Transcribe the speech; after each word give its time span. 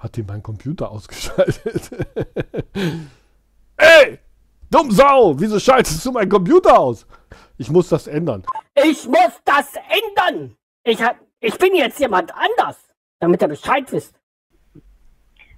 Hat 0.00 0.16
die 0.16 0.22
meinen 0.22 0.42
Computer 0.42 0.90
ausgeschaltet? 0.90 1.90
Ey! 3.76 4.18
Dumm 4.70 4.90
Sau! 4.90 5.38
Wieso 5.38 5.58
schaltest 5.60 6.04
du 6.06 6.12
meinen 6.12 6.30
Computer 6.30 6.78
aus? 6.78 7.06
Ich 7.58 7.70
muss 7.70 7.88
das 7.90 8.06
ändern. 8.06 8.42
Ich 8.74 9.06
muss 9.06 9.40
das 9.44 9.74
ändern! 9.74 10.56
Ich, 10.84 11.02
hab, 11.02 11.16
ich 11.40 11.56
bin 11.58 11.74
jetzt 11.74 12.00
jemand 12.00 12.32
anders, 12.34 12.78
damit 13.18 13.42
er 13.42 13.48
Bescheid 13.48 13.90
wisst. 13.92 14.14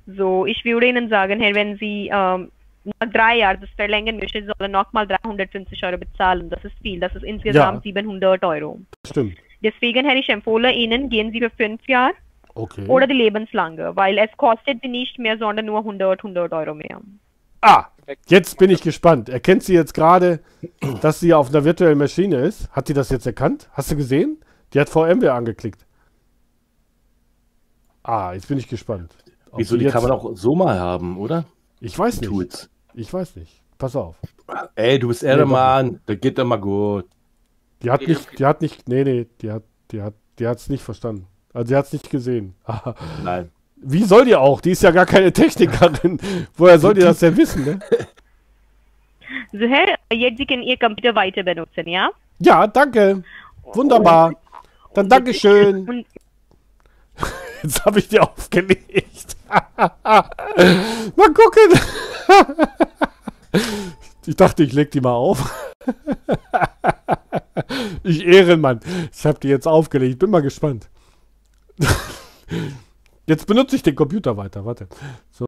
So, 0.07 0.45
ich 0.47 0.65
würde 0.65 0.89
Ihnen 0.89 1.09
sagen, 1.09 1.39
Herr, 1.41 1.55
wenn 1.55 1.77
Sie 1.77 2.11
ähm, 2.13 2.51
nach 2.85 3.13
drei 3.13 3.39
Jahren 3.39 3.61
das 3.61 3.71
verlängern 3.77 4.17
möchten, 4.17 4.51
sollen 4.59 4.73
nochmal 4.73 5.07
350 5.07 5.85
Euro 5.85 5.99
bezahlen. 5.99 6.51
Das 6.51 6.65
ist 6.65 6.75
viel. 6.83 6.99
Das 6.99 7.15
ist 7.15 7.23
insgesamt 7.23 7.85
Ja. 7.85 7.93
700 7.93 8.43
Euro. 8.43 8.81
Stimmt. 9.07 9.39
Deswegen, 9.63 10.05
Herr, 10.05 10.17
ich 10.17 10.29
empfehle 10.29 10.73
Ihnen, 10.73 11.09
gehen 11.09 11.31
Sie 11.31 11.39
für 11.39 11.51
fünf 11.51 11.87
Jahre. 11.87 12.15
Oder 12.55 13.07
die 13.07 13.15
lebenslange, 13.15 13.97
weil 13.97 14.19
es 14.19 14.31
kostet 14.37 14.81
Sie 14.83 14.89
nicht 14.89 15.19
mehr, 15.19 15.39
sondern 15.39 15.67
nur 15.67 15.79
100, 15.79 16.21
100 16.21 16.53
Euro 16.53 16.75
mehr. 16.75 17.01
Ah, 17.61 17.87
jetzt 18.27 18.59
bin 18.59 18.71
ich 18.71 18.83
gespannt. 18.83 19.29
Erkennt 19.29 19.63
sie 19.63 19.75
jetzt 19.75 19.95
gerade, 19.95 20.41
dass 21.01 21.21
sie 21.21 21.33
auf 21.33 21.49
einer 21.49 21.65
virtuellen 21.65 21.99
Maschine 21.99 22.37
ist? 22.37 22.69
Hat 22.73 22.89
sie 22.89 22.95
das 22.95 23.11
jetzt 23.11 23.27
erkannt? 23.27 23.69
Hast 23.73 23.91
du 23.91 23.97
gesehen? 23.97 24.39
Die 24.75 24.81
hat 24.81 24.89
VMware 24.89 25.33
angeklickt. 25.33 25.87
Ah, 28.03 28.33
jetzt 28.33 28.49
bin 28.49 28.59
ich 28.59 28.69
gespannt. 28.69 29.17
Ob 29.51 29.61
Wieso, 29.61 29.77
die 29.77 29.85
jetzt, 29.85 29.93
kann 29.93 30.03
man 30.03 30.11
auch 30.11 30.35
so 30.35 30.55
mal 30.55 30.79
haben, 30.79 31.19
oder? 31.19 31.45
Ich 31.81 31.97
weiß 31.97 32.21
nicht. 32.21 32.31
Tools. 32.31 32.69
Ich 32.95 33.13
weiß 33.13 33.37
nicht. 33.37 33.63
Pass 33.79 33.95
auf. 33.95 34.17
Ey, 34.75 34.99
du 34.99 35.09
bist 35.09 35.23
Nee, 35.23 35.29
Ehrenmann, 35.29 36.01
das 36.07 36.21
geht 36.21 36.39
doch 36.39 36.45
mal 36.45 36.57
gut. 36.57 37.07
Die 37.83 37.91
hat 37.91 38.07
nicht, 38.07 38.39
die 38.39 38.45
hat 38.45 38.61
nicht, 38.61 38.89
nee, 38.89 39.05
nee, 39.05 39.27
die 39.41 39.51
hat, 39.51 39.65
die 39.91 40.03
hat, 40.03 40.15
die 40.39 40.47
hat 40.47 40.59
es 40.59 40.69
nicht 40.69 40.83
verstanden. 40.83 41.27
Also 41.55 41.69
sie 41.69 41.77
hat 41.77 41.87
es 41.87 41.93
nicht 41.93 42.11
gesehen. 42.11 42.55
Nein. 43.25 43.51
Wie 43.77 44.05
soll 44.05 44.25
die 44.25 44.37
auch? 44.37 44.61
Die 44.61 44.71
ist 44.71 44.83
ja 44.83 44.91
gar 44.91 45.07
keine 45.07 45.33
Technikerin. 45.33 46.19
Woher 46.57 46.79
soll 46.79 46.95
die 46.95 47.01
das 47.01 47.19
denn 47.19 47.37
wissen, 47.37 47.65
ne? 47.65 47.79
So, 49.51 49.61
Herr, 49.61 49.97
jetzt 50.13 50.39
Sie 50.39 50.47
können 50.47 50.63
Ihr 50.63 50.79
Computer 50.79 51.15
weiter 51.15 51.43
benutzen, 51.43 51.89
ja? 51.89 52.11
Ja, 52.39 52.67
danke. 52.67 53.23
Wunderbar. 53.63 54.35
Dann 54.95 55.09
Dankeschön. 55.09 56.05
Jetzt 57.63 57.85
habe 57.85 57.99
ich 57.99 58.09
die 58.09 58.21
aufgelegt. 58.21 59.37
mal 59.47 61.33
gucken. 61.33 61.81
ich 64.27 64.37
dachte, 64.37 64.65
ich 64.65 64.73
leg 64.73 64.91
die 64.91 65.01
mal 65.01 65.13
auf. 65.13 65.51
ich 68.03 68.27
Ehrenmann. 68.27 68.81
Ich 69.15 69.25
habe 69.25 69.39
die 69.41 69.49
jetzt 69.49 69.67
aufgelegt. 69.67 70.19
Bin 70.19 70.31
mal 70.31 70.43
gespannt. 70.43 70.89
Jetzt 73.27 73.47
benutze 73.47 73.77
ich 73.77 73.83
den 73.83 73.95
Computer 73.95 74.37
weiter. 74.37 74.65
Warte. 74.65 74.89
So. 75.31 75.47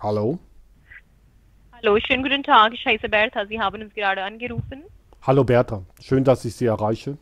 Hallo. 0.00 0.38
Hallo, 1.72 1.98
schönen 2.00 2.24
guten 2.24 2.42
Tag. 2.42 2.72
Ich 2.74 2.84
heiße 2.84 3.08
Bertha. 3.08 3.46
Sie 3.46 3.60
haben 3.60 3.80
uns 3.80 3.94
gerade 3.94 4.22
angerufen. 4.22 4.82
Hallo 5.24 5.44
Bertha, 5.44 5.84
schön, 6.00 6.24
dass 6.24 6.44
ich 6.44 6.56
Sie 6.56 6.66
erreiche. 6.66 7.16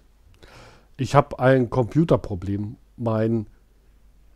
Ich 0.96 1.14
habe 1.14 1.38
ein 1.38 1.68
Computerproblem. 1.68 2.76
Mein 3.00 3.46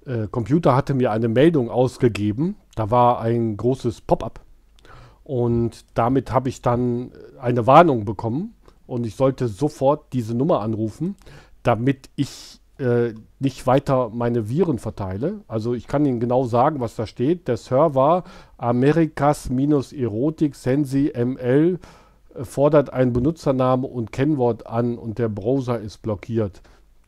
äh, 0.06 0.26
Computer 0.28 0.74
hatte 0.74 0.94
mir 0.94 1.12
eine 1.12 1.28
Meldung 1.28 1.70
ausgegeben. 1.70 2.56
Da 2.74 2.90
war 2.90 3.20
ein 3.20 3.56
großes 3.56 4.00
Pop-up. 4.00 4.40
Und 5.22 5.84
damit 5.94 6.32
habe 6.32 6.48
ich 6.48 6.62
dann 6.62 7.12
eine 7.40 7.66
Warnung 7.66 8.04
bekommen. 8.04 8.54
Und 8.86 9.06
ich 9.06 9.16
sollte 9.16 9.48
sofort 9.48 10.12
diese 10.12 10.34
Nummer 10.34 10.60
anrufen, 10.60 11.16
damit 11.62 12.10
ich 12.16 12.60
äh, 12.78 13.14
nicht 13.38 13.66
weiter 13.66 14.10
meine 14.12 14.48
Viren 14.48 14.78
verteile. 14.78 15.40
Also 15.46 15.74
ich 15.74 15.86
kann 15.86 16.04
Ihnen 16.06 16.20
genau 16.20 16.44
sagen, 16.44 16.80
was 16.80 16.96
da 16.96 17.06
steht. 17.06 17.48
Der 17.48 17.56
Server 17.56 18.24
Amerikas-Erotik 18.58 20.54
Sensi 20.54 21.12
ML 21.14 21.78
fordert 22.42 22.92
einen 22.92 23.12
Benutzername 23.12 23.86
und 23.86 24.10
Kennwort 24.10 24.66
an 24.66 24.98
und 24.98 25.18
der 25.18 25.28
Browser 25.28 25.78
ist 25.78 26.02
blockiert. 26.02 26.62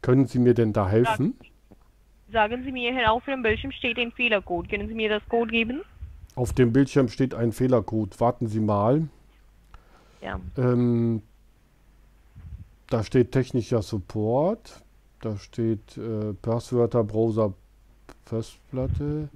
Können 0.06 0.28
Sie 0.28 0.39
mir 0.39 0.55
denn 0.55 0.72
da 0.72 0.89
helfen? 0.89 1.34
Sagen 2.31 2.62
Sie 2.62 2.71
mir, 2.71 3.11
auf 3.11 3.27
Ihrem 3.27 3.43
Bildschirm 3.43 3.72
steht 3.72 3.99
ein 3.99 4.12
Fehlercode. 4.12 4.69
Können 4.69 4.87
Sie 4.87 4.94
mir 4.94 5.09
das 5.09 5.28
Code 5.28 5.50
geben? 5.50 5.83
Auf 6.37 6.53
dem 6.53 6.72
Bildschirm 6.72 7.09
steht 7.09 7.34
ein 7.34 7.50
Fehlercode. 7.50 8.21
Warten 8.21 8.47
Sie 8.47 8.61
mal. 8.61 9.09
Ja. 10.22 10.39
Ähm, 10.56 11.22
da 12.89 13.03
steht 13.03 13.33
technischer 13.33 13.83
Support. 13.83 14.81
Da 15.22 15.39
steht 15.39 15.99
äh, 15.99 16.34
Passwörter, 16.34 17.03
Browser, 17.03 17.55
Festplatte, 18.27 19.28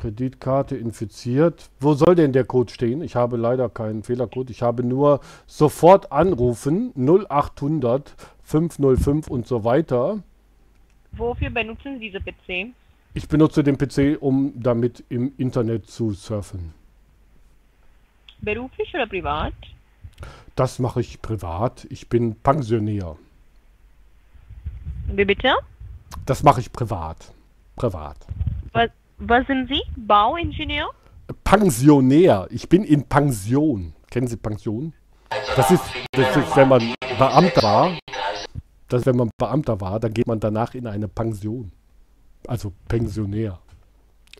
Kreditkarte 0.00 0.76
infiziert. 0.76 1.68
Wo 1.78 1.92
soll 1.92 2.14
denn 2.14 2.32
der 2.32 2.44
Code 2.44 2.72
stehen? 2.72 3.02
Ich 3.02 3.16
habe 3.16 3.36
leider 3.36 3.68
keinen 3.68 4.02
Fehlercode. 4.02 4.48
Ich 4.48 4.62
habe 4.62 4.82
nur 4.82 5.20
sofort 5.46 6.10
anrufen 6.10 6.94
0800 6.96 8.16
505 8.42 9.28
und 9.28 9.46
so 9.46 9.62
weiter. 9.62 10.22
Wofür 11.12 11.50
benutzen 11.50 11.98
Sie 11.98 12.10
diese 12.10 12.20
PC? 12.20 12.72
Ich 13.12 13.28
benutze 13.28 13.62
den 13.62 13.76
PC, 13.76 14.16
um 14.20 14.52
damit 14.56 15.04
im 15.10 15.32
Internet 15.36 15.86
zu 15.86 16.12
surfen. 16.12 16.72
Beruflich 18.40 18.94
oder 18.94 19.06
privat? 19.06 19.52
Das 20.56 20.78
mache 20.78 21.00
ich 21.00 21.20
privat. 21.20 21.86
Ich 21.90 22.08
bin 22.08 22.36
Pensionär. 22.36 23.16
Wie 25.08 25.24
bitte? 25.26 25.52
Das 26.24 26.42
mache 26.42 26.60
ich 26.60 26.72
privat. 26.72 27.32
Privat. 27.76 28.16
Was, 28.72 28.90
was 29.20 29.46
sind 29.46 29.68
Sie? 29.68 29.80
Bauingenieur? 29.96 30.90
Pensionär. 31.44 32.48
Ich 32.50 32.68
bin 32.68 32.82
in 32.84 33.04
Pension. 33.04 33.92
Kennen 34.10 34.26
Sie 34.26 34.36
Pension? 34.36 34.92
Das 35.56 35.70
ist, 35.70 35.84
das 36.12 36.36
ist, 36.36 36.56
wenn 36.56 36.68
man 36.68 36.94
Beamter 37.18 37.62
war. 37.62 37.98
Das 38.88 39.02
ist, 39.02 39.06
wenn 39.06 39.16
man 39.16 39.30
Beamter 39.38 39.80
war, 39.80 40.00
dann 40.00 40.12
geht 40.12 40.26
man 40.26 40.40
danach 40.40 40.74
in 40.74 40.86
eine 40.86 41.06
Pension. 41.06 41.70
Also 42.48 42.72
Pensionär. 42.88 43.58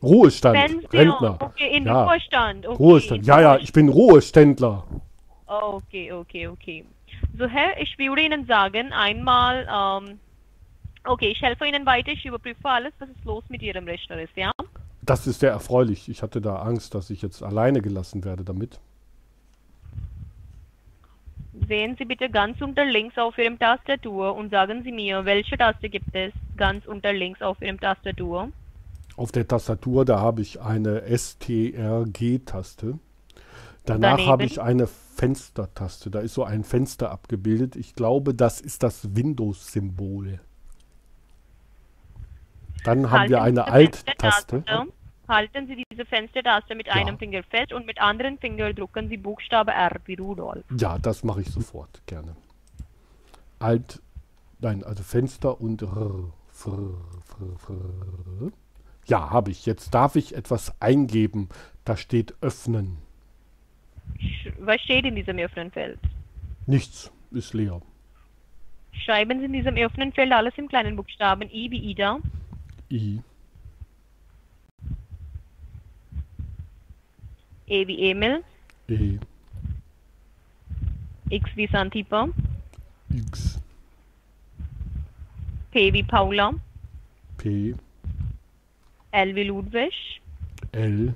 Ruhestand. 0.02 0.56
Pension. 0.56 0.86
Rentner. 0.92 1.36
Okay, 1.40 1.76
in 1.76 1.84
Ja. 1.84 2.04
Ruhestand. 2.04 2.66
Okay, 2.66 2.82
Ruhestand. 2.82 3.26
Ja, 3.26 3.40
ja, 3.40 3.56
ich 3.58 3.72
bin 3.72 3.88
Ruheständler. 3.88 4.84
Okay, 5.46 6.12
okay, 6.12 6.48
okay. 6.48 6.84
So, 7.38 7.46
Herr, 7.46 7.80
ich 7.80 7.96
würde 7.98 8.22
Ihnen 8.22 8.46
sagen, 8.46 8.92
einmal, 8.92 9.66
ähm, 9.70 10.18
okay, 11.04 11.28
ich 11.28 11.40
helfe 11.40 11.66
Ihnen 11.66 11.86
weiter, 11.86 12.12
ich 12.12 12.24
überprüfe 12.24 12.68
alles, 12.68 12.92
was 12.98 13.08
ist 13.08 13.24
los 13.24 13.44
mit 13.48 13.62
Ihrem 13.62 13.84
Rechner 13.84 14.20
ist, 14.20 14.36
ja? 14.36 14.50
Das 15.02 15.26
ist 15.26 15.40
sehr 15.40 15.50
erfreulich. 15.50 16.08
Ich 16.08 16.22
hatte 16.22 16.40
da 16.40 16.56
Angst, 16.56 16.94
dass 16.94 17.10
ich 17.10 17.22
jetzt 17.22 17.42
alleine 17.42 17.80
gelassen 17.80 18.24
werde 18.24 18.44
damit. 18.44 18.78
Sehen 21.66 21.96
Sie 21.98 22.04
bitte 22.04 22.30
ganz 22.30 22.60
unter 22.60 22.84
links 22.84 23.18
auf 23.18 23.36
Ihrem 23.38 23.58
Tastatur 23.58 24.34
und 24.34 24.50
sagen 24.50 24.82
Sie 24.82 24.92
mir, 24.92 25.24
welche 25.24 25.58
Taste 25.58 25.88
gibt 25.88 26.14
es 26.14 26.32
ganz 26.56 26.86
unter 26.86 27.12
links 27.12 27.42
auf 27.42 27.60
Ihrem 27.60 27.80
Tastatur? 27.80 28.50
Auf 29.16 29.32
der 29.32 29.48
Tastatur, 29.48 30.04
da 30.04 30.20
habe 30.20 30.42
ich 30.42 30.60
eine 30.60 31.02
STRG-Taste. 31.06 32.98
Danach 33.84 34.24
habe 34.26 34.44
ich 34.44 34.60
eine 34.60 34.86
Fenstertaste. 34.86 36.10
Da 36.10 36.20
ist 36.20 36.34
so 36.34 36.44
ein 36.44 36.64
Fenster 36.64 37.10
abgebildet. 37.10 37.76
Ich 37.76 37.94
glaube, 37.94 38.34
das 38.34 38.60
ist 38.60 38.82
das 38.82 39.16
Windows-Symbol. 39.16 40.40
Dann 42.84 43.10
haben 43.10 43.28
wir 43.28 43.40
Halten 43.40 43.58
eine 43.58 43.72
Alt-Taste. 43.72 44.64
Halten 45.28 45.66
Sie 45.68 45.84
diese 45.90 46.04
Fenstertaste 46.04 46.74
mit 46.74 46.88
Ja. 46.88 46.94
einem 46.94 47.16
Finger 47.18 47.42
fest 47.44 47.72
und 47.72 47.86
mit 47.86 48.00
anderen 48.00 48.38
Finger 48.38 48.72
drücken 48.72 49.08
Sie 49.08 49.16
Buchstabe 49.16 49.70
R 49.70 49.92
wie 50.06 50.14
Rudolf. 50.14 50.64
Ja, 50.76 50.98
das 50.98 51.22
mache 51.22 51.42
ich 51.42 51.48
sofort 51.48 52.02
gerne. 52.06 52.34
Alt, 53.60 54.00
nein, 54.58 54.82
also 54.82 55.02
Fenster 55.04 55.60
und 55.60 55.82
R. 55.82 56.32
Fr, 56.48 56.70
fr, 57.24 57.58
fr. 57.58 58.50
Ja, 59.06 59.30
habe 59.30 59.50
ich. 59.50 59.66
Jetzt 59.66 59.94
darf 59.94 60.16
ich 60.16 60.34
etwas 60.34 60.74
eingeben. 60.80 61.48
Da 61.84 61.96
steht 61.96 62.34
öffnen. 62.40 62.98
Was 64.58 64.80
steht 64.82 65.04
in 65.04 65.14
diesem 65.14 65.38
offenen 65.38 65.70
Feld? 65.70 65.98
Nichts 66.66 67.10
ist 67.30 67.54
leer. 67.54 67.80
Schreiben 68.92 69.38
Sie 69.38 69.46
in 69.46 69.52
diesem 69.52 69.76
offenen 69.76 70.12
Feld 70.12 70.32
alles 70.32 70.52
im 70.56 70.68
kleinen 70.68 70.96
Buchstaben 70.96 71.48
I 71.50 71.70
wie 71.70 71.78
Ida, 71.78 72.18
E 72.92 73.20
wie 77.68 78.10
Emil, 78.10 78.42
E, 78.88 79.18
X 81.28 81.50
wie 81.54 81.68
Santipa, 81.68 82.28
X, 83.14 83.60
P 85.70 85.92
wie 85.92 86.02
Paula, 86.02 86.52
P, 87.36 87.76
L 89.12 89.34
wie 89.36 89.44
Ludwig. 89.44 90.20
L. 90.72 91.14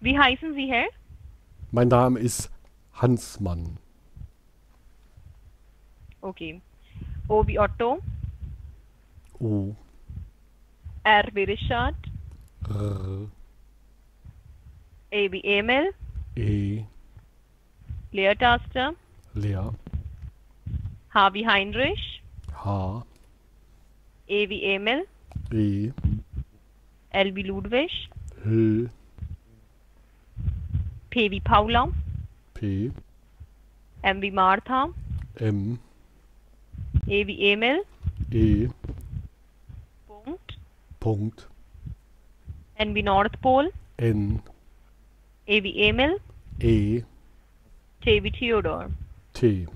Wie 0.00 0.16
heißen 0.18 0.54
Sie, 0.54 0.70
Herr? 0.70 0.86
Mein 1.72 1.88
Name 1.88 2.20
ist 2.20 2.50
Hansmann. 2.94 3.78
Okay. 6.20 6.60
O 7.26 7.44
wie 7.46 7.58
Otto. 7.58 8.00
O. 9.40 9.74
R 11.04 11.28
wie 11.34 11.44
Richard. 11.44 11.96
R. 12.68 13.28
E 15.10 15.32
wie 15.32 15.44
Emil. 15.44 15.92
E. 16.36 16.84
Leertaste. 18.12 18.94
Leer. 19.34 19.74
H 21.12 21.34
wie 21.34 21.46
Heinrich. 21.46 22.22
H. 22.64 23.04
E 24.28 24.48
wie 24.48 24.62
Emil. 24.62 25.06
E. 25.52 25.90
L 27.10 27.34
wie 27.34 27.42
Ludwig. 27.42 28.08
L. 28.44 28.90
P 31.10 31.30
wie 31.30 31.40
Paula. 31.40 31.88
P. 32.54 32.92
M 34.02 34.22
wie 34.22 34.30
Martha. 34.30 34.88
M. 35.36 35.78
E 37.06 37.26
wie 37.26 37.52
Emil. 37.52 37.84
E. 38.30 38.68
Punkt. 41.02 41.48
N 42.76 42.94
wie 42.94 43.02
Nordpol. 43.02 43.72
N. 43.96 44.40
E 45.46 45.60
wie 45.60 45.82
Emil. 45.82 46.20
E. 46.60 47.02
T 48.02 48.22
wie 48.22 48.30
Theodor. 48.30 48.88
T. 49.32 49.66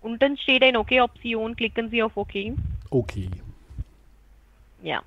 Unten 0.00 0.36
steht 0.38 0.64
ein 0.64 0.76
OK-Option. 0.76 1.54
Klicken 1.54 1.88
Sie 1.90 2.02
auf 2.02 2.16
OK. 2.16 2.34
Okay. 2.90 3.30
Ja. 4.82 5.04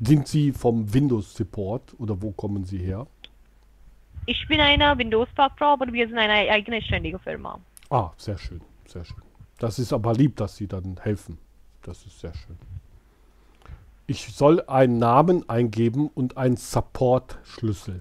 Sind 0.00 0.26
Sie 0.26 0.50
vom 0.50 0.92
Windows 0.92 1.34
Support 1.34 1.94
oder 2.00 2.20
wo 2.20 2.32
kommen 2.32 2.64
Sie 2.64 2.78
her? 2.78 3.06
Ich 4.26 4.44
bin 4.48 4.60
eine 4.60 4.98
Windows-Fachfrau, 4.98 5.74
aber 5.74 5.92
wir 5.92 6.08
sind 6.08 6.18
eine 6.18 6.50
eigenständige 6.50 7.20
Firma. 7.20 7.60
Ah, 7.90 8.10
sehr 8.16 8.38
schön, 8.38 8.60
sehr 8.86 9.04
schön. 9.04 9.22
Das 9.58 9.78
ist 9.78 9.92
aber 9.92 10.14
lieb, 10.14 10.34
dass 10.34 10.56
Sie 10.56 10.66
dann 10.66 10.98
helfen. 11.00 11.38
Das 11.82 12.04
ist 12.04 12.18
sehr 12.18 12.34
schön. 12.34 12.58
Ich 14.10 14.34
soll 14.34 14.62
einen 14.62 14.96
Namen 14.96 15.46
eingeben 15.50 16.08
und 16.08 16.38
einen 16.38 16.56
Support-Schlüssel. 16.56 18.00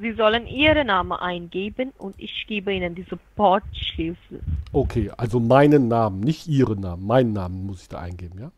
Sie 0.00 0.12
sollen 0.12 0.46
Ihren 0.46 0.86
Namen 0.86 1.18
eingeben 1.18 1.90
und 1.98 2.14
ich 2.16 2.46
gebe 2.46 2.72
Ihnen 2.72 2.94
die 2.94 3.02
Support-Schlüssel. 3.10 4.40
Okay, 4.72 5.10
also 5.16 5.40
meinen 5.40 5.88
Namen, 5.88 6.20
nicht 6.20 6.46
Ihren 6.46 6.78
Namen. 6.78 7.04
Meinen 7.04 7.32
Namen 7.32 7.66
muss 7.66 7.82
ich 7.82 7.88
da 7.88 7.98
eingeben, 7.98 8.38
ja? 8.38 8.52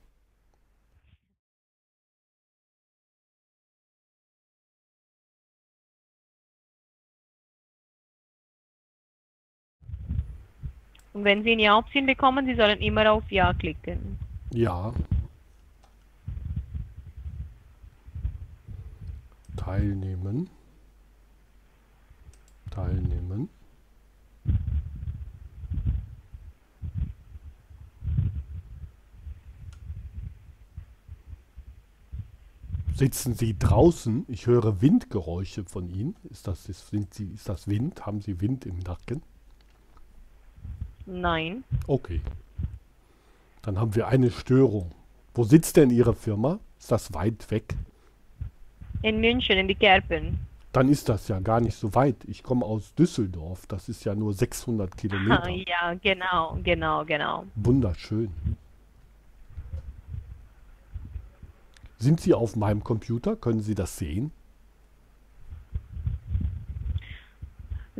Und 11.14 11.24
wenn 11.24 11.42
Sie 11.44 11.52
eine 11.52 11.62
Ja-Option 11.62 12.04
bekommen, 12.04 12.44
Sie 12.44 12.56
sollen 12.56 12.78
immer 12.80 13.10
auf 13.10 13.24
Ja 13.30 13.54
klicken. 13.54 14.18
Ja. 14.52 14.92
Teilnehmen. 19.60 20.48
Teilnehmen. 22.70 23.50
Sitzen 32.94 33.34
Sie 33.34 33.58
draußen? 33.58 34.24
Ich 34.28 34.46
höre 34.46 34.80
Windgeräusche 34.80 35.64
von 35.64 35.90
Ihnen. 35.90 36.16
Ist 36.30 36.46
das, 36.46 36.66
ist, 36.70 36.88
sind 36.88 37.12
Sie, 37.12 37.26
ist 37.26 37.46
das 37.46 37.68
Wind? 37.68 38.06
Haben 38.06 38.22
Sie 38.22 38.40
Wind 38.40 38.64
im 38.64 38.78
Nacken? 38.78 39.22
Nein. 41.04 41.64
Okay. 41.86 42.22
Dann 43.60 43.78
haben 43.78 43.94
wir 43.94 44.08
eine 44.08 44.30
Störung. 44.30 44.90
Wo 45.34 45.44
sitzt 45.44 45.76
denn 45.76 45.90
Ihre 45.90 46.14
Firma? 46.14 46.60
Ist 46.78 46.90
das 46.90 47.12
weit 47.12 47.50
weg? 47.50 47.76
In 49.02 49.20
München, 49.20 49.58
in 49.58 49.68
die 49.68 49.74
Kerpen. 49.74 50.38
Dann 50.72 50.88
ist 50.88 51.08
das 51.08 51.26
ja 51.28 51.40
gar 51.40 51.60
nicht 51.60 51.74
so 51.74 51.94
weit. 51.94 52.16
Ich 52.26 52.42
komme 52.42 52.64
aus 52.64 52.94
Düsseldorf. 52.94 53.66
Das 53.66 53.88
ist 53.88 54.04
ja 54.04 54.14
nur 54.14 54.32
600 54.32 54.96
Kilometer. 54.96 55.42
Ah, 55.42 55.48
ja, 55.48 55.94
genau, 55.94 56.58
genau, 56.62 57.04
genau. 57.04 57.44
Wunderschön. 57.56 58.30
Sind 61.98 62.20
Sie 62.20 62.32
auf 62.32 62.56
meinem 62.56 62.84
Computer? 62.84 63.36
Können 63.36 63.60
Sie 63.60 63.74
das 63.74 63.98
sehen? 63.98 64.32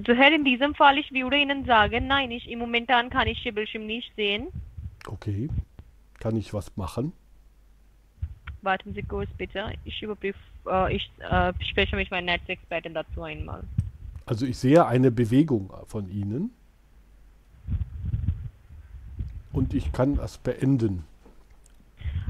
So, 0.07 0.15
Herr, 0.15 0.33
in 0.33 0.45
diesem 0.45 0.75
Fall, 0.75 0.97
ich 0.97 1.11
würde 1.13 1.37
Ihnen 1.37 1.67
sagen, 1.67 2.07
nein, 2.07 2.31
ich, 2.31 2.49
im 2.49 2.61
Momentan 2.61 3.11
kann 3.11 3.27
ich 3.27 3.43
den 3.43 3.55
Bildschirm 3.55 3.87
nicht 3.87 4.11
sehen. 4.17 4.47
Okay. 5.07 5.51
Kann 6.21 6.37
ich 6.37 6.55
was 6.55 6.77
machen? 6.77 7.13
Warten 8.63 8.95
Sie 8.95 9.03
kurz 9.03 9.31
bitte. 9.39 9.73
Ich 9.85 10.03
überprüfe, 10.03 10.39
äh, 10.67 10.97
ich 10.97 11.11
äh, 11.19 11.53
spreche 11.65 11.97
mit 11.97 12.11
meinem 12.11 12.27
Netzexperten 12.27 12.95
dazu 12.95 13.23
einmal. 13.23 13.63
Also 14.27 14.47
ich 14.47 14.59
sehe 14.59 14.87
eine 14.87 15.11
Bewegung 15.11 15.71
von 15.87 16.09
Ihnen. 16.09 16.51
Und 19.53 19.75
ich 19.75 19.91
kann 19.93 20.15
das 20.17 20.39
beenden. 20.39 21.05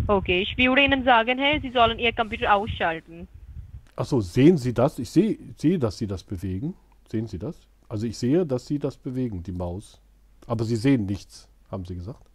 Okay, 0.07 0.41
ich 0.43 0.57
würde 0.57 0.83
Ihnen 0.83 1.05
sagen, 1.05 1.39
Herr, 1.39 1.61
Sie 1.61 1.71
sollen 1.71 1.99
Ihr 1.99 2.13
Computer 2.13 2.55
ausschalten. 2.55 3.29
Achso, 3.97 4.21
sehen 4.21 4.57
Sie 4.57 4.73
das? 4.73 4.99
Ich 4.99 5.11
sehe, 5.11 5.37
sehe, 5.57 5.79
dass 5.79 5.99
Sie 5.99 6.07
das 6.07 6.23
bewegen. 6.23 6.75
Sehen 7.11 7.27
Sie 7.27 7.39
das? 7.39 7.57
Also 7.89 8.07
ich 8.07 8.17
sehe, 8.17 8.47
dass 8.47 8.67
Sie 8.67 8.79
das 8.79 8.97
bewegen, 8.97 9.43
die 9.43 9.53
Maus. 9.53 10.01
Aber 10.47 10.65
Sie 10.65 10.77
sehen 10.77 11.07
nichts, 11.07 11.49
haben 11.71 11.85
Sie 11.85 11.97
gesagt. 11.97 12.30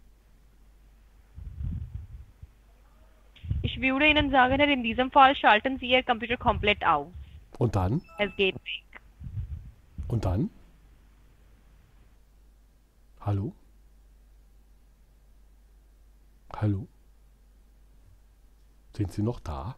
Ich 3.76 3.82
würde 3.82 4.08
Ihnen 4.08 4.30
sagen, 4.30 4.58
Herr, 4.58 4.70
in 4.70 4.82
diesem 4.82 5.10
Fall 5.10 5.36
schalten 5.36 5.78
Sie 5.78 5.90
Ihr 5.90 6.02
Computer 6.02 6.38
komplett 6.38 6.82
aus. 6.82 7.08
Und 7.58 7.76
dann? 7.76 8.00
Es 8.18 8.34
geht 8.36 8.54
weg. 8.54 9.02
Und 10.08 10.24
dann? 10.24 10.48
Hallo? 13.20 13.52
Hallo? 16.56 16.88
Sind 18.94 19.12
Sie 19.12 19.22
noch 19.22 19.40
da? 19.40 19.76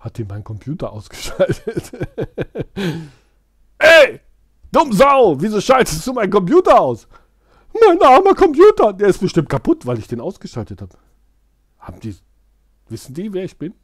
Hat 0.00 0.16
die 0.16 0.24
mein 0.24 0.42
Computer 0.42 0.92
ausgeschaltet? 0.94 1.92
Ey! 3.80 4.20
Dumm 4.72 4.94
Sau! 4.94 5.38
Wieso 5.38 5.60
schaltest 5.60 6.06
du 6.06 6.14
meinen 6.14 6.30
Computer 6.30 6.80
aus? 6.80 7.06
Mein 7.86 8.02
armer 8.02 8.34
Computer! 8.34 8.92
Der 8.92 9.08
ist 9.08 9.20
bestimmt 9.20 9.48
kaputt, 9.48 9.86
weil 9.86 9.98
ich 9.98 10.08
den 10.08 10.20
ausgeschaltet 10.20 10.82
habe. 10.82 10.96
Haben 11.78 12.00
die. 12.00 12.16
Wissen 12.88 13.14
die, 13.14 13.32
wer 13.32 13.44
ich 13.44 13.58
bin? 13.58 13.74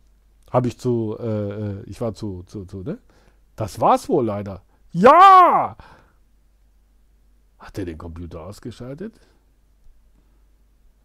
Habe 0.51 0.69
ich 0.69 0.79
zu. 0.79 1.17
Äh, 1.19 1.25
äh, 1.25 1.83
ich 1.85 2.01
war 2.01 2.15
zu, 2.15 2.43
zu, 2.45 2.65
zu. 2.65 2.83
Ne? 2.83 2.99
Das 3.57 3.81
war's 3.81 4.09
wohl 4.09 4.25
leider. 4.25 4.63
Ja! 4.93 5.77
Hat 7.59 7.79
er 7.79 7.85
den 7.85 7.99
Computer 7.99 8.43
ausgeschaltet? 8.43 9.19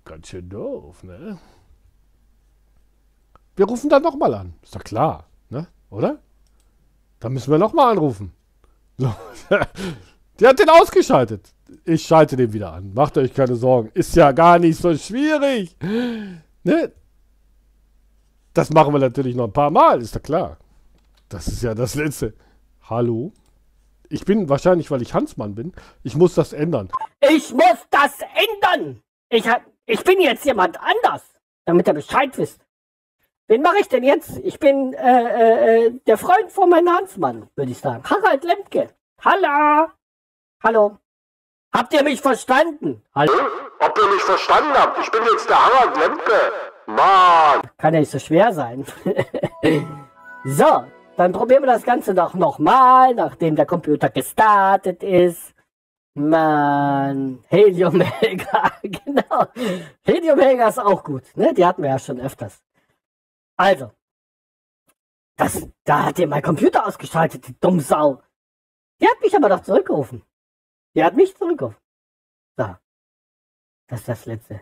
Ganz 0.05 0.27
schön 0.27 0.49
doof, 0.49 1.03
ne? 1.03 1.39
Wir 3.55 3.65
rufen 3.65 3.89
dann 3.89 4.03
nochmal 4.03 4.33
an. 4.33 4.53
Ist 4.61 4.75
doch 4.75 4.83
klar, 4.83 5.25
ne? 5.49 5.67
Oder? 5.89 6.19
Dann 7.19 7.33
müssen 7.33 7.51
wir 7.51 7.57
nochmal 7.57 7.91
anrufen. 7.91 8.33
So. 8.97 9.13
Der 10.39 10.49
hat 10.49 10.59
den 10.59 10.69
ausgeschaltet. 10.69 11.53
Ich 11.85 12.03
schalte 12.03 12.35
den 12.35 12.53
wieder 12.53 12.73
an. 12.73 12.93
Macht 12.93 13.17
euch 13.17 13.33
keine 13.33 13.55
Sorgen. 13.55 13.91
Ist 13.93 14.15
ja 14.15 14.31
gar 14.31 14.59
nicht 14.59 14.79
so 14.79 14.95
schwierig. 14.95 15.75
Ne? 16.63 16.91
Das 18.53 18.69
machen 18.71 18.93
wir 18.93 18.99
natürlich 18.99 19.35
noch 19.35 19.45
ein 19.45 19.53
paar 19.53 19.71
Mal, 19.71 20.01
ist 20.01 20.15
doch 20.15 20.21
klar. 20.21 20.57
Das 21.29 21.47
ist 21.47 21.63
ja 21.63 21.73
das 21.75 21.95
Letzte. 21.95 22.33
Hallo? 22.89 23.31
Ich 24.09 24.25
bin 24.25 24.49
wahrscheinlich, 24.49 24.89
weil 24.89 25.01
ich 25.01 25.13
Hansmann 25.13 25.53
bin. 25.53 25.71
Ich 26.03 26.15
muss 26.15 26.33
das 26.33 26.51
ändern. 26.51 26.89
Ich 27.21 27.53
muss 27.53 27.87
das 27.91 28.17
ändern. 28.21 29.01
Ich, 29.29 29.45
ich 29.85 30.03
bin 30.03 30.19
jetzt 30.19 30.45
jemand 30.45 30.79
anders, 30.81 31.23
damit 31.65 31.87
ihr 31.87 31.93
Bescheid 31.93 32.35
wisst. 32.37 32.65
Wen 33.47 33.61
mache 33.61 33.79
ich 33.79 33.87
denn 33.87 34.03
jetzt? 34.03 34.37
Ich 34.43 34.59
bin 34.59 34.93
äh, 34.93 35.85
äh, 35.85 35.91
der 36.07 36.17
Freund 36.17 36.51
von 36.51 36.69
meinem 36.69 36.89
Hansmann, 36.89 37.49
würde 37.55 37.71
ich 37.71 37.77
sagen. 37.77 38.03
Harald 38.03 38.43
Lemke. 38.43 38.89
Hallo. 39.23 39.89
Hallo. 40.63 40.97
Habt 41.71 41.93
ihr 41.93 42.03
mich 42.03 42.21
verstanden? 42.21 43.03
Hallo? 43.13 43.31
Ob 43.79 43.97
ihr 43.97 44.07
mich 44.07 44.21
verstanden 44.21 44.73
habt? 44.73 44.97
Ich 44.99 45.11
bin 45.11 45.21
jetzt 45.31 45.47
der 45.47 45.63
Harald 45.63 45.97
Lemke. 45.97 46.51
Mann! 46.87 47.61
Kann 47.77 47.93
ja 47.93 47.99
nicht 47.99 48.11
so 48.11 48.17
schwer 48.17 48.51
sein. 48.53 48.85
so, 50.45 50.83
dann 51.15 51.31
probieren 51.31 51.61
wir 51.61 51.67
das 51.67 51.83
Ganze 51.83 52.15
doch 52.15 52.33
nochmal, 52.33 53.13
nachdem 53.13 53.55
der 53.55 53.67
Computer 53.67 54.09
gestartet 54.09 55.03
ist. 55.03 55.53
Mann, 56.15 57.43
Heliumhelga, 57.47 58.71
genau. 58.81 59.45
Heliumhelga 60.01 60.69
ist 60.69 60.79
auch 60.79 61.03
gut, 61.03 61.23
ne? 61.35 61.53
Die 61.53 61.65
hatten 61.65 61.83
wir 61.83 61.91
ja 61.91 61.99
schon 61.99 62.19
öfters. 62.19 62.63
Also, 63.57 63.91
das, 65.37 65.67
da 65.83 66.05
hat 66.05 66.17
ihr 66.17 66.27
mein 66.27 66.41
Computer 66.41 66.87
ausgeschaltet, 66.87 67.47
die 67.47 67.59
dumme 67.59 67.81
Sau. 67.81 68.23
Die 68.99 69.07
hat 69.07 69.21
mich 69.21 69.35
aber 69.35 69.49
doch 69.49 69.61
zurückgerufen. 69.61 70.23
Die 70.95 71.03
hat 71.03 71.15
mich 71.15 71.35
zurückgerufen. 71.35 71.77
So. 72.57 72.75
Das 73.87 73.99
ist 74.01 74.07
das 74.09 74.25
Letzte. 74.25 74.61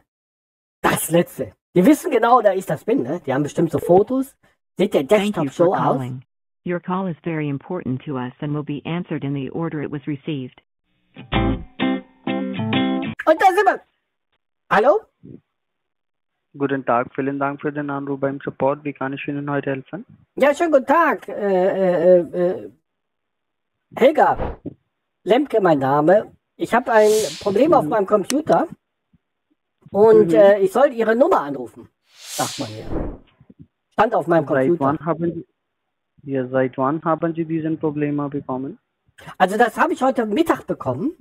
Das 0.81 1.09
Letzte. 1.09 1.53
Die 1.75 1.85
wissen 1.85 2.11
genau, 2.11 2.41
da 2.41 2.53
ich 2.53 2.65
das 2.65 2.83
bin, 2.85 3.03
ne? 3.03 3.21
Die 3.25 3.33
haben 3.33 3.43
bestimmt 3.43 3.71
so 3.71 3.79
Fotos. 3.79 4.35
Sieht 4.77 4.93
der 4.93 5.07
Thank 5.07 5.37
you 5.37 5.43
Desktop 5.43 5.45
for 5.45 5.53
so 5.53 5.73
aus? 5.73 5.79
calling. 5.97 6.23
Your 6.65 6.79
call 6.79 7.07
is 7.09 7.17
very 7.23 7.47
important 7.47 8.03
to 8.05 8.17
us 8.17 8.33
and 8.41 8.53
will 8.53 8.63
be 8.63 8.81
answered 8.85 9.23
in 9.23 9.33
the 9.33 9.49
order 9.51 9.81
it 9.81 9.91
was 9.91 10.05
received. 10.05 10.61
Und 13.25 13.41
da 13.41 13.47
sind 13.53 13.65
wir. 13.65 13.81
Hallo? 14.69 15.01
Guten 16.57 16.85
Tag, 16.85 17.13
vielen 17.15 17.39
Dank 17.39 17.61
für 17.61 17.71
den 17.71 17.89
Anruf 17.89 18.19
beim 18.19 18.39
Support. 18.43 18.83
Wie 18.83 18.93
kann 18.93 19.13
ich 19.13 19.27
Ihnen 19.27 19.49
heute 19.49 19.69
helfen? 19.71 20.05
Ja, 20.35 20.53
schönen 20.53 20.71
guten 20.71 20.87
Tag. 20.87 21.27
Äh, 21.27 22.19
äh, 22.19 22.19
äh, 22.19 22.69
Helga, 23.95 24.59
Lemke 25.27 25.59
mein 25.59 25.79
Name. 25.79 26.31
Ich 26.55 26.73
habe 26.73 26.89
ein 26.93 27.11
Problem 27.41 27.73
auf 27.73 27.85
meinem 27.85 28.05
Computer 28.07 28.67
und 29.91 30.27
Mhm. 30.29 30.33
äh, 30.33 30.59
ich 30.61 30.71
soll 30.71 30.93
Ihre 30.93 31.15
Nummer 31.17 31.41
anrufen, 31.41 31.89
sagt 32.39 32.59
man 32.59 32.69
hier. 32.69 32.85
Stand 33.91 34.15
auf 34.15 34.27
meinem 34.27 34.47
Seit 34.47 34.67
Computer. 34.67 34.85
wann 34.85 34.99
haben 35.05 35.25
Sie, 35.33 36.31
ja, 36.31 36.47
seit 36.47 36.77
wann 36.77 37.03
haben 37.03 37.33
Sie 37.35 37.43
diesen 37.43 37.77
Problem 37.77 38.15
bekommen? 38.29 38.79
Also 39.37 39.57
das 39.57 39.77
habe 39.77 39.91
ich 39.91 40.01
heute 40.01 40.25
Mittag 40.25 40.65
bekommen. 40.65 41.11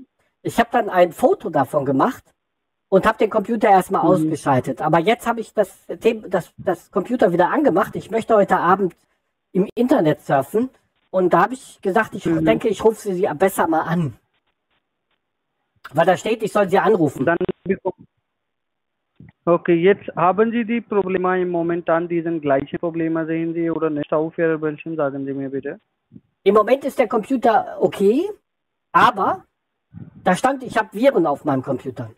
Ich 0.43 0.57
habe 0.61 0.69
dann 0.71 0.89
ein 0.89 1.11
Foto 1.13 1.51
davon 1.51 1.85
gemacht 1.85 2.23
und 2.89 3.07
habe 3.07 3.19
den 3.19 3.31
Computer 3.31 3.69
erstmal 3.69 4.03
Mhm. 4.05 4.09
ausgeschaltet. 4.11 4.83
Aber 4.83 5.01
jetzt 5.01 5.27
habe 5.27 5.41
ich 5.41 5.53
das, 5.53 5.71
das, 6.29 6.53
das 6.59 6.91
Computer 6.93 7.33
wieder 7.33 7.51
angemacht. 7.51 7.97
Ich 7.97 8.13
möchte 8.13 8.37
heute 8.37 8.59
Abend 8.59 8.95
im 9.51 9.69
Internet 9.75 10.21
surfen. 10.21 10.71
Und 11.17 11.33
da 11.33 11.45
habe 11.45 11.55
ich 11.55 11.81
gesagt, 11.81 12.15
ich 12.15 12.27
Mhm. 12.27 12.45
denke, 12.45 12.69
ich 12.69 12.85
rufe 12.85 13.01
sie 13.01 13.27
besser 13.39 13.67
mal 13.67 13.85
an. 13.95 14.03
Weil 15.95 16.05
da 16.05 16.15
steht, 16.15 16.43
ich 16.43 16.53
soll 16.53 16.69
sie 16.69 16.79
anrufen. 16.79 17.25
Dann 17.25 17.39
Okay, 19.47 19.77
jetzt 19.89 20.09
haben 20.15 20.51
Sie 20.51 20.65
die 20.67 20.83
Probleme 20.83 21.41
im 21.41 21.49
momentan 21.49 22.07
diesen 22.07 22.41
gleichen 22.41 22.79
Probleme 22.81 23.25
sehen 23.27 23.55
Sie 23.55 23.71
oder 23.71 23.89
nicht 23.89 24.13
auf 24.13 24.35
Bildschirm? 24.37 24.97
Sagen 24.97 25.25
Sie 25.25 25.33
mir 25.33 25.49
bitte. 25.49 25.81
Im 26.43 26.55
Moment 26.55 26.85
ist 26.85 26.99
der 26.99 27.09
Computer 27.09 27.79
okay, 27.81 28.29
aber 28.93 29.45
da 30.25 30.37
stand, 30.37 30.65
ich 30.65 30.77
habe 30.77 30.93
Viren 30.93 31.27
auf 31.27 31.45
meinem 31.47 31.63
Computer. 31.63 32.11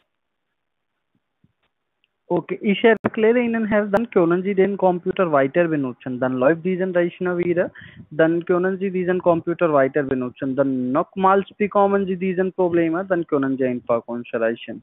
Okay, 2.30 2.58
ich 2.60 2.84
erkläre 2.84 3.40
Ihnen, 3.40 3.64
Herr, 3.64 3.86
dann 3.86 4.10
können 4.10 4.42
Sie 4.42 4.54
den 4.54 4.76
Computer 4.76 5.32
weiter 5.32 5.66
benutzen. 5.66 6.20
Dann 6.20 6.34
läuft 6.34 6.62
diesen 6.62 6.92
Rechner 6.92 7.38
wieder, 7.38 7.70
dann 8.10 8.44
können 8.44 8.78
Sie 8.78 8.90
diesen 8.90 9.22
Computer 9.22 9.72
weiter 9.72 10.02
benutzen. 10.02 10.54
Dann 10.54 10.92
nochmals 10.92 11.48
bekommen 11.56 12.04
Sie 12.06 12.16
diesen 12.16 12.52
Probleme, 12.52 13.02
dann 13.06 13.26
können 13.26 13.56
Sie 13.56 13.64
einfach 13.64 14.06
uns 14.06 14.28
erreichen. 14.30 14.82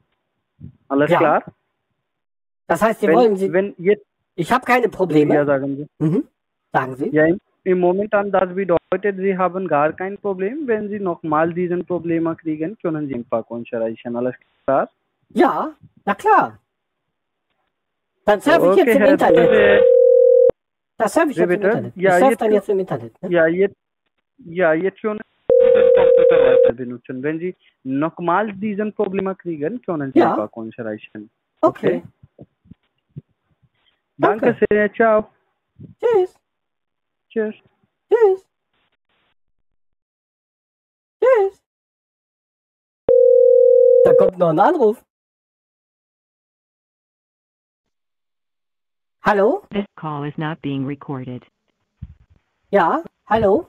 Alles 0.87 1.11
Ja. 1.11 1.19
klar? 1.19 1.43
Das 2.67 2.81
heißt, 2.81 3.01
Sie 3.01 3.07
wenn, 3.07 3.15
wollen 3.15 3.35
sie. 3.37 3.53
wenn 3.53 3.75
jetzt, 3.77 4.05
Ich 4.35 4.51
habe 4.51 4.65
keine 4.65 4.89
Probleme. 4.89 5.35
ja, 5.35 5.45
sagen 5.45 5.77
Sie. 5.77 5.87
Mhm. 6.03 6.23
Sagen 6.73 6.95
Sie. 6.95 7.09
Ja, 7.09 7.25
im, 7.27 7.39
im 7.63 7.79
Momentan, 7.79 8.31
das 8.31 8.55
bedeutet, 8.55 9.17
Sie 9.17 9.37
haben 9.37 9.67
gar 9.67 9.93
kein 9.93 10.17
Problem. 10.17 10.65
Wenn 10.65 10.89
Sie 10.89 10.99
nochmal 10.99 11.53
diesen 11.53 11.85
Probleme 11.85 12.35
kriegen, 12.35 12.75
können 12.81 13.07
Sie 13.07 13.13
einfach 13.13 13.47
uns 13.51 13.71
erreichen. 13.71 14.15
Alles 14.15 14.33
klar? 14.65 14.89
Ja, 15.29 15.73
na 16.05 16.15
klar. 16.15 16.57
Dann 18.25 18.41
surfe 18.41 18.71
ich 18.71 18.77
jetzt 18.85 18.95
im 18.95 19.03
Internet. 19.03 19.83
Das 20.97 21.13
surfe 21.13 21.29
ich 21.31 21.37
jetzt 21.37 21.45
im? 21.49 21.61
Internet. 21.61 21.93
Ja, 21.95 22.09
ich 22.11 22.19
surfe 22.19 22.31
jetzt- 22.31 22.41
dann 22.41 22.51
jetzt 22.51 22.69
im 22.69 22.79
Internet. 22.79 23.21
Ne? 23.21 23.29
Ja, 23.31 23.47
jetzt, 23.47 23.75
ja, 24.45 24.73
jetzt 24.73 24.99
Computer 25.95 26.39
weiter 26.43 26.73
benutzen. 26.73 27.21
Wenn 27.23 27.39
Sie 27.39 27.55
nochmals 27.83 28.51
diesen 28.59 28.93
Probleme 28.93 29.35
kriegen, 29.35 29.81
können 29.83 30.11
Sie 30.11 30.19
Ja. 30.19 30.33
uns 30.53 30.75
erreichen. 30.77 31.29
Okay. 31.61 32.03
Danke 34.17 34.45
Danke. 34.45 34.65
sehr. 34.71 34.93
Ciao. 34.93 35.27
Tschüss. 35.99 36.35
Tschüss. 37.29 37.55
Tschüss. 38.09 38.45
Tschüss. 41.21 41.61
Da 44.05 44.13
kommt 44.13 44.37
noch 44.37 44.49
ein 44.49 44.59
Anruf. 44.59 45.03
Hallo? 49.25 49.63
This 49.71 49.87
call 49.99 50.23
is 50.23 50.37
not 50.37 50.61
being 50.61 50.85
recorded. 50.85 51.41
Ja, 52.71 53.01
hallo? 53.25 53.67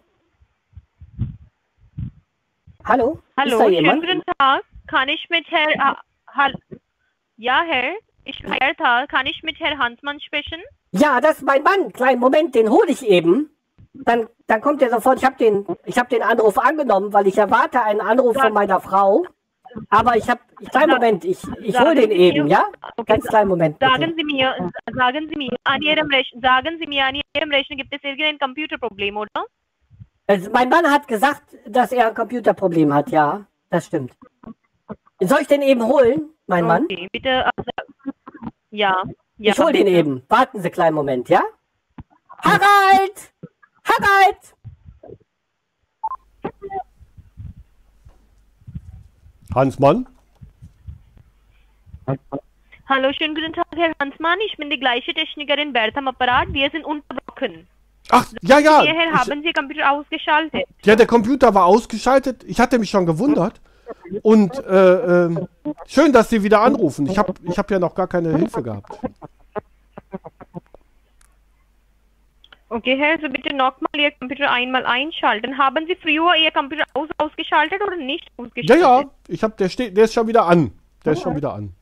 Hallo? 2.85 3.23
Hallo, 3.39 3.59
schönen 3.59 4.01
guten 4.03 4.23
Tag. 4.39 4.65
Kann 4.87 5.09
ich 5.09 5.27
mit 5.31 5.47
Herr... 5.49 5.97
Hall 6.27 6.53
ja, 7.39 7.63
Herr? 7.67 7.95
Ich 8.25 8.43
bin 8.43 8.53
Herr 8.53 8.77
Thal. 8.77 9.07
Kann 9.07 9.25
ich 9.27 9.43
mit 9.43 9.59
Herr 9.59 9.79
Hansmann 9.79 10.21
sprechen? 10.21 10.61
Ja, 10.91 11.23
das 11.23 11.39
ist 11.39 11.45
mein 11.45 11.63
Mann. 11.63 11.91
Kleinen 11.95 12.21
Moment, 12.21 12.55
den 12.55 12.69
hole 12.69 12.91
ich 12.91 13.03
eben. 13.07 13.49
Dann, 13.95 14.29
dann 14.47 14.61
kommt 14.61 14.83
er 14.83 14.91
sofort. 14.91 15.21
Ich 15.21 15.25
habe 15.25 15.37
den, 15.37 15.67
ich 15.87 15.99
hab 15.99 16.11
den 16.11 16.23
Anruf 16.23 16.59
angenommen, 16.59 17.15
weil 17.15 17.27
ich 17.27 17.39
erwarte 17.39 17.83
einen 17.83 18.03
Anruf 18.03 18.37
von 18.37 18.53
meiner 18.53 18.81
Frau. 18.81 19.25
Aber 19.91 20.17
ich 20.17 20.29
habe, 20.29 20.41
kleinen 20.71 20.93
Moment, 20.93 21.25
ich, 21.25 21.39
ich 21.63 21.79
hole 21.79 21.95
den 21.95 22.11
eben, 22.11 22.49
ja? 22.49 22.67
Ganz 23.07 23.25
kleinen 23.27 23.49
Moment. 23.49 23.79
Sagen 23.81 24.01
Bitte. 24.01 24.15
Sie 24.17 24.25
mir, 24.25 24.71
sagen 24.95 25.29
Sie 25.29 25.37
mir, 25.37 25.57
an 25.65 25.83
Ihrem 25.83 26.09
Rechner, 26.09 26.41
sagen 26.41 26.79
Sie 26.81 26.87
mir, 26.87 27.05
an 27.07 27.21
Ihrem 27.37 27.51
Rechner 27.51 27.77
gibt 27.77 27.93
es 27.95 28.03
irgendein 28.03 28.39
Computerproblem, 28.39 29.17
oder? 29.17 29.45
Also 30.27 30.51
mein 30.53 30.69
Mann 30.69 30.91
hat 30.91 31.07
gesagt, 31.07 31.57
dass 31.67 31.93
er 31.93 32.09
ein 32.09 32.15
Computerproblem 32.15 32.93
hat, 32.93 33.11
ja. 33.11 33.47
Das 33.71 33.87
stimmt. 33.87 34.13
Soll 35.21 35.41
ich 35.43 35.49
den 35.49 35.63
eben 35.63 35.85
holen, 35.87 36.31
mein 36.47 36.67
Mann? 36.67 36.85
Okay, 36.85 37.09
bitte. 37.13 37.29
äh, 37.29 38.11
Ja. 38.71 39.03
ja 39.39 39.53
ich 39.53 39.59
hole 39.59 39.73
den 39.73 39.87
eben. 39.87 40.23
Warten 40.29 40.59
Sie 40.61 40.67
einen 40.67 40.75
kleinen 40.75 40.95
Moment, 40.95 41.29
ja? 41.29 41.43
Harald! 42.43 43.33
Harald! 43.85 44.56
Hansmann? 49.57 50.07
Hallo, 52.89 53.13
schönen 53.15 53.35
guten 53.35 53.53
Tag, 53.55 53.67
Herr 53.75 53.91
Hansmann. 53.99 54.39
Ich 54.47 54.57
bin 54.59 54.69
die 54.69 54.79
gleiche 54.79 55.13
Technikerin 55.15 55.73
Bertha 55.73 55.99
am 55.99 56.09
Apparat. 56.09 56.53
Wir 56.53 56.71
sind 56.71 56.85
unterbrochen. 56.85 57.67
Ach, 58.11 58.27
ja, 58.43 58.59
ja. 58.61 58.83
Hierher 58.83 59.11
Ich, 59.13 59.19
haben 59.19 59.43
Sie 59.43 59.53
Computer 59.53 59.91
ausgeschaltet. 59.91 60.65
ja, 60.85 60.95
der 60.95 61.07
Computer 61.07 61.55
war 61.55 61.65
ausgeschaltet. 61.65 62.45
Ich 62.45 62.61
hatte 62.61 62.79
mich 62.79 62.91
schon 62.91 63.07
gewundert. 63.07 63.61
Und 64.23 64.57
äh, 64.65 65.25
ähm, 65.25 65.49
schön, 65.87 66.13
dass 66.13 66.29
Sie 66.29 66.43
wieder 66.43 66.61
anrufen. 66.61 67.07
Ich 67.07 67.19
habe 67.19 67.33
ich 67.43 67.59
hab 67.59 67.71
ja 67.71 67.79
noch 67.79 67.95
gar 67.95 68.07
keine 68.07 68.37
Hilfe 68.37 68.63
gehabt. 68.63 68.99
Okay, 72.69 72.97
Herr, 72.99 73.19
so 73.21 73.29
bitte 73.29 73.55
nochmal 73.55 73.91
Ihr 73.97 74.11
Computer 74.11 74.51
einmal 74.51 74.85
einschalten. 74.87 75.57
Haben 75.57 75.87
Sie 75.87 75.95
früher 75.97 76.35
Ihr 76.37 76.51
Computer 76.51 76.85
aus 76.95 77.09
ausgeschaltet 77.19 77.81
oder 77.81 77.97
nicht 77.97 78.25
Ja, 78.37 78.45
ausgeschaltet? 78.45 78.83
ja. 78.83 79.11
Ich 79.29 79.43
hab, 79.45 79.57
der 79.57 79.69
steht, 79.69 79.97
der 79.97 80.05
ist 80.05 80.15
schon 80.15 80.27
wieder 80.27 80.47
an. 80.47 80.73
Der 81.05 81.13
ist 81.13 81.23
schon 81.23 81.37
wieder 81.37 81.55
an. 81.55 81.75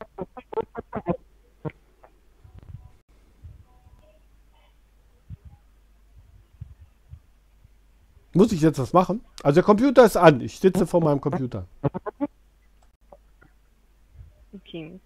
Muss 8.33 8.51
ich 8.51 8.61
jetzt 8.61 8.79
was 8.79 8.91
machen? 8.93 9.21
Also 9.43 9.55
der 9.55 9.63
Computer 9.63 10.03
ist 10.05 10.17
an. 10.17 10.41
Ich 10.41 10.59
sitze 10.59 10.85
vor 10.85 11.01
meinem 11.01 11.21
Computer. 11.21 11.67
Okay. 14.53 14.99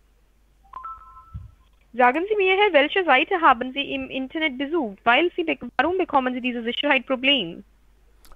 Sagen 1.93 2.21
Sie 2.29 2.35
mir, 2.35 2.55
Herr, 2.55 2.73
welche 2.73 3.03
Seite 3.03 3.41
haben 3.41 3.73
Sie 3.73 3.93
im 3.93 4.09
Internet 4.11 4.57
besucht? 4.57 4.99
Weil 5.03 5.31
Sie, 5.35 5.43
be 5.43 5.57
warum 5.77 5.97
bekommen 5.97 6.33
Sie 6.35 6.41
dieses 6.41 6.63
Sicherheitsproblem? 6.63 7.63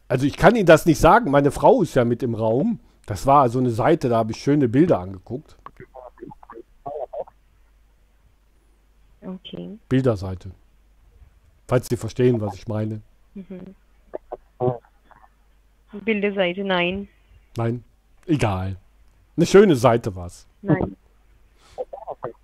Also 0.07 0.25
ich 0.25 0.37
kann 0.37 0.55
Ihnen 0.55 0.65
das 0.65 0.85
nicht 0.85 0.99
sagen. 0.99 1.29
Meine 1.29 1.51
Frau 1.51 1.83
ist 1.83 1.93
ja 1.95 2.03
mit 2.03 2.23
im 2.23 2.33
Raum. 2.33 2.79
Das 3.05 3.27
war 3.27 3.41
also 3.41 3.59
eine 3.59 3.69
Seite, 3.69 4.09
da 4.09 4.17
habe 4.17 4.31
ich 4.31 4.37
schöne 4.37 4.67
Bilder 4.67 4.99
angeguckt. 4.99 5.55
Okay. 9.21 9.77
Bilderseite. 9.87 10.51
Falls 11.67 11.87
Sie 11.87 11.97
verstehen, 11.97 12.41
was 12.41 12.55
ich 12.55 12.67
meine. 12.67 13.01
Bilderseite, 15.91 16.63
nein. 16.63 17.07
Nein? 17.55 17.83
Egal. 18.25 18.77
Eine 19.37 19.45
schöne 19.45 19.75
Seite 19.75 20.15
war's. 20.15 20.47
Nein. 20.61 20.97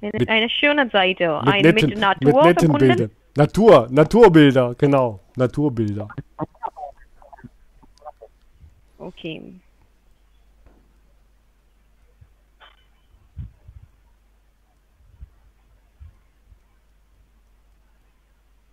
mit 0.00 0.28
einer 0.28 0.48
schönen 0.48 0.90
Seite. 0.90 1.40
Mit, 1.44 1.54
Eine 1.54 1.72
netten, 1.72 1.90
mit 1.90 1.98
Natur 1.98 2.34
mit 2.34 2.44
netten 2.44 2.72
Bildern. 2.72 3.10
Natur, 3.36 3.88
Naturbilder, 3.90 4.74
genau. 4.76 5.20
Naturbilder. 5.36 6.08
Okay. 8.98 9.54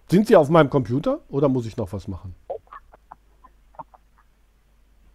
Sind 0.09 0.27
Sie 0.27 0.35
auf 0.35 0.49
meinem 0.49 0.69
Computer 0.69 1.19
oder 1.29 1.49
muss 1.49 1.65
ich 1.65 1.75
noch 1.75 1.91
was 1.91 2.07
machen? 2.07 2.33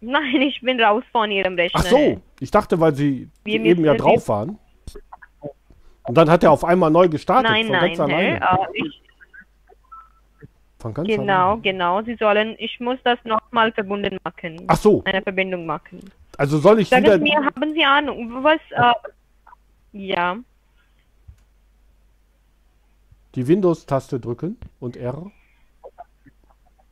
Nein, 0.01 0.41
ich 0.41 0.61
bin 0.61 0.79
raus 0.81 1.03
von 1.11 1.31
Ihrem 1.31 1.55
Rechner. 1.55 1.81
Ach 1.83 1.89
so, 1.89 2.21
ich 2.39 2.51
dachte, 2.51 2.79
weil 2.79 2.93
Sie 2.93 3.29
Wir 3.43 3.61
eben 3.61 3.85
ja 3.85 3.95
drauf 3.95 4.27
waren. 4.27 4.59
Und 6.03 6.15
dann 6.15 6.29
hat 6.29 6.43
er 6.43 6.51
auf 6.51 6.63
einmal 6.65 6.91
neu 6.91 7.07
gestartet. 7.07 7.49
Nein, 7.51 7.67
von 7.67 7.73
ganz 7.79 7.97
nein, 7.97 8.11
alleine. 8.11 8.39
Herr. 8.39 8.59
Äh, 8.59 8.67
ich, 8.73 9.01
Von 10.79 10.93
ganz 10.93 11.07
genau, 11.07 11.47
alleine. 11.51 11.61
genau. 11.61 12.01
Sie 12.03 12.15
sollen, 12.15 12.55
ich 12.59 12.79
muss 12.79 12.99
das 13.03 13.17
nochmal 13.23 13.71
verbunden 13.71 14.17
machen. 14.23 14.61
Ach 14.67 14.77
so, 14.77 15.01
Eine 15.05 15.21
Verbindung 15.21 15.65
machen. 15.65 15.99
also 16.37 16.57
soll 16.59 16.79
ich 16.79 16.89
Sagen 16.89 17.05
wieder. 17.05 17.17
Mir, 17.19 17.43
haben 17.45 17.73
Sie 17.73 17.83
Ahnung, 17.83 18.43
was, 18.43 18.59
äh, 18.71 18.93
ja, 19.93 20.37
die 23.35 23.47
Windows-Taste 23.47 24.19
drücken 24.19 24.57
und 24.79 24.95
R. 24.97 25.31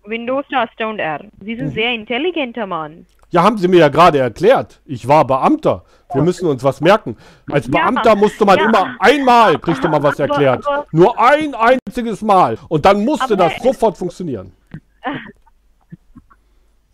Windows-Taste 0.04 0.88
und 0.88 1.00
R. 1.00 1.26
Sie 1.42 1.54
Mhm. 1.56 1.60
sind 1.60 1.74
sehr 1.74 1.94
intelligenter 1.94 2.66
Mann. 2.68 3.06
Ja, 3.30 3.44
haben 3.44 3.58
Sie 3.58 3.68
mir 3.68 3.80
ja 3.80 3.88
gerade 3.90 4.20
erklärt. 4.20 4.82
Ich 4.86 5.08
war 5.08 5.26
Beamter. 5.26 5.84
Wir 6.14 6.22
müssen 6.22 6.48
uns 6.50 6.62
was 6.64 6.82
merken. 6.82 7.16
Als 7.50 7.68
Ja, 7.68 7.72
Beamter 7.72 8.16
musste 8.16 8.44
man 8.44 8.58
ja. 8.60 8.66
immer 8.66 8.96
einmal, 9.00 9.58
kriegte 9.60 9.88
man 9.88 10.04
was 10.04 10.20
Aber- 10.20 10.30
erklärt. 10.34 10.68
aber- 10.68 10.86
Nur 10.92 11.18
ein 11.18 11.56
einziges 11.56 12.22
Mal. 12.22 12.58
Und 12.68 12.84
dann 12.86 13.06
musste 13.06 13.34
Aber- 13.36 13.38
das 13.38 13.56
sofort 13.64 13.98
funktionieren. 13.98 14.52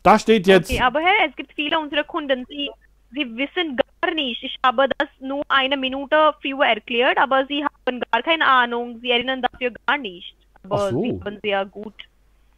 Da 0.03 0.17
steht 0.19 0.47
jetzt, 0.47 0.69
Okay, 0.71 0.81
aber 0.81 0.99
Herr, 0.99 1.27
es 1.29 1.35
gibt 1.35 1.51
viele 1.53 1.77
unserer 1.79 2.03
Kunden, 2.03 2.45
Sie, 2.47 2.69
Sie 3.11 3.25
wissen 3.35 3.75
gar 4.01 4.13
nicht. 4.13 4.41
Ich 4.43 4.55
habe 4.65 4.87
das 4.97 5.07
nur 5.19 5.43
eine 5.49 5.75
Minute 5.77 6.33
früher 6.41 6.65
erklärt, 6.65 7.17
aber 7.17 7.45
Sie 7.47 7.63
haben 7.65 8.01
gar 8.11 8.21
keine 8.21 8.45
Ahnung. 8.45 8.99
Sie 9.01 9.09
erinnern 9.11 9.41
dafür 9.41 9.71
gar 9.85 9.97
nicht. 9.97 10.35
Aber 10.63 10.75
Ach 10.75 10.89
so. 10.91 11.01
Sie 11.01 11.19
haben 11.25 11.39
sehr 11.41 11.65
gut. 11.65 11.93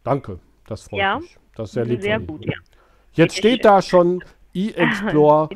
Danke, 0.04 0.38
das 0.66 0.82
freut 0.84 1.00
Ja. 1.00 1.18
mich. 1.18 1.36
Das 1.54 1.70
ist 1.70 1.74
sehr 1.74 1.84
lieb 1.84 2.02
sehr 2.02 2.14
von 2.20 2.28
Ihnen. 2.28 2.38
gut, 2.38 2.46
ja. 2.46 2.54
Jetzt 3.12 3.36
steht 3.36 3.64
da 3.64 3.82
schon 3.82 4.22
eExplore 4.54 5.48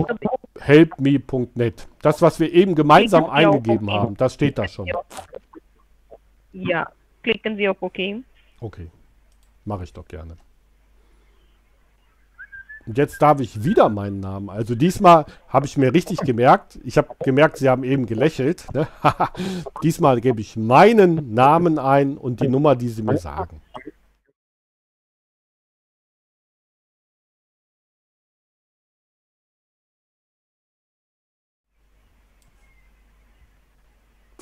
helpme.net. 0.58 1.88
Das, 2.02 2.20
was 2.22 2.38
wir 2.40 2.52
eben 2.52 2.74
gemeinsam 2.74 3.24
Klicken 3.24 3.36
eingegeben 3.36 3.90
haben, 3.90 4.16
das 4.16 4.34
steht 4.34 4.58
da 4.58 4.68
schon. 4.68 4.88
Ja, 6.52 6.88
klicken 7.22 7.56
Sie 7.56 7.68
auf 7.68 7.80
OK. 7.80 7.98
Okay, 8.60 8.90
mache 9.64 9.84
ich 9.84 9.92
doch 9.92 10.06
gerne. 10.06 10.36
Und 12.86 12.98
jetzt 12.98 13.20
darf 13.22 13.40
ich 13.40 13.64
wieder 13.64 13.88
meinen 13.88 14.20
Namen. 14.20 14.50
Also 14.50 14.74
diesmal 14.74 15.24
habe 15.48 15.64
ich 15.64 15.76
mir 15.78 15.94
richtig 15.94 16.18
gemerkt. 16.20 16.78
Ich 16.84 16.98
habe 16.98 17.08
gemerkt, 17.24 17.56
Sie 17.56 17.68
haben 17.70 17.82
eben 17.82 18.04
gelächelt. 18.04 18.66
Ne? 18.74 18.86
diesmal 19.82 20.20
gebe 20.20 20.40
ich 20.42 20.54
meinen 20.56 21.32
Namen 21.32 21.78
ein 21.78 22.18
und 22.18 22.40
die 22.40 22.48
Nummer, 22.48 22.76
die 22.76 22.88
Sie 22.88 23.02
mir 23.02 23.16
sagen. 23.16 23.62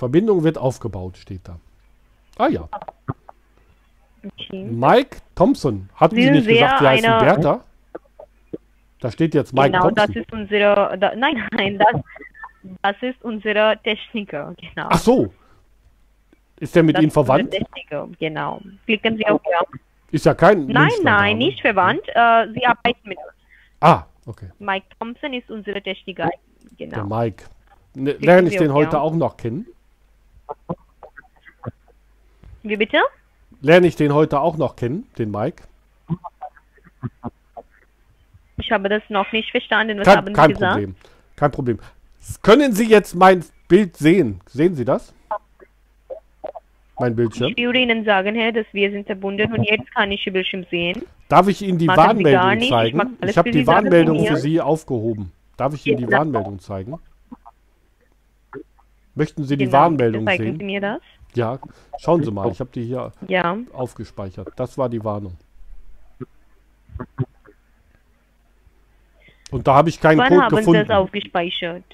Verbindung 0.03 0.43
wird 0.43 0.59
aufgebaut, 0.59 1.17
steht 1.17 1.47
da. 1.47 1.61
Ah 2.37 2.49
ja. 2.49 2.69
Okay. 4.25 4.65
Mike 4.65 5.19
Thompson. 5.37 5.89
Hatten 5.95 6.17
Sie 6.17 6.29
nicht 6.29 6.49
gesagt, 6.49 6.81
Sie 6.81 6.89
heißen 6.89 7.19
Bertha? 7.21 7.61
Da 8.99 9.13
steht 9.13 9.33
jetzt 9.33 9.55
Mike 9.55 9.71
genau, 9.71 9.91
das 9.93 10.07
Thompson. 10.07 10.23
ist 10.23 10.33
unsere, 10.33 10.99
da, 10.99 11.15
nein, 11.15 11.41
nein, 11.53 11.79
das, 11.79 12.03
das 12.83 12.97
ist 13.01 13.23
unsere 13.23 13.79
Techniker, 13.85 14.53
genau. 14.57 14.89
Ach 14.91 14.99
so. 14.99 15.33
Ist 16.59 16.75
der 16.75 16.83
mit 16.83 16.97
das 16.97 17.03
Ihnen 17.05 17.13
verwandt? 17.13 17.53
Techniker, 17.53 18.09
genau. 18.19 18.61
Klicken 18.87 19.17
Sie 19.19 19.27
auf 19.29 19.41
Ja. 19.49 19.61
Ist 20.11 20.27
ja 20.27 20.35
kein 20.35 20.67
Nein, 20.67 20.91
nein, 21.05 21.39
nicht 21.39 21.61
verwandt. 21.61 22.03
Äh, 22.09 22.49
Sie 22.55 22.67
arbeiten 22.67 23.09
mit 23.09 23.19
uns. 23.19 23.37
Ah, 23.79 24.03
okay. 24.27 24.49
Mike 24.59 24.87
Thompson 24.99 25.33
ist 25.33 25.49
unsere 25.49 25.81
Techniker, 25.81 26.29
Der 26.81 26.89
genau. 26.89 27.05
Mike. 27.05 27.45
Ne, 27.95 28.15
lerne 28.19 28.49
ich 28.49 28.57
den 28.57 28.73
heute 28.73 28.97
Ja. 28.97 29.01
auch 29.03 29.15
noch 29.15 29.37
kennen? 29.37 29.65
Wie 32.63 32.77
bitte? 32.77 32.99
Lerne 33.61 33.87
ich 33.87 33.97
den 33.97 34.13
heute 34.13 34.41
auch 34.41 34.57
noch 34.57 34.77
kennen, 34.77 35.07
den 35.19 35.31
Mike? 35.31 35.65
Ich 38.59 38.71
habe 38.71 38.89
das 38.89 39.03
noch 39.09 39.31
nicht 39.33 39.51
verstanden. 39.51 39.99
Was 39.99 40.07
Kein, 40.07 40.17
haben 40.17 40.27
Sie 40.27 40.33
kein 40.33 40.51
gesagt? 40.51 40.73
Problem. 40.73 40.95
Kein 41.37 41.51
Problem. 41.51 41.79
Können 42.43 42.73
Sie 42.73 42.89
jetzt 42.89 43.15
mein 43.15 43.45
Bild 43.69 43.97
sehen? 43.97 44.41
Sehen 44.47 44.75
Sie 44.75 44.85
das? 44.85 45.13
Mein 46.99 47.17
Bildschirm. 47.17 47.53
Ich 47.57 47.65
würde 47.65 47.81
Ihnen 47.81 48.05
sagen, 48.05 48.37
Herr, 48.37 48.53
dass 48.53 48.67
wir 48.73 48.91
sind 48.91 49.07
verbunden 49.07 49.53
und 49.53 49.65
jetzt 49.65 49.93
kann 49.93 50.13
ich 50.13 50.25
Ihr 50.27 50.33
Bildschirm 50.33 50.65
sehen. 50.71 51.03
Darf 51.29 51.49
ich 51.49 51.63
Ihnen 51.63 51.79
die 51.79 51.87
Machen 51.87 51.97
Warnmeldung. 51.99 52.59
Ich 52.59 52.69
zeigen? 52.69 53.01
alles 53.01 53.31
Ich 53.31 53.39
habe 53.39 53.51
die 53.51 53.65
sagen 53.65 53.85
Warnmeldung 53.87 54.27
für 54.27 54.37
Sie 54.37 54.61
aufgehoben. 54.61 55.33
Darf 55.57 55.75
ich 55.75 55.87
Ihnen 55.87 55.97
die. 55.97 56.13
Warnmeldung 56.13 56.61
zeigen? 56.61 56.99
Möchten 59.15 59.45
Sie 59.45 59.57
die 59.57 59.67
Genau, 59.67 59.79
Warnmeldung 59.79 60.25
zeigen 60.27 60.45
Sie 60.45 60.57
sehen? 60.59 60.67
mir 60.67 60.81
das. 60.81 61.01
Ja, 61.35 61.59
schauen 61.99 62.23
Sie 62.23 62.31
mal, 62.31 62.51
ich 62.51 62.61
habe 62.61 62.71
die 62.75 62.85
hier 62.85 63.13
Ja. 63.29 63.57
aufgespeichert. 63.73 64.49
Das 64.57 64.77
war 64.79 64.89
die 64.89 65.03
Warnung. 65.03 65.37
Und 69.51 69.67
da 69.67 69.75
habe 69.75 69.89
ich 69.91 70.01
keinen 70.01 70.19
Wann 70.19 70.29
Code 70.29 70.43
haben 70.43 70.51
Sie 70.57 70.61
gefunden. 70.61 70.87
das 70.89 70.97
aufgespeichert? 70.97 71.85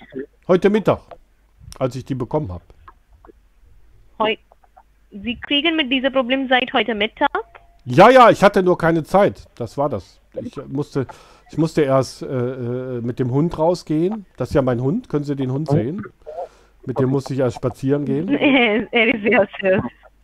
Heute 0.47 0.71
Mittag, 0.71 1.01
als 1.79 1.97
ich 1.97 2.05
die 2.05 2.15
bekommen 2.15 2.51
habe. 2.53 2.65
Heu 4.19 4.37
Sie 5.11 5.37
kriegen 5.41 5.75
mit 5.77 5.91
diesem 5.91 6.13
Problem 6.13 6.49
seit 6.49 6.71
heute 6.73 6.95
Mittag? 6.95 7.31
Ja, 7.87 8.11
ja, 8.11 8.29
ich 8.31 8.45
hatte 8.45 8.63
nur 8.63 8.77
keine 8.77 9.03
Zeit. 9.03 9.47
Das 9.55 9.79
war 9.79 9.89
das. 9.89 10.21
Ich 10.35 10.55
musste, 10.69 11.07
ich 11.51 11.57
musste 11.57 11.81
erst 11.83 12.23
äh, 12.23 12.27
äh, 12.27 13.01
mit 13.01 13.19
dem 13.19 13.31
Hund 13.31 13.57
rausgehen. 13.59 14.27
Das 14.37 14.51
ist 14.51 14.55
ja 14.55 14.61
mein 14.63 14.81
Hund. 14.83 15.09
Können 15.09 15.25
Sie 15.25 15.35
den 15.35 15.51
Hund 15.51 15.69
sehen? 15.71 16.03
Mit 16.89 16.99
dem 16.99 17.11
musste 17.11 17.35
ich 17.35 17.41
erst 17.41 17.57
spazieren 17.57 18.07
gehen. 18.07 18.29
er 18.93 19.15
ist 19.15 19.23
sehr 19.23 19.47
süß. 19.61 19.83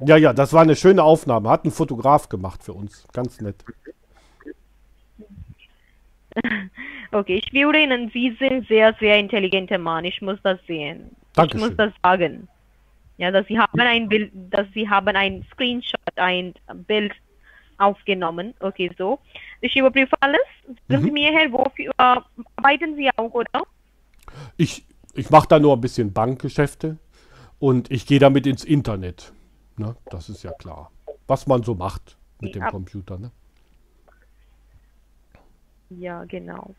Ja, 0.08 0.16
ja, 0.16 0.32
das 0.32 0.52
war 0.54 0.62
eine 0.62 0.74
schöne 0.74 1.02
Aufnahme. 1.02 1.50
Hat 1.50 1.64
ein 1.66 1.70
Fotograf 1.70 2.28
gemacht 2.30 2.62
für 2.64 2.72
uns. 2.72 3.06
Ganz 3.12 3.38
nett. 3.42 3.56
Okay, 7.12 7.40
ich 7.44 7.52
würde 7.52 7.80
Ihnen, 7.82 8.10
Sie 8.12 8.34
sind 8.40 8.66
sehr, 8.66 8.94
sehr 8.98 9.18
intelligenter 9.18 9.78
Mann. 9.78 10.04
Ich 10.04 10.20
muss 10.20 10.38
das 10.42 10.58
sehen. 10.66 11.10
Ich 11.28 11.32
Dankeschön. 11.34 11.60
muss 11.68 11.76
das 11.76 11.92
sagen. 12.02 12.48
Ja, 13.18 13.30
dass 13.30 13.46
Sie 13.46 13.58
haben 13.58 13.78
ein 13.80 14.08
Bild, 14.08 14.32
dass 14.50 14.66
Sie 14.74 14.88
haben 14.88 15.14
ein 15.14 15.44
Screenshot, 15.52 16.00
ein 16.16 16.54
Bild 16.88 17.12
aufgenommen. 17.78 18.54
Okay, 18.58 18.90
so. 18.98 19.18
Ich 19.60 19.76
überprüfe 19.76 20.16
alles. 20.20 20.40
Sagen 20.88 21.02
Mhm. 21.02 21.04
Sie 21.06 21.10
mir, 21.12 21.30
Herr, 21.32 21.52
wofür 21.52 21.92
äh, 21.98 22.20
arbeiten 22.56 22.96
Sie 22.96 23.08
auch, 23.16 23.32
oder? 23.32 23.62
Ich, 24.56 24.84
ich 25.14 25.30
mache 25.30 25.48
da 25.48 25.58
nur 25.58 25.74
ein 25.74 25.80
bisschen 25.80 26.12
Bankgeschäfte 26.12 26.98
und 27.58 27.90
ich 27.90 28.06
gehe 28.06 28.18
damit 28.18 28.46
ins 28.46 28.64
Internet. 28.64 29.32
Ne? 29.76 29.96
Das 30.10 30.28
ist 30.28 30.42
ja 30.42 30.52
klar. 30.52 30.90
Was 31.26 31.46
man 31.46 31.62
so 31.62 31.74
macht 31.74 32.16
mit 32.40 32.54
dem. 32.54 32.64
Computer. 32.66 33.18
Ne? 33.18 33.30
Ja, 35.90 36.24
genau. 36.24 36.74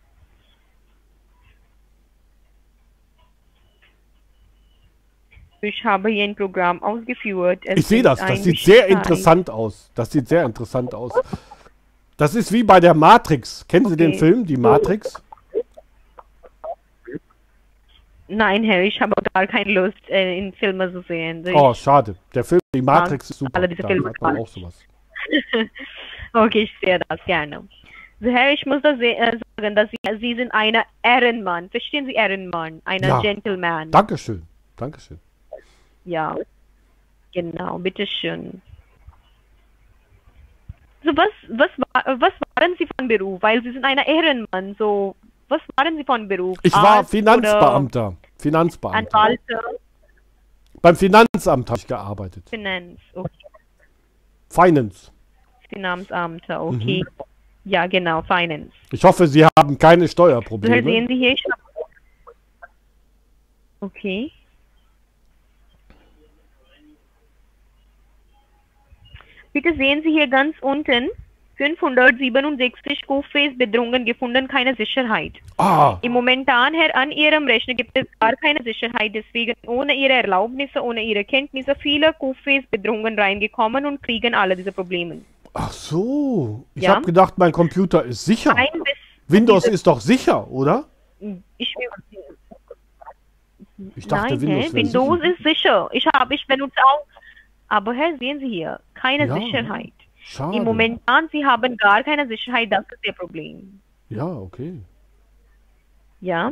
Ich 5.62 5.84
habe 5.84 6.10
hier 6.10 6.26
ein 6.26 6.36
Programm 6.36 6.82
ausgeführt. 6.84 7.62
Es 7.66 7.80
Ich 7.80 7.88
sehe 7.88 8.04
das. 8.04 8.20
Das 8.20 8.44
sieht 8.44 8.60
sehr 8.60 8.84
Bescheid. 8.84 8.92
interessant 8.92 9.50
aus. 9.50 9.90
Das 9.96 10.12
sieht 10.12 10.28
sehr 10.28 10.44
interessant 10.46 10.94
aus. 10.94 11.12
Das 12.18 12.36
ist 12.36 12.52
wie 12.52 12.64
bei 12.64 12.80
der 12.80 12.94
Matrix. 12.94 13.66
Kennen 13.68 13.88
Sie 13.90 13.98
den 13.98 14.10
Okay. 14.12 14.20
Film, 14.20 14.46
die 14.46 14.58
Matrix? 14.58 15.22
Nein, 18.28 18.64
Herr, 18.64 18.82
ich 18.84 19.00
habe 19.00 19.14
gar 19.34 19.46
keine 19.48 19.72
Lust, 19.72 20.10
äh, 20.10 20.38
in 20.38 20.52
Filme 20.54 20.92
zu 20.92 21.02
sehen. 21.04 21.46
Oh, 21.54 21.74
schade. 21.74 22.16
Der 22.34 22.44
Film, 22.44 22.62
die 22.74 22.82
Matrix 22.82 23.30
ist 23.30 23.40
super. 23.40 23.56
alle 23.56 23.70
diese 23.70 23.86
Filme 23.88 24.10
hat 24.10 24.22
man 24.22 24.38
auch 24.38 24.48
sowas. 24.48 24.84
Okay, 26.34 26.64
ich 26.64 26.72
sehe 26.82 27.00
das 27.08 27.20
gerne. 27.26 27.66
So, 28.20 28.30
Herr, 28.30 28.52
ich 28.52 28.66
muss 28.66 28.82
das 28.82 29.00
äh, 29.00 29.38
sagen, 29.58 29.74
dass 29.76 29.90
Sie, 29.90 30.18
Sie 30.20 30.36
sind 30.36 30.54
ein 30.54 30.76
Ehrenmann. 31.02 31.70
Verstehen 31.70 32.06
Sie 32.06 32.12
Ehrenmann? 32.14 32.82
Ein 32.84 33.02
Ja. 33.02 33.22
Gentleman. 33.22 33.90
Dankeschön. 33.92 34.44
Dankeschön. 34.76 35.18
Ja, 36.04 36.36
genau, 37.34 37.78
bitteschön. 37.80 38.62
So, 41.06 41.12
was, 41.16 41.30
was, 41.50 41.70
was 42.20 42.34
waren 42.58 42.76
Sie 42.78 42.88
von 42.98 43.08
Beruf? 43.08 43.42
Weil 43.42 43.64
Sie 43.64 43.72
sind 43.72 43.86
ein 43.86 43.98
Ehrenmann, 44.00 44.76
so, 44.78 45.16
was 45.48 45.62
waren 45.76 45.96
Sie 45.98 46.04
von 46.04 46.28
Beruf? 46.28 46.58
Ich 46.64 46.74
war 46.74 46.98
Arzt 46.98 47.12
Finanzbeamter. 47.12 48.16
Finanzbeamter. 48.38 49.18
Anwalt, 49.18 49.40
Beim 50.82 50.96
Finanzamt 50.96 51.70
habe 51.70 51.80
ich 51.80 51.88
gearbeitet. 51.88 52.50
Finanz, 52.50 53.00
okay, 53.14 53.30
Finance. 54.50 55.12
Finanzamter, 55.70 56.62
okay. 56.64 57.04
Mhm. 57.04 57.26
Ja, 57.66 57.88
genau, 57.88 58.22
Finance. 58.22 58.72
Ich 58.92 59.04
hoffe, 59.04 59.28
Sie 59.28 59.44
haben 59.58 59.78
keine 59.80 60.08
So, 60.08 60.12
Steuerprobleme. 60.12 60.84
sehen 60.84 61.08
Sie 61.08 61.16
hier, 61.16 61.32
ich 61.32 61.44
habe... 61.52 61.62
Okay. 63.82 64.32
Bitte 69.54 69.74
sehen 69.76 70.04
Sie 70.04 70.12
hier 70.12 70.28
ganz 70.28 70.56
unten 70.62 71.10
567 71.58 73.06
Kuhface-Bedrohungen 73.08 74.06
gefunden, 74.06 74.48
keine 74.48 74.76
Sicherheit. 74.76 75.34
Ah, 75.58 75.98
Im 76.02 76.12
Momentan 76.12 76.74
her 76.74 76.96
an 76.96 77.12
Ihrem 77.12 77.46
Rechner 77.48 77.74
gibt 77.74 77.92
es 77.98 78.06
gar 78.20 78.34
keine 78.38 78.62
Sicherheit, 78.64 79.14
deswegen 79.16 79.54
ohne 79.66 79.94
Ihre 79.96 80.14
Erlaubnisse, 80.14 80.82
ohne 80.84 81.02
Ihre 81.04 81.24
Kenntnisse 81.24 81.76
viele 81.76 82.14
Kuhface-Bedrohungen 82.14 83.18
reingekommen 83.18 83.86
und 83.86 84.04
kriegen 84.04 84.36
alle 84.36 84.56
diese 84.56 84.72
Probleme. 84.72 85.22
ach 85.54 85.72
so. 85.72 86.66
Ich 86.76 86.84
Ja. 86.84 86.96
habe 86.96 87.06
gedacht, 87.06 87.36
mein 87.38 87.54
Computer 87.54 88.04
ist 88.04 88.26
sicher. 88.26 88.54
Windows 89.28 89.66
ist 89.68 89.88
doch 89.88 90.02
sicher, 90.02 90.46
oder? 90.52 90.84
ich 91.58 91.74
Ich 93.96 94.08
dachte, 94.08 94.36
Nein, 94.36 94.42
Windows 94.42 94.74
Windows 94.74 95.20
sicher. 95.22 95.32
ist 95.32 95.44
sicher. 95.44 95.90
Ich 95.94 96.06
habe, 96.14 96.36
ich 96.36 96.46
benutze 96.48 96.78
auch. 96.84 97.06
Aber 97.70 97.94
Herr, 97.94 98.18
sehen 98.20 98.40
Sie 98.40 98.48
hier, 98.50 98.80
keine 98.94 99.28
Ja. 99.28 99.34
Sicherheit. 99.40 99.94
Schade. 100.28 100.58
Im 100.58 100.64
Momentan, 100.64 101.30
Sie 101.32 101.46
haben 101.46 101.78
gar 101.78 102.02
keine 102.04 102.28
Sicherheit, 102.28 102.72
das 102.72 102.84
ist 102.92 103.06
Ihr 103.06 103.14
Problem. 103.14 103.80
Ja, 104.10 104.26
okay. 104.26 104.74
Ja. 106.20 106.52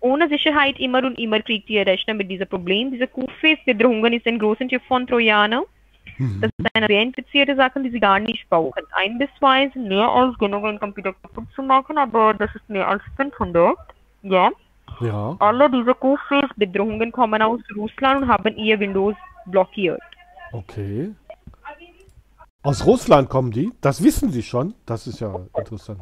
Ohne 0.00 0.28
Sicherheit 0.28 0.78
immer 0.78 1.02
und 1.02 1.18
immer 1.18 1.40
kriegt 1.40 1.70
Ihr 1.70 1.86
Rechner 1.86 2.12
mit 2.12 2.30
diesem 2.30 2.46
Problem. 2.46 2.92
Diese 2.92 3.06
Kuhface-Bedrohungen 3.06 4.12
ist 4.12 4.26
ein 4.26 4.38
großer 4.38 4.68
Typ 4.68 4.82
von 4.86 5.06
Trojaner. 5.06 5.62
Mhm. 6.18 6.40
Das 6.42 6.50
ist 6.58 6.66
eine 6.74 6.86
sehr 6.86 7.02
infizierte 7.02 7.56
Sache, 7.56 7.80
die 7.80 7.90
Sie 7.90 7.98
gar 7.98 8.20
nicht 8.20 8.46
brauchen. 8.50 8.82
Ein 8.92 9.16
bis 9.16 9.30
zwei 9.38 9.70
sind 9.70 9.88
mehr 9.88 10.06
als 10.06 10.36
genug, 10.36 10.64
einen 10.66 10.78
Computer 10.78 11.14
kaputt 11.14 11.46
zu 11.54 11.62
machen, 11.62 11.96
aber 11.96 12.34
das 12.34 12.54
ist 12.54 12.68
mehr 12.68 12.86
als 12.86 13.02
500. 13.16 13.74
Ja. 14.22 14.50
Ja. 15.00 15.34
Alle 15.38 15.70
diese 15.70 15.94
Kuhface-Bedrohungen 15.94 17.10
kommen 17.10 17.40
aus 17.40 17.60
Russland 17.74 18.22
und 18.22 18.28
haben 18.28 18.54
ihr 18.58 18.78
Windows 18.78 19.16
blockiert. 19.46 20.02
Okay. 20.52 21.14
Aus 22.62 22.84
Russland 22.84 23.28
kommen 23.28 23.50
die? 23.52 23.72
Das 23.80 24.02
wissen 24.02 24.30
Sie 24.30 24.42
schon. 24.42 24.74
Das 24.84 25.06
ist 25.06 25.20
ja 25.20 25.34
interessant. 25.56 26.00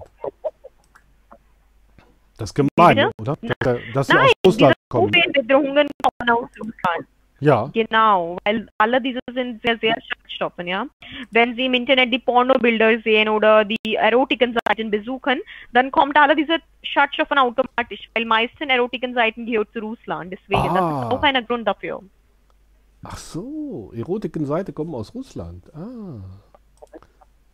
Das 2.39 2.51
ist 2.51 2.55
gemein, 2.55 3.11
oder? 3.21 3.37
Dass, 3.61 3.79
dass 3.95 4.07
Sie 4.09 4.15
Nein, 4.15 4.27
aus 4.27 4.33
Russland 4.47 4.75
kommen. 4.89 5.13
Kuhface-Bedrohungen 5.13 5.89
kommen 6.03 6.31
aus 6.31 6.49
Russland. 6.59 7.07
Ja. 7.41 7.71
Genau, 7.75 8.39
weil 8.45 8.67
alle 8.79 9.01
diese 9.01 9.21
sind 9.35 9.61
sehr, 9.63 9.79
sehr 9.79 9.95
Schadstoffen, 10.01 10.67
ja. 10.67 10.87
Wenn 11.31 11.55
Sie 11.55 11.67
im 11.67 11.75
Internet 11.75 12.13
die 12.13 12.19
Pornobilder 12.19 12.99
sehen 13.03 13.29
oder 13.29 13.65
die 13.65 13.95
Erotiken-Seiten 13.95 14.91
besuchen, 14.91 15.41
dann 15.73 15.91
kommt 15.91 16.17
alle 16.17 16.35
diese 16.35 16.57
Schadstoffe 16.83 17.31
automatisch, 17.33 18.09
weil 18.15 18.25
meisten 18.25 18.71
Erotiken-Seiten 18.71 19.45
gehört 19.45 19.71
zu 19.75 19.81
Russland. 19.81 20.33
Deswegen, 20.33 20.75
das 20.75 20.83
Ah. 20.83 21.09
ist 21.09 21.13
auch 21.15 21.23
ein 21.23 21.47
Grund 21.47 21.69
dafür. 21.69 22.03
Ach 23.05 23.19
so, 23.19 23.93
Erotikenseite 23.95 24.73
kommen 24.73 24.95
aus 24.95 25.15
Russland. 25.15 25.71
Ah. 25.75 26.21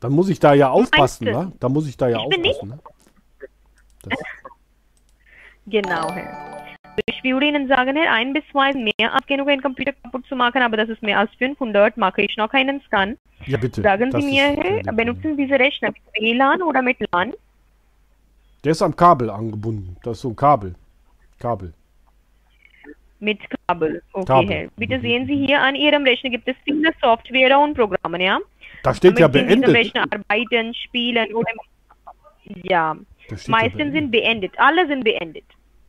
Dann 0.02 0.12
muss 0.12 0.28
ich 0.28 0.40
da 0.40 0.52
ja 0.52 0.68
aufpassen, 0.68 1.26
ne? 1.26 1.52
Da 1.60 1.68
muss 1.68 1.86
ich 1.88 1.96
da 1.96 2.08
ja 2.08 2.18
Ich 2.18 2.24
aufpassen, 2.24 2.68
ne? 2.70 2.78
Das, 4.02 4.18
Genau, 5.66 6.12
Herr. 6.12 6.74
Ich 7.06 7.22
würde 7.22 7.46
Ihnen 7.46 7.68
sagen, 7.68 7.96
Herr, 7.96 8.12
ein 8.12 8.32
bis 8.32 8.42
zwei 8.50 8.72
mehr 8.72 9.14
als 9.14 9.24
genug, 9.26 9.48
einen 9.48 9.62
Computer 9.62 9.92
kaputt 9.92 10.26
zu 10.26 10.34
machen, 10.34 10.60
aber 10.60 10.76
das 10.76 10.88
ist 10.88 11.02
mehr 11.02 11.20
als 11.20 11.30
500, 11.38 11.96
mache 11.96 12.22
ich 12.22 12.36
noch 12.36 12.50
keinen 12.50 12.80
Scan. 12.82 13.16
ja, 13.46 13.56
bitte. 13.56 13.80
Sagen 13.80 14.10
Sie 14.10 14.22
mir, 14.26 14.56
Herr, 14.56 14.92
benutzen. 14.92 15.36
Sie 15.36 15.44
diese 15.44 15.56
Rechner 15.58 15.90
mit 15.90 16.02
WLAN 16.20 16.62
oder 16.62 16.82
mit 16.82 16.98
LAN? 17.12 17.32
Der 18.64 18.72
ist 18.72 18.82
am 18.82 18.96
Kabel 18.96 19.30
angebunden. 19.30 19.96
Das 20.02 20.16
ist 20.16 20.22
so 20.22 20.30
ein 20.30 20.36
Kabel. 20.36 20.74
Kabel. 21.38 21.72
Mit 23.20 23.38
Kabel. 23.68 24.02
Okay, 24.12 24.26
Kabel. 24.26 24.48
Herr. 24.50 24.68
Bitte 24.76 24.98
Mhm. 24.98 25.02
sehen 25.02 25.26
Sie 25.28 25.46
hier 25.46 25.60
an 25.62 25.76
Ihrem 25.76 26.02
Rechner 26.02 26.30
gibt 26.30 26.48
es 26.48 26.56
viele 26.64 26.92
Software 27.00 27.56
und 27.60 27.74
Programme, 27.74 28.20
ja? 28.22 28.40
Da 28.82 28.94
steht 28.94 29.18
ja 29.18 29.28
Damit 29.28 29.48
beendet. 29.48 29.74
Rechner 29.74 30.04
arbeiten, 30.10 30.74
spielen 30.74 31.34
oder 31.34 31.50
ja. 32.64 32.94
Ja 32.94 32.96
Meisten 33.46 33.78
beendet. 33.78 33.94
sind 33.94 34.10
beendet. 34.10 34.52
Alle 34.58 34.86
sind 34.88 35.04
beendet. 35.04 35.44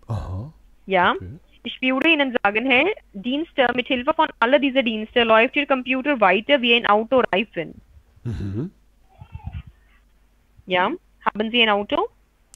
Aha. 0.08 0.54
Ja. 0.86 1.14
Okay. 1.14 1.40
Ich 1.64 1.82
würde 1.82 2.10
Ihnen 2.10 2.36
sagen, 2.44 2.70
Herr, 2.70 2.86
Dienste, 3.14 3.68
mit 3.74 3.88
Hilfe 3.88 4.14
von 4.14 4.28
all 4.40 4.60
dieser 4.60 4.84
Dienste 4.84 5.24
läuft 5.24 5.56
Ihr 5.56 5.66
Computer 5.66 6.20
weiter 6.20 6.62
wie 6.62 6.74
ein 6.76 6.86
Autoreifen. 6.88 7.82
Mhm. 8.24 8.70
Ja. 10.66 10.92
Haben 11.26 11.52
Sie 11.52 11.62
ein 11.62 11.70
Auto? 11.70 12.08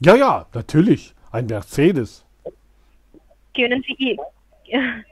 Ja, 0.02 0.14
ja, 0.14 0.46
natürlich. 0.52 1.14
Ein 1.32 1.46
Mercedes. 1.46 2.24
Können 3.56 3.82
Sie 3.86 3.94
Ihr 3.98 4.16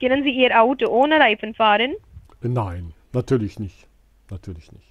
können 0.00 0.22
Sie 0.22 0.30
Ihr 0.30 0.60
Auto 0.60 0.86
ohne 0.86 1.18
Reifen 1.18 1.54
fahren? 1.54 1.94
Nein, 2.40 2.92
natürlich 3.14 3.58
nicht. 3.58 3.86
Natürlich 4.30 4.70
nicht. 4.72 4.90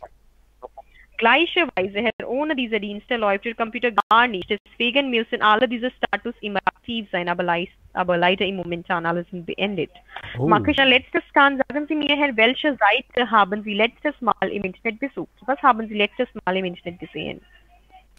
Gleicherweise, 1.18 2.00
Herr, 2.02 2.28
ohne 2.28 2.56
diese 2.56 2.80
Dienste 2.80 3.16
läuft 3.18 3.46
Ihr 3.46 3.56
Computer 3.56 3.92
gar 4.10 4.28
nicht. 4.28 4.50
Deswegen 4.50 5.10
müssen 5.10 5.42
alle 5.42 5.68
diese 5.70 5.92
Status 5.92 6.34
immer 6.42 6.60
aktiv 6.66 7.08
sein, 7.12 7.30
aber, 7.30 7.44
leis- 7.44 7.70
aber 7.94 8.18
leider 8.18 8.46
im 8.46 8.58
Momentan 8.58 9.06
alles 9.06 9.26
beendet. 9.32 9.92
Oh. 10.38 10.48
Mache 10.48 10.72
ich 10.72 10.80
ein 10.80 10.90
letztes 10.90 11.24
Scan. 11.30 11.58
Sagen 11.70 11.86
Sie 11.88 11.96
mir, 11.96 12.16
Herr, 12.18 12.36
welche 12.36 12.76
Seite 12.76 13.30
haben 13.30 13.64
Sie 13.64 13.74
letztes 13.76 14.20
Mal 14.22 14.34
im 14.42 14.64
Internet 14.64 15.00
besucht? 15.00 15.30
Was 15.46 15.62
haben 15.62 15.88
Sie 15.88 15.94
letztes 15.96 16.28
Mal 16.46 16.58
im 16.58 16.66
Internet 16.66 17.00
gesehen? 17.00 17.40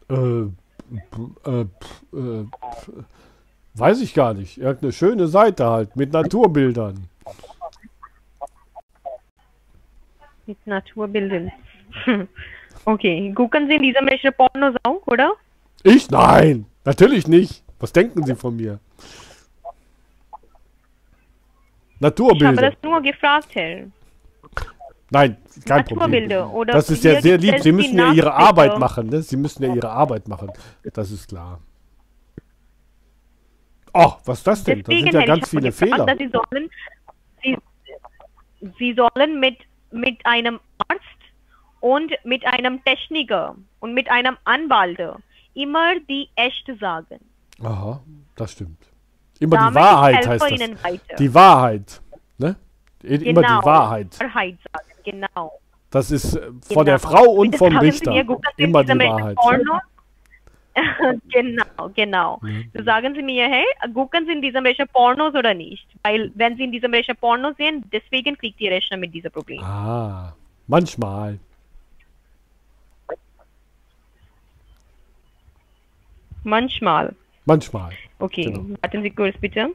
Äh, 0.09 0.45
äh, 1.51 1.61
äh, 2.17 2.47
weiß 3.75 4.01
ich 4.03 4.15
gar 4.15 4.35
nicht. 4.35 4.57
Irgendeine 4.59 4.93
schöne 4.93 5.27
Seite 5.27 5.67
halt 5.67 5.97
mit 5.97 6.13
Naturbildern. 6.13 7.09
Mit 10.47 10.67
Naturbildern. 10.67 11.53
okay, 12.85 13.33
gucken 13.35 13.69
Sie 13.69 13.75
in 13.75 13.83
diesem 13.83 14.07
Rechner 14.07 14.33
Pornos 14.33 14.75
auch, 14.83 15.07
oder? 15.07 15.33
Ich? 15.83 16.11
Nein, 16.11 16.67
natürlich 16.85 17.27
nicht. 17.27 17.63
Was 17.79 17.93
denken 17.93 18.25
Sie 18.25 18.35
von 18.35 18.57
mir? 18.57 18.81
Ich 22.01 22.07
habe 22.07 22.15
Naturbilder. 22.17 22.71
das 22.71 22.75
nur 22.83 23.01
gefragt, 23.01 23.55
Herr. 23.55 23.87
Nein, 25.11 25.37
kein 25.67 25.85
Problem. 25.85 25.99
Naturbilder 25.99 26.53
oder 26.53 26.73
Das 26.73 26.91
ist 26.91 27.05
ja 27.05 27.21
sehr 27.21 27.39
lieb. 27.39 27.61
Sie 27.61 27.73
müssen 27.73 27.97
ja 27.97 28.13
Ihre. 28.13 28.35
Arbeit 28.35 28.79
machen. 28.79 29.09
Ne? 29.09 29.23
Sie 29.23 29.37
müssen 29.37 29.63
ja 29.63 29.75
Ihre 29.75 29.91
Arbeit 29.91 30.29
machen. 30.29 30.51
Das 30.93 31.11
ist 31.11 31.29
klar. 31.29 31.61
Oh, 33.93 34.13
was 34.25 34.39
ist 34.39 34.47
das 34.47 34.65
denn? 34.65 34.83
Da 34.83 34.93
sind 34.93 35.13
ja 35.13 35.25
ganz 35.25 35.49
viele 35.49 35.69
gefragt, 35.69 35.93
Fehler. 35.93 36.17
Sie 36.19 36.29
sollen, 36.29 36.71
Sie, 37.43 37.57
Sie 38.79 38.95
sollen 38.95 39.39
mit, 39.39 39.59
mit 39.95 40.25
einem 40.27 40.61
Arzt 40.89 41.01
und 41.81 42.13
mit 42.25 42.45
einem 42.47 42.83
Techniker 42.85 43.57
und 43.81 43.95
mit 43.95 44.11
einem 44.11 44.37
Anwalt 44.45 45.01
immer 45.55 46.01
die 46.09 46.29
echte 46.35 46.77
sagen. 46.77 47.21
Aha, 47.63 48.01
das 48.37 48.53
stimmt. 48.53 48.79
Immer 49.39 49.57
die 49.57 49.63
Damit 49.63 49.75
Wahrheit 49.75 50.21
ich 50.23 50.29
heißt 50.29 50.43
das. 50.43 51.19
Die 51.19 51.35
Wahrheit. 51.35 52.03
Ne? 52.39 52.57
Immer 53.03 53.43
genau, 53.43 53.61
die 53.61 53.67
Wahrheit. 53.67 54.21
Wahrheit 54.21 54.57
sagen, 54.73 54.91
genau. 55.05 55.53
Das 55.91 56.11
ist 56.11 56.35
äh, 56.35 56.41
von 56.41 56.53
genau. 56.69 56.85
der 56.85 56.99
Frau 56.99 57.25
und 57.25 57.57
vom 57.57 57.77
Richter. 57.77 58.13
Immer 58.57 58.85
die 58.85 58.99
Wahrheit. 58.99 59.37
Porno? 59.37 59.81
genau, 61.33 61.89
genau. 61.95 62.39
Mhm. 62.43 62.71
So 62.75 62.83
sagen 62.83 63.15
Sie 63.15 63.23
mir, 63.23 63.49
hey, 63.49 63.65
gucken 63.93 64.27
Sie 64.27 64.33
in 64.33 64.43
diesem 64.43 64.65
Rechner 64.65 64.87
Pornos 64.87 65.35
oder 65.35 65.55
nicht? 65.55 65.87
Weil 66.03 66.33
wenn 66.35 66.57
Sie 66.57 66.65
in 66.65 66.73
diesem 66.73 66.93
Rechner 66.93 67.15
Pornos 67.15 67.57
sehen, 67.57 67.85
deswegen 67.93 68.37
kriegt 68.37 68.61
Ihr 68.61 68.71
Rechner 68.73 68.97
mit 68.97 69.15
diesem 69.15 69.31
Problem. 69.31 69.61
Ah, 69.63 70.35
manchmal. 70.67 71.39
Manchmal. 76.43 77.15
Manchmal. 77.47 77.93
Okay, 78.19 78.45
Genau. 78.45 78.77
warten 78.83 79.03
Sie 79.03 79.11
kurz 79.11 79.37
bitte. 79.39 79.71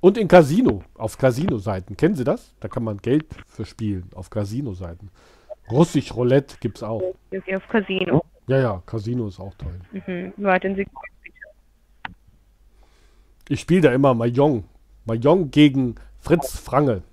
Und 0.00 0.16
in 0.16 0.28
Casino, 0.28 0.82
auf 0.94 1.18
Casino-Seiten. 1.18 1.96
Kennen 1.96 2.14
Sie 2.14 2.24
das? 2.24 2.54
Da 2.60 2.68
kann 2.68 2.84
man 2.84 2.98
Geld 2.98 3.26
für 3.46 3.66
spielen, 3.66 4.08
auf 4.14 4.30
Casino-Seiten. 4.30 5.10
Russisch 5.70 6.14
Roulette 6.14 6.56
gibt's 6.58 6.82
auch. 6.82 7.02
Okay, 7.32 7.56
auf 7.56 7.68
Casino. 7.68 8.24
Ja, 8.50 8.58
ja, 8.58 8.82
Casino 8.84 9.28
ist 9.28 9.38
auch 9.38 9.54
toll. 9.54 9.78
Mhm. 9.92 10.32
Sie 10.34 10.84
kurz 10.86 11.12
bitte. 11.22 11.38
Ich 13.48 13.60
spiele 13.60 13.82
da 13.82 13.92
immer 13.92 14.12
Mahjong. 14.12 14.64
Mahjong 15.04 15.52
gegen 15.52 15.94
Fritz 16.18 16.58
Frange. 16.58 17.04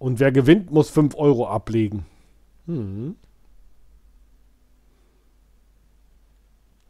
Und 0.00 0.18
wer 0.18 0.32
gewinnt, 0.32 0.72
muss 0.72 0.90
5 0.90 1.14
Euro 1.14 1.46
ablegen. 1.46 2.04
Hm. 2.66 3.14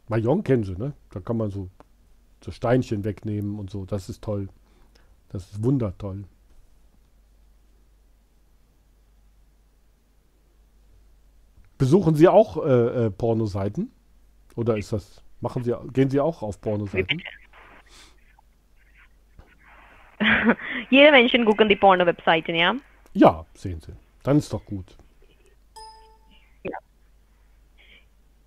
Mahjong 0.07 0.43
kennen 0.43 0.63
Sie, 0.63 0.75
ne? 0.75 0.93
Da 1.11 1.19
kann 1.19 1.37
man 1.37 1.51
so, 1.51 1.69
so 2.43 2.49
Steinchen 2.49 3.03
wegnehmen 3.03 3.59
und 3.59 3.69
so. 3.69 3.85
Das 3.85 4.09
ist 4.09 4.23
toll. 4.23 4.49
Das 5.29 5.51
ist 5.51 5.63
wundertoll. 5.63 6.23
Besuchen 11.77 12.15
Sie 12.15 12.27
auch 12.27 12.63
äh, 12.65 13.05
äh, 13.05 13.11
Pornoseiten? 13.11 13.91
Oder 14.55 14.77
ist 14.77 14.93
das, 14.93 15.21
machen 15.41 15.63
Sie, 15.63 15.73
gehen 15.91 16.09
Sie 16.09 16.19
auch 16.19 16.41
auf 16.41 16.61
Pornoseiten? 16.61 17.21
Jeder 20.89 21.11
Menschen 21.11 21.45
gucken 21.45 21.67
die 21.67 21.75
Porno-Webseiten, 21.75 22.55
ja? 22.55 22.75
Ja, 23.13 23.45
sehen 23.53 23.81
Sie. 23.81 23.93
Dann 24.23 24.37
ist 24.37 24.51
doch 24.51 24.65
gut. 24.65 24.97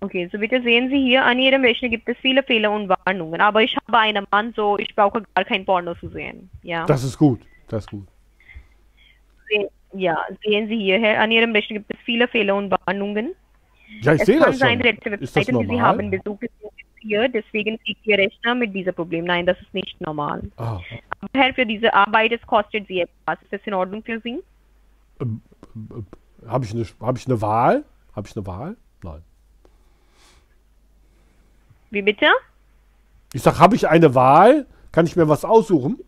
Okay, 0.01 0.29
so 0.31 0.37
bitte 0.37 0.61
sehen 0.61 0.89
Sie 0.89 0.97
hier, 0.97 1.25
an 1.25 1.39
Ihrem 1.39 1.61
Rechner 1.61 1.89
gibt 1.89 2.07
es 2.07 2.17
viele 2.19 2.41
Fehler 2.43 2.71
und 2.71 2.87
Warnungen. 2.87 3.41
Aber 3.41 3.61
ich 3.61 3.75
habe 3.75 3.97
einen 3.97 4.25
Mann, 4.31 4.53
so 4.55 4.77
ich 4.77 4.95
brauche 4.95 5.23
gar 5.35 5.43
kein 5.43 5.65
Porno 5.65 5.93
zu 5.95 6.07
sehen. 6.09 6.49
Ja. 6.63 6.85
Das 6.85 7.03
ist 7.03 7.17
gut. 7.17 7.41
Das 7.67 7.83
ist 7.83 7.91
gut. 7.91 8.07
Se 9.49 9.69
ja, 9.93 10.17
sehen 10.43 10.67
Sie 10.67 10.77
hier, 10.77 10.99
Herr, 10.99 11.21
an 11.21 11.31
Ihrem 11.31 11.51
Rechner 11.51 11.77
gibt 11.77 11.93
es 11.93 11.99
viele 12.05 12.27
Fehler 12.27 12.55
und 12.55 12.71
Warnungen. 12.71 13.33
Ja, 14.01 14.13
ich 14.13 14.21
es 14.21 14.25
sehe 14.27 14.39
kann 14.39 14.51
das 14.51 14.59
sein, 14.59 14.73
schon. 14.73 14.81
letzte 14.81 15.09
Ist 15.09 15.35
die 15.35 15.67
Sie 15.67 15.81
haben 15.81 16.11
besucht, 16.11 16.41
sind 16.41 16.71
hier, 17.01 17.27
deswegen 17.29 17.79
kriegt 17.79 18.05
Ihr 18.05 18.17
Rechner 18.17 18.55
mit 18.55 18.73
diesem 18.73 18.93
Problem. 18.93 19.25
Nein, 19.25 19.45
das 19.45 19.59
ist 19.61 19.73
nicht 19.73 19.99
normal. 20.01 20.43
Ah, 20.57 20.79
Aber 21.21 21.29
Herr, 21.33 21.53
für 21.53 21.65
diese 21.65 21.93
Arbeit, 21.93 22.31
es 22.33 22.41
kostet 22.45 22.87
Sie 22.87 23.01
etwas. 23.01 23.41
Ist 23.41 23.53
das 23.53 23.61
in 23.65 23.73
Ordnung 23.73 24.03
für 24.03 24.19
Sie? 24.21 24.43
Habe 26.47 26.65
ich, 26.65 26.73
eine, 26.73 26.85
hab 26.99 27.17
ich 27.17 27.25
eine 27.25 27.41
Wahl? 27.41 27.83
Habe 28.15 28.27
ich 28.27 28.35
eine 28.35 28.45
Wahl? 28.45 28.77
Nein. 29.03 29.21
Wie 31.89 32.01
bitte? 32.01 32.27
Ich 33.33 33.41
sage, 33.41 33.59
habe 33.59 33.75
ich 33.75 33.87
eine 33.87 34.13
Wahl? 34.13 34.67
Kann 34.91 35.05
ich 35.05 35.15
mir 35.15 35.27
was 35.27 35.45
aussuchen? 35.45 35.99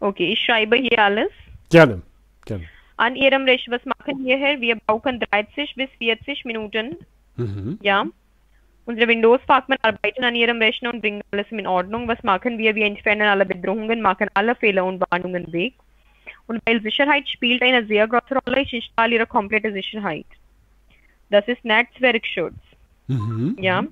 Okay, 0.00 0.32
ich 0.32 0.40
schreibe 0.40 0.76
hier 0.76 0.98
alles. 0.98 1.30
Gerne. 1.70 2.02
Gerne. 2.46 2.64
An 2.96 3.16
Ihrem 3.16 3.44
Rechner, 3.44 3.76
was 3.76 3.84
machen 3.84 4.24
wir, 4.24 4.36
Herr? 4.38 4.60
Wir 4.60 4.76
brauchen 4.76 5.20
30 5.30 5.74
bis 5.74 5.88
40 5.98 6.44
Minuten. 6.44 6.96
Mhm. 7.36 7.78
Ja. 7.82 8.06
Unsere 8.86 9.08
Windows-Fachmann 9.08 9.78
arbeiten 9.82 10.24
an 10.24 10.34
Ihrem 10.34 10.58
Rechner 10.58 10.92
und 10.92 11.00
bringen 11.00 11.22
alles 11.30 11.46
in 11.50 11.66
Ordnung. 11.66 12.08
Was 12.08 12.22
machen 12.22 12.58
wir? 12.58 12.74
Wir 12.74 12.86
entfernen 12.86 13.28
alle 13.28 13.46
Bedrohungen, 13.46 14.02
machen 14.02 14.28
alle 14.34 14.54
Fehler 14.56 14.84
und 14.84 15.02
Warnungen 15.10 15.52
weg. 15.52 15.74
Und 16.46 16.60
weil 16.66 16.82
Sicherheit 16.82 17.28
spielt 17.28 17.62
eine 17.62 17.86
sehr 17.86 18.08
große 18.08 18.36
Rolle, 18.44 18.62
ich 18.62 18.72
installiere 18.72 19.26
komplette 19.26 19.72
Sicherheit. 19.72 20.26
Das 21.30 21.46
ist 21.46 21.64
Netzwerkschutz. 21.64 22.58
Mhm. 23.06 23.56
Ja. 23.60 23.84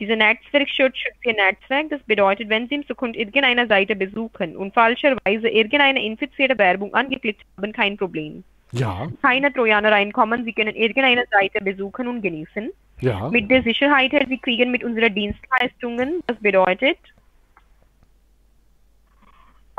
Dieser 0.00 0.16
Netzwerkschutz 0.16 0.96
schützt 0.96 1.24
Ihr 1.24 1.34
Netzwerk. 1.34 1.90
Das 1.90 2.00
bedeutet, 2.02 2.48
wenn 2.48 2.68
Sie 2.68 2.76
in 2.76 2.86
Zukunft 2.86 3.16
irgendeine 3.16 3.66
Seite 3.66 3.96
besuchen 3.96 4.56
und 4.56 4.72
falscherweise 4.74 5.48
irgendeine 5.48 6.04
infizierte 6.04 6.56
Werbung 6.56 6.94
angeklickt 6.94 7.42
haben, 7.56 7.72
kein 7.72 7.96
Problem. 7.96 8.44
Ja, 8.72 9.08
Keine 9.22 9.52
Trojaner 9.52 9.90
reinkommen. 9.90 10.44
Sie 10.44 10.52
können 10.52 10.76
irgendeine 10.76 11.24
Seite 11.30 11.60
besuchen 11.64 12.06
und 12.06 12.22
genießen. 12.22 12.70
ja. 13.00 13.28
Mit 13.30 13.50
der 13.50 13.62
Sicherheit, 13.62 14.12
Sie 14.28 14.38
kriegen 14.38 14.70
mit 14.70 14.84
unseren 14.84 15.14
Dienstleistungen, 15.14 16.20
das 16.26 16.36
bedeutet, 16.38 16.98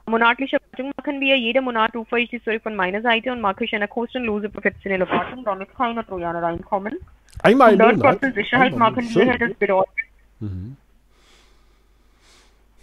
monatliche 0.09 0.57
Wartung 0.71 0.91
machen 0.97 1.19
wir. 1.21 1.37
Jeden 1.37 1.63
Monat 1.63 1.95
rufe 1.95 2.19
ich 2.19 2.29
die 2.29 2.43
zurück 2.43 2.63
von 2.63 2.75
meiner 2.75 3.01
Seite 3.01 3.31
und 3.31 3.41
mache 3.41 3.63
ich 3.63 3.73
eine 3.75 3.87
kostenlose 3.87 4.49
professionelle 4.49 5.07
Wartung, 5.09 5.43
damit 5.45 5.73
keine 5.75 6.05
Trojaner 6.05 6.41
reinkommen. 6.41 6.95
Einmal 7.43 7.73
im 7.73 7.79
100% 7.79 7.95
Monat. 7.97 8.33
Sicherheit 8.33 8.73
Einmal 8.73 8.89
im 8.89 8.95
machen 8.95 9.15
wir, 9.15 9.37
das 9.37 9.53
bedeutet, 9.53 9.93
Mhm. 10.39 10.77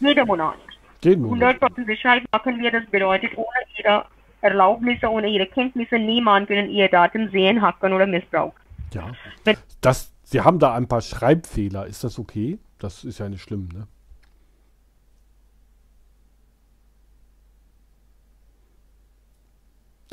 jeden 0.01 0.27
Monat. 0.27 0.57
Den 1.05 1.23
Monat. 1.23 1.57
100% 1.63 1.87
Sicherheit 1.87 2.23
machen 2.33 2.59
wir, 2.61 2.71
das 2.71 2.87
bedeutet, 2.91 3.37
ohne 3.37 3.47
Ihre 3.79 4.05
Erlaubnisse, 4.41 5.09
ohne 5.11 5.29
Ihre 5.29 5.47
Kenntnisse, 5.47 5.99
niemand 5.99 6.49
können 6.49 6.69
Ihre 6.71 6.89
Daten 6.89 7.31
sehen, 7.31 7.63
hacken 7.63 7.93
oder 7.93 8.07
missbrauchen. 8.07 8.59
Ja. 8.93 9.13
Wenn- 9.45 9.57
Das, 9.81 10.13
Sie 10.25 10.41
haben 10.41 10.59
da 10.59 10.75
ein 10.75 10.89
paar 10.89 11.01
Schreibfehler. 11.03 11.87
Ist 11.87 12.03
das 12.05 12.19
okay? 12.19 12.59
Das 12.79 13.05
ist 13.05 13.19
ja 13.19 13.29
nicht 13.29 13.43
schlimm, 13.43 13.69
ne? 13.73 13.87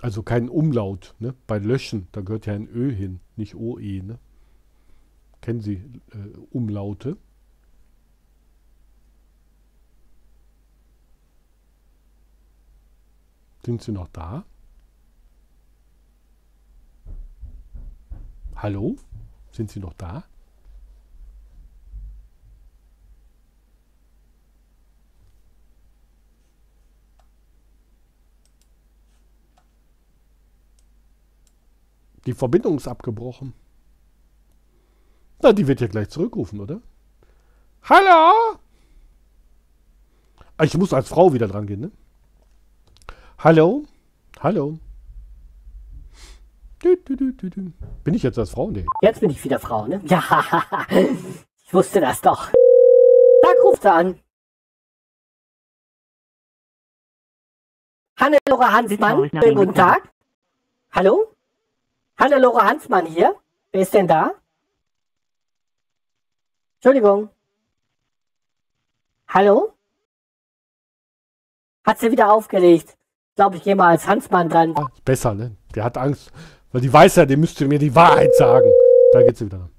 Also 0.01 0.23
kein 0.23 0.49
Umlaut, 0.49 1.15
ne? 1.19 1.34
Bei 1.47 1.60
Löschen, 1.60 2.08
da 2.12 2.21
gehört 2.21 2.45
ja 2.45 2.53
ein 2.53 2.67
Ö 2.67 2.91
hin, 2.91 3.19
nicht 3.36 3.56
OE, 3.56 4.01
ne? 4.03 4.19
Kennen 5.41 5.62
Sie 5.62 5.75
äh, 6.12 6.38
Umlaute? 6.51 7.17
Sind 13.65 13.82
Sie 13.82 13.91
noch 13.93 14.10
da? 14.10 14.43
Hallo? 18.56 18.97
Sind 19.52 19.71
Sie 19.71 19.80
noch 19.80 19.93
da? 19.93 20.23
Die 32.26 32.34
Verbindung 32.34 32.78
ist 32.78 32.88
abgebrochen. 32.88 33.54
Na, 35.41 35.52
die 35.52 35.67
wird 35.67 35.82
ja 35.82 35.88
gleich 35.88 36.10
zurückrufen, 36.10 36.60
oder? 36.62 36.82
Hallo? 37.84 38.58
Ah, 40.58 40.63
Ich 40.63 40.78
muss 40.78 40.93
als 40.93 41.10
Frau 41.10 41.34
wieder 41.34 41.47
dran 41.47 41.67
gehen, 41.67 41.82
ne? 41.82 41.91
Hallo? 43.43 43.84
Hallo? 44.39 44.79
Dü, 46.82 46.95
dü, 47.06 47.17
dü. 47.17 47.73
Bin 48.06 48.13
ich 48.13 48.23
jetzt 48.23 48.39
als 48.39 48.51
Frau? 48.51 48.71
Nee. 48.71 48.86
Jetzt 49.01 49.19
bin 49.19 49.32
ich 49.32 49.43
wieder 49.43 49.60
Frau, 49.60 49.86
ne? 49.86 50.01
Ja, 50.06 50.23
ich 51.65 51.73
wusste 51.73 51.99
das 51.99 52.21
doch. 52.21 52.51
Sag, 53.41 53.58
ruft 53.65 53.82
sie 53.82 53.91
an. 53.91 54.17
Hannelore 58.17 58.71
Hansmann, 58.71 59.29
schönen 59.29 59.56
guten 59.56 59.75
Tag. 59.75 60.10
Hallo? 60.93 61.36
Hannelore 62.17 62.63
Hansmann 62.63 63.08
hier. 63.08 63.36
Wer 63.73 63.82
ist 63.82 63.93
denn 63.93 64.08
da? 64.08 64.36
Entschuldigung. 66.75 67.27
Hallo? 69.27 69.73
Hat 71.84 71.99
sie 71.99 72.10
wieder 72.10 72.32
aufgelegt. 72.32 72.97
Ich 73.34 73.38
glaube, 73.38 73.58
ich 73.58 73.63
gehe 73.63 73.76
mal 73.76 73.88
als 73.89 74.06
Hansmann 74.06 74.48
dran. 74.48 74.74
Ah, 74.76 74.86
ist 74.93 75.04
besser, 75.06 75.34
ne? 75.34 75.56
Der 75.74 75.86
hat 75.86 75.98
Angst. 75.98 76.32
Weil 76.72 76.82
die 76.82 76.93
weiß 76.93 77.15
ja, 77.15 77.26
der 77.26 77.36
müsste 77.36 77.67
mir 77.67 77.80
die 77.80 77.96
Wahrheit 77.96 78.36
sagen. 78.36 78.69
Da 79.12 79.24
geht 79.24 79.38
sie 79.38 79.48
wieder. 79.48 79.69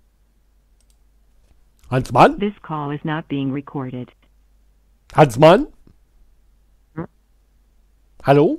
Hans 1.88 2.11
Mann? 2.11 2.37
This 2.40 2.55
call 2.62 2.93
is 2.93 3.05
not 3.05 3.29
being 3.29 3.53
recorded. 3.53 4.11
Hans 5.14 5.38
Mann? 5.38 5.69
Hallo? 8.25 8.59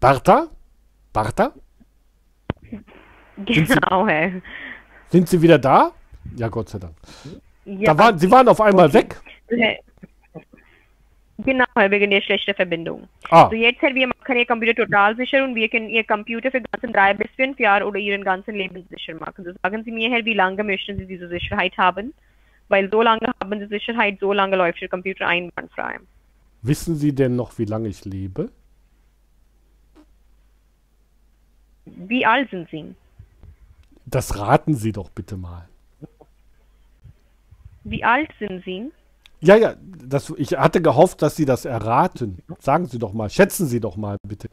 Bartha? 0.00 0.46
Bartha? 1.12 1.52
Genau, 3.44 4.06
Herr. 4.06 4.40
Sind 5.10 5.28
Sie 5.28 5.42
wieder 5.42 5.58
da? 5.58 5.92
Ja, 6.36 6.48
Gott 6.48 6.70
sei 6.70 6.78
Dank. 6.78 6.94
Ja, 7.66 7.92
Da 7.92 7.98
waren, 7.98 8.18
Sie 8.18 8.30
waren 8.30 8.48
auf 8.48 8.62
einmal 8.62 8.90
weg. 8.94 9.20
Herr. 9.48 9.76
Genau, 11.44 11.64
wegen 11.76 12.10
der 12.10 12.20
schlechten 12.22 12.54
Verbindung. 12.54 13.08
Ah, 13.30 13.48
So 13.48 13.54
jetzt, 13.56 13.80
Herr, 13.82 13.94
wir 13.94 14.08
machen 14.08 14.36
Ihr 14.36 14.46
Computer 14.46 14.74
total 14.74 15.16
sicher 15.16 15.44
und 15.44 15.54
wir 15.54 15.68
können 15.68 15.88
Ihr 15.88 16.04
Computer 16.04 16.50
für 16.50 16.60
ganzen 16.60 16.92
drei 16.92 17.14
bis 17.14 17.28
fünf 17.36 17.58
Jahre 17.60 17.84
oder 17.86 17.98
Ihren 17.98 18.24
ganzen 18.24 18.54
Leben 18.54 18.84
sicher 18.90 19.14
machen. 19.14 19.44
So 19.44 19.52
sagen 19.62 19.84
Sie 19.84 19.92
mir, 19.92 20.10
Herr, 20.10 20.24
wie 20.24 20.34
lange 20.34 20.62
möchten 20.64 20.98
Sie 20.98 21.06
diese 21.06 21.28
Sicherheit 21.28 21.76
haben? 21.78 22.12
Weil 22.68 22.90
so 22.90 23.02
lange 23.02 23.26
haben 23.40 23.58
Sie 23.60 23.66
Sicherheit, 23.66 24.18
so 24.20 24.32
lange 24.32 24.56
läuft 24.56 24.82
Ihr 24.82 24.88
Computer 24.88 25.26
einwandfrei. 25.26 25.98
wissen 26.62 26.94
Sie 26.96 27.14
denn 27.14 27.36
noch, 27.36 27.58
wie 27.58 27.64
lange 27.64 27.88
ich 27.88 28.04
lebe? 28.04 28.50
Wie 31.86 32.24
alt 32.26 32.50
sind 32.50 32.68
Sie? 32.70 32.94
Das 34.06 34.38
raten 34.38 34.74
Sie 34.74 34.92
doch 34.92 35.10
bitte 35.10 35.36
mal. 35.36 35.68
Wie 37.84 38.04
alt 38.04 38.30
sind 38.38 38.64
Sie? 38.64 38.90
Ja, 39.40 39.56
ja, 39.56 39.74
das, 39.80 40.32
ich 40.36 40.52
hatte 40.52 40.82
gehofft, 40.82 41.22
dass 41.22 41.36
Sie 41.36 41.44
das 41.44 41.64
erraten. 41.64 42.42
Sagen 42.58 42.86
Sie 42.86 42.98
doch 42.98 43.12
mal, 43.12 43.30
schätzen 43.30 43.66
Sie 43.66 43.80
doch 43.80 43.96
mal 43.96 44.16
bitte. 44.26 44.48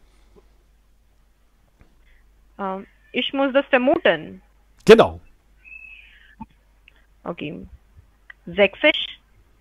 Ähm, 2.58 2.86
ich 3.12 3.34
muss 3.34 3.54
das 3.54 3.66
vermuten. 3.68 4.42
Genau, 4.86 5.20
Okay. 7.28 7.68
60? 8.46 8.94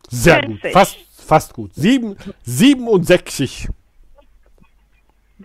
sehr 0.08 0.40
gut. 0.42 0.60
40. 0.60 0.72
Fast, 0.72 0.96
fast 1.10 1.52
gut. 1.52 1.74
Sieben, 1.74 2.16
67. 2.44 3.68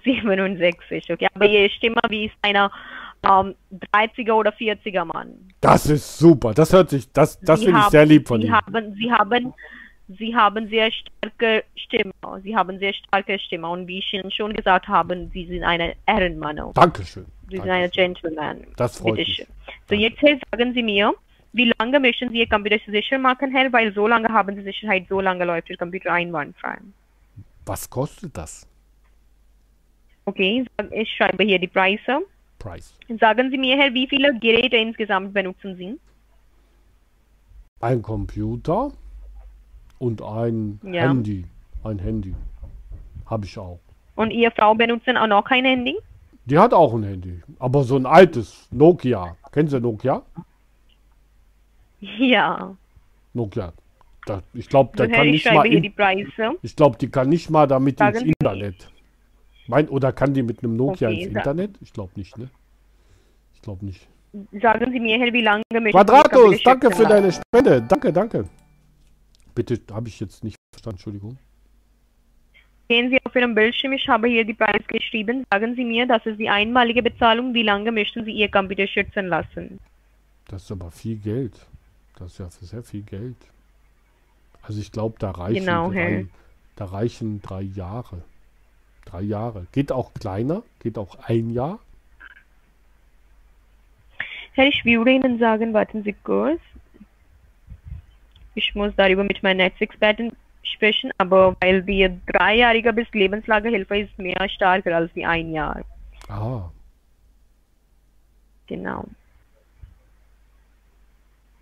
67, 0.03 1.11
okay. 1.11 1.27
Aber 1.33 1.45
Ihre 1.47 1.69
Stimme 1.71 1.99
wie 2.09 2.25
ist 2.27 2.35
einer 2.43 2.71
ähm, 3.23 3.55
30er 3.93 4.33
oder 4.33 4.51
40er 4.51 5.05
Mann. 5.05 5.33
Das 5.61 5.85
ist 5.87 6.17
super. 6.17 6.53
Das 6.53 6.73
hört 6.73 6.89
sich, 6.89 7.11
das, 7.11 7.39
das 7.41 7.63
finde 7.63 7.79
ich 7.79 7.85
sehr 7.87 8.05
lieb 8.05 8.27
von 8.27 8.41
Sie 8.41 8.47
Ihnen. 8.47 8.55
haben, 8.55 8.95
Sie 8.95 9.11
haben, 9.11 9.53
Sie 10.07 10.35
haben 10.35 10.67
sehr 10.69 10.91
starke 10.91 11.63
Stimme. 11.75 12.13
Sie 12.43 12.55
haben 12.55 12.79
sehr 12.79 12.93
starke 12.93 13.37
Stimme. 13.39 13.69
Und 13.69 13.87
wie 13.87 13.99
ich 13.99 14.13
Ihnen 14.13 14.31
schon 14.31 14.53
gesagt 14.53 14.87
habe, 14.87 15.29
Sie 15.33 15.45
sind 15.45 15.63
eine 15.63 15.93
Ehrenmann. 16.07 16.59
Dankeschön. 16.73 17.25
Sie 17.49 17.57
sind 17.57 17.67
Danke. 17.67 17.73
eine 17.73 17.89
Gentleman. 17.89 18.65
Das 18.77 18.97
freut 18.97 19.15
Bitte 19.15 19.29
mich. 19.29 19.35
schön. 19.37 19.45
So, 19.89 19.95
jetzt 19.95 20.19
sagen 20.51 20.73
Sie 20.73 20.83
mir, 20.83 21.13
wie 21.53 21.71
lange 21.77 21.99
möchten 21.99 22.29
Sie 22.29 22.39
Ihr 22.39 22.47
Computer 22.49 22.77
sicher 22.87 23.17
machen, 23.19 23.51
Herr? 23.51 23.71
Weil 23.71 23.93
so 23.93 24.07
lange 24.07 24.29
haben 24.29 24.55
Sie 24.55 24.63
Sicherheit, 24.63 25.05
so 25.09 25.19
lange 25.21 25.45
läuft 25.45 25.69
Ihr 25.69 25.77
Computer 25.77 26.11
einwandfrei. 26.13 26.77
Was 27.65 27.89
kostet 27.89 28.35
das? 28.35 28.67
Okay, 30.25 30.65
ich 30.91 31.09
schreibe 31.15 31.43
hier 31.43 31.59
die 31.59 31.67
Preise. 31.67 32.21
Price. 32.61 32.93
Sagen 33.19 33.49
Sie 33.49 33.57
mir, 33.57 33.75
Herr, 33.77 33.93
wie 33.93 34.07
viele 34.07 34.37
Geräte 34.39 34.77
insgesamt 34.77 35.33
benutzen 35.33 35.75
Sie? 35.75 35.99
Ein 37.81 38.01
Computer 38.01 38.91
und 39.97 40.21
ein 40.21 40.79
Ja. 40.83 41.09
Handy. 41.09 41.45
Ein 41.83 41.99
Handy. 41.99 42.35
Habe 43.25 43.45
ich 43.45 43.57
auch. 43.57 43.79
Und 44.15 44.31
Ihre 44.31 44.51
Frau 44.51 44.75
benutzen 44.75 45.17
auch 45.17 45.27
noch 45.27 45.43
kein 45.43 45.65
Handy? 45.65 45.97
Die 46.45 46.57
hat 46.59 46.73
auch 46.73 46.93
ein 46.93 47.03
Handy. 47.03 47.41
Aber 47.59 47.83
so 47.83 47.95
ein 47.95 48.05
altes 48.05 48.67
Nokia. 48.71 49.35
Kennen 49.51 49.69
Sie 49.69 49.79
Nokia? 49.79 50.21
Ja. 52.01 52.75
Nokia. 53.33 53.73
Da, 54.25 54.41
ich 54.55 54.67
glaube, 54.67 54.91
Herr, 54.97 55.07
kann 55.07 55.27
ich 55.27 55.45
nicht 55.45 55.53
mal. 55.53 55.67
In, 55.67 55.93
ich 56.63 56.75
glaube, 56.75 56.97
die 56.97 57.09
kann 57.09 57.29
nicht 57.29 57.51
mal 57.51 57.67
damit 57.67 57.99
Sagen 57.99 58.17
ins 58.17 58.33
Internet. 58.39 58.89
Mein, 59.71 59.87
oder 59.87 60.11
kann 60.11 60.33
die 60.33 60.43
mit 60.43 60.61
einem 60.61 60.75
Nokia 60.75 61.07
Okay, 61.07 61.23
ins 61.23 61.33
Internet? 61.33 61.77
Ich 61.79 61.93
glaube 61.93 62.11
nicht, 62.17 62.37
ne? 62.37 62.49
Ich 63.53 63.61
glaube 63.61 63.85
nicht. 63.85 64.05
Sagen 64.61 64.91
Sie 64.91 64.99
mir, 64.99 65.17
Herr, 65.17 65.31
wie 65.31 65.41
lange 65.41 65.63
möchten 65.71 65.91
Quadratus, 65.91 66.61
danke 66.61 66.91
für 66.91 67.05
deine 67.05 67.31
Spende. 67.31 67.81
Danke, 67.81 68.11
danke. 68.11 68.49
Bitte, 69.55 69.79
habe 69.93 70.09
ich 70.09 70.19
jetzt 70.19 70.43
nicht 70.43 70.57
verstanden, 70.73 70.95
Entschuldigung. 70.97 71.37
Sehen 72.89 73.09
Sie 73.11 73.17
auf 73.23 73.33
Ihrem 73.33 73.55
Bildschirm, 73.55 73.93
ich 73.93 74.05
habe 74.09 74.27
hier 74.27 74.43
die 74.43 74.53
Preise 74.53 74.83
geschrieben. 74.89 75.45
Sagen 75.49 75.73
Sie 75.75 75.85
mir, 75.85 76.05
das 76.05 76.25
ist 76.25 76.37
die 76.37 76.49
einmalige 76.49 77.01
Bezahlung. 77.01 77.53
Wie 77.53 77.63
lange 77.63 77.93
möchten 77.93 78.25
Sie 78.25 78.31
Ihr 78.31 78.51
Computer 78.51 78.87
schützen 78.87 79.27
lassen? 79.27 79.79
Das 80.49 80.63
ist 80.63 80.71
aber 80.73 80.91
viel 80.91 81.15
Geld. 81.15 81.53
Das 82.19 82.33
ist 82.33 82.39
ja 82.39 82.49
für 82.49 82.65
sehr 82.65 82.83
viel 82.83 83.03
Geld. 83.03 83.37
Also 84.63 84.81
ich 84.81 84.91
glaube, 84.91 85.15
da 85.19 85.31
reichen 85.31 85.65
Genau, 85.65 85.91
drei, 85.91 86.27
da 86.75 86.85
reichen 86.85 87.41
drei 87.41 87.61
Jahre. 87.61 88.21
Drei 89.05 89.21
Jahre. 89.21 89.67
Geht 89.71 89.91
auch 89.91 90.13
kleiner, 90.13 90.63
geht 90.79 90.97
auch 90.97 91.17
ein 91.27 91.51
Jahr. 91.51 91.79
Herr, 94.53 94.67
ich 94.67 94.83
würde 94.83 95.11
Ihnen 95.11 95.39
sagen, 95.39 95.73
warten 95.73 96.03
Sie 96.03 96.13
kurz. 96.23 96.59
Ich 98.55 98.75
muss 98.75 98.93
darüber 98.97 99.23
mit 99.23 99.41
meinen 99.43 99.57
Netzexperten 99.57 100.35
sprechen, 100.63 101.11
aber 101.17 101.55
weil 101.61 101.83
die 101.83 102.09
dreijährige 102.27 102.91
bis 102.93 103.09
Lebenslagehilfe 103.13 103.99
ist 103.99 104.17
mehr 104.17 104.47
stärker 104.49 104.95
als 104.95 105.11
die 105.13 105.25
ein 105.25 105.51
Jahr. 105.53 105.81
Ah, 106.27 106.69
Genau. 108.67 109.05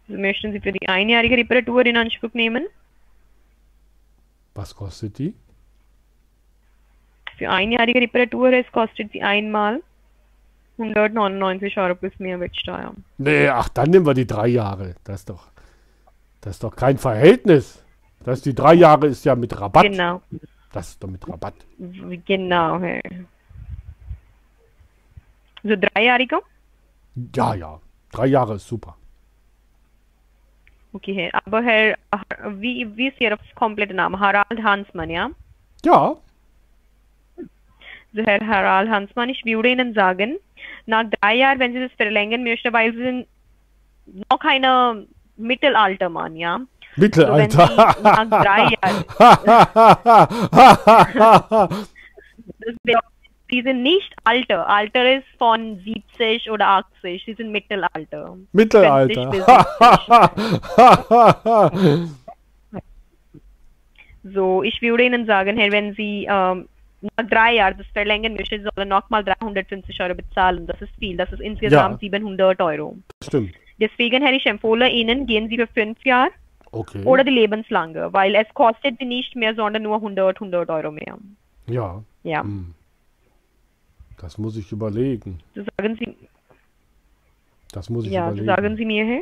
Also 0.07 0.21
möchten 0.21 0.51
Sie 0.51 0.59
für 0.59 0.71
die 0.71 0.87
einjährige 0.87 1.37
Reparatur 1.37 1.83
in 1.85 1.97
Anspruch 1.97 2.33
nehmen? 2.33 2.67
was 4.55 4.75
kostet 4.75 5.17
die? 5.17 5.33
Für 7.39 7.49
einjährige 7.49 8.01
Reparatur, 8.01 8.51
es 8.51 8.69
kostet 8.73 9.13
sie 9.13 9.21
einmal 9.23 9.81
199 10.77 11.77
Euro 11.77 11.95
plus 11.95 12.11
Mehrwertsteuer. 12.19 12.93
Nee, 13.17 13.47
ach, 13.47 13.69
dann 13.69 13.89
nehmen 13.89 14.05
wir 14.05 14.13
die 14.13 14.27
drei 14.27 14.47
Jahre. 14.47 14.95
Das 15.05 15.21
ist 15.21 15.29
doch, 15.29 15.47
das 16.41 16.55
ist 16.57 16.63
doch 16.63 16.75
kein 16.75 16.97
Verhältnis. 16.97 17.81
Das 18.25 18.41
die 18.41 18.53
drei 18.53 18.73
Jahre 18.73 19.07
ist 19.07 19.23
ja 19.23 19.35
mit 19.35 19.57
Rabatt. 19.59 19.83
Genau, 19.83 20.21
Das 20.73 20.89
ist 20.89 21.01
doch 21.01 21.09
mit 21.09 21.27
Rabatt. 21.27 21.55
genau, 22.25 22.79
Herr. 22.79 23.01
So 25.63 25.75
dreijährige? 25.77 26.39
Ja, 27.33 27.53
ja. 27.53 27.79
Drei 28.11 28.25
Jahre 28.27 28.55
ist 28.55 28.67
super. 28.67 28.97
Okay, 30.91 31.13
Herr. 31.13 31.41
Aber 31.45 31.61
Herr, 31.61 31.97
wie, 32.59 32.85
wie 32.97 33.07
ist 33.07 33.21
Ihr 33.21 33.37
kompletter 33.55 33.93
Name? 33.93 34.19
Harald 34.19 34.61
Hansmann, 34.61 35.09
ja? 35.09 35.29
Ja, 35.85 36.17
Harald 38.15 38.89
Hansmann, 38.89 39.29
ich 39.29 39.43
würde 39.45 39.69
Ihnen 39.69 39.93
sagen, 39.93 40.37
nach 40.85 41.05
drei 41.21 41.35
Jahren, 41.35 41.59
wenn 41.59 41.73
Sie 41.73 41.81
das 41.81 41.91
verlängern 41.93 42.43
möchten, 42.43 42.73
weil 42.73 42.91
Sie 42.93 43.03
sind 43.03 43.27
noch 44.29 44.39
keine 44.39 45.05
Mittelaltermann, 45.37 46.35
ja? 46.35 46.59
Mittelalter. 46.95 47.67
So, 47.67 47.75
nach 48.03 48.29
drei 48.29 48.69
bedeutet, 52.83 53.05
Sie 53.51 53.63
sind 53.63 53.81
nicht 53.81 54.13
Alter. 54.25 54.69
Alter 54.69 55.17
ist 55.17 55.25
von 55.37 55.79
70 55.79 56.51
oder 56.51 56.67
80. 56.67 57.23
Sie 57.25 57.33
sind 57.33 57.51
Mittelalter. 57.51 58.37
Mittelalter. 58.51 59.31
50 59.31 59.43
So, 64.33 64.63
ich 64.63 64.81
würde 64.81 65.05
Ihnen 65.05 65.25
sagen, 65.25 65.57
Herr, 65.57 65.71
wenn 65.71 65.93
Sie 65.95 66.27
ähm, 66.29 66.67
drei 67.29 67.55
Jahren 67.55 67.77
das 67.77 67.87
verlängern 67.87 68.33
möchten, 68.33 68.61
Sie 68.63 68.69
sollen 68.75 68.89
nochmal 68.89 69.23
350 69.23 69.99
Euro 70.01 70.15
bezahlen. 70.15 70.67
Das 70.67 70.81
ist 70.81 70.91
viel. 70.99 71.15
Das 71.17 71.31
ist 71.31 71.39
insgesamt 71.41 71.99
700 72.01 72.59
Euro. 72.61 72.97
Stimmt. 73.23 73.53
Deswegen, 73.79 74.21
Herr, 74.23 74.33
ich 74.33 74.45
empfehle 74.45 74.89
Ihnen, 74.89 75.25
gehen 75.25 75.47
Sie 75.49 75.57
für 75.57 75.67
fünf 75.67 76.03
Jahre 76.05 76.31
Okay. 76.71 77.03
oder 77.03 77.23
die 77.23 77.31
lebenslange, 77.31 78.13
weil 78.13 78.35
es 78.35 78.47
kostet 78.53 78.99
Sie 78.99 79.05
nicht 79.05 79.35
mehr, 79.35 79.55
sondern 79.55 79.81
nur 79.83 79.95
100, 79.95 80.35
100 80.39 80.69
Euro 80.69 80.91
mehr. 80.91 81.17
ja. 81.67 82.03
Ja, 82.23 82.41
Hm. 82.43 82.73
Das 84.17 84.37
muss 84.37 84.57
ich 84.57 84.69
überlegen. 84.73 85.39
so 85.55 85.63
sagen 85.77 85.95
Sie, 85.97 86.15
Das 87.71 87.89
muss 87.89 88.05
ich 88.05 88.11
ja, 88.11 88.25
so 88.25 88.41
überlegen. 88.41 88.45
sagen 88.47 88.75
Sie 88.75 88.85
mir, 88.85 89.05
Herr. 89.05 89.21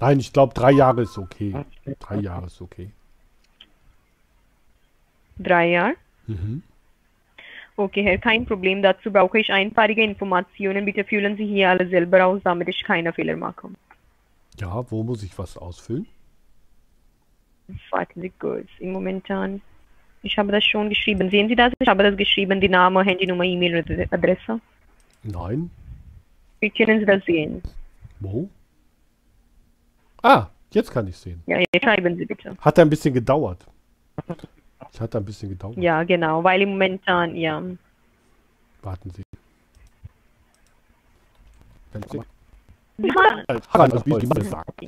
Nein, 0.00 0.20
ich 0.20 0.32
glaube, 0.32 0.52
drei 0.54 0.72
Jahre 0.72 1.02
ist 1.02 1.16
okay. 1.16 1.54
Drei 1.98 2.16
Jahre 2.20 2.46
ist 2.46 2.60
okay. 2.60 2.90
Drei 5.38 5.70
Jahre. 5.70 5.94
Mhm. 6.26 6.62
Okay, 7.76 8.04
Herr, 8.04 8.18
kein 8.18 8.46
Problem. 8.46 8.82
Dazu 8.82 9.10
brauche 9.10 9.40
ich 9.40 9.50
einpfeilige 9.50 10.02
Informationen. 10.02 10.84
Bitte 10.84 11.04
füllen 11.04 11.36
Sie 11.36 11.46
hier 11.46 11.70
alle 11.70 11.88
selber 11.88 12.24
aus, 12.24 12.40
damit 12.44 12.68
ich 12.68 12.84
keine 12.84 13.12
Fehler 13.12 13.36
mache. 13.36 13.68
Ja, 14.60 14.84
wo 14.90 15.02
muss 15.02 15.24
ich 15.24 15.36
was 15.36 15.56
ausfüllen? 15.56 16.06
Warten 17.90 18.20
Sie 18.20 18.30
kurz. 18.38 18.68
Im 18.78 18.92
Momentan. 18.92 19.60
Ich 20.22 20.38
habe 20.38 20.52
das 20.52 20.64
schon 20.64 20.88
geschrieben. 20.88 21.28
Sehen 21.30 21.48
Sie 21.48 21.56
das? 21.56 21.72
Ich 21.78 21.88
habe 21.88 22.02
das 22.02 22.16
geschrieben, 22.16 22.60
die 22.60 22.68
Name, 22.68 23.04
Handynummer, 23.04 23.44
E-Mail-Adresse. 23.44 24.60
Nein. 25.24 25.70
Wie 26.60 26.70
können 26.70 27.00
Sie 27.00 27.06
das 27.06 27.24
sehen? 27.24 27.62
Wo? 28.20 28.48
Ah, 30.22 30.46
jetzt 30.70 30.90
kann 30.90 31.08
ich 31.08 31.16
sehen. 31.16 31.42
Ja, 31.46 31.58
ja, 31.58 31.66
schreiben 31.82 32.16
Sie 32.16 32.24
bitte. 32.24 32.56
Hat 32.58 32.78
ein 32.78 32.88
bisschen 32.88 33.12
gedauert. 33.12 33.66
Ich 34.94 35.00
hatte 35.00 35.18
ein 35.18 35.24
bisschen 35.24 35.48
gedauert. 35.48 35.76
Ja, 35.76 36.04
genau, 36.04 36.44
weil 36.44 36.62
im 36.62 36.70
Momentan, 36.70 37.34
ja. 37.34 37.60
Warten 38.82 39.10
Sie. 39.10 39.22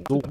So. 0.08 0.22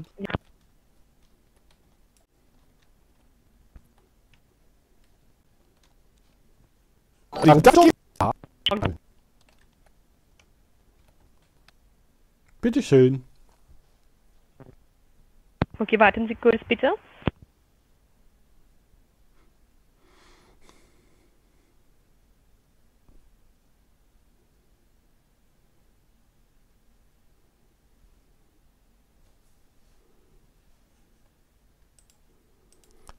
Bitte 12.62 12.82
schön. 12.82 13.22
Okay, 15.78 16.00
warten 16.00 16.26
Sie 16.28 16.34
kurz 16.34 16.64
bitte. 16.64 16.94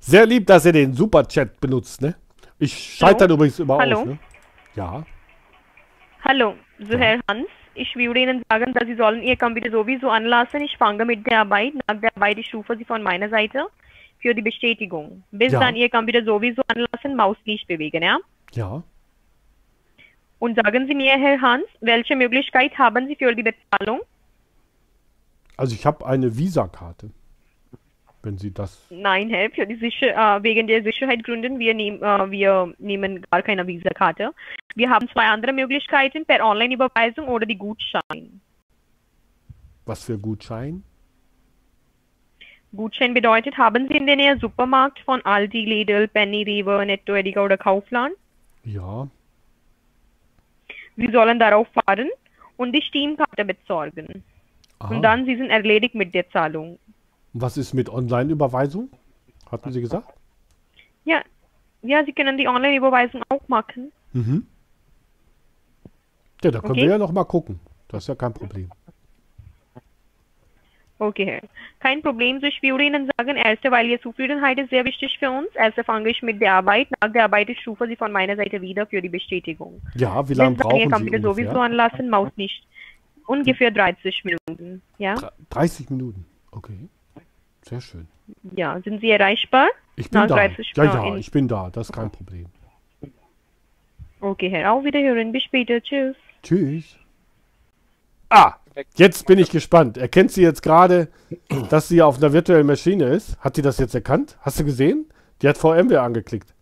Sehr 0.07 0.25
lieb, 0.25 0.47
dass 0.47 0.65
ihr 0.65 0.71
den 0.71 0.93
Superchat 0.93 1.59
benutzt, 1.59 2.01
ne? 2.01 2.15
Ich 2.59 2.73
schalte 2.97 3.27
dann 3.27 3.35
übrigens 3.35 3.59
immer 3.59 3.77
Hallo? 3.77 3.99
aus, 3.99 4.05
ne? 4.05 4.17
Ja. 4.73 5.03
Hallo, 6.23 6.55
so 6.79 6.97
Herr 6.97 7.19
Hans, 7.27 7.47
ich 7.75 7.93
würde 7.93 8.21
Ihnen 8.21 8.41
sagen, 8.49 8.73
dass 8.73 8.87
Sie 8.87 8.95
sollen 8.95 9.21
Ihr 9.21 9.35
Computer 9.35 9.69
sowieso 9.69 10.09
anlassen. 10.09 10.61
Ich 10.61 10.77
fange 10.77 11.03
mit 11.03 11.27
der 11.29 11.41
Arbeit. 11.41 11.73
Nach 11.89 11.99
der 11.99 12.15
Arbeit, 12.15 12.37
ich 12.37 12.53
rufe 12.55 12.77
Sie 12.77 12.85
von 12.85 13.03
meiner 13.03 13.27
Seite 13.27 13.65
für 14.19 14.33
die 14.33 14.41
Bestätigung. 14.41 15.23
Bis 15.31 15.51
Ja. 15.51 15.59
dann 15.59 15.75
Ihr 15.75 15.89
Computer 15.89 16.23
sowieso 16.23 16.61
anlassen, 16.69 17.17
Maus 17.17 17.35
nicht 17.43 17.67
bewegen, 17.67 18.01
ja? 18.01 18.17
Ja. 18.53 18.83
Und 20.39 20.55
sagen 20.55 20.87
Sie 20.87 20.95
mir, 20.95 21.17
Herr 21.17 21.41
Hans, 21.41 21.65
welche 21.81 22.15
Möglichkeit 22.15 22.77
haben 22.77 23.07
Sie 23.07 23.15
für 23.17 23.35
die 23.35 23.43
Bezahlung? 23.43 23.99
Also 25.57 25.75
ich 25.75 25.85
habe 25.85 26.05
eine 26.05 26.37
Visa-Karte. 26.37 27.09
Wenn 28.23 28.37
Sie 28.37 28.53
das. 28.53 28.85
Nein, 28.89 29.29
Herr, 29.29 29.49
für 29.51 29.65
die 29.65 29.75
Sicher 29.75 30.07
äh, 30.07 30.43
wegen 30.43 30.67
der 30.67 30.83
Sicherheitsgründen, 30.83 31.59
wir, 31.59 31.73
nehm, 31.73 32.03
äh, 32.03 32.31
wir 32.31 32.73
nehmen 32.79 33.25
gar 33.29 33.41
keine 33.41 33.65
Visakarte. 33.65 34.31
Wir 34.75 34.89
haben 34.89 35.07
zwei 35.09 35.25
andere 35.27 35.53
Möglichkeiten, 35.53 36.25
per 36.25 36.43
Online-Überweisung 36.43 37.27
oder 37.27 37.45
die 37.45 37.57
Gutschein. 37.57 38.41
Was 39.85 40.03
für 40.03 40.17
Gutschein? 40.17 40.83
Gutschein 42.75 43.13
bedeutet, 43.13 43.57
haben 43.57 43.87
Sie 43.87 43.95
in 43.95 44.05
der 44.07 44.17
Nähe 44.17 44.37
Supermarkt 44.39 44.99
von 44.99 45.23
Aldi, 45.25 45.63
Lidl, 45.65 46.07
Penny, 46.07 46.43
Rewe, 46.43 46.85
Netto, 46.85 47.15
Edeka 47.15 47.43
oder 47.45 47.57
Kaufland? 47.57 48.13
Ja. 48.63 49.07
Sie 50.97 51.09
sollen 51.11 51.39
darauf 51.39 51.67
fahren 51.69 52.09
und 52.57 52.73
die 52.73 52.81
Steam-Karte 52.81 53.45
besorgen. 53.45 54.23
Aha. 54.79 54.93
Und 54.93 55.01
dann, 55.01 55.25
Sie 55.25 55.37
sind 55.37 55.49
erledigt 55.49 55.95
mit 55.95 56.13
der 56.13 56.29
Zahlung. 56.29 56.77
Was 57.39 57.55
ist 57.57 57.73
mit 57.73 57.89
Online-Überweisung? 57.89 58.89
Hatten 59.51 59.71
Sie 59.71 59.81
gesagt? 59.81 60.09
Ja, 61.05 61.21
ja, 61.83 62.03
Sie 62.03 62.11
können 62.13 62.37
die 62.37 62.47
Online-Überweisung 62.47 63.21
auch 63.29 63.47
machen. 63.47 63.91
Mhm. 64.13 64.47
Ja, 66.43 66.51
da 66.51 66.59
können 66.59 66.71
Okay. 66.71 66.81
wir 66.81 66.89
ja 66.89 66.97
noch 66.97 67.11
mal 67.11 67.23
gucken. 67.25 67.59
Das 67.87 68.03
ist 68.03 68.07
ja 68.07 68.15
kein 68.15 68.33
Problem. 68.33 68.69
Okay. 70.99 71.41
Kein 71.79 72.01
Problem. 72.01 72.39
So, 72.41 72.47
ich 72.47 72.59
würde 72.63 72.83
Ihnen 72.85 73.07
sagen, 73.17 73.37
erste, 73.37 73.69
weil 73.69 73.85
Ihre 73.87 74.01
Zufriedenheit 74.01 74.57
ist 74.57 74.71
sehr 74.71 74.83
wichtig 74.83 75.15
für 75.19 75.29
uns. 75.29 75.47
Erste 75.53 75.83
fange 75.83 76.09
ich 76.09 76.23
mit 76.23 76.41
der 76.41 76.53
Arbeit. 76.53 76.87
Nach 77.01 77.11
der 77.13 77.25
Arbeit 77.25 77.49
ich 77.49 77.67
rufe 77.67 77.87
Sie 77.87 77.95
von 77.95 78.11
meiner 78.11 78.35
Seite 78.35 78.59
wieder 78.61 78.87
für 78.87 78.99
die 79.01 79.09
Bestätigung. 79.09 79.79
Ja, 79.95 80.27
wie 80.27 80.33
lange 80.33 80.51
Wenn 80.51 80.55
Sie 80.57 80.63
brauchen 80.63 80.79
Ihr 80.79 80.89
Computer 80.89 81.17
ungefähr? 81.17 81.21
sowieso 81.45 81.59
anlassen, 81.59 82.09
Maus 82.09 82.31
nicht. 82.35 82.65
Ungefähr 83.27 83.69
30 83.69 84.23
Minuten. 84.25 84.81
Ja? 84.97 85.13
Dre- 85.13 85.31
30 85.51 85.89
Minuten. 85.91 86.25
Okay. 86.51 86.89
Sehr 87.67 87.81
schön. 87.81 88.07
Ja, 88.55 88.79
sind 88.81 89.01
Sie 89.01 89.09
erreichbar? 89.09 89.67
Ich 89.95 90.09
bin 90.09 90.21
Nach 90.21 90.27
da. 90.27 90.35
30 90.35 90.71
Ja, 90.75 90.83
ja, 90.83 91.15
ich 91.17 91.31
bin 91.31 91.47
da. 91.47 91.69
Das 91.69 91.87
ist 91.87 91.93
kein 91.93 92.11
Problem. 92.11 92.45
Okay, 94.21 94.49
Herr. 94.49 94.73
Auf 94.73 94.83
Wiederhören. 94.83 95.31
Bis 95.31 95.43
später. 95.43 95.81
Tschüss. 95.81 96.15
Tschüss. 96.43 96.97
Ah, 98.29 98.55
jetzt 98.95 99.25
bin 99.25 99.39
ich 99.39 99.49
gespannt. 99.49 99.97
Erkennt 99.97 100.31
sie 100.31 100.41
jetzt 100.41 100.61
gerade, 100.61 101.09
dass 101.69 101.87
sie 101.87 102.01
auf 102.01 102.17
einer 102.17 102.33
virtuellen 102.33 102.67
Maschine 102.67 103.05
ist? 103.05 103.37
Hat 103.39 103.55
sie 103.55 103.61
das 103.61 103.77
jetzt 103.77 103.95
erkannt? 103.95 104.37
Hast 104.41 104.59
du 104.59 104.65
gesehen? 104.65 105.05
Die 105.41 105.47
hat 105.47 105.57
VMware 105.57 106.01
angeklickt. 106.01 106.53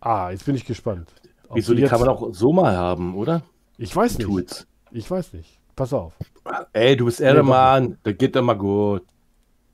Ah, 0.00 0.30
jetzt 0.30 0.44
bin 0.46 0.54
ich 0.54 0.64
gespannt. 0.64 1.12
Wieso, 1.52 1.74
die 1.74 1.82
jetzt, 1.82 1.90
kann 1.90 2.00
man 2.00 2.08
auch 2.08 2.28
so 2.32 2.52
mal 2.52 2.76
haben, 2.76 3.14
oder? 3.14 3.42
Ich 3.78 3.94
weiß 3.94 4.12
Die 4.12 4.18
nicht. 4.18 4.26
Tools. 4.26 4.66
Ich 4.90 5.10
weiß 5.10 5.32
nicht. 5.32 5.58
Pass 5.74 5.92
auf. 5.92 6.14
Ey, 6.72 6.96
du 6.96 7.06
bist 7.06 7.20
Ehrenmann, 7.20 7.98
das 8.02 8.16
geht 8.16 8.36
immer 8.36 8.54
gut. 8.54 9.02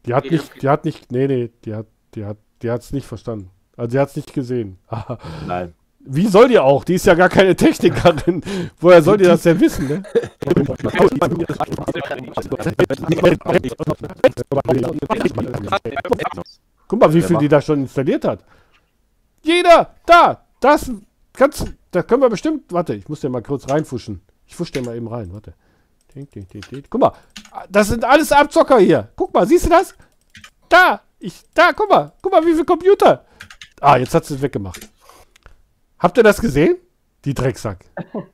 Die 0.07 0.15
hat 0.15 0.31
nicht, 0.31 0.63
die 0.63 0.69
hat 0.69 0.85
nicht, 0.85 1.13
nee, 1.13 1.27
nee, 1.27 1.51
die 1.65 1.75
hat, 1.75 1.87
die 2.15 2.25
hat, 2.25 2.39
die 2.63 2.71
hat 2.71 2.83
es 2.83 2.93
nicht 2.93 3.07
verstanden. 3.07 3.51
Also, 3.77 3.91
die 3.91 3.99
hat 3.99 4.09
es 4.11 4.17
nicht 4.17 4.33
gesehen. 4.33 4.79
Nein. 5.47 5.75
Wie 6.05 6.27
soll 6.27 6.49
die 6.49 6.59
auch? 6.59 6.83
Die 6.85 6.95
ist 6.95 7.07
ja 7.07 7.15
gar 7.15 7.29
keine 7.29 7.55
Technikerin. 7.55 8.43
Woher 8.81 9.03
soll 9.03 9.19
die 9.19 9.25
das 9.25 9.43
denn 9.43 9.61
wissen, 9.61 9.87
ne? 9.87 10.03
Guck 16.89 17.01
mal, 17.01 17.15
wie 17.15 17.23
viel 17.23 17.39
die 17.39 17.49
da 17.49 17.61
schon 17.61 17.83
installiert 17.83 18.25
hat. 18.25 18.45
Jeder! 19.43 19.95
Da! 20.05 20.45
Das! 20.59 20.91
Kannst, 21.33 21.73
da 21.93 22.03
können 22.03 22.23
wir 22.23 22.31
bestimmt. 22.31 22.73
Warte, 22.73 22.95
ich 22.95 23.09
muss 23.09 23.21
den 23.21 23.31
mal 23.33 23.43
kurz 23.43 23.69
reinfuschen. 23.69 24.23
Ich 24.47 24.57
fusch 24.57 24.73
den 24.73 24.85
mal 24.85 24.97
eben 24.97 25.09
rein, 25.09 25.33
warte. 25.33 25.55
Ding, 26.15 26.29
ding, 26.31 26.47
ding, 26.49 26.63
ding. 26.71 26.85
Guck 26.91 27.01
mal, 27.01 27.13
das 27.71 27.89
sind 27.89 28.05
alles 28.05 28.33
Abzocker 28.33 28.79
hier. 28.79 29.09
Guck 29.17 29.33
mal, 29.33 29.47
siehst 29.47 29.67
du 29.67 29.71
das? 29.71 29.95
Da! 30.69 31.01
Ich, 31.19 31.43
da, 31.55 31.73
guck 31.73 31.89
mal, 31.89 32.13
guck 32.21 32.33
mal, 32.33 32.45
wie 32.45 32.55
viel 32.55 32.65
Computer. 32.65 33.25
Ah, 33.81 33.97
jetzt 33.97 34.15
hat 34.15 34.25
sie 34.25 34.35
es 34.35 34.43
weggemacht. 34.43 34.89
Habt 35.99 36.17
ihr 36.17 36.25
das 36.25 36.41
gesehen? 36.41 36.77
Die 37.25 37.35
Drecksack. 37.35 37.85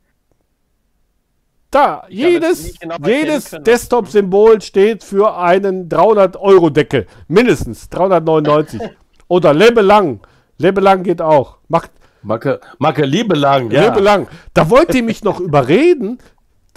Da, 1.71 2.05
jedes, 2.09 2.79
genau 2.79 2.97
jedes. 3.05 3.51
Desktop-Symbol 3.51 4.63
steht 4.63 5.05
für 5.05 5.37
einen 5.37 5.91
300-Euro-Deckel. 5.91 7.07
Mindestens 7.29 7.91
399. 7.91 8.81
Oder 9.29 9.53
Lebelang. 9.53 10.21
Lebelang 10.57 11.03
geht 11.03 11.21
auch. 11.21 11.59
Macht 11.69 11.91
Macke, 12.23 12.61
Macke 12.79 13.05
Liebe 13.05 13.35
lang, 13.37 13.71
ja. 13.71 13.83
Lebelang. 13.83 14.29
Da 14.55 14.71
wollt 14.71 14.95
ihr 14.95 15.03
mich 15.03 15.23
noch 15.23 15.41
überreden, 15.41 16.19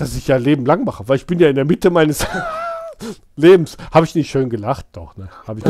dass 0.02 0.16
ich 0.16 0.28
ja 0.28 0.38
Leben 0.38 0.66
lang 0.66 0.84
mache, 0.84 1.08
weil 1.08 1.18
ich 1.18 1.28
bin 1.28 1.38
ja 1.38 1.48
in 1.48 1.56
der 1.56 1.66
Mitte 1.66 1.92
meines 1.92 2.26
Lebens. 3.42 3.78
Habe 3.92 4.06
ich 4.06 4.16
nicht 4.16 4.30
schön 4.30 4.50
gelacht? 4.50 4.86
Doch, 4.94 5.18
ne? 5.18 5.28
Habe 5.48 5.60
ich 5.60 5.66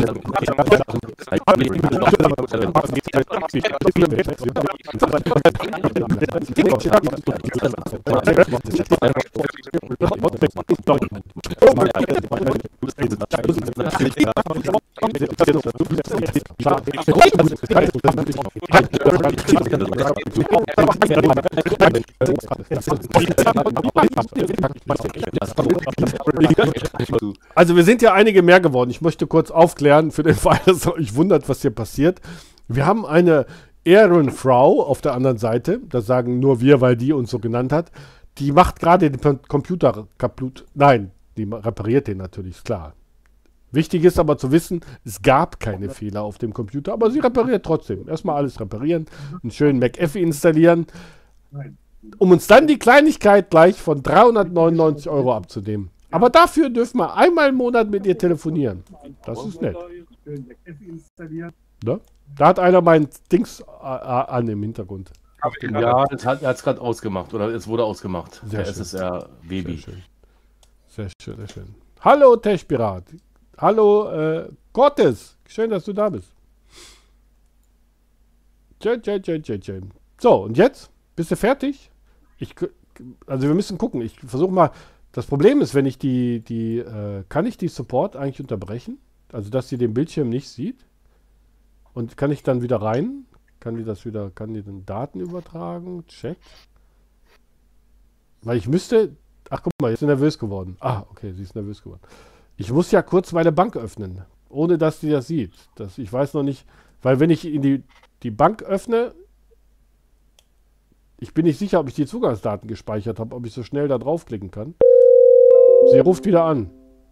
Also 27.54 27.61
wir 27.68 27.84
sind 27.84 28.02
ja 28.02 28.12
einige 28.12 28.42
mehr 28.42 28.60
geworden. 28.60 28.90
Ich 28.90 29.00
möchte 29.00 29.26
kurz 29.26 29.50
aufklären 29.50 30.10
für 30.10 30.22
den 30.22 30.34
Fall, 30.46 30.60
dass 30.66 30.86
ihr 30.86 30.94
euch 30.94 31.14
wundert, 31.14 31.48
was 31.48 31.62
hier 31.62 31.70
passiert. 31.70 32.20
Wir 32.68 32.86
haben 32.86 33.06
eine 33.06 33.46
Ehrenfrau 33.84 34.82
auf 34.82 35.00
der 35.00 35.14
anderen 35.14 35.38
Seite. 35.38 35.80
Das 35.88 36.06
sagen 36.06 36.38
nur 36.38 36.60
wir, 36.60 36.80
weil 36.80 36.96
die 36.96 37.12
uns 37.12 37.30
so 37.30 37.38
genannt 37.38 37.72
hat. 37.72 37.90
Die 38.38 38.52
macht 38.52 38.80
gerade 38.80 39.10
den 39.10 39.42
Computer 39.48 40.06
kaputt. 40.18 40.64
Nein, 40.74 41.10
die 41.36 41.44
repariert 41.44 42.08
den 42.08 42.18
natürlich, 42.18 42.56
ist 42.56 42.64
klar. 42.64 42.94
Wichtig 43.72 44.04
ist 44.04 44.18
aber 44.18 44.36
zu 44.36 44.52
wissen, 44.52 44.80
es 45.04 45.22
gab 45.22 45.58
keine 45.58 45.88
Fehler 45.88 46.22
auf 46.22 46.36
dem 46.36 46.52
Computer, 46.52 46.92
aber 46.92 47.10
sie 47.10 47.20
repariert 47.20 47.64
trotzdem. 47.64 48.06
Erstmal 48.06 48.36
alles 48.36 48.60
reparieren, 48.60 49.06
einen 49.42 49.50
schönen 49.50 49.78
McAfee 49.78 50.20
installieren, 50.20 50.86
um 52.18 52.30
uns 52.30 52.46
dann 52.46 52.66
die 52.66 52.78
Kleinigkeit 52.78 53.48
gleich 53.48 53.76
von 53.76 54.02
399 54.02 55.08
Euro 55.08 55.34
abzunehmen. 55.34 55.90
Aber 56.12 56.30
dafür 56.30 56.70
dürfen 56.70 56.98
wir 56.98 57.14
einmal 57.14 57.48
im 57.48 57.56
Monat 57.56 57.88
mit 57.88 58.06
ihr 58.06 58.16
telefonieren. 58.16 58.84
Das 59.24 59.44
ist 59.44 59.60
nett. 59.60 59.76
Ne? 61.84 62.00
Da 62.36 62.46
hat 62.46 62.58
einer 62.58 62.80
mein 62.80 63.08
Dings 63.30 63.60
äh, 63.60 63.64
äh, 63.64 63.66
an 63.66 64.48
im 64.48 64.62
Hintergrund. 64.62 65.10
Ja, 65.60 66.04
das 66.04 66.24
hat, 66.24 66.42
er 66.42 66.50
hat 66.50 66.56
es 66.56 66.62
gerade 66.62 66.80
ausgemacht, 66.80 67.34
oder 67.34 67.48
es 67.48 67.66
wurde 67.66 67.84
ausgemacht. 67.84 68.40
Sehr 68.46 68.62
der 68.62 68.72
schön. 68.72 68.82
SSR 68.82 69.20
Sehr 69.20 69.48
Baby. 69.48 69.78
schön. 69.78 70.02
Sehr 70.88 71.08
schön, 71.20 71.36
sehr 71.36 71.48
schön. 71.48 71.74
Hallo 72.00 72.36
Techpirat. 72.36 73.04
Hallo 73.58 74.10
äh, 74.10 74.48
Cortes. 74.72 75.36
Schön, 75.48 75.70
dass 75.70 75.84
du 75.84 75.92
da 75.92 76.08
bist. 76.08 76.32
So, 80.18 80.44
und 80.44 80.56
jetzt? 80.56 80.90
Bist 81.16 81.30
du 81.30 81.36
fertig? 81.36 81.90
Ich, 82.38 82.54
also 83.26 83.46
wir 83.46 83.54
müssen 83.54 83.78
gucken. 83.78 84.00
Ich 84.02 84.18
versuche 84.20 84.52
mal. 84.52 84.70
Das 85.12 85.26
Problem 85.26 85.60
ist, 85.60 85.74
wenn 85.74 85.86
ich 85.86 85.98
die, 85.98 86.40
die, 86.40 86.78
äh, 86.78 87.24
kann 87.28 87.46
ich 87.46 87.58
die 87.58 87.68
Support 87.68 88.16
eigentlich 88.16 88.40
unterbrechen? 88.40 88.98
Also, 89.30 89.50
dass 89.50 89.68
sie 89.68 89.78
den 89.78 89.94
Bildschirm 89.94 90.30
nicht 90.30 90.48
sieht? 90.48 90.86
Und 91.92 92.16
kann 92.16 92.30
ich 92.30 92.42
dann 92.42 92.62
wieder 92.62 92.80
rein? 92.80 93.26
Kann 93.60 93.76
die 93.76 93.84
das 93.84 94.04
wieder, 94.06 94.30
kann 94.30 94.54
die 94.54 94.62
dann 94.62 94.86
Daten 94.86 95.20
übertragen? 95.20 96.06
Check. 96.06 96.38
Weil 98.40 98.56
ich 98.56 98.66
müsste, 98.66 99.14
ach 99.50 99.62
guck 99.62 99.72
mal, 99.80 99.90
jetzt 99.90 100.02
ist 100.02 100.08
nervös 100.08 100.38
geworden. 100.38 100.76
Ah, 100.80 101.04
okay, 101.10 101.32
sie 101.32 101.42
ist 101.42 101.54
nervös 101.54 101.82
geworden. 101.82 102.00
Ich 102.56 102.72
muss 102.72 102.90
ja 102.90 103.02
kurz 103.02 103.32
meine 103.32 103.52
Bank 103.52 103.76
öffnen, 103.76 104.22
ohne 104.48 104.78
dass 104.78 105.00
sie 105.00 105.10
das 105.10 105.26
sieht. 105.26 105.52
Das, 105.74 105.98
ich 105.98 106.12
weiß 106.12 106.34
noch 106.34 106.42
nicht, 106.42 106.66
weil 107.02 107.20
wenn 107.20 107.30
ich 107.30 107.44
in 107.44 107.62
die, 107.62 107.84
die 108.22 108.30
Bank 108.30 108.62
öffne, 108.62 109.14
ich 111.20 111.34
bin 111.34 111.44
nicht 111.44 111.58
sicher, 111.58 111.80
ob 111.80 111.88
ich 111.88 111.94
die 111.94 112.06
Zugangsdaten 112.06 112.66
gespeichert 112.66 113.20
habe, 113.20 113.36
ob 113.36 113.46
ich 113.46 113.52
so 113.52 113.62
schnell 113.62 113.88
da 113.88 113.98
draufklicken 113.98 114.50
kann. 114.50 114.74
Sie 115.90 115.98
ruft 115.98 116.24
wieder 116.24 116.44
an. 116.44 116.70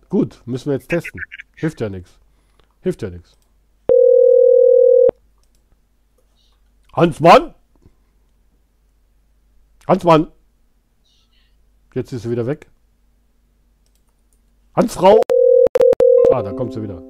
Gut, 0.08 0.42
müssen 0.46 0.70
wir 0.70 0.74
jetzt 0.74 0.88
testen. 0.88 1.20
Hilft 1.56 1.80
ja 1.80 1.88
nichts. 1.88 2.18
Hilft 2.80 3.02
ja 3.02 3.10
nichts. 3.10 3.36
Hansmann! 6.94 7.54
Hansmann! 9.86 10.32
Jetzt 11.94 12.12
ist 12.12 12.22
sie 12.22 12.30
wieder 12.30 12.46
weg. 12.46 12.68
Hansfrau! 14.74 15.20
Ah, 16.32 16.42
da 16.42 16.52
kommt 16.52 16.72
sie 16.72 16.82
wieder. 16.82 17.02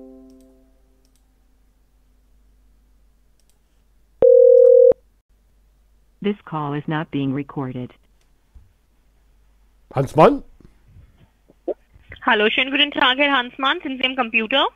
This 6.22 6.36
call 6.44 6.74
is 6.74 6.86
not 6.86 7.11
being 7.11 7.32
recorded. 7.32 7.92
Hansmann? 9.94 10.44
Hallo, 12.22 12.48
schönen 12.50 12.70
guten 12.70 12.90
Tag, 12.90 13.16
Herr 13.18 13.32
Hansmann. 13.36 13.78
Sind 13.82 14.00
Sie 14.00 14.06
am 14.06 14.16
Computer? 14.16 14.66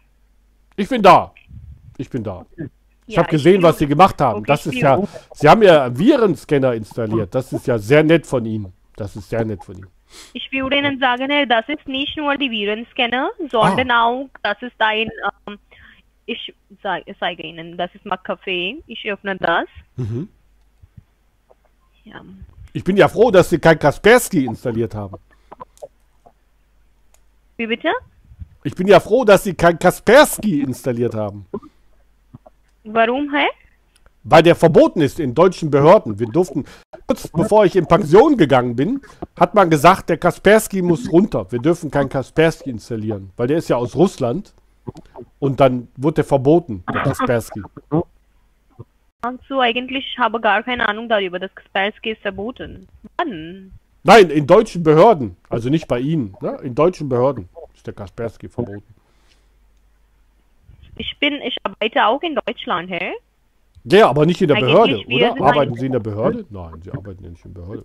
Ich 0.77 0.89
bin 0.89 1.03
da. 1.03 1.33
Ich 1.99 2.09
bin 2.09 2.25
da. 2.25 2.45
Ich 3.07 3.15
Ja, 3.15 3.23
habe 3.23 3.31
gesehen, 3.31 3.63
was 3.63 3.79
Sie 3.79 3.87
gemacht 3.87 4.21
haben. 4.21 4.39
Okay, 4.41 4.47
Das 4.47 4.67
ist 4.67 4.75
ja, 4.77 4.99
Sie 5.35 5.49
haben 5.49 5.63
ja 5.63 5.85
einen 5.85 5.99
Virenscanner 5.99 6.73
installiert. 6.75 7.35
Das 7.35 7.53
ist 7.53 7.67
ja 7.67 7.79
sehr 7.79 8.03
nett 8.03 8.27
von 8.27 8.45
Ihnen. 8.47 8.73
Das 8.97 9.15
ist 9.15 9.29
sehr 9.29 9.45
nett 9.45 9.63
von 9.63 9.77
Ihnen. 9.77 9.89
Ich 10.33 10.51
würde 10.53 10.79
Ihnen 10.79 10.99
sagen, 10.99 11.31
Herr, 11.31 11.45
das 11.47 11.69
ist 11.69 11.87
nicht 11.87 12.17
nur 12.17 12.37
die 12.37 12.51
Virenscanner, 12.51 13.31
sondern 13.51 13.91
Ah. 13.91 14.05
auch, 14.07 14.29
das 14.43 14.61
ist 14.63 14.75
ein, 14.79 15.11
ähm, 15.47 15.59
ich 16.27 16.55
zei- 16.83 17.05
zeige 17.19 17.43
Ihnen. 17.43 17.77
Das 17.77 17.95
ist 17.95 18.07
McCafe. 18.07 18.79
Ich 18.87 19.05
öffne 19.11 19.37
das. 19.37 19.67
Mhm. 19.97 20.29
Ja. 22.05 22.23
Ich 22.73 22.83
bin 22.85 22.97
ja 22.97 23.09
froh, 23.09 23.31
dass 23.31 23.51
Sie 23.51 23.59
kein 23.59 23.79
Kaspersky 23.79 24.47
installiert 24.47 24.95
haben. 24.95 25.17
Wie 27.57 27.67
bitte? 27.67 27.89
Ich 28.65 28.75
bin 28.75 28.87
ja 28.87 28.99
froh, 28.99 29.25
dass 29.25 29.45
Sie 29.45 29.55
kein 29.55 29.79
Kaspersky 29.79 30.63
installiert 30.63 31.15
haben. 31.15 31.47
Warum, 32.85 33.33
hä? 33.35 33.47
Weil 34.25 34.43
der 34.43 34.57
verboten 34.57 35.03
ist 35.03 35.21
in 35.21 35.35
deutschen 35.35 35.71
Behörden. 35.71 36.19
Wir 36.19 36.27
durften, 36.27 36.65
kurz 37.07 37.29
bevor 37.29 37.67
ich 37.67 37.77
in 37.77 37.87
Pension 37.87 38.39
gegangen 38.39 38.75
bin, 38.75 39.03
hat 39.39 39.55
man 39.55 39.69
gesagt, 39.69 40.09
der 40.09 40.17
Kaspersky 40.17 40.81
muss 40.81 41.13
runter. 41.13 41.47
Wir 41.53 41.59
dürfen 41.59 41.91
kein 41.91 42.09
Kaspersky 42.09 42.71
installieren, 42.71 43.31
weil 43.37 43.49
der 43.49 43.59
ist 43.59 43.69
ja 43.69 43.77
aus 43.77 43.95
Russland. 43.95 44.55
Und 45.39 45.61
dann 45.61 45.89
wurde 45.97 46.17
der 46.17 46.25
verboten, 46.25 46.85
der 46.93 47.03
Kaspersky. 47.03 47.63
Also 49.21 49.61
eigentlich 49.61 50.07
ich 50.11 50.19
habe 50.19 50.41
gar 50.41 50.63
keine 50.63 50.89
Ahnung 50.89 51.09
darüber, 51.09 51.39
dass 51.39 51.55
Kaspersky 51.55 52.13
ist 52.13 52.23
verboten. 52.23 52.87
Wann? 53.19 53.73
Nein, 54.05 54.29
in 54.31 54.47
deutschen 54.47 54.83
Behörden. 54.83 55.37
Also 55.49 55.71
nicht 55.71 55.89
bei 55.89 55.99
Ihnen. 55.99 56.37
Ne? 56.41 56.59
In 56.63 56.75
deutschen 56.75 57.09
Behörden 57.09 57.49
ist 57.75 57.87
der 57.87 57.95
Kaspersky 57.95 58.49
verboten. 58.49 58.95
Ich 60.97 61.19
bin, 61.19 61.41
ich 61.43 61.57
arbeite 61.65 62.07
auch 62.07 62.23
in 62.23 62.37
Deutschland, 62.47 62.91
hä? 62.91 63.13
Ja, 63.85 64.09
aber 64.09 64.27
nicht 64.27 64.41
in 64.41 64.49
der 64.49 64.59
Eigentlich, 64.59 65.07
Behörde, 65.07 65.35
oder? 65.35 65.47
Arbeiten 65.47 65.75
Sie 65.75 65.87
in 65.87 65.93
der 65.93 66.01
Behörde? 66.01 66.45
Nein, 66.51 66.81
Sie 66.83 66.93
arbeiten 66.93 67.25
ja 67.25 67.31
nicht 67.31 67.45
in 67.45 67.55
der 67.55 67.61
Behörde. 67.63 67.85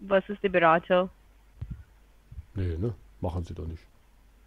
Was 0.00 0.28
ist 0.28 0.42
der 0.42 0.48
Berater? 0.48 1.08
Nee, 2.54 2.76
ne? 2.76 2.92
Machen 3.20 3.44
Sie 3.44 3.54
doch 3.54 3.66
nicht. 3.66 3.82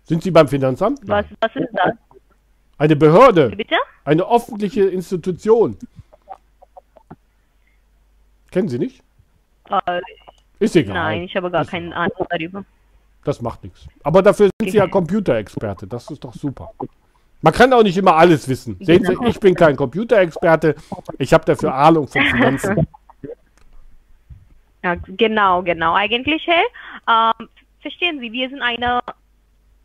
Sind 0.04 0.24
Sie 0.24 0.32
beim 0.32 0.48
Finanzamt? 0.48 1.00
Was, 1.04 1.26
Nein. 1.26 1.38
was 1.40 1.56
ist 1.56 1.70
das? 1.74 1.94
Eine 2.78 2.96
Behörde. 2.96 3.50
Bitte? 3.50 3.76
Eine 4.04 4.30
öffentliche 4.30 4.84
Institution. 4.84 5.78
Kennen 8.50 8.68
Sie 8.68 8.80
nicht? 8.80 9.04
Äh, 9.86 10.02
Ist 10.60 10.76
egal. 10.76 10.94
nein, 10.94 11.22
ich 11.24 11.36
habe 11.36 11.50
gar 11.52 11.62
Ist- 11.64 11.72
keine 11.72 11.96
Ahnung 11.96 12.28
darüber. 12.30 12.64
Das 13.24 13.42
macht 13.42 13.64
nichts. 13.64 13.88
Aber 14.04 14.22
dafür 14.24 14.50
sind 14.60 14.72
Sie 14.72 14.78
ja 14.78 14.88
Computerexperte. 14.88 15.86
Das 15.88 16.10
ist 16.10 16.24
doch 16.24 16.34
super. 16.34 16.72
Man 17.44 17.54
kann 17.54 17.72
auch 17.74 17.84
nicht 17.84 17.98
immer 17.98 18.16
alles 18.16 18.48
wissen. 18.48 18.78
Sehen 18.80 19.04
Sie, 19.06 19.14
Genau. 19.16 19.28
ich 19.30 19.40
bin 19.40 19.54
kein 19.56 19.76
Computerexperte. 19.76 20.76
Ich 21.20 21.32
habe 21.34 21.46
dafür 21.46 21.74
Ahnung 21.74 22.08
von 22.08 22.22
Finanzen. 22.24 22.88
Ja, 24.84 24.96
genau, 24.96 25.62
genau. 25.62 25.94
Eigentlich, 25.94 26.46
hä? 26.48 26.62
Ähm, 27.08 27.48
verstehen 27.82 28.20
Sie, 28.20 28.32
wir 28.32 28.50
sind 28.50 28.62
eine 28.62 29.00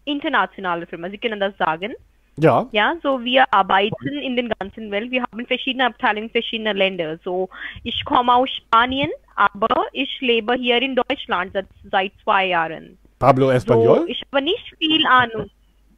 internationale 0.04 0.86
Firma. 0.86 1.10
Sie 1.10 1.18
können 1.18 1.38
das 1.40 1.56
sagen. 1.58 1.92
Ja, 2.38 2.66
Ja, 2.72 2.94
so 3.02 3.22
wir 3.24 3.44
arbeiten 3.52 4.08
in 4.22 4.36
den 4.36 4.50
ganzen 4.58 4.90
Welt. 4.90 5.10
Wir 5.10 5.22
haben 5.22 5.46
verschiedene 5.46 5.86
Abteilungen, 5.86 6.30
verschiedene 6.30 6.72
Länder. 6.74 7.18
So 7.24 7.48
ich 7.82 8.04
komme 8.04 8.34
aus 8.34 8.50
Spanien, 8.50 9.10
aber 9.36 9.86
ich 9.92 10.20
lebe 10.20 10.54
hier 10.54 10.80
in 10.82 10.96
Deutschland 10.96 11.56
seit, 11.90 12.12
zwei 12.24 12.46
Jahren. 12.46 12.98
Pablo 13.18 13.46
So, 13.48 13.52
Español? 13.52 14.04
ich 14.08 14.20
habe 14.32 14.42
nicht 14.44 14.74
viel 14.78 15.06
Ahnung. 15.06 15.50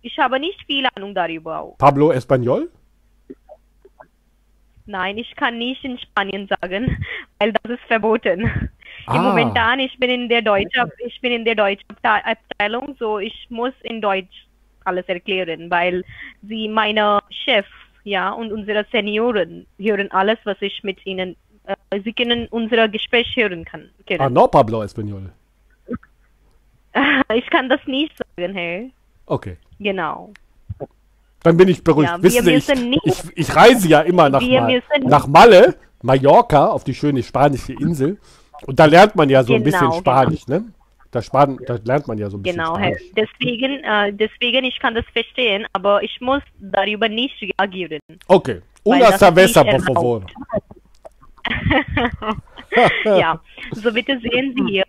Ich 0.03 0.17
habe 0.19 0.39
nicht 0.39 0.61
viel 0.67 0.87
Ahnung 0.95 1.15
darüber. 1.15 1.75
Pablo 1.79 2.13
Español? 2.13 2.69
Nein, 4.87 5.19
ich 5.19 5.35
kann 5.37 5.59
nicht 5.59 5.85
in 5.85 5.99
Spanien 5.99 6.49
sagen, 6.49 6.97
weil 7.39 7.53
das 7.53 7.73
ist 7.73 7.83
verboten. 7.89 8.51
Ah. 9.07 9.17
Im 9.17 9.23
Momentan, 9.23 9.81
ich 9.81 9.97
bin 9.99 10.11
in 10.11 10.29
der 10.29 10.43
deutschen, 10.43 10.91
ich 11.05 11.21
bin 11.21 11.33
in 11.33 11.45
der 11.45 11.55
deutschen 11.55 11.87
Abte- 12.03 12.25
Abteilung, 12.25 12.97
so 12.99 13.19
ich 13.19 13.47
muss 13.51 13.73
in 13.83 14.01
Deutsch 14.01 14.47
alles 14.85 15.07
erklären, 15.07 15.71
weil 15.71 16.05
sie 16.43 16.69
meine 16.69 17.19
Chef, 17.45 17.67
ja, 18.05 18.31
und 18.31 18.53
unsere 18.53 18.87
Senioren 18.91 19.67
hören 19.79 20.11
alles, 20.13 20.39
was 20.45 20.57
ich 20.63 20.83
mit 20.83 21.05
ihnen, 21.05 21.37
äh, 21.91 22.01
sie 22.03 22.13
können 22.13 22.47
unser 22.51 22.89
Gespräch 22.89 23.35
hören 23.37 23.65
kann. 23.65 23.91
Ah, 24.01 24.17
Können. 24.17 24.35
no 24.35 24.49
Pablo 24.49 24.83
Español. 24.83 25.31
Ich 27.33 27.49
kann 27.51 27.69
das 27.69 27.81
nicht 27.87 28.13
sagen, 28.17 28.55
Herr. 28.55 28.87
Okay. 29.27 29.57
Genau. 29.79 30.33
Dann 31.43 31.57
bin 31.57 31.69
ich 31.69 31.85
beruhigt. 31.85 32.11
Ja, 32.11 32.21
Wissen 32.21 32.45
Sie, 32.45 32.55
ich, 32.55 32.69
ich, 33.05 33.37
ich 33.37 33.55
reise 33.55 33.87
ja 33.87 34.01
immer 34.01 34.29
nach, 34.29 34.41
Mal, 34.41 34.83
nach 35.03 35.27
Malle, 35.29 35.77
Mallorca, 36.03 36.67
auf 36.67 36.83
die 36.85 36.95
schöne 36.95 37.23
spanische 37.23 37.75
Insel. 37.75 38.19
Und 38.67 38.81
da 38.81 38.87
lernt 38.87 39.15
man 39.15 39.29
ja 39.29 39.45
so 39.45 39.55
ein 39.55 39.63
bisschen 39.63 39.89
Genau, 39.89 40.01
Spanisch, 40.01 40.49
ne? 40.49 40.65
Da, 41.11 41.23
Span 41.23 41.59
da 41.65 41.79
lernt 41.85 42.09
man 42.09 42.19
ja 42.19 42.29
so 42.29 42.39
ein 42.39 42.43
bisschen 42.43 42.57
Genau, 42.59 42.77
Herr. 42.77 42.99
Spanisch. 42.99 43.13
Deswegen, 43.15 43.85
äh, 43.85 44.13
deswegen, 44.13 44.65
ich 44.65 44.79
kann 44.81 44.95
das 44.95 45.05
verstehen, 45.13 45.67
aber 45.73 46.03
ich 46.03 46.21
muss 46.21 46.43
darüber 46.59 47.09
nicht 47.09 47.37
reagieren. 47.41 48.01
Okay. 48.27 48.63
Una 48.83 49.17
cerveza, 49.17 49.63
por 49.63 49.83
favor. 49.83 50.27
ja, 53.05 53.41
so 53.73 53.93
bitte 53.93 54.19
sehen 54.21 54.55
Sie 54.57 54.65
hier. 54.73 54.85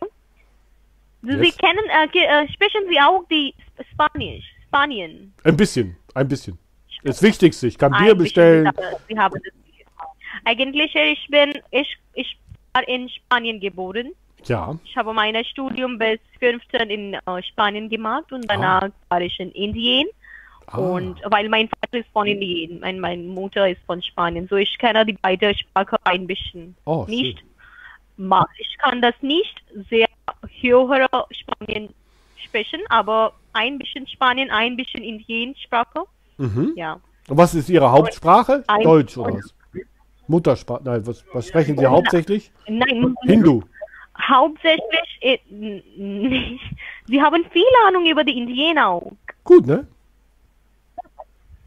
Sie 1.21 1.31
Yes. 1.33 1.57
kennen, 1.57 1.79
äh, 1.89 2.17
äh, 2.17 2.47
sprechen 2.53 2.81
Sie 2.89 2.99
auch 2.99 3.23
die 3.29 3.53
Sp- 3.75 3.83
Spanisch, 3.91 4.45
Spanien. 4.67 5.33
Ein 5.43 5.57
bisschen, 5.57 5.97
ein 6.13 6.27
bisschen. 6.27 6.57
Das 7.03 7.21
Wichtigste, 7.21 7.67
ich 7.67 7.77
kann 7.77 7.93
Ein 7.93 8.03
Bier 8.05 8.15
bestellen. 8.15 8.69
Sie 9.07 9.17
haben- 9.17 9.33
Sie 9.33 9.49
das. 9.49 9.53
Eigentlich, 10.45 10.95
ich 10.95 11.27
bin, 11.29 11.53
ich, 11.71 11.97
ich 12.13 12.37
war 12.73 12.87
in 12.87 13.09
Spanien 13.09 13.59
geboren. 13.59 14.11
Ja. 14.45 14.77
Ich 14.85 14.95
habe 14.95 15.13
mein 15.13 15.43
Studium 15.45 15.97
bis 15.97 16.19
15 16.39 16.89
in 16.89 17.13
äh, 17.13 17.43
Spanien 17.43 17.89
gemacht 17.89 18.31
und 18.31 18.49
danach 18.49 18.89
war 19.09 19.21
ich 19.21 19.37
in 19.39 19.51
Indien. 19.51 20.07
Ah. 20.71 20.77
Und 20.77 21.19
weil 21.25 21.49
mein 21.49 21.67
Vater 21.67 21.97
ist 21.99 22.09
von 22.13 22.27
Indien, 22.27 22.79
mein, 22.79 22.99
meine 22.99 23.23
Mutter 23.23 23.67
ist 23.69 23.81
von 23.85 24.01
Spanien, 24.01 24.47
so 24.49 24.55
ich 24.55 24.77
kenne 24.77 25.05
die 25.05 25.17
beide 25.21 25.53
Sprache 25.57 25.97
ein 26.03 26.27
bisschen. 26.27 26.75
Oh, 26.85 27.05
nicht, 27.07 27.43
ma- 28.17 28.47
ich 28.57 28.77
kann 28.77 29.01
das 29.01 29.15
nicht 29.21 29.55
sehr 29.89 30.07
höhere 30.61 31.07
Spanien 31.31 31.89
sprechen, 32.37 32.81
aber 32.89 33.33
ein 33.53 33.77
bisschen 33.79 34.07
Spanien, 34.07 34.49
ein 34.51 34.75
bisschen 34.77 35.03
Indiensprache, 35.03 36.03
Mhm. 36.37 36.73
ja. 36.75 36.99
Und 37.27 37.37
was 37.37 37.53
ist 37.55 37.69
Ihre 37.69 37.91
Hauptsprache? 37.91 38.63
ein- 38.67 38.81
Deutsch 38.83 39.17
oder 39.17 39.33
was? 39.35 39.53
Muttersprache. 40.27 40.81
Nein, 40.83 41.05
was, 41.07 41.25
was 41.33 41.47
sprechen 41.47 41.77
Sie 41.77 41.85
hauptsächlich? 41.87 42.51
Nein, 42.67 43.15
Hindu. 43.23 43.63
hauptsächlich, 44.21 45.17
äh. 45.21 45.37
Sie 47.07 47.21
haben 47.21 47.43
viel 47.51 47.63
Ahnung 47.87 48.05
über 48.05 48.23
die 48.23 48.37
Indien 48.37 48.77
auch. 48.77 49.11
Gut, 49.43 49.65
ne? 49.65 49.87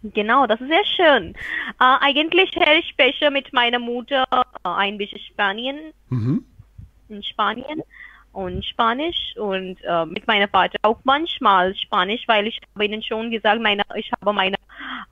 Genau, 0.03 0.47
das 0.47 0.61
ist 0.61 0.69
sehr 0.69 0.85
schön. 0.97 1.35
Äh, 1.81 1.97
eigentlich, 2.01 2.51
Herr, 2.55 2.77
ich 2.79 2.89
spreche 2.89 3.31
mit 3.31 3.53
meiner 3.53 3.79
Mutter 3.79 4.25
äh, 4.33 4.43
ein 4.69 4.99
bisschen 4.99 5.21
Spanien, 5.21 5.77
Mhm. 6.11 6.45
in 7.09 7.23
Spanien 7.23 7.83
und 8.33 8.65
Spanisch 8.65 9.37
und 9.37 9.77
äh, 9.85 10.05
mit 10.07 10.27
meinem 10.27 10.49
Vater 10.49 10.77
auch 10.83 10.99
manchmal 11.05 11.75
Spanisch, 11.77 12.23
weil 12.27 12.47
ich 12.49 12.59
habe 12.75 12.85
Ihnen 12.85 13.03
schon 13.03 13.31
gesagt, 13.31 13.61
meine, 13.61 13.83
ich 13.95 14.11
habe 14.13 14.33
meine, 14.33 14.57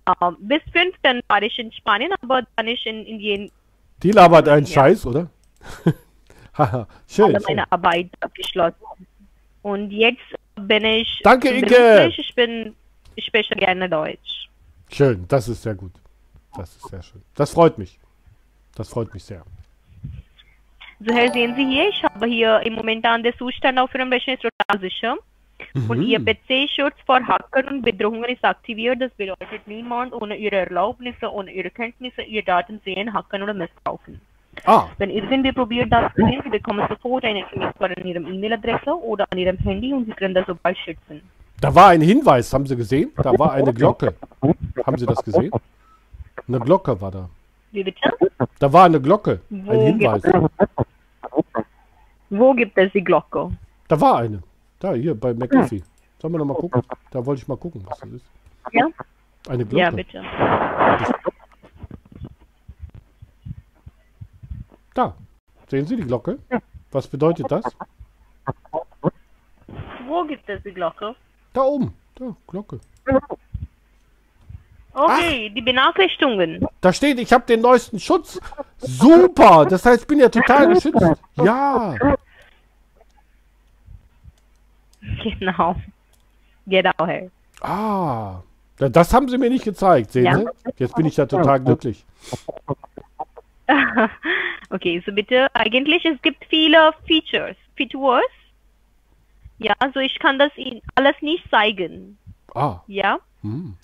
äh, 0.07 0.30
bis 0.41 0.62
15 0.72 1.20
war 1.28 1.43
ich 1.43 1.57
in 1.59 1.70
Spanien, 1.72 2.12
aber 2.22 2.43
dann 2.57 2.66
ich 2.66 2.84
in 2.86 3.05
Indien 3.07 3.51
Die 4.03 4.11
labert 4.12 4.49
einen 4.49 4.66
Ja. 4.66 4.72
Scheiß, 4.72 5.07
oder? 5.07 5.30
Haha, 6.59 6.88
schön. 7.07 7.26
alle 7.26 7.34
schön. 7.41 7.57
meine 7.57 7.70
Arbeit 7.70 8.09
abgeschlossen. 8.20 8.76
Und 9.62 9.91
jetzt 9.93 10.18
bin 10.57 10.84
ich 10.84 11.20
Danke, 11.22 11.51
beruflich, 11.61 12.18
ich 12.18 12.34
bin, 12.34 12.74
ich 13.14 13.26
spreche 13.26 13.55
gerne 13.55 13.88
Deutsch. 13.88 14.49
Schön, 14.93 15.24
das 15.28 15.49
ist 15.49 15.62
sehr 15.62 15.74
gut. 15.74 15.93
Das 16.57 16.74
ist 16.76 16.88
sehr 16.88 17.03
schön. 17.03 17.22
Das 17.36 17.53
freut 17.53 17.78
mich. 17.78 17.99
Das 18.74 18.88
freut 18.88 19.12
mich 19.14 19.24
sehr. 19.24 19.43
So, 21.01 21.14
Herr, 21.14 21.32
sehen 21.32 21.55
Sie 21.57 21.64
hier, 21.64 21.88
ich 21.88 22.03
habe 22.05 22.26
hier 22.26 22.61
im 22.61 22.74
Momentan 22.74 23.22
der 23.22 23.36
Zustand 23.36 23.78
auf 23.78 23.95
Ihrem 23.95 24.12
Rechner 24.12 24.34
ist 24.34 24.43
total 24.43 24.80
sicher. 24.80 25.16
Und 25.88 26.03
Ihr 26.03 26.18
PC-Schutz 26.18 26.95
vor 27.07 27.20
Hackern 27.26 27.68
und 27.68 27.82
Bedrohungen 27.82 28.24
ist 28.24 28.45
aktiviert. 28.45 29.01
Das 29.01 29.12
bedeutet, 29.12 29.66
niemand 29.66 30.12
ohne 30.12 30.36
Ihre 30.36 30.57
Erlaubnisse, 30.57 31.30
ohne 31.30 31.53
Ihre 31.53 31.70
Kenntnisse 31.70 32.22
Ihre 32.22 32.45
Daten 32.45 32.80
sehen, 32.84 33.12
hacken 33.12 33.43
oder 33.43 33.55
missbrauchen. 33.55 34.20
Ah, 34.64 34.88
Wenn 34.99 35.11
irgendwie 35.11 35.53
probiert, 35.53 35.93
das 35.93 36.12
zu 36.14 36.22
sehen, 36.22 36.41
Sie 36.45 36.51
bekommen 36.51 36.86
sofort 36.88 37.24
eine 37.24 37.47
SMS 37.47 37.74
an 37.78 38.05
Ihrem 38.05 38.26
E-Mail-Adresse 38.26 38.95
oder 38.95 39.26
an 39.30 39.38
Ihrem 39.38 39.59
Handy 39.59 39.93
und 39.93 40.07
Sie 40.07 40.12
können 40.12 40.34
das 40.34 40.47
sobald 40.47 40.76
schützen. 40.78 41.22
Da 41.61 41.75
war 41.75 41.89
ein 41.89 42.01
Hinweis, 42.01 42.53
haben 42.53 42.67
Sie 42.67 42.77
gesehen? 42.77 43.13
Da 43.17 43.39
war 43.39 43.53
eine 43.53 43.73
Glocke. 43.73 44.15
Haben 44.87 44.99
Sie 44.99 45.07
das 45.07 45.23
gesehen? 45.23 45.51
Eine 46.49 46.61
Glocke 46.61 47.01
war 47.01 47.11
da. 47.11 47.29
Wie 47.73 47.85
bitte? 47.85 48.01
Da 48.59 48.73
war 48.73 48.85
eine 48.85 49.01
Glocke. 49.01 49.41
Wo 49.51 49.71
Ein 49.71 49.81
Hinweis. 49.81 50.23
Wo 52.31 52.55
gibt 52.55 52.77
es 52.79 52.93
die 52.93 53.05
Glocke? 53.05 53.51
Da 53.89 54.01
war 54.01 54.19
eine. 54.19 54.43
Da, 54.79 54.95
hier 54.95 55.15
bei 55.15 55.35
McAfee. 55.35 55.83
Sollen 56.21 56.35
wir 56.35 56.39
noch 56.39 56.47
mal 56.47 56.55
gucken? 56.55 56.83
Da 57.11 57.25
wollte 57.25 57.43
ich 57.43 57.49
mal 57.49 57.57
gucken, 57.57 57.83
was 57.87 57.99
das 57.99 58.11
ist. 58.11 58.25
Ja? 58.73 58.87
Eine 59.49 59.65
Glocke. 59.65 59.83
Ja, 59.83 59.91
bitte. 59.91 60.23
Da. 64.95 65.15
Sehen 65.69 65.87
Sie 65.87 65.97
die 65.97 66.05
Glocke? 66.05 66.39
Was 66.91 67.07
bedeutet 67.07 67.51
das? 67.51 67.65
Wo 70.07 70.25
gibt 70.25 70.49
es 70.49 70.63
die 70.63 70.73
Glocke? 70.73 71.15
Da 71.53 71.62
oben. 71.62 71.94
Da, 72.14 72.34
Glocke. 72.46 72.80
Okay, 74.92 75.51
die 75.51 75.61
Benachrichtigungen. 75.62 76.66
Da 76.80 76.92
steht, 76.92 77.18
ich 77.20 77.32
habe 77.32 77.44
den 77.46 77.61
neuesten 77.61 77.98
Schutz. 78.01 78.40
Super, 78.78 79.64
das 79.66 79.84
heißt, 79.86 80.03
ich 80.03 80.07
bin 80.07 80.18
ja 80.18 80.28
total 80.28 80.68
geschützt. 80.74 81.01
Ja, 81.36 81.94
Genau. 85.38 85.76
Genau, 86.66 86.92
Herr. 87.07 87.28
ah, 87.62 88.42
da- 88.76 88.88
das 88.88 89.12
haben 89.14 89.28
sie 89.28 89.38
mir 89.38 89.48
nicht 89.48 89.64
gezeigt, 89.64 90.12
sehen 90.12 90.24
Ja. 90.26 90.38
Sie? 90.38 90.44
Jetzt 90.76 90.94
bin 90.94 91.07
ich 91.07 91.16
ja 91.16 91.26
total 91.26 91.61
glücklich. 91.61 92.05
Okay, 94.72 95.01
so 95.07 95.12
bitte, 95.12 95.46
eigentlich, 95.55 96.05
es 96.05 96.20
gibt 96.22 96.44
viele 96.46 96.92
Features, 97.07 97.57
Features. 97.76 98.22
Ja, 99.61 99.75
also 99.79 100.01
ich 100.01 100.19
kann 100.19 100.39
das 100.39 100.51
Ihnen 100.57 100.81
alles 100.95 101.15
nicht 101.21 101.45
zeigen. 101.51 102.19
Ah, 102.55 102.81
Ja, 102.89 103.19
hm. 103.43 103.75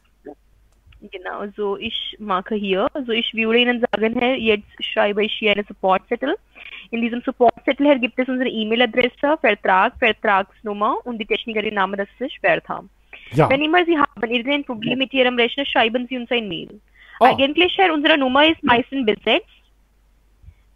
genau, 1.13 1.45
so 1.57 1.77
ich 1.77 2.17
mache 2.19 2.55
hier, 2.57 2.89
also 2.95 3.13
ich 3.13 3.33
würde 3.35 3.59
Ihnen 3.61 3.85
sagen, 3.93 4.19
Herr, 4.19 4.35
jetzt 4.37 4.67
schreibe 4.93 5.25
ich 5.25 5.33
hier 5.35 5.53
einen 5.53 5.67
Supportzettel. 5.67 6.35
In 6.91 7.01
diesem 7.03 7.21
Supportzettel 7.23 7.99
gibt 8.01 8.19
es 8.19 8.29
unsere 8.29 8.49
E-Mail-Adresse, 8.49 9.39
Vertrag, 9.41 9.93
Vertragsnummer 9.99 10.97
und 11.05 11.19
die 11.19 11.27
Technikerin 11.27 11.75
Name, 11.75 11.97
das 11.97 12.09
ist 12.19 12.35
Schwertha. 12.35 12.83
ja. 13.33 13.49
Wenn 13.51 13.63
immer 13.63 13.85
Sie 13.85 13.97
haben 13.99 14.31
irgendein 14.31 14.65
Problem 14.65 14.99
mit 14.99 15.13
Ihrem 15.13 15.37
Rechner, 15.37 15.67
schreiben 15.67 16.07
Sie 16.09 16.17
uns 16.17 16.31
ein 16.31 16.49
Mail. 16.49 16.81
Ah, 17.21 17.31
Eigentlich, 17.31 17.77
Herr, 17.79 17.93
unsere 17.95 18.19
Nummer 18.19 18.47
ist 18.47 18.63
meistens 18.63 19.05
besetzt. 19.07 19.47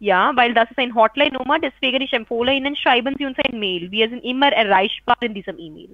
Ja, 0.01 0.31
weil 0.35 0.53
das 0.55 0.69
ist 0.71 0.79
eine 0.79 0.95
Hotline-Nummer, 0.95 1.59
deswegen 1.59 2.01
ich 2.01 2.11
empfehle 2.11 2.53
Ihnen, 2.55 2.75
schreiben 2.75 3.15
Sie 3.19 3.25
uns 3.25 3.37
ein 3.47 3.59
Mail. 3.59 3.91
Wir 3.91 4.09
sind 4.09 4.23
immer 4.23 4.51
erreichbar 4.51 5.15
in 5.21 5.35
diesem 5.35 5.59
E-Mail. 5.59 5.89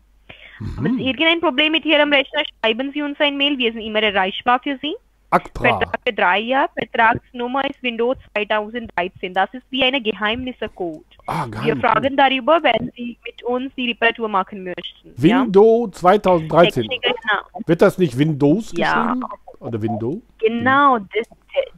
Wenn 0.80 0.94
Mhm. 0.94 0.98
Sie 0.98 1.08
irgendein 1.08 1.42
Problem 1.42 1.74
mit 1.74 1.84
Ihrem 1.86 2.12
Rechner, 2.14 2.42
schreiben 2.64 2.92
Sie 2.94 3.02
uns 3.02 3.20
ein 3.20 3.36
Mail. 3.38 3.58
Wir 3.58 3.74
sind 3.74 3.82
immer 3.82 4.02
erreichbar 4.02 4.62
für 4.64 4.78
Sie. 4.82 4.96
Akpra. 5.30 5.78
Vertrag 5.78 6.00
für 6.08 6.14
drei 6.14 6.40
Jahre. 6.40 6.70
Vertragsnummer 6.78 7.70
ist 7.70 7.84
Windows 7.84 8.16
2013. 8.34 9.34
Das 9.34 9.54
ist 9.54 9.64
wie 9.72 9.84
eine 9.84 10.00
Geheimnisse-Code. 10.02 11.04
Ah, 11.28 11.46
Wir 11.64 11.76
fragen 11.76 12.16
darüber, 12.16 12.64
wenn 12.64 12.90
Sie 12.96 13.18
mit 13.26 13.44
uns 13.44 13.76
die 13.76 13.90
Reparatur 13.90 14.30
machen 14.30 14.64
möchten. 14.64 15.14
ja? 15.18 15.42
Windows 15.44 15.92
2013. 16.00 16.84
Techniker, 16.84 17.10
genau. 17.10 17.62
Wird 17.68 17.82
das 17.82 17.98
nicht 17.98 18.18
Windows 18.18 18.72
Ja. 18.78 19.16
Oder 19.60 19.82
Window? 19.82 20.22
Genau, 20.40 21.00
des, 21.00 21.28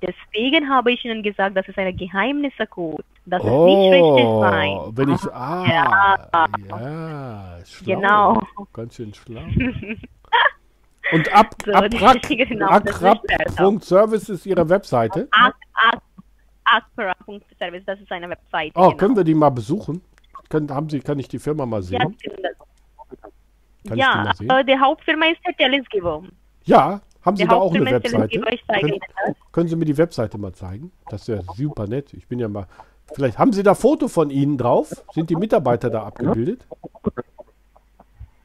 deswegen 0.01 0.69
habe 0.69 0.91
ich 0.91 1.03
Ihnen 1.05 1.23
gesagt, 1.23 1.55
das 1.55 1.67
ist 1.67 1.77
eine 1.77 1.93
Geheimnisse-Code. 1.93 3.03
Das 3.25 3.41
ist 3.43 3.49
nicht 3.49 3.91
richtig 3.93 4.25
Oh, 4.25 4.41
sein. 4.41 4.77
wenn 4.91 5.09
ich. 5.09 5.23
Ah, 5.31 5.65
ja, 6.29 7.59
schlau. 7.65 7.85
Genau. 7.95 8.41
Ganz 8.73 8.95
schön 8.95 9.13
schlau. 9.13 9.41
Und 11.11 11.33
ab, 11.33 11.55
So, 11.65 11.71
Abrac, 11.71 12.21
genau, 12.27 12.79
das 12.79 12.95
ist 12.97 13.03
Akrap.service 13.03 14.29
ist 14.29 14.45
Ihre 14.45 14.67
Webseite. 14.69 15.27
Ak- 15.31 15.55
Ak- 15.73 16.01
Akpera.service, 16.65 17.83
das 17.85 17.99
ist 17.99 18.11
eine 18.11 18.29
Webseite. 18.29 18.73
Oh, 18.75 18.87
genau. 18.89 18.95
können 18.97 19.15
wir 19.15 19.23
die 19.23 19.33
mal 19.33 19.49
besuchen? 19.49 20.01
Können, 20.49 20.69
haben 20.69 20.87
Sie, 20.89 20.99
kann 20.99 21.17
ich 21.17 21.27
die 21.27 21.39
Firma 21.39 21.65
mal 21.65 21.81
Ja, 21.81 21.87
sehen? 21.99 22.17
Das. 22.23 22.51
Kann 23.17 23.31
ich 23.85 23.91
die 23.93 23.97
ja 23.99 24.15
mal 24.23 24.35
sehen? 24.35 24.49
äh, 24.51 24.65
der 24.65 24.79
Hauptfirma 24.79 25.25
ist 25.27 25.39
der 25.47 25.55
Telesgiver. 25.55 26.21
Ja, 26.65 27.01
haben 27.23 27.35
Sie 27.37 27.45
da 27.45 27.55
auch 27.55 27.73
eine 27.73 27.83
ist 27.85 27.91
Webseite? 27.91 28.39
Können, 28.39 28.99
das. 29.25 29.35
können 29.51 29.67
Sie 29.69 29.75
mir 29.75 29.85
die 29.85 29.97
Webseite 29.97 30.37
mal 30.37 30.53
zeigen? 30.53 30.91
Das 31.09 31.27
wäre 31.27 31.43
super 31.55 31.87
nett. 31.87 32.13
Ich 32.13 32.27
bin 32.27 32.39
ja 32.39 32.47
mal. 32.47 32.67
Vielleicht 33.13 33.37
haben 33.39 33.53
Sie 33.53 33.63
da 33.63 33.73
Foto 33.75 34.07
von 34.07 34.29
Ihnen 34.29 34.57
drauf? 34.57 34.91
Sind 35.13 35.29
die 35.29 35.35
Mitarbeiter 35.35 35.89
da 35.89 36.03
abgebildet? 36.03 36.65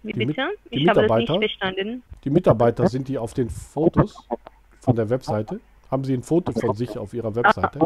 Wie 0.03 0.13
Die 0.13 0.27
bitte? 0.27 0.49
die 0.73 0.83
ich 0.83 0.89
habe 0.89 1.01
das 1.01 1.11
Mitarbeiter? 1.11 1.39
nicht 1.39 1.59
verstanden. 1.61 2.03
Die 2.25 2.31
Mitarbeiter, 2.31 2.89
sind 2.89 3.09
die 3.09 3.19
auf 3.19 3.35
den 3.35 3.51
Fotos 3.51 4.27
von 4.81 4.97
der 4.97 5.09
Webseite? 5.11 5.61
Haben 5.91 6.05
Sie 6.05 6.15
ein 6.15 6.23
Foto 6.23 6.53
von 6.53 6.75
sich 6.75 6.97
auf 6.99 7.15
Ihrer 7.15 7.35
Webseite? 7.35 7.79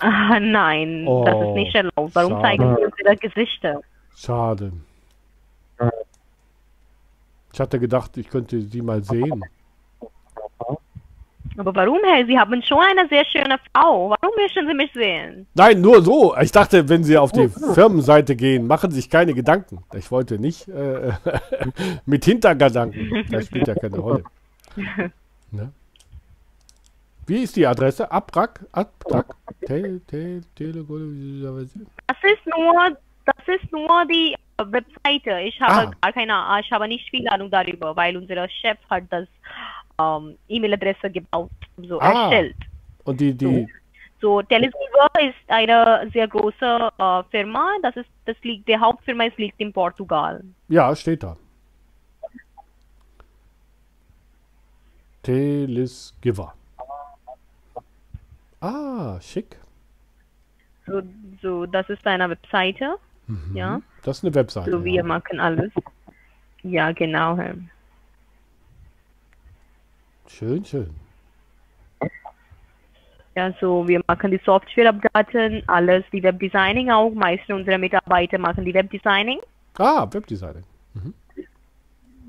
Ah, 0.00 0.38
nein, 0.40 1.04
das 1.06 1.34
Oh, 1.34 1.48
ist 1.50 1.54
nicht 1.54 1.74
erlaubt. 1.74 2.14
Warum 2.14 2.32
schade. 2.32 2.42
zeigen 2.42 2.76
Sie 2.76 2.84
uns 2.84 2.94
Ihre 3.04 3.16
Gesichter? 3.16 3.80
Schade. 4.16 4.72
Ich 7.52 7.60
hatte 7.60 7.80
gedacht, 7.80 8.16
ich 8.16 8.28
könnte 8.28 8.60
sie 8.60 8.82
mal 8.82 9.02
sehen. 9.02 9.42
Aber 11.60 11.74
warum, 11.74 11.98
Herr? 12.04 12.24
Sie 12.24 12.38
haben 12.38 12.62
schon 12.62 12.78
eine 12.80 13.06
sehr 13.08 13.22
schöne 13.26 13.58
Frau. 13.74 14.08
Warum 14.18 14.34
möchten 14.36 14.66
Sie 14.66 14.72
mich 14.72 14.90
sehen? 14.94 15.46
Nein, 15.54 15.82
nur 15.82 16.00
so. 16.02 16.34
Ich 16.40 16.50
dachte, 16.52 16.88
wenn 16.88 17.04
Sie 17.04 17.18
auf 17.18 17.32
die 17.32 17.48
Firmenseite 17.48 18.34
gehen, 18.34 18.66
machen 18.66 18.90
Sie 18.90 18.96
sich 18.96 19.10
keine 19.10 19.34
Gedanken. 19.34 19.84
Ich 19.94 20.10
wollte 20.10 20.38
nicht 20.38 20.68
äh, 20.68 21.12
mit 22.06 22.24
Hintergedanken. 22.24 23.26
Das 23.30 23.44
spielt 23.46 23.68
ja 23.68 23.74
keine 23.74 23.98
Rolle. 23.98 24.24
Ne? 25.52 25.72
Wie 27.26 27.42
ist 27.42 27.56
die 27.56 27.66
Adresse? 27.66 28.10
Abrak? 28.10 28.64
Abrak? 28.70 29.34
Tel, 29.66 30.00
tel, 30.06 30.42
tele, 30.54 30.84
Das 32.06 32.16
ist 32.22 32.46
nur, 32.46 32.96
das 33.26 33.48
ist 33.48 33.72
nur 33.72 34.04
die 34.06 34.36
Webseite. 34.58 35.40
Ich 35.40 35.60
habe 35.60 35.88
Ah. 35.88 35.92
gar 36.00 36.12
keine, 36.12 36.34
ich 36.64 36.70
habe 36.70 36.86
nicht 36.86 37.10
viel 37.10 37.26
Ahnung 37.28 37.50
darüber, 37.50 37.96
weil 37.96 38.16
unser 38.16 38.48
Chef 38.48 38.78
hat 38.88 39.04
das 39.10 39.26
ähm, 40.00 40.36
E-Mail-Adresse 40.48 41.10
gebaut, 41.10 41.50
so 41.76 41.98
Ah. 42.00 42.12
erstellt. 42.30 42.56
Und 43.04 43.20
die, 43.20 43.34
die, 43.34 43.66
So 44.20 44.42
Telesgiver 44.42 45.08
ist 45.20 45.48
eine 45.48 46.08
sehr 46.12 46.28
große 46.28 46.90
äh, 46.98 47.22
Firma. 47.30 47.64
Das 47.82 47.96
ist, 47.96 48.08
das 48.26 48.36
liegt, 48.42 48.68
der 48.68 48.78
Hauptfirma 48.80 49.24
ist, 49.24 49.38
liegt 49.38 49.58
in 49.60 49.72
Portugal. 49.72 50.42
ja, 50.68 50.94
steht 50.94 51.22
da. 51.22 51.36
Telesgiver. 55.22 56.54
Ah, 58.60 59.18
schick. 59.20 59.56
So, 60.86 61.02
so 61.42 61.66
das 61.66 61.88
ist 61.88 62.06
eine 62.06 62.28
Webseite. 62.28 62.96
Mhm. 63.26 63.56
Ja. 63.56 63.80
Das 64.02 64.18
ist 64.18 64.24
eine 64.24 64.34
Webseite. 64.34 64.70
So 64.70 64.84
wir 64.84 64.94
ja. 64.94 65.02
machen 65.02 65.40
alles. 65.40 65.72
Ja, 66.62 66.92
genau. 66.92 67.38
Schön, 70.38 70.64
schön. 70.64 70.90
Ja, 73.36 73.52
so 73.60 73.86
wir 73.86 74.00
machen 74.06 74.30
die 74.30 74.40
Software-Updaten, 74.44 75.62
alles, 75.66 76.04
die 76.12 76.22
Webdesigning 76.22 76.90
auch. 76.90 77.10
Meisten 77.12 77.52
unserer 77.52 77.78
Mitarbeiter 77.78 78.38
machen 78.38 78.64
die 78.64 78.74
Webdesigning. 78.74 79.38
Ah, 79.78 80.06
Webdesigning. 80.10 80.64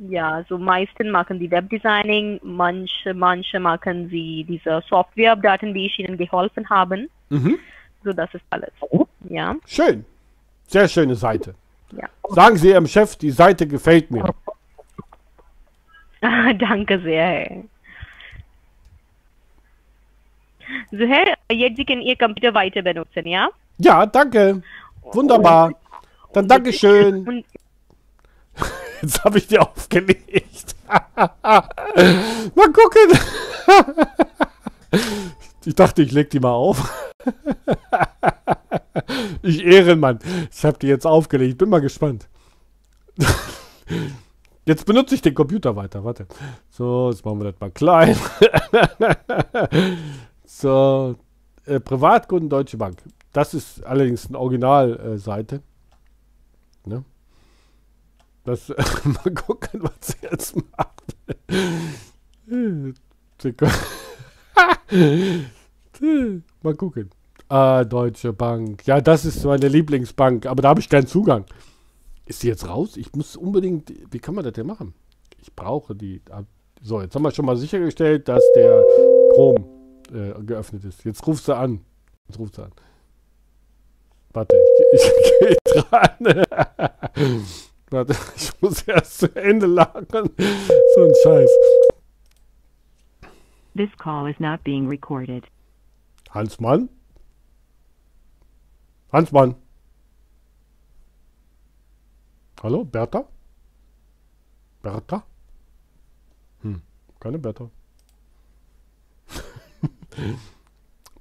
Ja, 0.09 0.43
so 0.49 0.57
meisten 0.57 1.11
machen 1.11 1.39
die 1.39 1.49
Webdesigning, 1.51 2.39
manche, 2.43 3.13
manche 3.13 3.59
machen 3.59 4.09
sie 4.09 4.45
diese 4.47 4.81
Software-Updaten, 4.87 5.73
wie 5.73 5.85
ich 5.87 5.99
ihnen 5.99 6.17
geholfen 6.17 6.69
habe. 6.69 7.07
Mhm. 7.29 7.59
So, 8.03 8.11
das 8.13 8.33
ist 8.33 8.43
alles. 8.49 8.71
Ja, 9.29 9.55
Schön. 9.67 10.05
Sehr 10.67 10.87
schöne 10.87 11.15
Seite. 11.15 11.53
ja. 11.91 12.07
Sagen 12.29 12.55
Sie 12.57 12.69
Ihrem 12.69 12.87
Chef, 12.87 13.15
die 13.17 13.29
Seite 13.31 13.67
gefällt 13.67 14.09
mir. 14.09 14.33
Danke 16.59 16.99
sehr. 17.01 17.63
Herr, 20.91 21.35
jetzt 21.51 21.77
Sie 21.77 21.85
können 21.85 22.01
Ihr 22.01 22.17
Computer 22.17 22.53
weiter 22.53 22.81
benutzen, 22.81 23.27
ja? 23.27 23.49
Ja, 23.77 24.05
danke. 24.05 24.61
Wunderbar. 25.13 25.73
Dann 26.33 26.47
Dankeschön. 26.47 27.27
Und 27.27 27.45
Jetzt 29.01 29.23
habe 29.23 29.39
ich 29.39 29.47
die 29.47 29.57
aufgelegt. 29.57 30.75
mal 30.85 32.71
gucken. 32.71 33.19
ich 35.65 35.75
dachte, 35.75 36.03
ich 36.03 36.11
leg 36.11 36.29
die 36.29 36.39
mal 36.39 36.51
auf. 36.51 37.09
ich 39.41 39.65
Ehrenmann. 39.65 40.19
Ich 40.51 40.63
habe 40.63 40.77
die 40.77 40.87
jetzt 40.87 41.07
aufgelegt. 41.07 41.57
Bin 41.57 41.69
mal 41.69 41.81
gespannt. 41.81 42.27
Jetzt 44.63 44.85
benutze 44.85 45.15
ich 45.15 45.23
den 45.23 45.33
Computer 45.33 45.75
weiter. 45.75 46.03
Warte. 46.03 46.27
So, 46.69 47.09
jetzt 47.09 47.25
machen 47.25 47.39
wir 47.39 47.51
das 47.51 47.59
mal 47.59 47.71
klein. 47.71 48.15
So, 50.59 51.15
äh, 51.65 51.79
Privatkunden 51.79 52.49
Deutsche 52.49 52.77
Bank. 52.77 52.97
Das 53.31 53.53
ist 53.53 53.83
allerdings 53.85 54.27
eine 54.27 54.39
Originalseite. 54.39 55.61
ne? 56.85 57.05
Das, 58.43 58.69
mal 59.03 59.33
gucken, 59.33 59.83
was 59.83 59.93
sie 60.01 60.17
jetzt 60.23 60.55
macht. 60.55 61.15
Mal 66.63 66.75
gucken. 66.75 67.09
Ah, 67.47 67.83
Deutsche 67.83 68.33
Bank. 68.33 68.85
Ja, 68.85 68.99
das 68.99 69.25
ist 69.25 69.43
meine 69.45 69.67
Lieblingsbank, 69.67 70.45
aber 70.45 70.61
da 70.61 70.69
habe 70.69 70.79
ich 70.79 70.89
keinen 70.89 71.07
Zugang. 71.07 71.45
Ist 72.25 72.43
die 72.43 72.47
jetzt 72.47 72.67
raus? 72.67 72.97
Ich 72.97 73.13
muss 73.13 73.35
unbedingt. 73.35 73.91
Wie 74.11 74.19
kann 74.19 74.35
man 74.35 74.43
das 74.43 74.53
denn 74.53 74.67
machen? 74.67 74.93
Ich 75.41 75.53
brauche 75.55 75.95
die. 75.95 76.21
ah, 76.29 76.43
So, 76.81 77.01
jetzt 77.01 77.15
haben 77.15 77.23
wir 77.23 77.31
schon 77.31 77.45
mal 77.45 77.57
sichergestellt, 77.57 78.27
dass 78.27 78.43
der 78.55 78.83
Chrome 79.33 79.65
äh, 80.11 80.33
geöffnet 80.43 80.83
ist. 80.85 81.03
Jetzt 81.03 81.25
rufst 81.25 81.47
du 81.47 81.53
an. 81.53 81.81
Jetzt 82.27 82.39
rufst 82.39 82.57
du 82.57 82.63
an. 82.63 82.71
Warte, 84.33 84.55
ich, 84.55 85.01
ich 85.01 85.11
gehe 85.39 85.57
dran. 85.73 86.45
Warte, 87.89 88.15
ich 88.35 88.61
muss 88.61 88.81
erst 88.83 89.19
zu 89.19 89.35
Ende 89.35 89.65
lagern. 89.67 90.29
So 90.95 91.03
ein 91.03 91.13
Scheiß. 91.23 91.49
This 93.75 93.89
call 93.97 94.29
is 94.29 94.39
not 94.39 94.63
being 94.63 94.87
recorded. 94.87 95.45
Hansmann? 96.29 96.89
Hansmann? 99.11 99.55
Hallo, 102.63 102.85
Bertha? 102.85 103.25
Bertha? 104.81 105.23
Hm, 106.61 106.81
keine 107.19 107.39
Bertha. 107.39 107.69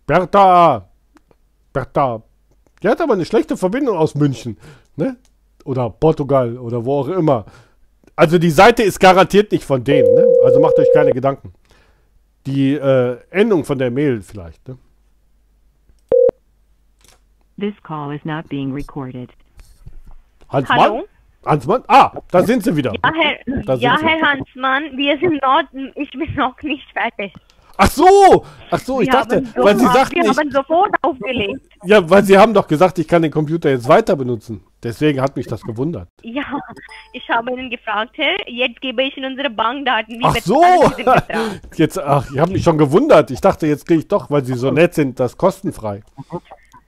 Bertha! 0.06 0.88
Bertha! 1.72 2.22
Die 2.82 2.88
hat 2.88 3.00
aber 3.00 3.14
eine 3.14 3.24
schlechte 3.24 3.56
Verbindung 3.56 3.96
aus 3.96 4.14
München, 4.14 4.56
ne? 4.96 5.16
Oder 5.64 5.90
Portugal 5.90 6.56
oder 6.58 6.84
wo 6.84 7.00
auch 7.00 7.08
immer. 7.08 7.44
Also 8.16 8.38
die 8.38 8.50
Seite 8.50 8.82
ist 8.82 8.98
garantiert 8.98 9.52
nicht 9.52 9.64
von 9.64 9.84
denen, 9.84 10.14
ne? 10.14 10.26
Also 10.44 10.60
macht 10.60 10.78
euch 10.78 10.88
keine 10.94 11.12
Gedanken. 11.12 11.52
Die 12.46 12.74
äh, 12.74 13.18
Endung 13.30 13.64
von 13.64 13.78
der 13.78 13.90
Mail 13.90 14.22
vielleicht, 14.22 14.66
ne? 14.66 14.78
This 17.58 17.74
call 17.82 18.14
is 18.14 18.24
not 18.24 18.48
being 18.48 18.72
recorded. 18.72 19.30
Hansmann? 20.48 20.78
Hallo? 20.78 21.04
Hansmann? 21.44 21.84
Ah, 21.88 22.12
da 22.30 22.42
sind 22.42 22.64
sie 22.64 22.74
wieder. 22.74 22.92
Ja, 22.92 23.12
Herr, 23.14 23.76
ja. 23.76 23.98
Herr 24.00 24.20
Hansmann, 24.20 24.96
wir 24.96 25.18
sind 25.18 25.40
noch, 25.42 25.62
ich 25.94 26.10
bin 26.10 26.34
noch 26.34 26.60
nicht 26.62 26.90
fertig. 26.92 27.32
Ach 27.82 27.90
so! 27.90 28.44
Ach 28.70 28.78
so, 28.78 29.00
ich 29.00 29.06
wir 29.08 29.12
dachte, 29.12 29.42
weil 29.56 29.76
Sie 29.78 29.86
sagten, 29.86 30.16
wir 30.22 30.30
ich, 30.30 30.38
haben 30.38 30.50
sofort 30.50 30.90
aufgelegt. 31.02 31.60
ja, 31.84 32.08
weil 32.08 32.22
Sie 32.22 32.36
haben 32.38 32.52
doch 32.54 32.68
gesagt, 32.68 32.98
ich 32.98 33.08
kann 33.08 33.22
den 33.22 33.30
Computer 33.32 33.70
jetzt 33.70 33.88
weiter 33.88 34.14
benutzen. 34.16 34.62
Deswegen 34.82 35.20
hat 35.20 35.34
mich 35.34 35.46
das 35.46 35.62
gewundert. 35.62 36.08
Ja, 36.22 36.44
ich 37.12 37.28
habe 37.30 37.50
Ihnen 37.52 37.70
gefragt, 37.70 38.16
Herr, 38.18 38.36
jetzt 38.46 38.80
gebe 38.80 39.02
ich 39.02 39.16
Ihnen 39.16 39.32
unsere 39.32 39.50
Bankdaten. 39.50 40.18
Wie 40.18 40.24
Ach 40.24 40.36
so! 40.36 40.62
Jetzt, 41.76 41.98
ach, 41.98 42.30
ich 42.32 42.38
habe 42.38 42.52
mich 42.52 42.62
schon 42.62 42.76
gewundert. 42.78 43.30
Ich 43.30 43.40
dachte, 43.40 43.66
jetzt 43.66 43.86
kriege 43.86 44.00
ich 44.00 44.08
doch, 44.08 44.30
weil 44.30 44.44
Sie 44.44 44.54
so 44.54 44.70
nett 44.70 44.94
sind, 44.94 45.18
das 45.18 45.36
kostenfrei. 45.36 46.02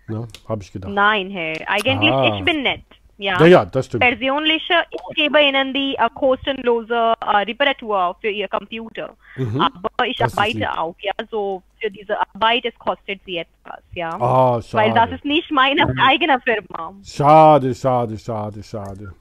Ne, 0.09 0.28
habe 0.49 0.62
ich 0.62 0.72
gedacht. 0.72 0.93
Nein, 0.93 1.30
Herr, 1.30 1.57
eigentlich 1.68 2.11
Ah. 2.12 2.36
ich 2.36 2.45
bin 2.45 2.62
nett. 2.62 2.82
Ja. 3.23 3.39
Ja, 3.41 3.47
ja, 3.47 3.64
das 3.64 3.87
stimmt. 3.87 4.03
Persönlich, 4.03 4.68
ich 4.91 5.14
gebe 5.14 5.41
Ihnen 5.41 5.73
die 5.73 5.95
äh, 5.95 6.09
kostenlose 6.14 7.14
äh, 7.20 7.37
Reparatur 7.49 8.16
für 8.20 8.29
Ihr 8.29 8.49
Computer. 8.49 9.14
Mhm. 9.37 9.61
Aber 9.61 10.07
ich 10.07 10.16
Das 10.16 10.37
arbeite 10.37 10.77
auch, 10.77 10.97
ja, 11.01 11.12
so 11.31 11.62
für 11.81 11.89
diese 11.91 12.18
Arbeit, 12.20 12.64
es 12.64 12.77
kostet 12.79 13.20
Sie 13.25 13.37
etwas, 13.39 13.81
ja. 13.95 14.11
Ah, 14.20 14.61
Weil 14.73 14.89
das 14.93 14.97
schade. 15.05 15.14
ist 15.14 15.25
nicht 15.25 15.51
meine 15.53 15.83
eigene 16.05 16.41
Firma. 16.41 16.95
Schade, 17.05 17.75
schade, 17.75 18.18
schade, 18.18 18.62
schade. 18.62 19.12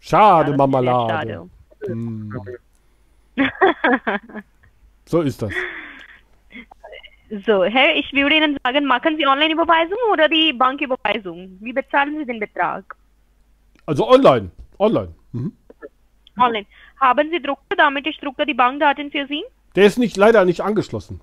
Schade, 0.00 0.52
ist 0.52 0.56
Marmelade. 0.56 1.48
schade. 1.80 1.94
Mm. 1.94 2.30
So 5.08 5.20
ist 5.20 5.40
das. 5.40 5.52
So, 7.44 7.64
Herr, 7.64 7.96
ich 7.96 8.12
würde 8.12 8.36
Ihnen 8.36 8.56
sagen, 8.64 8.84
machen 8.84 9.16
Sie 9.16 9.26
Online-Überweisung 9.26 9.98
oder 10.12 10.28
die 10.28 10.52
Banküberweisung? 10.52 11.56
Wie 11.60 11.72
bezahlen 11.72 12.16
Sie 12.18 12.24
den 12.24 12.38
Betrag? 12.38 12.96
Also 13.84 14.08
online. 14.08 14.50
Online. 14.78 15.12
Mhm. 15.32 15.52
Online. 16.38 16.66
Haben 17.00 17.30
Sie 17.30 17.40
Drucker, 17.42 17.76
damit 17.76 18.06
ich 18.06 18.18
drucke 18.18 18.46
die 18.46 18.54
Bankdaten 18.54 19.10
für 19.10 19.26
Sie? 19.26 19.42
Der 19.74 19.86
ist 19.86 19.98
nicht, 19.98 20.16
leider 20.16 20.44
nicht 20.44 20.60
angeschlossen. 20.60 21.20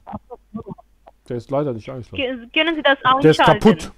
Der 1.29 1.37
ist 1.37 1.49
leider 1.51 1.71
nicht 1.73 1.89
angeschlossen. 1.89 2.21
Ge- 2.21 2.47
Können 2.53 2.75
Sie 2.75 2.81
das 2.83 2.97
einschalten? 3.03 3.21
Der 3.21 3.31
ist 3.31 3.39
kaputt. 3.45 3.91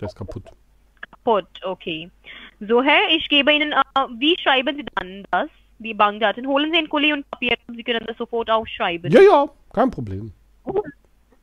Der 0.00 0.06
ist 0.08 0.16
kaputt. 0.16 0.44
Kaputt, 1.10 1.46
okay. 1.64 2.08
So, 2.60 2.82
Herr, 2.82 3.08
ich 3.10 3.28
gebe 3.28 3.52
Ihnen, 3.52 3.72
äh, 3.72 3.82
wie 4.18 4.36
schreiben 4.40 4.76
Sie 4.76 4.84
dann 4.94 5.24
das? 5.32 5.48
Die 5.78 5.92
Bankdaten. 5.92 6.46
Holen 6.46 6.70
Sie 6.72 6.78
ein 6.78 6.88
Kuli 6.88 7.12
und 7.12 7.28
Papier 7.30 7.54
und 7.66 7.76
Sie 7.76 7.82
können 7.84 8.04
das 8.06 8.16
sofort 8.16 8.48
aufschreiben. 8.48 9.10
Ja, 9.12 9.20
ja, 9.20 9.46
kein 9.74 9.90
Problem. 9.90 10.32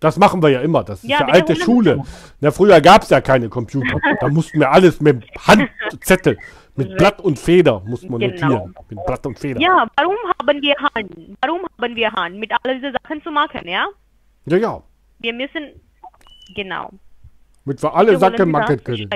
Das 0.04 0.18
machen 0.18 0.44
wir 0.44 0.50
ja 0.50 0.60
immer. 0.60 0.84
Das 0.84 1.02
ist 1.02 1.10
Ja, 1.10 1.22
ja, 1.22 1.28
alte 1.28 1.56
Schule. 1.56 2.04
Na, 2.42 2.52
früher 2.52 2.82
gab 2.82 3.04
es 3.04 3.10
ja 3.10 3.22
keine 3.22 3.48
Computer. 3.48 3.98
Da 4.20 4.28
mussten 4.28 4.60
wir 4.60 4.70
alles 4.70 5.00
mit 5.00 5.24
Handzettel, 5.48 6.38
mit 6.76 6.98
Blatt 6.98 7.22
und 7.22 7.40
Feder 7.40 7.80
mussten 7.86 8.10
wir 8.12 8.20
Genau. 8.20 8.48
notieren. 8.48 8.76
Mit 8.90 9.06
Blatt 9.06 9.26
und 9.26 9.40
Feder. 9.40 9.62
Ja, 9.62 9.88
warum 9.96 10.18
haben 10.38 10.62
wir 10.62 10.76
Hand? 10.76 11.38
Warum 11.42 11.62
haben 11.82 11.96
wir 11.96 12.12
Hand, 12.12 12.36
mit 12.36 12.52
all 12.52 12.76
diesen 12.76 12.92
Sachen 12.92 13.24
zu 13.24 13.32
machen, 13.32 13.66
ja? 13.66 13.88
ja. 14.46 14.58
ja. 14.58 14.84
Wir 15.20 15.34
müssen, 15.34 15.72
genau. 16.54 16.90
Mit 17.64 17.82
wir 17.82 17.96
alle 17.96 18.12
holen 18.12 18.20
Sachen 18.20 18.52
machen 18.52 18.84
können. 18.84 19.10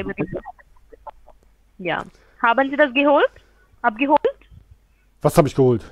Ja. 1.80 2.02
Haben 2.42 2.70
Sie 2.70 2.78
das 2.78 2.94
geholt? 2.94 3.30
Abgeholt? 3.82 4.40
Was 5.22 5.38
habe 5.38 5.50
ich 5.50 5.56
geholt? 5.56 5.84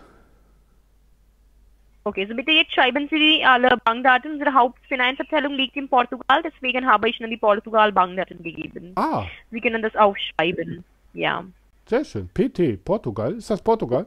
Okay, 2.07 2.27
so 2.27 2.35
bitte 2.35 2.51
jetzt 2.51 2.71
schreiben 2.71 3.07
Sie 3.09 3.17
die 3.17 3.43
alle 3.43 3.69
Bankdaten. 3.83 4.33
Unsere 4.33 4.53
Hauptfinanzabteilung 4.53 5.53
liegt 5.53 5.75
in 5.75 5.89
Portugal, 5.89 6.43
deswegen 6.43 6.85
habe 6.85 7.09
ich 7.09 7.19
Ihnen 7.19 7.31
die 7.31 7.37
Portugal 7.37 7.91
Bankdaten 7.91 8.43
gegeben. 8.43 8.91
Ah, 8.95 9.23
Sie 9.49 9.59
können 9.59 9.81
das 9.81 9.95
aufschreiben. 9.95 10.83
Ja. 11.13 11.43
sehr 11.87 12.05
schön. 12.05 12.29
PT, 12.31 12.83
Portugal. 12.85 13.33
Ist 13.33 13.49
das 13.49 13.59
Portugal? 13.59 14.05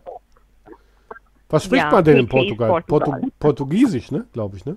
Was 1.49 1.65
spricht 1.65 1.83
Ja, 1.87 1.91
man 1.91 2.05
denn 2.05 2.19
in 2.19 2.27
PT 2.29 2.35
ist 2.35 2.57
Portugal? 2.57 2.69
Portugal. 2.83 3.21
Portu 3.21 3.31
Portugiesisch, 3.41 4.13
ne? 4.13 4.27
Glaube 4.33 4.59
ich, 4.59 4.65
ne? 4.65 4.77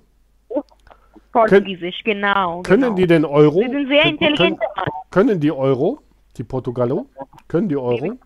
Portugiesisch, 1.32 2.03
genau. 2.03 2.63
Können 2.63 2.82
genau. 2.82 2.95
die 2.95 3.05
denn 3.07 3.24
Euro? 3.26 3.59
Sie 3.59 3.67
sind 3.69 3.88
sehr 3.88 4.01
Können- 4.01 4.13
intelligenter 4.17 4.65
Mann. 4.76 4.86
Können 5.11 5.39
die 5.39 5.51
Euro? 5.51 5.99
Die 6.38 6.43
Portugalo? 6.43 7.05
Können 7.47 7.69
die 7.69 7.78
Euro? 7.78 8.17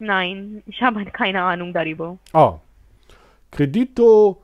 Nein, 0.00 0.62
ich 0.66 0.82
habe 0.82 1.04
keine 1.04 1.40
Ahnung 1.42 1.72
darüber. 1.72 2.18
Ah. 2.32 2.54
Credito 3.52 4.42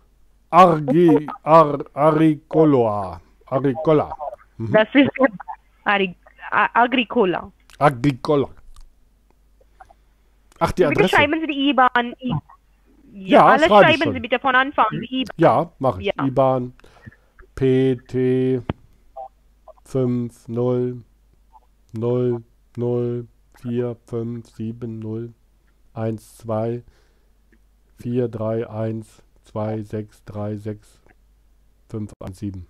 Argi, 0.51 1.27
Ar, 1.43 1.79
Aricoloa. 1.95 3.21
Aricola. 3.47 4.11
Das 4.59 4.89
ist 4.95 5.11
Agri 5.85 6.15
A- 6.51 6.69
Agricola. 6.83 7.51
Agricola. 7.79 8.49
Ach, 10.61 10.73
die 10.73 10.83
Bitte 10.83 10.89
Adresse. 11.01 11.09
schreiben 11.17 11.41
Sie 11.41 11.47
die 11.47 11.71
IBAN. 11.71 12.15
I 12.21 12.29
Ja, 12.31 12.39
ja, 13.13 13.47
alles 13.47 13.67
schreiben 13.67 14.03
schon. 14.03 14.13
Sie 14.13 14.21
bitte 14.21 14.39
von 14.39 14.55
Anfang. 14.55 14.87
IBAN. 14.93 15.35
Ja, 15.39 15.73
mache 15.79 16.01
ich. 16.03 16.07
Ja. 16.15 16.25
IBAN 16.27 16.73
PT 17.55 18.63
5 19.85 20.49
0 20.49 21.03
0 21.95 22.43
0 22.77 23.27
4 23.63 23.97
5 24.07 24.47
7 24.51 24.99
0 24.99 25.33
1 25.95 26.37
2 26.39 26.83
4 28.01 28.29
3 28.29 28.69
1 28.69 29.23
2 29.45 29.83
6 29.83 30.25
3 30.25 30.57
6 30.57 31.01
5 31.89 32.13
1 32.21 32.39
7. 32.39 32.67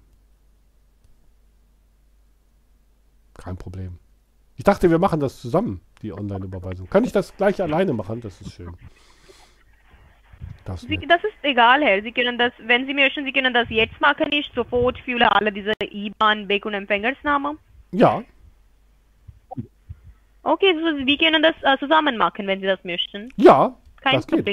Kein 3.35 3.57
Problem. 3.57 3.99
Ich 4.57 4.64
dachte, 4.64 4.91
wir 4.91 4.99
machen 4.99 5.20
das 5.20 5.41
zusammen, 5.41 5.81
die 6.03 6.12
Online-Überweisung. 6.12 6.89
Kann 6.91 7.05
ich 7.05 7.12
das 7.12 7.37
gleich 7.37 7.62
alleine 7.62 7.93
machen? 7.93 8.20
Das 8.20 8.41
ist 8.41 8.53
schön. 8.53 8.74
Das 10.64 10.83
ist 10.83 10.89
Sie, 10.89 10.97
das 11.07 11.22
ist 11.22 11.33
egal, 11.43 11.83
Herr. 11.83 12.03
Sie 12.03 12.12
können 12.12 12.37
das, 12.37 12.53
wenn 12.66 12.87
Sie 12.87 12.95
möchten, 12.95 13.24
Sie 13.24 13.33
können 13.33 13.55
das 13.55 13.68
jetzt 13.70 14.01
machen. 14.01 14.26
Ich 14.33 14.51
sofort 14.55 14.99
fühle 15.01 15.31
alle 15.31 15.53
diese 15.53 15.72
IBAN, 15.81 16.49
Weg- 16.49 16.66
und 16.66 16.74
Empfängersname. 16.74 17.57
Ja, 17.93 18.22
Okay, 20.43 20.72
so, 20.74 21.07
wir 21.07 21.18
können 21.18 21.43
das 21.43 21.55
äh, 21.62 21.76
zusammen 21.79 22.16
machen, 22.16 22.47
wenn 22.47 22.61
Sie 22.61 22.66
das 22.66 22.83
möchten. 22.83 23.29
ja, 23.37 23.76
Kein 24.01 24.14
das 24.14 24.26
geht. 24.26 24.47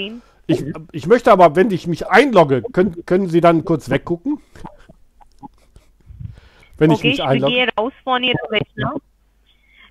Ich, 0.48 0.64
ich 0.92 1.08
möchte 1.08 1.32
aber, 1.32 1.56
wenn 1.56 1.72
ich 1.72 1.88
mich 1.88 2.08
einlogge, 2.08 2.62
können, 2.74 3.04
können 3.06 3.28
Sie 3.30 3.42
dann 3.42 3.66
kurz 3.66 3.90
weggucken? 3.90 4.40
Wenn 6.78 6.92
ich 6.92 7.00
Okay, 7.00 7.08
mich 7.10 7.20
ich 7.20 7.24
einlogge? 7.24 7.54
gehe 7.54 7.68
raus 7.78 7.94
von 8.04 8.24
Ihrem 8.24 8.38
Rechner. 8.50 8.94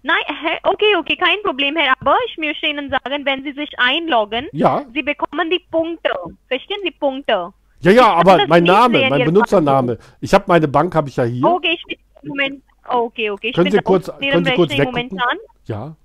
Nein, 0.03 0.23
okay, 0.65 0.97
okay, 0.99 1.17
kein 1.17 1.39
Problem, 1.43 1.77
Herr. 1.77 1.95
Aber 1.99 2.15
ich 2.29 2.37
möchte 2.37 2.67
Ihnen 2.67 2.91
sagen, 2.91 3.25
wenn 3.25 3.43
Sie 3.43 3.53
sich 3.53 3.71
einloggen, 3.79 4.47
Ja, 4.53 4.85
Sie 4.93 5.03
bekommen 5.03 5.51
die 5.51 5.63
Punkte. 5.71 6.11
Verstehen 6.49 6.79
Sie 6.85 6.91
Punkte? 6.91 7.53
ja, 7.81 7.91
ja, 7.91 8.13
aber 8.13 8.47
mein 8.47 8.65
Name, 8.65 9.09
mein 9.09 9.25
Benutzername. 9.25 9.99
Ich 10.21 10.33
habe 10.35 10.45
meine 10.47 10.69
Bank, 10.69 10.95
habe 10.95 11.09
ich 11.09 11.17
ja 11.17 11.25
hier. 11.25 11.45
Okay, 11.47 11.71
ich 11.79 11.83
bin 11.85 11.99
im 12.23 12.29
Moment. 12.29 12.63
Okay, 12.87 13.31
okay. 13.31 13.49
Ich 13.49 13.55
Können 13.55 13.65
bin 13.65 13.73
Sie 13.73 13.79
kurz- 13.83 14.07
können 14.19 14.45
Sie 14.45 14.53
kurz 14.53 14.71
weggucken? 14.73 14.93
momentan. 15.11 15.39
Ja. 15.67 15.97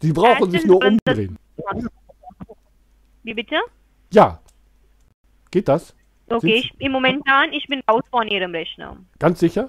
Sie 0.00 0.12
brauchen 0.12 0.50
sich 0.50 0.64
nur 0.66 0.84
umdrehen. 0.84 1.38
Wie 3.28 3.34
bitte? 3.34 3.56
Ja. 4.10 4.40
Geht 5.50 5.68
das? 5.68 5.94
Okay, 6.30 6.54
ich, 6.60 6.72
im 6.80 6.92
momentan, 6.92 7.52
ich 7.52 7.66
bin 7.66 7.82
raus 7.90 8.02
von 8.10 8.26
Ihrem 8.26 8.52
Rechner. 8.52 8.96
Ganz 9.18 9.38
sicher? 9.38 9.68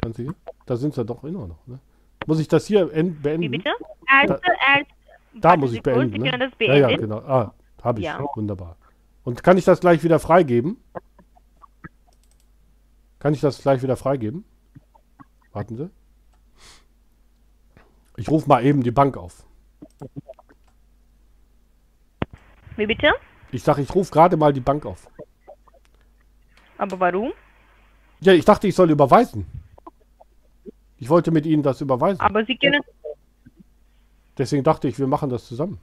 Ganz 0.00 0.16
sicher? 0.16 0.34
Da 0.64 0.76
sind 0.78 0.94
Sie 0.94 1.04
doch 1.04 1.22
immer 1.24 1.46
noch. 1.46 1.66
Ne? 1.66 1.78
Muss 2.26 2.40
ich 2.40 2.48
das 2.48 2.64
hier 2.66 2.90
en- 2.90 3.18
Wie 3.18 3.20
beenden? 3.20 3.50
bitte? 3.50 3.70
Erst, 4.08 4.42
Da 5.34 5.48
warten 5.50 5.60
muss 5.60 5.70
Sie 5.72 5.76
ich 5.76 5.82
kurz, 5.82 5.94
beenden. 5.94 6.22
Sie 6.22 6.30
Ne? 6.30 6.38
das 6.38 6.52
Ja, 6.58 6.74
ja, 6.74 6.86
beenden. 6.86 7.02
genau. 7.02 7.18
Ah, 7.18 7.52
habe 7.82 8.00
ich. 8.00 8.06
Ja. 8.06 8.24
Wunderbar. 8.34 8.78
Und 9.24 9.42
kann 9.42 9.58
ich 9.58 9.66
das 9.66 9.80
gleich 9.80 10.02
wieder 10.02 10.18
freigeben? 10.18 10.78
Kann 13.18 13.34
ich 13.34 13.42
das 13.42 13.60
gleich 13.60 13.82
wieder 13.82 13.98
freigeben? 13.98 14.44
Warten 15.52 15.76
Sie. 15.76 15.90
Ich 18.16 18.30
rufe 18.30 18.48
mal 18.48 18.64
eben 18.64 18.82
die 18.82 18.90
Bank 18.90 19.18
auf. 19.18 19.44
Wie 22.76 22.86
bitte? 22.86 23.12
Ich 23.52 23.62
sage, 23.62 23.82
ich 23.82 23.94
rufe 23.94 24.10
gerade 24.10 24.36
mal 24.36 24.52
die 24.52 24.60
Bank 24.60 24.86
auf. 24.86 25.08
Aber 26.78 26.98
warum? 27.00 27.32
Ja, 28.20 28.32
ich 28.32 28.44
dachte, 28.44 28.68
ich 28.68 28.74
soll 28.74 28.90
überweisen. 28.90 29.46
Ich 30.98 31.08
wollte 31.08 31.30
mit 31.30 31.46
Ihnen 31.46 31.62
das 31.62 31.80
überweisen. 31.80 32.20
Aber 32.20 32.44
Sie 32.44 32.56
können, 32.56 32.82
Deswegen 34.38 34.64
dachte 34.64 34.88
ich, 34.88 34.98
wir 34.98 35.06
machen 35.06 35.28
das 35.28 35.46
zusammen. 35.46 35.78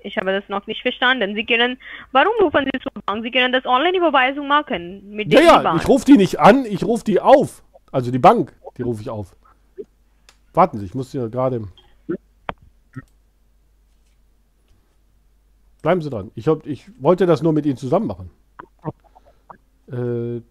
ich 0.00 0.16
habe 0.16 0.32
das 0.32 0.48
noch 0.48 0.66
nicht 0.66 0.82
verstanden. 0.82 1.34
Sie 1.34 1.44
können, 1.44 1.78
warum 2.12 2.32
rufen 2.40 2.64
Sie 2.72 2.80
zur 2.80 2.90
Bank? 3.04 3.22
Sie 3.22 3.30
können 3.30 3.52
das 3.52 3.64
Online-Überweisung 3.66 4.48
machen 4.48 5.08
mit 5.10 5.32
Ja, 5.32 5.40
der 5.40 5.62
ja, 5.62 5.76
ich 5.76 5.86
rufe 5.86 6.04
die 6.04 6.16
nicht 6.16 6.40
an, 6.40 6.64
ich 6.64 6.82
rufe 6.82 7.04
die 7.04 7.20
auf. 7.20 7.62
Also 7.92 8.10
die 8.10 8.18
Bank, 8.18 8.54
die 8.76 8.82
rufe 8.82 9.02
ich 9.02 9.10
auf. 9.10 9.36
Warten 10.54 10.78
Sie, 10.78 10.86
ich 10.86 10.94
muss 10.94 11.12
hier 11.12 11.28
gerade. 11.28 11.62
Bleiben 15.82 16.02
Sie 16.02 16.10
dran. 16.10 16.30
Ich, 16.34 16.48
hab, 16.48 16.66
ich 16.66 16.90
wollte 17.00 17.26
das 17.26 17.42
nur 17.42 17.52
mit 17.52 17.66
Ihnen 17.66 17.76
zusammen 17.76 18.06
machen. 18.06 18.30
Äh, 19.90 20.42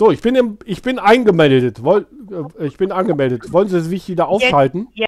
so, 0.00 0.10
ich 0.10 0.22
bin, 0.22 0.34
im, 0.34 0.58
ich 0.64 0.80
bin 0.80 0.98
eingemeldet. 0.98 1.84
Woll, 1.84 2.06
äh, 2.58 2.66
ich 2.66 2.78
bin 2.78 2.90
angemeldet. 2.90 3.52
Wollen 3.52 3.68
Sie 3.68 3.80
sich 3.80 4.08
wieder 4.08 4.28
aufschalten? 4.28 4.88
Ja, 4.94 5.06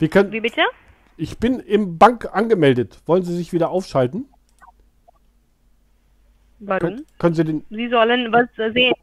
Wir 0.00 0.08
können, 0.08 0.32
wie 0.32 0.40
bitte? 0.40 0.62
ich 1.16 1.38
bin 1.38 1.60
im 1.60 1.96
Bank 1.96 2.28
angemeldet. 2.32 2.98
Wollen 3.06 3.22
Sie 3.22 3.36
sich 3.36 3.52
wieder 3.52 3.70
aufschalten? 3.70 4.26
Warum? 6.58 6.80
Können, 6.80 7.06
können 7.20 7.34
Sie 7.36 7.44
den. 7.44 7.64
Sie 7.70 7.88
sollen 7.88 8.32
was 8.32 8.48
sehen. 8.74 8.94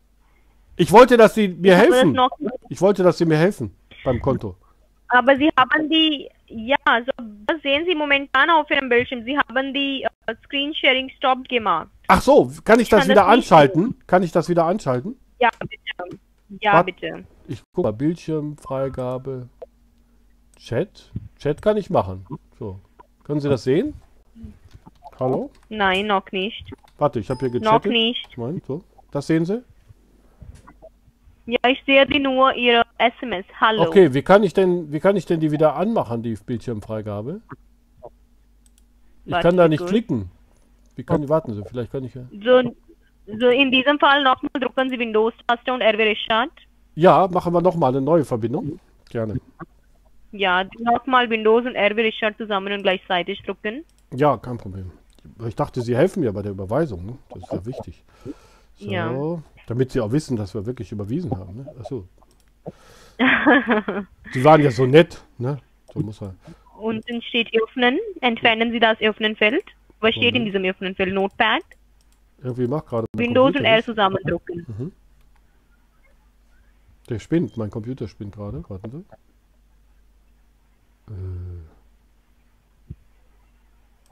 Ich 0.76 0.92
wollte, 0.92 1.16
dass 1.16 1.34
Sie 1.36 1.48
mir 1.48 1.78
das 1.78 1.84
helfen. 1.84 2.20
Ich 2.68 2.82
wollte, 2.82 3.04
dass 3.04 3.18
Sie 3.18 3.24
mir 3.26 3.38
helfen 3.38 3.74
beim 4.04 4.20
Konto. 4.20 4.58
aber 5.08 5.38
Sie 5.38 5.50
haben 5.58 5.90
die, 5.90 6.28
ja, 6.48 6.76
also 6.84 7.12
was 7.48 7.62
sehen 7.62 7.86
Sie 7.88 7.96
momentan 7.96 8.50
auf 8.50 8.70
Ihrem 8.70 8.90
Bildschirm? 8.90 9.24
Sie 9.24 9.38
haben 9.38 9.74
die 9.74 10.06
äh, 10.26 10.36
Screen 10.44 10.74
Sharing 10.74 11.10
Stop 11.12 11.48
gemacht. 11.48 11.88
Ach 12.12 12.22
so, 12.22 12.52
kann 12.66 12.80
ich 12.80 12.90
das 12.90 13.02
kann 13.02 13.10
wieder 13.10 13.22
das 13.22 13.30
anschalten? 13.34 13.96
Kann 14.08 14.24
ich 14.24 14.32
das 14.32 14.50
wieder 14.50 14.66
anschalten? 14.66 15.18
Ja, 15.40 15.50
bitte. 15.60 16.18
Ja, 16.60 16.74
Wart- 16.74 16.86
bitte. 16.88 17.24
Ich 17.48 17.62
guck 17.74 17.84
mal, 17.86 17.94
Bildschirmfreigabe. 17.94 19.48
Chat. 20.58 21.12
Chat 21.40 21.62
kann 21.62 21.78
ich 21.78 21.90
machen. 21.90 22.26
So. 22.60 22.80
Können 23.24 23.40
Sie 23.40 23.50
das 23.50 23.64
sehen? 23.64 23.94
Hallo? 25.20 25.52
Nein, 25.70 26.08
noch 26.08 26.32
nicht. 26.32 26.70
Warte, 26.98 27.20
ich 27.20 27.30
habe 27.30 27.40
hier 27.40 27.50
Noch 27.62 27.82
gechattet. 27.82 27.92
nicht. 27.92 28.38
Moment, 28.38 28.66
so. 28.66 28.84
Das 29.12 29.28
sehen 29.28 29.46
Sie? 29.46 29.64
Ja, 31.46 31.60
ich 31.68 31.82
sehe 31.86 32.06
die 32.06 32.20
nur 32.20 32.54
Ihre 32.56 32.84
SMS. 32.98 33.46
Hallo. 33.60 33.84
Okay, 33.84 34.14
wie 34.14 34.22
kann 34.22 34.44
ich 34.44 34.54
denn, 34.54 34.92
wie 34.92 35.00
kann 35.00 35.16
ich 35.16 35.26
denn 35.26 35.40
die 35.40 35.52
wieder 35.52 35.76
anmachen, 35.76 36.22
die 36.24 36.34
Bildschirmfreigabe? 36.36 37.42
Ich 39.26 39.32
Warte 39.32 39.48
kann 39.48 39.58
da 39.58 39.68
nicht 39.68 39.80
kurz. 39.80 39.90
klicken. 39.92 40.30
Wie 40.96 41.04
kann, 41.04 41.28
warten 41.30 41.54
Sie, 41.54 41.64
vielleicht 41.70 41.92
kann 41.92 42.04
ich 42.04 42.14
ja. 42.14 42.24
So, 42.44 42.74
so 43.40 43.48
in 43.48 43.72
diesem 43.72 43.98
Fall 44.00 44.24
nochmal 44.24 44.52
drücken 44.60 44.90
Sie 44.90 45.00
Windows-Taste 45.00 45.74
und 45.74 45.82
RW 45.82 46.04
Restart. 46.04 46.52
Ja, 46.96 47.28
machen 47.32 47.54
wir 47.54 47.62
nochmal 47.62 47.90
eine 47.92 48.02
neue 48.02 48.26
Verbindung. 48.26 48.80
Gerne. 49.10 49.40
Ja, 50.32 50.64
nochmal 50.80 51.30
Windows 51.30 51.66
und 51.66 51.76
RW 51.76 52.02
Restart 52.02 52.38
zusammen 52.38 52.74
und 52.74 52.84
gleichzeitig 52.84 53.42
drücken. 53.44 53.84
Ja, 54.14 54.38
kein 54.38 54.58
Problem. 54.58 54.92
Ich 55.48 55.56
dachte, 55.56 55.82
Sie 55.82 55.96
helfen 55.96 56.22
mir 56.22 56.34
bei 56.34 56.42
der 56.42 56.52
Überweisung. 56.52 57.06
Ne? 57.06 57.18
Das 57.30 57.44
ist 57.44 57.52
ja 57.52 57.66
wichtig. 57.66 58.04
So, 58.76 58.90
Ja. 58.92 59.44
damit 59.68 59.92
Sie 59.92 60.02
auch 60.02 60.12
wissen, 60.12 60.36
dass 60.36 60.54
wir 60.54 60.66
wirklich 60.66 60.92
überwiesen 60.92 61.32
haben. 61.32 61.58
Ne? 61.58 61.76
Achso. 61.80 62.08
Sie 64.34 64.44
waren 64.44 64.62
ja 64.62 64.72
so 64.72 64.86
nett. 64.86 65.24
Ne? 65.38 65.58
So 65.94 66.00
muss 66.00 66.20
man. 66.22 66.36
Unten 66.80 67.22
steht 67.22 67.50
Öffnen. 67.62 68.00
Entfernen 68.22 68.72
Sie 68.72 68.80
das 68.80 69.00
Öffnenfeld. 69.02 69.64
Was 70.02 70.16
steht 70.16 70.36
in 70.36 70.46
diesem 70.46 70.66
Öffnenfeld? 70.66 71.14
Notepad. 71.14 71.62
Irgendwie 72.44 72.68
macht 72.68 72.88
gerade. 72.88 73.06
Windows 73.16 73.48
und 73.48 73.54
Computer 73.54 73.70
R 73.70 73.76
nicht. 73.78 73.86
zusammendrücken. 73.86 74.92
Der 77.08 77.20
spinnt. 77.20 77.56
Mein 77.56 77.70
Computer 77.70 78.08
spinnt 78.08 78.36
gerade. 78.36 78.64
Warten 78.68 78.92
Sie. 78.92 79.06
Äh. 81.14 81.62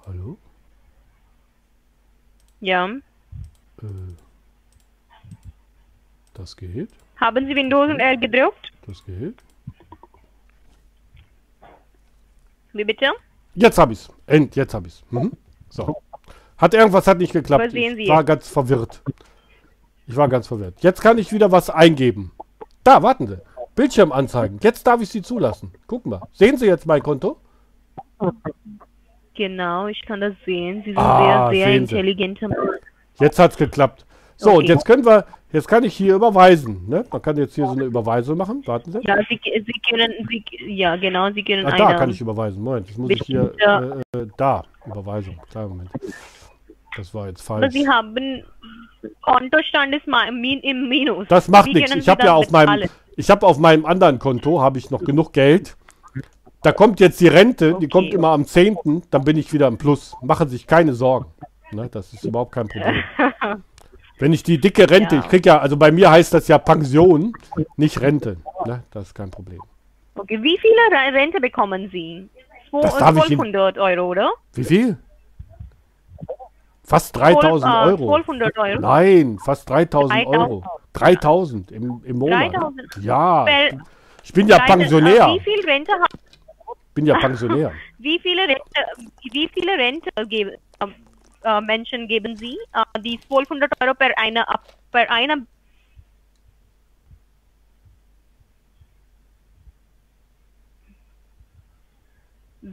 Hallo? 0.06 0.38
Ja. 2.62 2.88
Äh. 2.88 3.02
Das 6.36 6.56
geht. 6.56 6.90
Haben 7.18 7.48
Sie 7.48 7.56
Windows 7.56 7.90
und 7.90 8.00
R 8.00 8.16
gedrückt? 8.16 8.72
Das 8.86 9.04
geht. 9.06 9.44
Wie 12.74 12.84
bitte? 12.84 13.12
Jetzt 13.56 13.78
habe 13.80 13.94
ich's. 13.94 14.08
End, 14.28 14.56
jetzt 14.56 14.74
habe 14.76 14.88
ich's. 14.88 15.04
Mhm. 15.10 15.32
So. 15.70 16.02
Hat 16.58 16.74
irgendwas 16.74 17.08
hat 17.08 17.18
nicht 17.20 17.34
geklappt. 17.34 17.74
Ich 17.74 18.10
war 18.10 18.24
ganz 18.24 18.48
verwirrt. 18.50 19.02
Ich 20.08 20.16
war 20.16 20.28
ganz 20.28 20.48
verwirrt. 20.48 20.76
Jetzt 20.82 21.02
kann 21.02 21.18
ich 21.18 21.32
wieder 21.32 21.52
was 21.52 21.70
eingeben. 21.70 22.32
Da, 22.84 23.02
warten 23.04 23.28
Sie. 23.28 23.38
Bildschirm 23.76 24.12
anzeigen. 24.12 24.60
Jetzt 24.62 24.86
darf 24.88 25.02
ich 25.02 25.10
Sie 25.10 25.22
zulassen. 25.22 25.72
Gucken 25.88 26.12
wir. 26.12 26.22
Sehen 26.34 26.58
Sie 26.58 26.66
jetzt 26.66 26.86
mein 26.86 27.02
Konto? 27.04 27.38
Genau, 29.36 29.88
ich 29.88 30.02
kann 30.06 30.20
das 30.20 30.34
sehen. 30.46 30.80
Sie 30.84 30.92
sind 30.92 30.98
Ah, 30.98 31.50
sehr, 31.50 31.58
sehr 31.60 31.68
sehen 31.74 31.86
Sie. 31.88 31.96
intelligente 31.96 32.48
Mann. 32.50 32.58
Jetzt 33.20 33.40
hat's 33.40 33.56
geklappt. 33.56 34.06
So, 34.36 34.52
und 34.52 34.58
Okay. 34.64 34.68
jetzt 34.74 34.86
können 34.86 35.06
wir, 35.06 35.26
jetzt 35.52 35.68
kann 35.68 35.84
ich 35.84 35.94
hier 35.96 36.16
überweisen. 36.16 36.88
Ne? 36.88 37.06
Man 37.12 37.22
kann 37.22 37.38
jetzt 37.38 37.56
hier 37.56 37.66
so 37.66 37.72
eine 37.74 37.84
Überweisung 37.84 38.38
machen. 38.38 38.64
Warten 38.66 38.92
Sie. 38.92 39.00
Ja, 39.04 39.18
Sie, 39.30 39.40
Sie 39.44 39.82
können, 39.90 40.12
Sie, 40.30 40.44
ja 40.74 40.96
genau, 40.96 41.32
Sie 41.32 41.44
können 41.44 41.66
Ach, 41.66 41.76
da 41.78 41.94
kann 41.94 42.10
ich 42.10 42.20
überweisen. 42.22 42.62
Moment, 42.62 42.88
jetzt 42.88 42.98
muss 42.98 43.10
ich 43.12 43.22
hier, 43.24 43.54
äh, 43.60 44.18
äh, 44.20 44.28
da, 44.38 44.64
Überweisung. 44.92 45.40
Kleinen 45.50 45.70
Moment. 45.70 45.90
Das 46.98 47.14
war 47.14 47.28
jetzt 47.28 47.42
falsch. 47.42 47.72
Sie 47.74 47.88
haben, 47.88 48.44
Kontostand 49.22 49.96
ist 49.96 50.08
ma- 50.08 50.30
min, 50.32 50.60
im 50.62 50.90
Minus. 50.90 51.28
Das 51.28 51.48
macht 51.48 51.68
Wie 51.68 51.74
nichts. 51.76 51.96
Ich 51.96 52.10
habe 52.10 52.24
ja 52.24 52.34
auf 52.34 52.52
meinem, 52.52 52.90
ich 53.16 53.30
habe 53.30 53.46
auf 53.46 53.58
meinem 53.58 53.86
anderen 53.86 54.20
Konto 54.20 54.62
habe 54.62 54.78
ich 54.80 54.90
noch 54.92 55.04
genug 55.04 55.34
Geld. 55.34 55.76
Da 56.62 56.74
kommt 56.74 57.00
jetzt 57.00 57.22
die 57.22 57.28
Rente, 57.30 57.70
die 57.70 57.86
Okay. 57.86 57.88
kommt 57.88 58.14
immer 58.14 58.30
am 58.30 58.44
10., 58.46 59.04
dann 59.12 59.24
bin 59.24 59.38
ich 59.38 59.54
wieder 59.54 59.68
im 59.68 59.78
Plus. 59.78 60.16
Machen 60.22 60.50
Sie 60.50 60.58
sich 60.58 60.68
keine 60.68 60.94
Sorgen. 60.94 61.28
Ne, 61.72 61.88
das 61.90 62.12
ist 62.14 62.26
überhaupt 62.26 62.52
kein 62.52 62.68
Problem. 62.68 63.04
Wenn 64.20 64.34
ich 64.34 64.44
die 64.44 64.60
dicke 64.60 64.90
Rente, 64.90 65.16
Ja. 65.16 65.22
ich 65.22 65.28
krieg 65.30 65.46
ja, 65.46 65.60
also 65.60 65.78
bei 65.78 65.92
mir 65.92 66.12
heißt 66.12 66.34
das 66.34 66.50
ja 66.50 66.58
Pension, 66.58 67.32
nicht 67.78 68.02
Rente. 68.02 68.36
Ne, 68.66 68.84
das 68.92 69.08
ist 69.08 69.14
kein 69.14 69.30
Problem. 69.32 69.62
Okay, 70.16 70.42
wie 70.44 70.58
viele 70.58 70.74
Re- 70.92 71.14
Rente 71.14 71.40
bekommen 71.40 71.90
Sie? 71.94 72.28
Zwo- 72.70 72.82
Das 72.82 72.98
darf 72.98 73.10
ich 73.18 73.32
Ihnen- 73.32 73.40
1200 73.42 73.78
Euro, 73.78 74.08
oder? 74.08 74.32
Wie 74.54 74.64
viel? 74.64 74.98
Fast 76.84 77.16
3000 77.16 77.72
Zwölf- 77.72 78.00
äh, 78.00 78.04
Euro. 78.04 78.16
1200 78.16 78.58
Euro. 78.58 78.80
Nein, 78.82 79.38
fast 79.44 79.70
3000 79.70 80.26
Euro. 80.28 80.64
3000. 80.64 80.66
3000 80.94 81.72
im, 81.72 82.02
im 82.04 82.18
Monat. 82.18 82.52
3000. 82.52 82.98
Ja, 83.02 83.46
Weil- 83.46 83.80
ich 84.24 84.34
bin 84.34 84.48
ja 84.48 84.58
Pensionär. 84.60 85.28
Äh, 85.28 85.36
wie 85.36 85.40
viel 85.42 85.66
Rente 85.66 85.92
haben, 85.94 86.20
bin 86.96 87.06
ja 87.06 87.16
Pensionär. 87.20 87.72
wie 88.00 88.20
viele 88.20 88.42
Rente, 88.42 88.62
wie 89.32 89.48
viele 89.54 89.72
Rente 89.74 90.10
geben, 90.28 90.52
äh, 90.80 90.88
äh, 91.44 91.62
Menschen 91.62 92.08
geben 92.08 92.36
Sie? 92.36 92.58
Äh, 92.74 93.00
die 93.02 93.20
1200 93.20 93.72
Euro 93.82 93.94
per 93.94 94.18
eine, 94.18 94.48
ab- 94.50 94.66
per 94.92 95.10
eine 95.12 95.46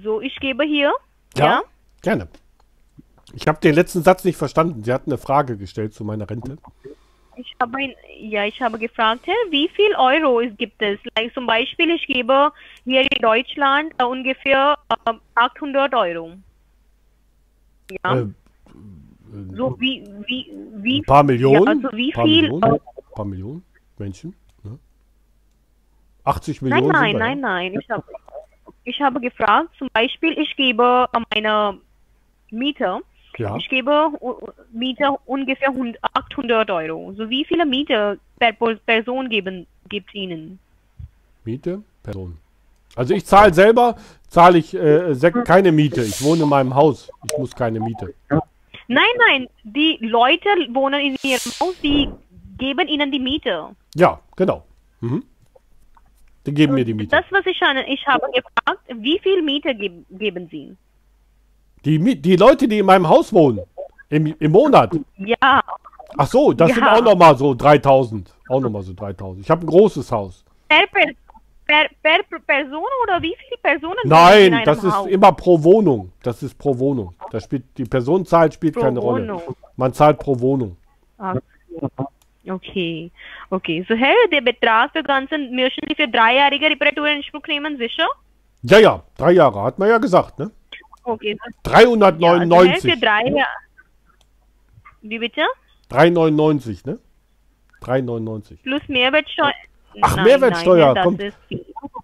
So, 0.02 0.20
ich 0.20 0.34
gebe 0.36 0.64
hier. 0.64 0.92
Ja. 1.36 1.62
Gerne. 2.02 2.28
Ich 3.34 3.46
habe 3.48 3.60
den 3.60 3.74
letzten 3.74 4.02
Satz 4.02 4.24
nicht 4.24 4.36
verstanden. 4.36 4.84
Sie 4.84 4.92
hatten 4.92 5.10
eine 5.10 5.18
Frage 5.18 5.56
gestellt 5.56 5.94
zu 5.94 6.04
meiner 6.04 6.28
Rente. 6.28 6.56
Ich 7.36 7.54
habe 7.60 7.78
ja, 8.18 8.44
ich 8.44 8.60
habe 8.62 8.78
gefragt, 8.78 9.26
wie 9.50 9.68
viel 9.68 9.94
Euro 9.96 10.40
es 10.40 10.56
gibt 10.56 10.80
es? 10.80 10.98
Like 11.16 11.34
zum 11.34 11.46
Beispiel, 11.46 11.90
ich 11.90 12.06
gebe 12.06 12.50
hier 12.84 13.02
in 13.02 13.08
Deutschland 13.20 13.92
äh, 13.98 14.04
ungefähr 14.04 14.78
äh, 15.06 15.12
800 15.34 15.94
Euro. 15.94 16.32
Ja. 17.90 18.20
Äh, 18.20 18.26
so 19.54 19.76
wie, 19.78 20.02
wie, 20.26 20.50
wie 20.76 21.00
ein 21.00 21.04
paar 21.04 21.24
Millionen? 21.24 21.82
Ja, 21.82 21.88
also 21.88 21.96
wie 21.96 22.12
paar 22.12 22.24
viel, 22.24 22.42
Millionen, 22.42 22.74
äh, 22.74 22.78
paar 23.14 23.24
Millionen 23.24 23.64
Menschen. 23.98 24.34
Ne? 24.62 24.78
80 26.24 26.62
Nein, 26.62 26.70
Millionen. 26.70 26.92
nein, 26.92 27.12
wir, 27.12 27.18
nein, 27.18 27.40
nein. 27.40 27.74
Ich 27.78 27.90
habe, 27.90 28.04
ich 28.86 29.00
habe 29.00 29.20
gefragt, 29.20 29.68
zum 29.78 29.88
Beispiel, 29.92 30.32
ich 30.38 30.54
gebe 30.56 31.06
meine 31.34 31.78
Miete, 32.50 33.00
Ja. 33.36 33.56
ich 33.56 33.68
gebe 33.68 34.10
Miete 34.72 35.10
ungefähr 35.26 35.68
100 35.68 35.98
800 36.14 36.70
Euro. 36.70 37.12
So 37.16 37.28
wie 37.28 37.44
viele 37.44 37.66
Miete 37.66 38.18
per 38.38 38.52
Per- 38.52 38.76
Person 38.76 39.28
geben, 39.28 39.66
gibt 39.88 40.14
Ihnen? 40.14 40.58
Miete, 41.44 41.82
Person. 42.02 42.38
Also 42.94 43.12
ich 43.12 43.26
zahle 43.26 43.52
selber, 43.52 43.96
zahle 44.28 44.58
ich 44.58 44.72
äh, 44.74 45.14
keine 45.44 45.70
Miete. 45.72 46.02
Ich 46.02 46.22
wohne 46.22 46.44
in 46.44 46.48
meinem 46.48 46.74
Haus. 46.74 47.10
Ich 47.30 47.36
muss 47.36 47.54
keine 47.54 47.80
Miete. 47.80 48.14
Nein, 48.88 49.14
nein, 49.28 49.48
die 49.64 49.98
Leute 50.00 50.48
wohnen 50.72 51.00
in 51.00 51.16
ihrem 51.22 51.52
Haus, 51.60 51.74
die 51.82 52.08
geben 52.56 52.86
Ihnen 52.88 53.10
die 53.10 53.18
Miete. 53.18 53.66
Ja, 53.96 54.20
genau. 54.36 54.64
Mhm. 55.00 55.24
Die 56.46 56.54
geben 56.54 56.74
mir 56.74 56.84
die 56.84 56.94
Miete. 56.94 57.10
Das, 57.16 57.24
was 57.30 57.44
ich 57.46 57.60
an, 57.62 57.76
ich 57.88 58.06
habe 58.06 58.26
gefragt, 58.32 58.80
wie 58.94 59.18
viel 59.18 59.42
Miete 59.42 59.74
geb, 59.74 60.04
geben 60.10 60.48
Sie? 60.50 60.76
Die, 61.84 62.20
die 62.20 62.36
Leute, 62.36 62.66
die 62.68 62.78
in 62.78 62.86
meinem 62.86 63.08
Haus 63.08 63.32
wohnen, 63.32 63.60
im, 64.08 64.34
im 64.38 64.52
Monat. 64.52 64.92
Ja, 65.18 65.62
Ach 66.18 66.26
so, 66.26 66.52
das 66.52 66.72
sind 66.72 66.82
Ja. 66.84 66.94
auch 66.96 67.02
nochmal 67.02 67.36
so 67.36 67.54
3000. 67.54 68.32
Auch 68.48 68.60
nochmal 68.60 68.82
so 68.82 68.94
3000. 68.94 69.44
Ich 69.44 69.50
habe 69.50 69.62
ein 69.64 69.66
großes 69.66 70.10
Haus. 70.10 70.44
per, 70.68 70.86
per, 70.86 71.12
per, 71.66 71.88
per 72.02 72.38
Person 72.40 72.84
oder 73.02 73.20
wie 73.20 73.34
viele 73.38 73.58
Personen 73.60 73.96
Nein, 74.04 74.62
das 74.64 74.82
ist 74.84 74.94
Haus? 74.96 75.08
immer 75.08 75.32
pro 75.32 75.62
Wohnung. 75.62 76.12
Das 76.22 76.42
ist 76.42 76.56
pro 76.56 76.78
Wohnung. 76.78 77.12
Da 77.30 77.40
spielt, 77.40 77.64
die 77.76 77.84
Personenzahl 77.84 78.50
spielt 78.52 78.74
Pro 78.74 78.82
keine 78.82 79.00
Rolle. 79.00 79.24
Wohnung. 79.24 79.42
Man 79.76 79.92
zahlt 79.92 80.18
pro 80.18 80.38
Wohnung. 80.40 80.76
Okay, 81.18 81.40
okay. 83.50 83.84
So, 83.88 83.94
Herr, 83.94 84.14
der 84.32 84.40
Betrag 84.40 84.92
für 84.92 85.02
ganzen 85.02 85.50
Sie 85.56 85.94
für 85.94 86.08
dreijährige 86.08 86.66
Reparatur 86.66 87.06
in 87.08 87.16
Anspruch 87.18 87.46
nehmen, 87.48 87.76
sicher? 87.78 88.06
Ja, 88.62 88.78
ja, 88.78 89.02
drei 89.16 89.32
Jahre, 89.32 89.62
hat 89.62 89.78
man 89.78 89.88
ja 89.88 89.98
gesagt, 89.98 90.38
ne? 90.38 90.50
Okay. 91.04 91.36
so- 91.36 91.70
Ja, 91.70 91.78
also, 91.78 91.96
399. 91.96 92.92
für 92.92 92.98
drei 93.00 93.22
Jahre. 93.26 93.48
Wie 95.02 95.18
bitte? 95.18 95.42
399, 95.88 96.84
ne? 96.84 96.98
399. 97.80 98.62
Plus 98.62 98.82
Mehrwertsteuer. 98.88 99.52
Ach, 100.02 100.16
Nein, 100.16 100.24
Mehrwertsteuer, 100.24 100.94
Nein, 100.94 101.04
kommt-. 101.04 101.22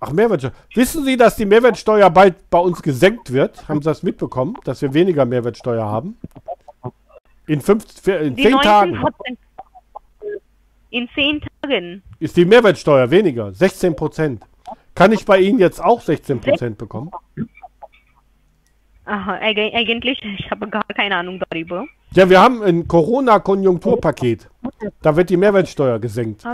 Ach, 0.01 0.13
Mehrwertsteuer. 0.13 0.53
Wissen 0.75 1.05
Sie, 1.05 1.17
dass 1.17 1.37
die 1.37 1.45
Mehrwertsteuer 1.45 2.09
bald 2.11 2.49
bei 2.49 2.59
uns 2.59 2.81
gesenkt 2.83 3.33
wird? 3.33 3.69
Haben 3.69 3.83
Sie 3.83 3.87
das 3.89 4.03
mitbekommen, 4.03 4.57
dass 4.65 4.81
wir 4.83 4.95
weniger 4.95 5.25
Mehrwertsteuer 5.25 5.85
haben? 5.85 6.17
In, 7.47 7.61
fünf, 7.61 7.85
in 8.07 8.37
zehn 8.37 8.53
19 8.53 8.61
Tagen 8.61 8.95
Prozent. 9.01 9.39
In 10.93 11.09
zehn 11.15 11.41
Tagen. 11.63 12.03
ist 12.21 12.37
die 12.37 12.45
Mehrwertsteuer 12.45 13.11
weniger, 13.11 13.51
16 13.53 13.97
Prozent. 13.97 14.43
Kann 14.95 15.11
ich 15.11 15.25
bei 15.25 15.39
Ihnen 15.41 15.59
jetzt 15.59 15.83
auch 15.83 16.03
16 16.03 16.39
Prozent 16.41 16.77
bekommen? 16.77 17.11
Aha, 19.07 19.37
eig- 19.41 19.73
eigentlich, 19.75 20.21
ich 20.39 20.51
habe 20.51 20.69
gar 20.69 20.85
keine 20.95 21.17
Ahnung 21.17 21.41
darüber. 21.51 21.87
Ja, 22.15 22.29
wir 22.29 22.41
haben 22.41 22.63
ein 22.63 22.87
Corona-Konjunkturpaket. 22.87 24.49
Da 25.01 25.17
wird 25.17 25.31
die 25.31 25.39
Mehrwertsteuer 25.39 25.99
gesenkt. 25.99 26.45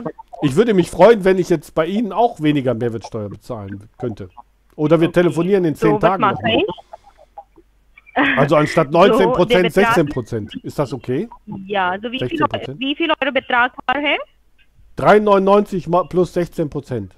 Ich 0.43 0.55
würde 0.55 0.72
mich 0.72 0.89
freuen, 0.89 1.24
wenn 1.24 1.39
ich 1.39 1.49
jetzt 1.49 1.74
bei 1.74 1.86
Ihnen 1.86 2.12
auch 2.12 2.41
weniger 2.41 2.74
Mehrwertsteuer 2.74 3.28
bezahlen 3.28 3.89
könnte. 3.99 4.30
Oder 4.76 5.01
wir 5.01 5.11
telefonieren 5.12 5.64
in 5.64 5.74
zehn 5.74 5.91
so, 5.91 5.95
was 5.97 6.01
Tagen. 6.01 6.20
mache 6.20 6.34
nochmal. 6.34 6.55
ich? 6.55 6.64
Also 8.36 8.56
anstatt 8.56 8.90
19 8.92 9.18
der 9.18 9.26
Prozent, 9.28 9.62
Betrag- 9.66 9.72
16 9.94 10.08
Prozent. 10.08 10.54
Ist 10.62 10.78
das 10.78 10.92
okay? 10.92 11.28
Ja, 11.66 11.90
also 11.90 12.10
wie 12.12 12.18
viel, 12.18 12.42
16%? 12.42 12.78
wie 12.78 12.94
viel 12.96 13.10
Euro 13.20 13.32
Betrag 13.32 13.72
war, 13.86 13.96
Herr? 14.00 14.18
3,99 14.96 15.88
mal- 15.88 16.04
plus 16.08 16.32
16 16.34 16.68
Prozent. 16.70 17.14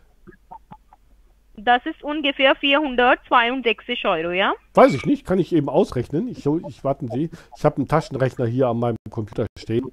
Das 1.57 1.85
ist 1.85 2.03
ungefähr 2.03 2.55
462 2.57 4.07
Euro, 4.07 4.31
ja? 4.31 4.55
Weiß 4.75 4.95
ich 4.95 5.05
nicht, 5.05 5.27
kann 5.27 5.39
ich 5.39 5.55
eben 5.55 5.69
ausrechnen. 5.69 6.27
Ich, 6.29 6.47
ich 6.47 6.85
warten 6.85 7.09
Sie. 7.11 7.29
Ich 7.57 7.65
habe 7.65 7.77
einen 7.77 7.89
Taschenrechner 7.89 8.47
hier 8.47 8.69
an 8.69 8.79
meinem 8.79 8.97
Computer 9.11 9.45
stehen. 9.59 9.85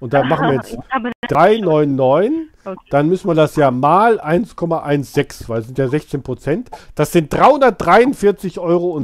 Und 0.00 0.14
da 0.14 0.24
machen 0.24 0.48
wir 0.48 0.54
jetzt 0.54 0.76
Aber 0.90 1.10
3,99. 1.28 2.32
Okay. 2.64 2.76
Dann 2.90 3.08
müssen 3.08 3.28
wir 3.28 3.34
das 3.34 3.56
ja 3.56 3.70
mal 3.70 4.20
1,16, 4.20 5.48
weil 5.48 5.60
es 5.60 5.66
sind 5.66 5.78
ja 5.78 5.86
16 5.88 6.22
Prozent. 6.22 6.70
Das 6.94 7.12
sind 7.12 7.32
343,96 7.32 8.58
Euro. 8.58 8.98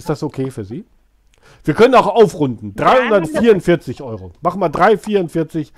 Ist 0.00 0.08
das 0.08 0.22
okay 0.22 0.50
für 0.50 0.64
Sie? 0.64 0.86
Wir 1.62 1.74
können 1.74 1.94
auch 1.94 2.06
aufrunden. 2.06 2.74
344 2.74 4.00
Euro. 4.00 4.32
Machen 4.40 4.58
wir 4.60 4.70
344. 4.70 5.74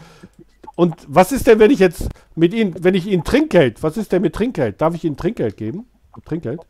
Und 0.76 0.94
was 1.08 1.32
ist 1.32 1.48
denn, 1.48 1.58
wenn 1.58 1.72
ich 1.72 1.80
jetzt 1.80 2.08
mit 2.36 2.54
Ihnen, 2.54 2.72
wenn 2.84 2.94
ich 2.94 3.08
Ihnen 3.08 3.24
Trinkgeld, 3.24 3.82
was 3.82 3.96
ist 3.96 4.12
denn 4.12 4.22
mit 4.22 4.32
Trinkgeld? 4.32 4.80
Darf 4.80 4.94
ich 4.94 5.02
Ihnen 5.02 5.16
Trinkgeld 5.16 5.56
geben? 5.56 5.86
Trinkgeld? 6.24 6.60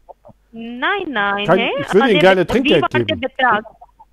nein, 0.53 1.09
nein, 1.11 1.45
Kann- 1.45 1.59
ich 1.59 1.93
würde 1.93 2.11
Ihnen 2.13 2.21
gerne 2.21 2.47
Trinkgeld 2.47 2.89
geben. 2.89 3.21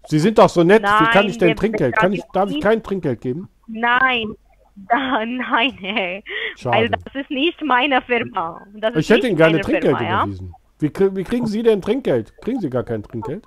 Sie 0.08 0.20
sind 0.20 0.38
doch 0.38 0.50
so 0.50 0.66
nett. 0.66 0.84
Wie 0.84 0.86
kann 0.88 1.14
Nein, 1.14 1.30
ich 1.30 1.38
denn 1.38 1.56
Trinkgeld? 1.56 1.96
Kann 1.96 2.12
ich, 2.12 2.22
darf 2.34 2.50
ich 2.50 2.60
kein 2.60 2.84
Trinkgeld 2.84 3.22
geben? 3.22 3.48
Nein, 3.68 4.34
da, 4.76 4.98
nein, 5.26 5.72
hä? 5.80 6.24
Schade. 6.58 6.76
Weil 6.78 6.90
das 6.90 7.16
ist 7.16 7.30
nicht 7.30 7.62
meine 7.64 8.02
Firma. 8.02 8.66
Das 8.74 8.96
ist 8.96 9.00
Ich 9.06 9.10
hätte 9.10 9.28
Ihnen 9.28 9.38
gerne 9.38 9.62
Trinkgeld 9.62 9.98
Firma, 9.98 10.04
ja? 10.04 10.24
überwiesen. 10.24 10.54
Wie, 10.80 10.92
wie 11.16 11.24
kriegen 11.24 11.46
Sie 11.46 11.62
denn 11.62 11.82
Trinkgeld? 11.82 12.34
Kriegen 12.42 12.60
Sie 12.62 12.70
gar 12.70 12.84
kein 12.84 13.04
Trinkgeld? 13.04 13.46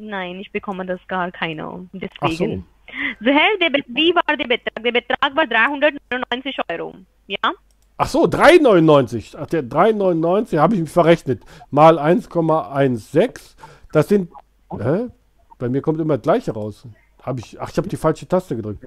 Nein, 0.00 0.40
ich 0.40 0.50
bekomme 0.52 0.86
das 0.86 1.00
gar 1.08 1.30
keine. 1.30 1.88
Deswegen. 1.92 2.14
Ach 2.20 2.30
so. 2.30 3.30
Herr, 3.30 3.58
der, 3.60 3.82
wie 3.88 4.14
war 4.14 4.36
der 4.36 4.46
Betrag? 4.46 4.82
Der 4.82 4.92
Betrag 4.92 5.36
war 5.36 5.46
399 5.46 6.56
Euro. 6.68 6.94
Ja? 7.26 7.52
Ach 7.96 8.06
so, 8.06 8.24
3,99. 8.24 9.36
Ach, 9.38 9.46
der 9.46 9.62
3,99 9.64 10.58
habe 10.58 10.74
ich 10.74 10.80
mich 10.80 10.90
verrechnet. 10.90 11.42
Mal 11.70 11.98
1,16. 11.98 13.54
Das 13.92 14.08
sind. 14.08 14.30
Hä? 14.70 15.08
Bei 15.58 15.68
mir 15.68 15.80
kommt 15.80 16.00
immer 16.00 16.16
das 16.16 16.22
gleiche 16.22 16.52
raus. 16.52 16.86
Hab 17.22 17.38
ich, 17.38 17.60
ach, 17.60 17.70
ich 17.70 17.76
habe 17.76 17.88
die 17.88 17.96
falsche 17.96 18.26
Taste 18.28 18.56
gedrückt. 18.56 18.84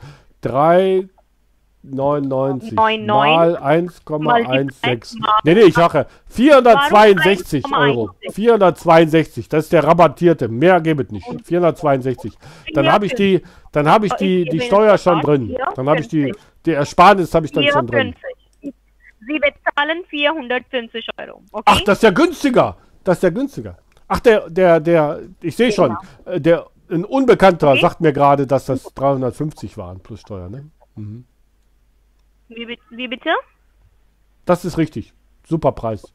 3,99 1.85 2.73
Neun, 2.73 3.05
mal 3.05 4.43
neun. 4.43 4.69
1,16. 4.71 5.17
Nee, 5.43 5.53
nee, 5.53 5.61
ich 5.61 5.73
sage 5.73 6.05
462 6.27 7.63
Warum 7.63 7.87
Euro. 7.87 8.09
462. 8.31 9.47
Das 9.47 9.65
ist 9.65 9.73
der 9.73 9.83
rabattierte. 9.83 10.47
Mehr 10.47 10.81
gibt 10.81 11.01
es 11.01 11.11
nicht. 11.11 11.27
462. 11.45 12.33
Dann 12.73 12.91
habe 12.91 13.05
ich 13.05 13.13
die, 13.15 13.41
dann 13.71 13.87
habe 13.87 14.07
ich 14.07 14.13
die, 14.13 14.45
die 14.45 14.59
Steuer 14.59 14.97
schon 14.97 15.21
drin. 15.21 15.55
Dann 15.75 15.87
habe 15.87 16.01
ich 16.01 16.07
die, 16.07 16.33
die 16.65 16.71
Ersparnis 16.71 17.33
habe 17.33 17.45
ich 17.45 17.51
dann 17.51 17.63
schon 17.65 17.87
drin. 17.87 18.15
450. 18.61 18.73
Sie 19.27 19.39
bezahlen 19.39 20.03
450 20.09 21.07
Euro. 21.17 21.41
Ach, 21.65 21.81
das 21.81 21.97
ist 21.97 22.03
ja 22.03 22.11
günstiger. 22.11 22.77
Das 23.03 23.17
ist 23.17 23.23
ja 23.23 23.29
günstiger. 23.29 23.77
Ach, 24.07 24.19
der, 24.21 24.49
der, 24.49 24.79
der, 24.79 25.19
ich 25.41 25.55
sehe 25.55 25.71
schon, 25.71 25.97
äh, 26.25 26.39
der, 26.39 26.67
ein 26.89 27.03
Unbekannter 27.03 27.75
sagt 27.77 27.99
mir 27.99 28.13
gerade, 28.13 28.47
dass 28.47 28.65
das 28.65 28.83
350 28.95 29.77
waren 29.77 29.99
plus 29.99 30.21
Steuer, 30.21 30.49
ne? 30.49 30.69
Wie, 32.49 32.79
wie 32.89 33.07
bitte? 33.07 33.29
Das 34.45 34.65
ist 34.65 34.77
richtig. 34.77 35.13
Super 35.45 35.71
Preis. 35.71 36.13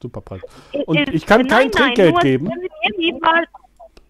Super 0.00 0.20
Preis. 0.20 0.42
Und 0.86 0.98
Ist- 0.98 1.14
ich 1.14 1.26
kann 1.26 1.46
kein 1.46 1.68
nein, 1.68 1.70
Trinkgeld 1.70 2.20
geben. 2.20 2.50
Wie 2.98 3.12
war, 3.20 3.42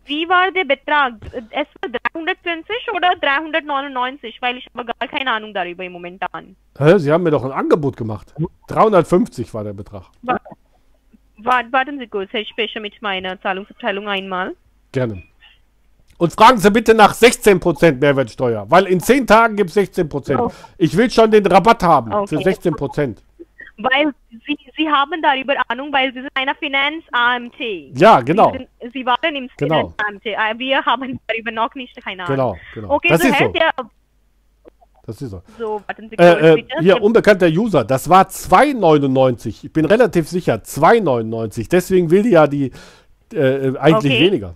wie 0.07 0.29
war 0.29 0.51
der 0.51 0.65
Betrag? 0.65 1.15
Es 1.51 1.67
war 1.81 1.91
350 2.13 2.77
oder 2.95 3.15
399? 3.21 4.37
Weil 4.41 4.59
ich 4.59 4.67
habe 4.75 4.85
gar 4.87 5.09
keine 5.09 5.31
Ahnung 5.31 5.55
darüber 5.55 5.85
im 5.85 5.93
Momentan. 5.93 6.57
Hä? 6.79 6.99
Sie 6.99 7.13
haben 7.13 7.23
mir 7.23 7.31
doch 7.31 7.45
ein 7.45 7.53
Angebot 7.53 7.97
gemacht. 7.97 8.35
350 8.69 9.53
war 9.55 9.65
der 9.65 9.73
Betrag. 9.73 10.05
Wart, 11.39 11.73
warten 11.73 11.99
Sie 11.99 12.07
kurz, 12.07 12.33
ich 12.33 12.49
spreche 12.49 12.81
mit 12.81 13.01
meiner 13.03 13.41
Zahlungsabteilung 13.41 14.09
einmal. 14.09 14.55
Gerne. 14.93 15.23
Und 16.19 16.33
fragen 16.33 16.59
Sie 16.59 16.71
bitte 16.71 16.95
nach 16.95 17.13
16% 17.15 17.99
Mehrwertsteuer, 18.01 18.67
weil 18.69 18.87
in 18.87 19.01
10 19.01 19.27
Tagen 19.27 19.57
gibt 19.57 19.71
es 19.71 19.77
16%. 19.77 20.51
Ich 20.79 20.97
will 20.97 21.11
schon 21.11 21.31
den 21.31 21.45
Rabatt 21.47 21.83
haben 21.83 22.11
für 22.29 22.39
Okay. 22.39 22.51
16%. 22.51 23.17
Weil 23.77 24.13
Sie, 24.47 24.57
Sie 24.77 24.89
haben 24.89 25.21
darüber 25.21 25.55
Ahnung, 25.69 25.93
weil 25.93 26.13
Sie 26.13 26.21
sind 26.21 26.31
eine 26.35 26.55
Finanz-AMT. 26.55 27.99
Ja, 27.99 28.21
genau. 28.21 28.53
Sie, 28.53 28.59
sind, 28.59 28.93
Sie 28.93 29.05
waren 29.05 29.35
im 29.35 29.49
Genau. 29.57 29.93
Finanz-AMT. 29.99 30.27
Äh, 30.27 30.59
Wir 30.59 30.85
haben 30.85 31.19
darüber 31.27 31.51
noch 31.51 31.75
nicht 31.75 31.97
keine 32.05 32.23
Ahnung. 32.25 32.37
Genau, 32.37 32.57
genau. 32.75 32.91
Okay, 32.95 33.09
das 33.09 33.23
so 33.23 33.29
ist 33.29 33.39
so. 33.39 33.49
der, 33.49 33.71
Das 35.07 35.21
ist 35.23 35.31
so. 35.33 35.43
so, 35.59 35.83
warten 35.87 36.09
Sie 36.09 36.17
kurz, 36.17 36.29
Äh, 36.41 36.55
äh, 36.61 36.65
hier, 36.81 37.03
unbekannter 37.03 37.49
User, 37.49 37.83
das 37.85 38.09
war 38.09 38.27
2,99. 38.29 39.65
Ich 39.65 39.73
bin 39.73 39.85
relativ 39.87 40.29
sicher, 40.29 40.55
2,99. 40.65 41.69
Deswegen 41.69 42.11
will 42.13 42.23
die 42.23 42.31
ja 42.31 42.47
die 42.47 42.71
äh, 43.33 43.77
eigentlich 43.77 44.13
Okay. 44.13 44.21
weniger. 44.27 44.55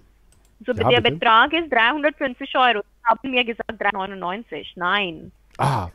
So, 0.66 0.72
Ja, 0.72 0.88
der 0.88 1.00
bitte. 1.00 1.16
Betrag 1.16 1.52
ist 1.52 1.72
350 1.72 2.54
Euro. 2.56 2.80
Sie 2.82 3.06
haben 3.08 3.30
mir 3.30 3.44
gesagt 3.44 3.70
399. 3.80 4.72
Nein. 4.76 5.32
Ah, 5.58 5.88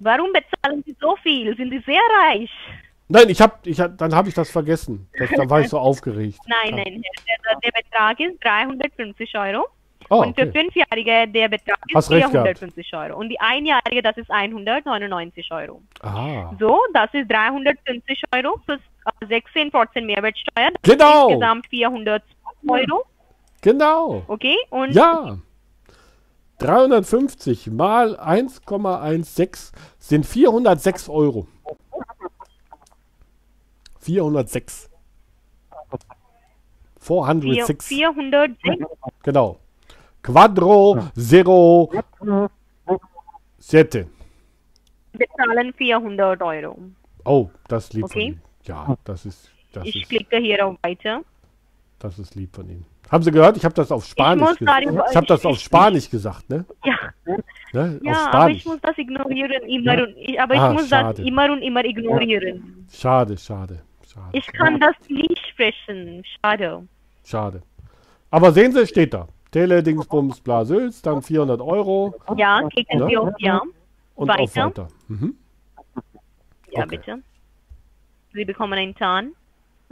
Warum 0.00 0.30
bezahlen 0.32 0.82
Sie 0.84 0.96
so 1.00 1.14
viel? 1.22 1.56
Sind 1.56 1.70
Sie 1.70 1.78
sehr 1.86 2.00
reich? 2.28 2.50
Nein, 3.08 3.28
ich 3.28 3.40
hab, 3.40 3.64
ich 3.66 3.78
hab, 3.80 3.96
dann 3.98 4.12
habe 4.14 4.28
ich 4.28 4.34
das 4.34 4.50
vergessen. 4.50 5.08
Das, 5.18 5.30
da 5.30 5.48
war 5.48 5.60
ich 5.60 5.68
so 5.68 5.78
aufgeregt. 5.88 6.38
Nein, 6.46 6.74
nein, 6.74 7.02
der, 7.02 7.56
der 7.60 7.70
Betrag 7.82 8.18
ist 8.18 8.42
350 8.42 9.36
Euro. 9.38 9.66
Oh, 10.10 10.22
und 10.22 10.34
für 10.34 10.48
okay. 10.48 10.60
Fünfjährige, 10.62 11.28
der 11.28 11.48
Betrag 11.48 11.78
ist 11.86 11.94
Hast 11.94 12.10
recht 12.10 12.20
gehabt. 12.32 12.58
450 12.58 12.94
Euro. 12.94 13.16
Und 13.18 13.28
die 13.28 13.38
Einjährige, 13.40 14.02
das 14.02 14.16
ist 14.16 14.30
199 14.30 15.50
Euro. 15.52 15.80
Ah, 16.02 16.50
So, 16.58 16.78
das 16.92 17.08
ist 17.14 17.30
350 17.30 18.22
Euro 18.34 18.58
plus 18.66 18.80
äh, 19.20 19.26
16% 19.26 20.00
Mehrwertsteuer. 20.04 20.70
Das 20.82 20.92
Genau. 20.92 21.26
ist 21.28 21.32
insgesamt 21.34 21.66
400 21.68 22.22
Euro. 22.66 23.04
Genau. 23.62 24.22
Okay, 24.28 24.56
und 24.70 24.92
Ja. 24.92 25.38
350 26.58 27.70
mal 27.70 28.14
1,16 28.20 29.72
sind 29.98 30.26
406 30.26 31.08
Euro. 31.08 31.46
406. 33.98 34.88
vier, 35.90 35.98
406. 37.00 37.86
406 37.88 38.86
Genau. 39.22 39.58
Quadro, 40.22 41.08
Zero, 41.16 41.90
Siete. 43.58 44.06
bezahlen 45.12 45.72
400 45.74 46.40
Euro. 46.42 46.78
Oh, 47.24 47.48
das 47.68 47.92
lieb 47.92 48.04
Okay. 48.04 48.12
von 48.12 48.20
Ihnen. 48.22 48.42
Ja, 48.64 48.96
das 49.04 49.26
ist, 49.26 49.50
das 49.72 49.84
Ich 49.86 50.02
ist, 50.02 50.08
klicke 50.08 50.36
hier 50.38 50.64
auf 50.64 50.76
Weiter. 50.82 51.22
das 51.98 52.18
ist 52.20 52.34
lieb 52.36 52.54
von 52.54 52.68
Ihnen. 52.68 52.86
Haben 53.12 53.22
Sie 53.22 53.30
gehört? 53.30 53.56
Ich 53.58 53.64
habe 53.64 53.74
das 53.74 53.92
auf 53.92 54.04
Spanisch 54.06 54.56
gesagt. 54.58 54.82
Ich 55.10 55.16
habe 55.16 55.26
das 55.26 55.40
ich- 55.40 55.46
auf 55.46 55.56
ich- 55.56 55.62
Spanisch 55.64 56.08
gesagt, 56.10 56.48
ne? 56.48 56.64
Ja, 56.82 56.96
ne? 57.72 58.00
ja 58.02 58.30
aber 58.32 58.50
ich 58.50 58.64
muss 58.64 58.80
das 58.80 58.96
ignorieren 58.96 59.62
immer 59.68 60.02
und 60.02 60.16
ich, 60.16 60.40
aber 60.40 60.54
ich 60.54 60.60
Ah, 60.60 60.72
muss 60.72 60.88
schade. 60.88 61.18
das 61.18 61.26
immer 61.26 61.52
und 61.52 61.60
immer 61.62 61.84
ignorieren. 61.84 62.86
Schade, 62.90 63.36
schade, 63.36 63.82
schade. 64.10 64.28
Ich 64.32 64.46
kann 64.46 64.80
das 64.80 64.94
nicht 65.08 65.38
sprechen. 65.50 66.24
Schade. 66.40 66.88
Schade. 67.24 67.62
Aber 68.30 68.50
sehen 68.50 68.72
Sie, 68.72 68.86
steht 68.86 69.12
da. 69.12 69.28
Tele-Dingsbums 69.50 70.40
Blasels, 70.40 71.02
dann 71.02 71.20
400 71.20 71.60
Euro 71.60 72.14
Ja, 72.38 72.66
klicken 72.70 72.98
Ja. 73.00 73.06
Sie 73.08 73.16
auf 73.18 73.34
Ja. 73.38 73.60
und 74.14 74.30
auf 74.30 74.38
Weiter. 74.38 74.66
weiter. 74.66 74.88
Mhm. 75.08 75.36
Ja, 76.70 76.84
Okay. 76.84 76.96
bitte. 76.96 77.18
Sie 78.32 78.46
bekommen 78.46 78.72
einen 78.72 78.94
Tan 78.94 79.32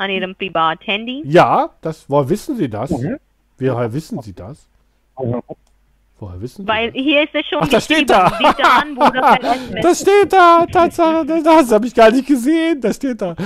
an 0.01 0.11
Ihrem 0.11 0.35
Privathandy. 0.35 1.23
Ja, 1.25 1.71
das, 1.83 2.09
woher 2.09 2.29
wissen 2.29 2.57
Sie 2.57 2.69
das? 2.69 2.91
Woher 2.91 3.93
wissen 3.93 4.23
Sie 4.23 4.33
das? 4.33 4.67
Woher 5.15 6.41
wissen 6.41 6.63
Sie 6.63 6.69
Weil 6.69 6.91
das? 6.91 7.03
hier 7.03 7.23
ist 7.23 7.35
es 7.35 7.47
schon 7.47 7.59
Ach, 7.61 7.69
das 7.69 7.85
steht 7.85 8.09
da. 8.09 8.33
Das 9.83 10.01
steht 10.01 10.33
da, 10.33 10.67
Tatsache, 10.67 11.27
das, 11.27 11.43
das 11.43 11.73
habe 11.73 11.87
ich 11.87 11.95
gar 11.95 12.11
nicht 12.11 12.27
gesehen. 12.27 12.81
Das 12.81 12.97
steht 12.97 13.21
da. 13.21 13.37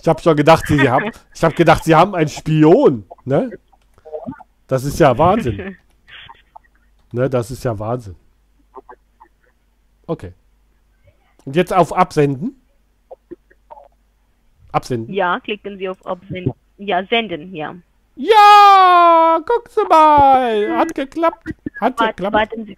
Ich 0.00 0.06
habe 0.06 0.20
schon 0.20 0.36
gedacht, 0.36 0.64
Sie 0.66 0.88
haben, 0.88 1.10
ich 1.34 1.42
habe 1.42 1.54
gedacht, 1.54 1.84
Sie 1.84 1.94
haben 1.94 2.14
einen 2.14 2.28
Spion, 2.28 3.04
ne? 3.24 3.50
Das 4.66 4.84
ist 4.84 4.98
ja 4.98 5.16
Wahnsinn. 5.16 5.76
Ne, 7.12 7.28
das 7.28 7.50
ist 7.50 7.64
ja 7.64 7.78
Wahnsinn. 7.78 8.16
Okay. 10.06 10.32
Und 11.44 11.56
jetzt 11.56 11.72
auf 11.72 11.92
Absenden. 11.92 12.61
Absenden. 14.72 15.14
Ja, 15.14 15.38
klicken 15.40 15.78
Sie 15.78 15.88
auf 15.88 16.04
Absenden. 16.06 16.52
Ja, 16.78 17.04
senden, 17.06 17.54
ja. 17.54 17.74
Ja, 18.16 19.38
guck 19.46 19.68
Sie 19.68 19.82
mal. 19.88 20.76
Hat 20.78 20.94
geklappt. 20.94 21.54
Hat 21.80 21.98
Wart, 21.98 22.16
geklappt. 22.16 22.34
warten 22.34 22.66
Sie, 22.66 22.76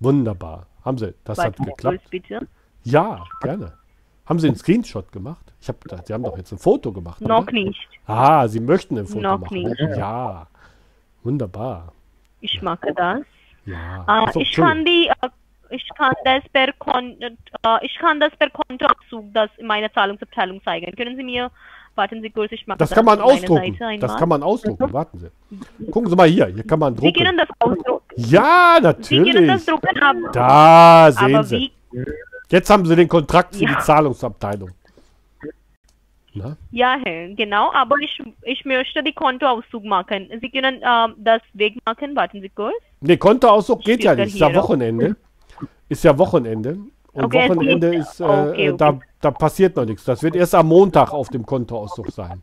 Wunderbar. 0.00 0.66
Haben 0.84 0.98
Sie, 0.98 1.14
das 1.24 1.38
hat 1.38 1.44
warten 1.46 1.64
Sie 1.64 1.70
geklappt. 1.70 2.10
bitte. 2.10 2.48
Ja, 2.84 3.24
gerne. 3.40 3.72
Haben 4.26 4.38
Sie 4.38 4.46
einen 4.48 4.56
Screenshot 4.56 5.10
gemacht? 5.10 5.52
Ich 5.60 5.68
hab, 5.68 5.76
Sie 6.06 6.12
haben 6.12 6.22
doch 6.22 6.36
jetzt 6.36 6.52
ein 6.52 6.58
Foto 6.58 6.92
gemacht. 6.92 7.20
Noch 7.20 7.42
oder? 7.42 7.52
nicht. 7.52 7.88
Ah, 8.06 8.46
Sie 8.46 8.60
möchten 8.60 8.98
ein 8.98 9.06
Foto 9.06 9.20
Noch 9.22 9.40
machen. 9.40 9.62
nicht. 9.62 9.80
Ja. 9.96 10.46
Wunderbar. 11.24 11.92
Ich 12.40 12.60
mache 12.62 12.92
das. 12.94 13.20
Ja. 13.64 14.04
Ah, 14.06 14.30
so, 14.32 14.40
ich 14.40 14.52
kann 14.52 14.84
die, 14.84 15.10
ich 15.70 15.86
kann 15.96 16.14
das 16.24 16.42
per 16.52 16.72
Kon 16.74 17.16
äh, 17.20 17.30
ich 17.82 17.94
kann 17.98 18.20
das 18.20 18.30
per 18.38 18.50
Kontoabzug 18.50 19.32
das 19.32 19.50
in 19.58 19.66
meiner 19.66 19.92
Zahlungsabteilung 19.92 20.62
zeigen. 20.64 20.94
Können 20.96 21.16
Sie 21.16 21.22
mir, 21.24 21.50
warten 21.94 22.20
Sie 22.22 22.30
kurz, 22.30 22.52
ich 22.52 22.66
mache 22.66 22.78
das 22.78 22.90
kann 22.90 23.04
man 23.04 23.20
ausdrucken. 23.20 23.76
Das 24.00 24.16
kann 24.16 24.28
man 24.28 24.42
ausdrucken. 24.42 24.92
Warten 24.92 25.18
Sie. 25.18 25.86
Gucken 25.90 26.08
Sie 26.10 26.16
mal 26.16 26.28
hier. 26.28 26.46
Hier 26.46 26.64
kann 26.66 26.78
man 26.78 26.96
Sie 26.96 27.12
können 27.12 27.36
drucken. 27.36 27.38
das 27.38 27.48
ausdrucken. 27.60 28.04
Ja, 28.16 28.78
Sie 29.00 29.16
können 29.16 29.46
das 29.48 29.66
natürlich. 29.66 29.66
drucken, 29.66 30.02
aber, 30.02 30.32
Da 30.32 31.12
sehen 31.12 31.34
aber 31.34 31.44
Sie. 31.44 31.72
wie, 31.92 32.04
Jetzt 32.50 32.70
haben 32.70 32.86
Sie 32.86 32.96
den 32.96 33.08
Kontrakt 33.08 33.54
für 33.56 33.64
Ja. 33.64 33.74
die 33.74 33.78
Zahlungsabteilung. 33.84 34.70
Na? 36.34 36.56
ja, 36.70 36.96
genau, 37.34 37.72
aber 37.72 37.96
ich, 38.00 38.22
ich 38.42 38.64
möchte 38.64 39.02
die 39.02 39.12
Kontoauszug 39.12 39.82
machen. 39.84 40.28
Sie 40.40 40.50
können 40.50 40.76
ähm, 40.82 41.14
das 41.18 41.42
wegmachen, 41.54 42.14
warten 42.14 42.40
Sie 42.42 42.48
kurz. 42.50 42.74
Nee, 43.00 43.16
Kontoauszug 43.16 43.82
geht 43.82 44.04
ja 44.04 44.14
nicht. 44.14 44.34
Ist 44.34 44.38
ja. 44.40 44.54
Wochenende. 44.54 45.16
Ist 45.88 46.04
ja 46.04 46.16
Wochenende. 46.18 46.78
Und 47.12 47.24
Okay, 47.24 47.48
Wochenende 47.48 47.94
ist, 47.94 48.20
äh, 48.20 48.24
okay, 48.24 48.66
äh, 48.68 48.76
Da, 48.76 48.88
okay. 48.90 49.00
da 49.20 49.30
passiert 49.30 49.76
noch 49.76 49.84
nichts. 49.84 50.04
Das 50.04 50.22
wird 50.22 50.36
erst 50.36 50.54
am 50.54 50.68
Montag 50.68 51.12
auf 51.12 51.28
dem 51.30 51.44
Kontoauszug 51.44 52.10
sein. 52.10 52.42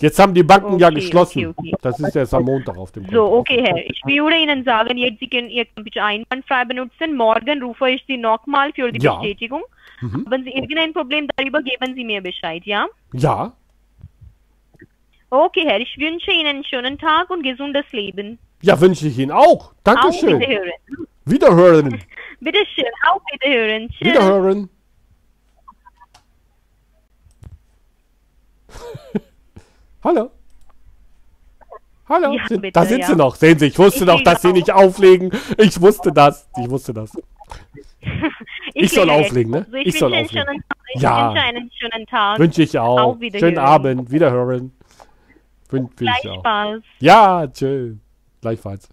Jetzt 0.00 0.18
haben 0.20 0.32
die 0.32 0.44
Banken 0.44 0.78
ja 0.78 0.90
geschlossen. 0.90 1.54
Das 1.82 1.98
ist 1.98 2.14
erst 2.14 2.32
am 2.32 2.44
Montag 2.44 2.76
auf 2.78 2.92
dem 2.92 3.04
So, 3.10 3.24
okay, 3.32 3.64
Herr. 3.66 3.76
Ich 3.78 4.00
würde 4.06 4.36
Ihnen 4.36 4.62
sagen, 4.64 4.96
jetzt 4.96 5.18
Sie 5.18 5.28
können 5.28 5.50
Ihr 5.50 5.64
Computer 5.74 6.04
einwandfrei 6.04 6.64
benutzen. 6.64 7.16
Morgen 7.16 7.62
rufe 7.62 7.90
ich 7.90 8.04
Sie 8.06 8.16
nochmal 8.16 8.72
für 8.74 8.92
die 8.92 9.00
Ja. 9.04 9.16
Bestätigung. 9.16 9.62
Mhm. 10.00 10.24
Wenn 10.28 10.44
Sie 10.44 10.50
irgendein 10.50 10.92
Problem 10.92 11.26
darüber 11.36 11.60
geben 11.62 11.94
Sie 11.94 12.04
mir 12.04 12.22
Bescheid, 12.22 12.62
ja? 12.64 12.86
Ja, 13.12 13.52
Okay, 15.30 15.64
Herr. 15.66 15.80
Ich 15.80 15.94
wünsche 15.98 16.30
Ihnen 16.32 16.46
einen 16.46 16.64
schönen 16.64 16.98
Tag 16.98 17.28
und 17.30 17.42
gesundes 17.42 17.84
Leben. 17.92 18.38
ja, 18.62 18.80
wünsche 18.80 19.06
ich 19.08 19.18
Ihnen 19.18 19.30
auch. 19.32 19.72
Auf 19.72 19.74
Dankeschön. 19.84 20.40
Wiederhören. 20.40 20.70
Wiederhören. 21.30 22.02
Bitte 22.40 22.58
schön, 22.74 22.84
auf 23.10 23.20
Wiederhören. 23.32 23.88
Tschüss. 23.90 24.08
Wiederhören. 24.08 24.68
Hallo. 30.04 30.30
Hallo. 32.08 32.32
Ja, 32.32 32.46
Sind- 32.46 32.62
bitte, 32.62 32.72
da 32.72 32.84
sind 32.86 33.00
ja. 33.00 33.06
sie 33.08 33.16
noch. 33.16 33.34
Sehen 33.34 33.58
Sie, 33.58 33.66
ich 33.66 33.78
wusste 33.78 34.00
Ich 34.00 34.06
doch, 34.06 34.18
lege 34.18 34.24
dass 34.30 34.42
Sie 34.42 34.48
auf. 34.48 34.54
nicht 34.54 34.72
auflegen. 34.72 35.30
Ich 35.58 35.80
wusste 35.80 36.10
das. 36.12 36.48
Ich 36.58 36.70
wusste 36.70 36.94
das. 36.94 37.10
Ich 38.74 38.92
soll 38.92 39.06
lege 39.06 39.18
jetzt 39.18 39.26
auflegen, 39.28 39.50
ne? 39.52 39.58
auf. 39.60 39.66
So, 39.70 39.76
ich, 39.76 39.86
Ich 39.88 39.98
soll 39.98 40.12
wünsche 40.12 40.24
auflegen. 40.24 40.48
Einen 40.48 40.62
schönen, 40.62 40.64
ich 40.94 41.02
Ja. 41.02 41.28
wünsche 41.30 41.42
einen 41.42 41.70
schönen 41.74 42.06
Tag. 42.06 42.38
Wünsche 42.38 42.62
ich 42.62 42.78
auch. 42.78 43.20
Wiederhören. 43.20 43.48
Schönen 43.54 43.58
Abend. 43.58 44.10
Wiederhören. 44.10 44.72
Wün 45.70 45.90
wünsche 45.98 46.04
ich 46.04 46.08
auch. 46.30 46.42
Gleichfalls. 46.42 46.84
Ja, 47.00 47.46
tschö. 47.48 47.94
Gleichfalls. 48.40 48.88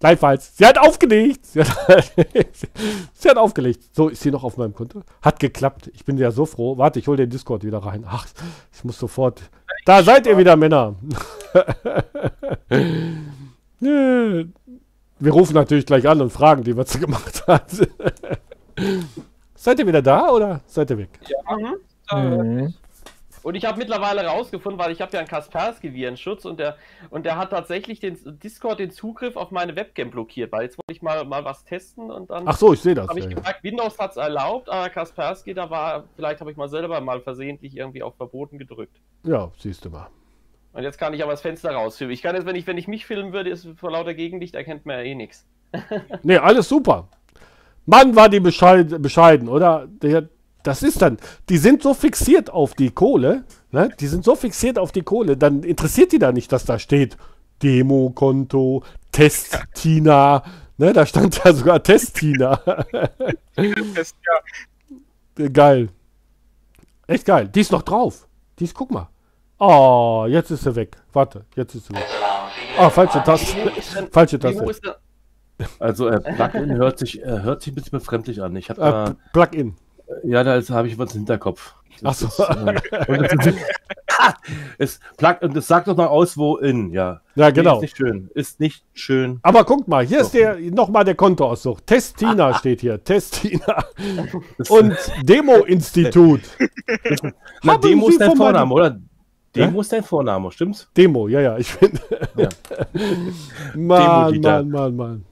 Gleichfalls. 0.00 0.56
Sie 0.56 0.66
hat 0.66 0.78
aufgelegt. 0.78 1.46
Sie 1.46 1.60
hat, 1.60 2.12
sie 3.14 3.28
hat 3.28 3.36
aufgelegt. 3.36 3.82
So, 3.94 4.08
ist 4.08 4.22
sie 4.22 4.30
noch 4.30 4.44
auf 4.44 4.56
meinem 4.56 4.74
Konto? 4.74 5.02
Hat 5.22 5.40
geklappt. 5.40 5.90
Ich 5.94 6.04
bin 6.04 6.18
ja 6.18 6.30
so 6.30 6.46
froh. 6.46 6.76
Warte, 6.76 6.98
ich 6.98 7.08
hole 7.08 7.16
den 7.16 7.30
Discord 7.30 7.64
wieder 7.64 7.78
rein. 7.78 8.04
Ach, 8.06 8.26
ich 8.72 8.84
muss 8.84 8.98
sofort. 8.98 9.40
Da 9.84 10.02
seid 10.02 10.26
ihr 10.26 10.36
wieder, 10.36 10.56
Männer. 10.56 10.94
Wir 15.18 15.32
rufen 15.32 15.54
natürlich 15.54 15.86
gleich 15.86 16.06
an 16.06 16.20
und 16.20 16.30
fragen 16.30 16.62
die, 16.62 16.76
was 16.76 16.92
sie 16.92 17.00
gemacht 17.00 17.46
hat. 17.46 17.70
seid 19.54 19.78
ihr 19.78 19.86
wieder 19.86 20.02
da 20.02 20.30
oder 20.30 20.60
seid 20.66 20.90
ihr 20.90 20.98
weg? 20.98 21.08
Mhm. 22.12 22.74
Und 23.46 23.54
ich 23.54 23.64
habe 23.64 23.78
mittlerweile 23.78 24.26
rausgefunden, 24.26 24.76
weil 24.76 24.90
ich 24.90 25.00
habe 25.00 25.12
ja 25.12 25.20
einen 25.20 25.28
Kaspersky-Virenschutz 25.28 26.44
und 26.46 26.58
der, 26.58 26.76
und 27.10 27.24
der 27.24 27.36
hat 27.36 27.50
tatsächlich 27.50 28.00
den 28.00 28.18
Discord 28.42 28.80
den 28.80 28.90
Zugriff 28.90 29.36
auf 29.36 29.52
meine 29.52 29.76
Webcam 29.76 30.10
blockiert, 30.10 30.50
weil 30.50 30.64
jetzt 30.64 30.76
wollte 30.78 30.92
ich 30.92 31.00
mal, 31.00 31.24
mal 31.24 31.44
was 31.44 31.64
testen 31.64 32.10
und 32.10 32.28
dann 32.28 32.48
Ach 32.48 32.56
so, 32.56 32.72
ich 32.72 32.80
sehe 32.80 32.96
das. 32.96 33.08
habe 33.08 33.20
ich 33.20 33.26
Ja, 33.26 33.54
Windows 33.62 34.00
hat 34.00 34.10
es 34.10 34.16
erlaubt, 34.16 34.68
aber 34.68 34.88
Kaspersky, 34.88 35.54
da 35.54 35.70
war, 35.70 36.02
vielleicht 36.16 36.40
habe 36.40 36.50
ich 36.50 36.56
mal 36.56 36.68
selber 36.68 37.00
mal 37.00 37.20
versehentlich 37.20 37.76
irgendwie 37.76 38.02
auf 38.02 38.16
Verboten 38.16 38.58
gedrückt. 38.58 38.96
ja, 39.22 39.52
siehst 39.56 39.84
du 39.84 39.90
mal. 39.90 40.08
Und 40.72 40.82
jetzt 40.82 40.98
kann 40.98 41.14
ich 41.14 41.22
aber 41.22 41.30
das 41.30 41.40
Fenster 41.40 41.70
rausfilmen. 41.70 42.14
Ich 42.14 42.22
kann 42.22 42.34
jetzt, 42.34 42.46
wenn 42.46 42.56
ich, 42.56 42.66
wenn 42.66 42.78
ich 42.78 42.88
mich 42.88 43.06
filmen 43.06 43.32
würde, 43.32 43.50
ist 43.50 43.68
vor 43.76 43.92
lauter 43.92 44.14
Gegenlicht 44.14 44.56
erkennt 44.56 44.86
man 44.86 44.96
ja 44.96 45.02
eh 45.04 45.14
nichts. 45.14 45.46
Nee, 46.24 46.38
alles 46.38 46.68
super. 46.68 47.06
Mann, 47.84 48.16
war 48.16 48.28
die 48.28 48.40
bescheid, 48.40 49.00
bescheiden, 49.00 49.48
oder? 49.48 49.86
Der, 49.86 50.28
das 50.66 50.82
ist 50.82 51.00
dann, 51.02 51.18
die 51.48 51.58
sind 51.58 51.82
so 51.82 51.94
fixiert 51.94 52.50
auf 52.50 52.74
die 52.74 52.90
Kohle, 52.90 53.44
ne? 53.70 53.88
Die 54.00 54.06
sind 54.06 54.24
so 54.24 54.34
fixiert 54.34 54.78
auf 54.78 54.92
die 54.92 55.02
Kohle, 55.02 55.36
dann 55.36 55.62
interessiert 55.62 56.12
die 56.12 56.18
da 56.18 56.32
nicht, 56.32 56.50
dass 56.52 56.64
da 56.64 56.78
steht 56.78 57.16
Demokonto, 57.62 58.82
Test-Tina, 59.12 60.42
ne? 60.78 60.92
Da 60.92 61.06
stand 61.06 61.40
ja 61.44 61.52
sogar 61.52 61.82
Test-Tina. 61.82 62.60
geil. 65.52 65.88
Echt 67.06 67.24
geil. 67.24 67.48
Die 67.48 67.60
ist 67.60 67.72
noch 67.72 67.82
drauf. 67.82 68.26
Die 68.58 68.64
ist, 68.64 68.74
guck 68.74 68.90
mal. 68.90 69.08
Oh, 69.58 70.26
jetzt 70.28 70.50
ist 70.50 70.64
sie 70.64 70.74
weg. 70.74 70.96
Warte, 71.12 71.44
jetzt 71.54 71.74
ist 71.74 71.86
sie 71.86 71.94
weg. 71.94 72.04
Ah, 72.76 72.90
falsche 72.90 73.22
Taste. 73.22 73.56
Falsche 74.10 74.38
Taste. 74.38 74.96
Also 75.78 76.08
äh, 76.08 76.20
Plugin 76.20 76.74
hört 76.76 76.98
sich, 76.98 77.22
äh, 77.22 77.40
hört 77.40 77.62
sich 77.62 77.72
ein 77.72 77.76
bisschen 77.76 77.98
befremdlich 77.98 78.42
an. 78.42 78.54
Ich 78.56 78.68
habe 78.68 79.14
Äh, 79.16 79.30
Plugin. 79.32 79.76
Ja, 80.24 80.44
da 80.44 80.60
habe 80.74 80.88
ich 80.88 80.98
was 80.98 81.12
im 81.14 81.20
Hinterkopf. 81.20 81.74
Ach 82.04 82.14
so. 82.14 82.26
ist, 82.26 82.40
äh, 82.40 83.36
das 83.36 83.54
es, 84.78 85.00
plagt, 85.16 85.42
und 85.42 85.56
es 85.56 85.66
sagt 85.66 85.88
doch 85.88 85.96
mal 85.96 86.06
aus, 86.06 86.36
wo 86.36 86.56
in, 86.56 86.90
ja. 86.90 87.20
Ja, 87.34 87.46
Nee, 87.46 87.52
genau. 87.52 87.76
Ist 87.76 87.82
nicht 87.82 87.96
schön. 87.96 88.30
Ist 88.34 88.60
nicht 88.60 88.84
schön. 88.94 89.38
Aber 89.42 89.64
guck 89.64 89.88
mal, 89.88 90.06
hier 90.06 90.20
ist 90.20 90.34
der 90.34 90.58
nochmal 90.58 91.04
der 91.04 91.14
Kontoauszug. 91.14 91.86
Testina 91.86 92.54
steht 92.58 92.80
hier. 92.80 93.02
Testina. 93.02 93.84
Das, 94.58 94.70
Und 94.70 94.96
Demo-Institut. 95.22 96.42
na, 97.62 97.76
Demo 97.78 98.08
ist 98.08 98.20
dein 98.20 98.36
Vorname, 98.36 98.74
oder? 98.74 98.98
Ja? 99.54 99.66
Demo 99.66 99.80
ist 99.80 99.92
dein 99.92 100.02
Vorname, 100.02 100.50
stimmt's? 100.52 100.88
Demo, 100.96 101.28
ja, 101.28 101.40
ja, 101.40 101.58
ich 101.58 101.74
bin. 101.78 101.98
Ja. 102.36 102.48
Mann. 103.74 104.40
Mann, 104.40 104.70
Mann, 104.70 104.96
Mann. 104.96 105.24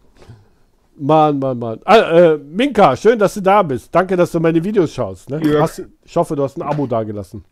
Mann, 0.97 1.39
Mann, 1.39 1.59
Mann. 1.59 1.81
Ah, 1.85 1.99
äh, 1.99 2.39
Minka, 2.39 2.97
schön, 2.97 3.19
dass 3.19 3.35
du 3.35 3.41
da 3.41 3.63
bist. 3.63 3.95
Danke, 3.95 4.17
dass 4.17 4.33
du 4.33 4.41
meine 4.41 4.63
Videos 4.63 4.93
schaust. 4.95 5.31
Ne? 5.31 5.41
Ja. 5.45 5.63
Hast, 5.63 5.83
ich 6.05 6.17
hoffe, 6.17 6.37
du 6.37 6.43
hast 6.45 6.57
ein 6.57 6.63
Abo 6.63 6.87
dagelassen. 6.87 7.45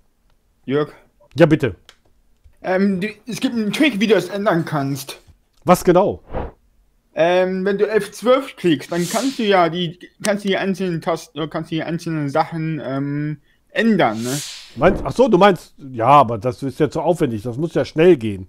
Jörg. 0.65 0.93
Ja, 1.37 1.47
bitte. 1.47 1.75
Ähm, 2.63 3.01
du, 3.01 3.09
es 3.27 3.41
gibt 3.41 3.55
einen 3.55 3.73
Trick, 3.73 3.99
wie 4.01 4.07
du 4.07 4.15
es 4.15 4.29
ändern 4.29 4.65
kannst. 4.65 5.19
Was 5.65 5.83
genau? 5.85 6.23
Ähm, 7.15 7.65
wenn 7.65 7.79
du 7.79 7.85
F12 7.87 8.57
klickst, 8.57 8.91
dann 8.93 9.07
kannst 9.09 9.39
du 9.39 9.43
ja 9.43 9.69
die, 9.69 9.99
kannst 10.23 10.45
du 10.45 10.49
die 10.49 10.57
einzelnen 10.57 11.01
Tasten, 11.01 11.39
oder 11.39 11.49
kannst 11.49 11.71
du 11.71 11.75
die 11.75 11.83
einzelnen 11.83 12.31
Sachen 12.31 12.81
ähm, 12.85 13.39
ändern, 13.71 14.23
ne? 14.23 14.39
Meinst, 14.77 15.03
ach 15.05 15.13
so, 15.13 15.29
du 15.29 15.37
meinst, 15.37 15.75
ja, 15.79 16.07
aber 16.07 16.39
das 16.39 16.63
ist 16.63 16.81
ja 16.81 16.89
zu 16.89 17.01
aufwendig. 17.03 17.43
Das 17.43 17.59
muss 17.59 17.75
ja 17.75 17.85
schnell 17.85 18.17
gehen. 18.17 18.49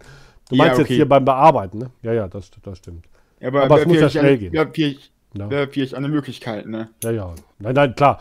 Du 0.49 0.55
Ja, 0.55 0.63
meinst 0.63 0.77
jetzt 0.79 0.87
okay. 0.87 0.95
hier 0.95 1.09
beim 1.09 1.25
Bearbeiten, 1.25 1.79
ne? 1.79 1.89
Ja, 2.01 2.13
ja, 2.13 2.27
das, 2.27 2.51
das 2.61 2.77
stimmt. 2.77 3.05
Aber, 3.43 3.63
Aber 3.63 3.81
es 3.81 3.85
muss 3.85 3.97
ja 3.99 4.09
schnell 4.09 4.25
eine- 4.25 4.37
gehen. 4.37 4.53
Wäre 4.53 4.69
vielleicht, 4.73 5.11
Ja. 5.33 5.49
wäre 5.49 5.67
vielleicht 5.67 5.95
eine 5.95 6.07
Möglichkeit, 6.09 6.65
ne? 6.67 6.89
Ja, 7.03 7.11
ja. 7.11 7.33
Nein, 7.59 7.73
nein, 7.75 7.95
klar. 7.95 8.19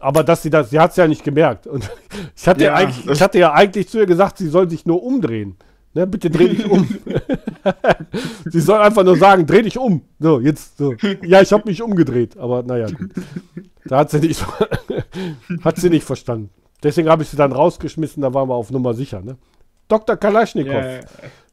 Aber 0.00 0.24
dass 0.24 0.42
sie 0.42 0.50
das, 0.50 0.70
sie 0.70 0.78
hat 0.80 0.90
es 0.92 0.96
ja 0.96 1.06
nicht 1.06 1.22
gemerkt. 1.24 1.66
Und 1.66 1.90
ich 2.36 2.46
hatte, 2.48 2.64
ja, 2.64 2.70
Ja, 2.70 2.74
eigentlich, 2.76 3.06
ich 3.10 3.20
hatte 3.22 3.38
ja 3.38 3.52
eigentlich 3.52 3.88
zu 3.88 3.98
ihr 3.98 4.06
gesagt, 4.06 4.38
sie 4.38 4.48
soll 4.48 4.70
sich 4.70 4.86
nur 4.86 5.02
umdrehen. 5.02 5.56
Ne, 5.92 6.06
bitte 6.06 6.30
dreh 6.30 6.48
dich 6.48 6.64
um. 6.70 6.88
sie 8.46 8.60
soll 8.60 8.78
einfach 8.80 9.02
nur 9.04 9.16
sagen, 9.16 9.44
dreh 9.46 9.62
dich 9.62 9.76
um. 9.78 10.02
So, 10.18 10.40
jetzt 10.40 10.78
so. 10.78 10.94
Ja, 11.22 11.40
ich 11.42 11.52
habe 11.52 11.68
mich 11.68 11.82
umgedreht, 11.82 12.36
aber 12.38 12.62
naja, 12.62 12.86
gut. 12.86 13.10
Da 13.84 13.98
hat 13.98 14.10
sie 14.10 14.20
nicht, 14.20 14.44
hat 15.64 15.76
sie 15.78 15.90
nicht 15.90 16.04
verstanden. 16.04 16.50
Deswegen 16.82 17.08
habe 17.08 17.22
ich 17.24 17.28
sie 17.28 17.36
dann 17.36 17.52
rausgeschmissen, 17.52 18.22
da 18.22 18.32
waren 18.32 18.48
wir 18.48 18.54
auf 18.54 18.70
Nummer 18.70 18.94
sicher. 18.94 19.20
Ne? 19.20 19.36
Dr. 19.88 20.16
Kalaschnikow. 20.16 20.72
Ja, 20.72 21.00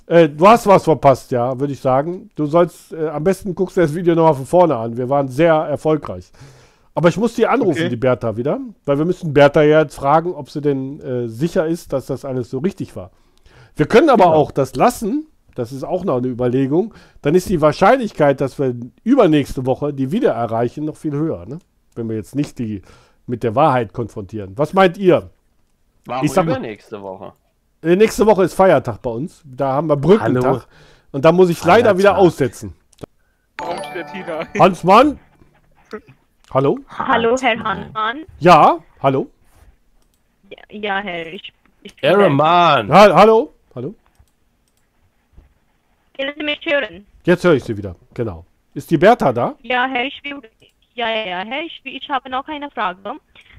Äh, 0.07 0.29
du 0.29 0.47
hast 0.47 0.65
was 0.65 0.85
verpasst, 0.85 1.31
ja, 1.31 1.59
würde 1.59 1.73
ich 1.73 1.79
sagen. 1.81 2.29
Du 2.35 2.45
sollst, 2.45 2.93
äh, 2.93 3.09
am 3.09 3.23
besten 3.23 3.53
guckst 3.53 3.77
du 3.77 3.81
das 3.81 3.93
Video 3.93 4.15
nochmal 4.15 4.33
von 4.35 4.45
vorne 4.45 4.75
an. 4.75 4.97
Wir 4.97 5.09
waren 5.09 5.27
sehr 5.27 5.53
erfolgreich. 5.53 6.31
Aber 6.95 7.09
ich 7.09 7.17
muss 7.17 7.35
die 7.35 7.45
anrufen, 7.45 7.81
Okay. 7.81 7.89
die 7.89 7.95
Bertha, 7.97 8.37
wieder. 8.37 8.59
Weil 8.85 8.97
wir 8.97 9.05
müssen 9.05 9.33
Bertha 9.33 9.61
ja 9.61 9.81
jetzt 9.81 9.95
fragen, 9.95 10.33
ob 10.33 10.49
sie 10.49 10.61
denn 10.61 10.99
äh, 11.01 11.27
sicher 11.27 11.67
ist, 11.67 11.93
dass 11.93 12.07
das 12.07 12.25
alles 12.25 12.49
so 12.49 12.59
richtig 12.59 12.95
war. 12.95 13.11
Wir 13.75 13.85
können 13.85 14.09
aber 14.09 14.33
auch 14.33 14.49
das 14.51 14.75
lassen. 14.75 15.27
Das 15.53 15.71
ist 15.71 15.83
auch 15.83 16.03
noch 16.03 16.17
eine 16.17 16.27
Überlegung. 16.27 16.93
Dann 17.21 17.35
ist 17.35 17.49
die 17.49 17.61
Wahrscheinlichkeit, 17.61 18.41
dass 18.41 18.57
wir 18.57 18.75
übernächste 19.03 19.65
Woche 19.65 19.93
die 19.93 20.11
wieder 20.11 20.31
erreichen, 20.31 20.85
noch 20.85 20.97
viel 20.97 21.13
höher. 21.13 21.45
Ne? 21.45 21.59
Wenn 21.95 22.09
wir 22.09 22.15
jetzt 22.15 22.35
nicht 22.35 22.57
die 22.59 22.81
mit 23.27 23.43
der 23.43 23.55
Wahrheit 23.55 23.91
konfrontieren. 23.93 24.53
Was 24.55 24.73
meint 24.73 24.97
ihr? 24.97 25.29
Warum 26.05 26.25
Ich 26.25 26.31
sag 26.31 26.45
übernächste 26.45 27.01
Woche? 27.01 27.33
Äh, 27.83 27.95
nächste 27.95 28.25
Woche 28.25 28.43
ist 28.43 28.53
Feiertag 28.53 29.01
bei 29.01 29.09
uns. 29.09 29.41
Da 29.45 29.73
haben 29.73 29.87
wir 29.87 29.97
Brückentag. 29.97 30.43
Hallo. 30.43 30.61
Und 31.11 31.25
da 31.25 31.31
muss 31.31 31.49
ich 31.49 31.63
leider 31.63 31.97
wieder 31.97 32.09
Feiertag. 32.09 32.25
aussetzen. 32.25 32.73
Hansmann? 34.59 35.19
Hallo? 36.53 36.79
Hallo, 36.89 37.35
Herr 37.39 37.63
Hansmann. 37.63 38.25
Ja, 38.39 38.77
hallo? 39.01 39.29
Ja, 40.49 40.57
ja 40.69 40.97
Herr, 40.99 41.27
ich, 41.27 41.51
ich 41.83 41.95
bin 41.95 42.09
Aaron, 42.09 42.21
Herr. 42.21 42.29
Mann! 42.29 42.91
Ha 42.91 43.13
hallo? 43.13 43.53
Hallo? 43.75 43.95
Können 46.17 46.33
Sie 46.37 46.43
mich 46.43 46.65
hören? 46.65 47.05
Jetzt 47.25 47.43
höre 47.43 47.53
ich 47.53 47.63
Sie 47.63 47.77
wieder. 47.77 47.95
Genau. 48.13 48.45
Ist 48.73 48.89
die 48.89 48.97
Bertha 48.97 49.33
da? 49.33 49.55
Ja, 49.61 49.87
Herr, 49.87 50.05
ich 50.05 50.23
will, 50.23 50.39
ja, 50.93 51.09
ja, 51.09 51.25
ja, 51.27 51.37
Herr, 51.45 51.61
ich, 51.63 51.81
ich 51.83 52.09
habe 52.09 52.29
noch 52.29 52.47
eine 52.47 52.71
Frage. 52.71 52.99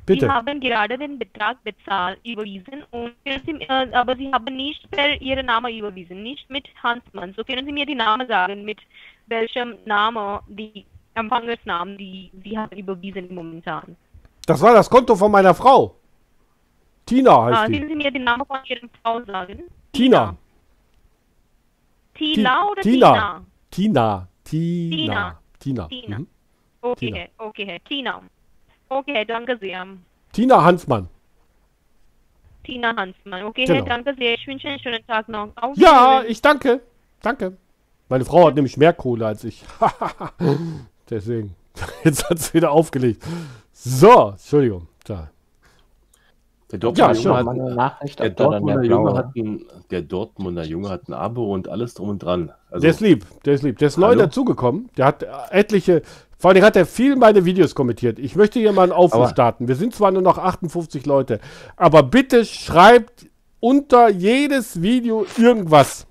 Bitte. 0.09 0.27
Sie 0.27 0.31
haben 0.33 0.59
gerade 0.61 0.97
den 0.99 1.19
Betrag 1.19 1.63
bezahlt, 1.65 2.19
überwiesen, 2.25 2.83
und 2.91 3.13
Sie, 3.25 3.53
äh, 3.61 3.93
aber 3.93 4.17
Sie 4.17 4.33
haben 4.33 4.57
nicht 4.57 4.91
per 4.91 5.21
Ihren 5.21 5.47
Namen 5.47 5.73
überwiesen, 5.73 6.23
nicht 6.23 6.49
mit 6.51 6.67
Hansmann. 6.83 7.35
So 7.37 7.45
können 7.45 7.65
Sie 7.67 7.73
mir 7.73 7.87
die 7.87 7.95
Namen 7.95 8.27
sagen, 8.27 8.65
mit 8.65 8.79
welchem 9.27 9.75
Name 9.85 10.41
die 10.49 10.85
Empfängersnamen, 11.15 11.97
die 11.99 12.31
Sie 12.43 12.57
haben 12.59 12.77
überwiesen 12.77 13.35
momentan. 13.35 13.97
Das 14.47 14.61
war 14.63 14.73
das 14.73 14.89
Konto 14.89 15.15
von 15.15 15.31
meiner 15.31 15.55
Frau. 15.55 15.95
Tina 17.05 17.45
heißt 17.45 17.59
Ah, 17.59 17.67
die. 17.67 17.73
können 17.79 17.89
Sie 17.89 17.95
mir 17.97 18.11
den 18.11 18.25
Namen 18.25 18.45
von 18.47 18.59
Ihrer 18.65 18.89
Frau 19.03 19.23
sagen? 19.25 19.65
Tina. 19.93 20.37
Tina 22.15 22.69
oder 22.69 22.83
Tina. 22.83 23.45
Tina? 23.71 24.29
Tina. 24.45 24.81
Tina. 24.89 25.39
Tina. 25.59 25.89
Tina. 25.89 26.19
Mhm. 26.19 26.27
Okay, 26.81 27.29
okay. 27.39 27.81
Tina. 27.89 28.23
Okay, 28.89 29.25
danke 29.25 29.57
sehr. 29.59 29.87
Tina 30.33 30.65
Hansmann. 30.65 31.09
Tina 32.65 32.95
Hansmann. 32.97 33.45
Okay, 33.45 33.65
Genau. 33.65 33.85
Danke 33.85 34.15
sehr. 34.19 34.35
Ich 34.35 34.47
wünsche 34.47 34.69
einen 34.69 34.79
schönen 34.79 35.07
Tag 35.07 35.29
noch. 35.29 35.49
Auf 35.57 35.77
Ja, 35.77 36.23
ich 36.27 36.41
danke. 36.43 36.81
Danke. 37.23 37.57
Meine 38.09 38.25
Frau 38.25 38.47
hat 38.47 38.55
nämlich 38.55 38.77
mehr 38.77 38.93
Kohle 38.93 39.27
als 39.27 39.45
ich. 39.45 39.65
Deswegen. 41.11 41.55
Jetzt 42.05 42.29
hat 42.29 42.39
sie 42.39 42.55
wieder 42.55 42.71
aufgelegt. 42.71 43.23
So, 43.73 44.31
Entschuldigung. 44.31 44.89
Da. 45.05 45.29
Der 46.71 46.79
Ja, 46.79 46.81
Dortmunder, 46.81 47.15
schon. 47.15 47.33
Junge, 47.33 47.51
eine 47.51 47.71
hat, 47.71 47.77
Nachricht, 47.77 48.19
der, 48.19 48.31
Dortmunder 48.31 48.83
Junge 48.83 49.15
hat 49.15 49.37
ein, 49.37 49.65
der 49.91 50.03
Dortmunder 50.03 50.65
Junge 50.65 50.89
hat 50.91 51.09
ein 51.09 51.15
Abo 51.15 51.55
und 51.55 51.69
alles 51.69 51.95
drum 51.95 52.11
und 52.11 52.23
dran. 52.23 52.53
Also, 52.71 52.83
Der 52.83 52.91
ist 52.91 53.01
lieb, 53.01 53.25
der 53.45 53.55
ist 53.55 53.63
lieb. 53.63 53.79
Der 53.79 53.89
ist 53.89 53.97
neu 53.97 54.15
dazugekommen. 54.17 54.91
Der 54.97 55.07
hat 55.07 55.23
etliche, 55.51 56.03
vor 56.39 56.51
allem 56.51 56.63
hat 56.63 56.77
er 56.77 56.87
viel 56.87 57.17
meine 57.17 57.45
Videos 57.45 57.75
kommentiert. 57.75 58.19
Ich 58.19 58.37
möchte 58.37 58.59
hier 58.61 58.73
mal 58.73 58.85
einen 58.85 58.93
Aufruf 58.93 59.23
Aber- 59.23 59.29
starten. 59.31 59.69
Wir 59.69 59.75
sind 59.75 59.95
zwar 59.95 60.11
nur 60.13 60.23
noch 60.23 60.39
58 60.39 61.05
Leute, 61.05 61.41
aber 61.77 62.03
bitte 62.05 62.45
schreibt 62.45 63.27
unter 63.61 64.09
jedes 64.09 64.81
Video 64.81 65.27
irgendwas. 65.37 66.07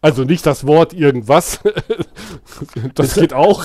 Also 0.00 0.22
nicht 0.22 0.46
das 0.46 0.64
Wort 0.64 0.92
irgendwas. 0.94 1.58
das 2.94 3.14
geht 3.14 3.34
auch. 3.34 3.64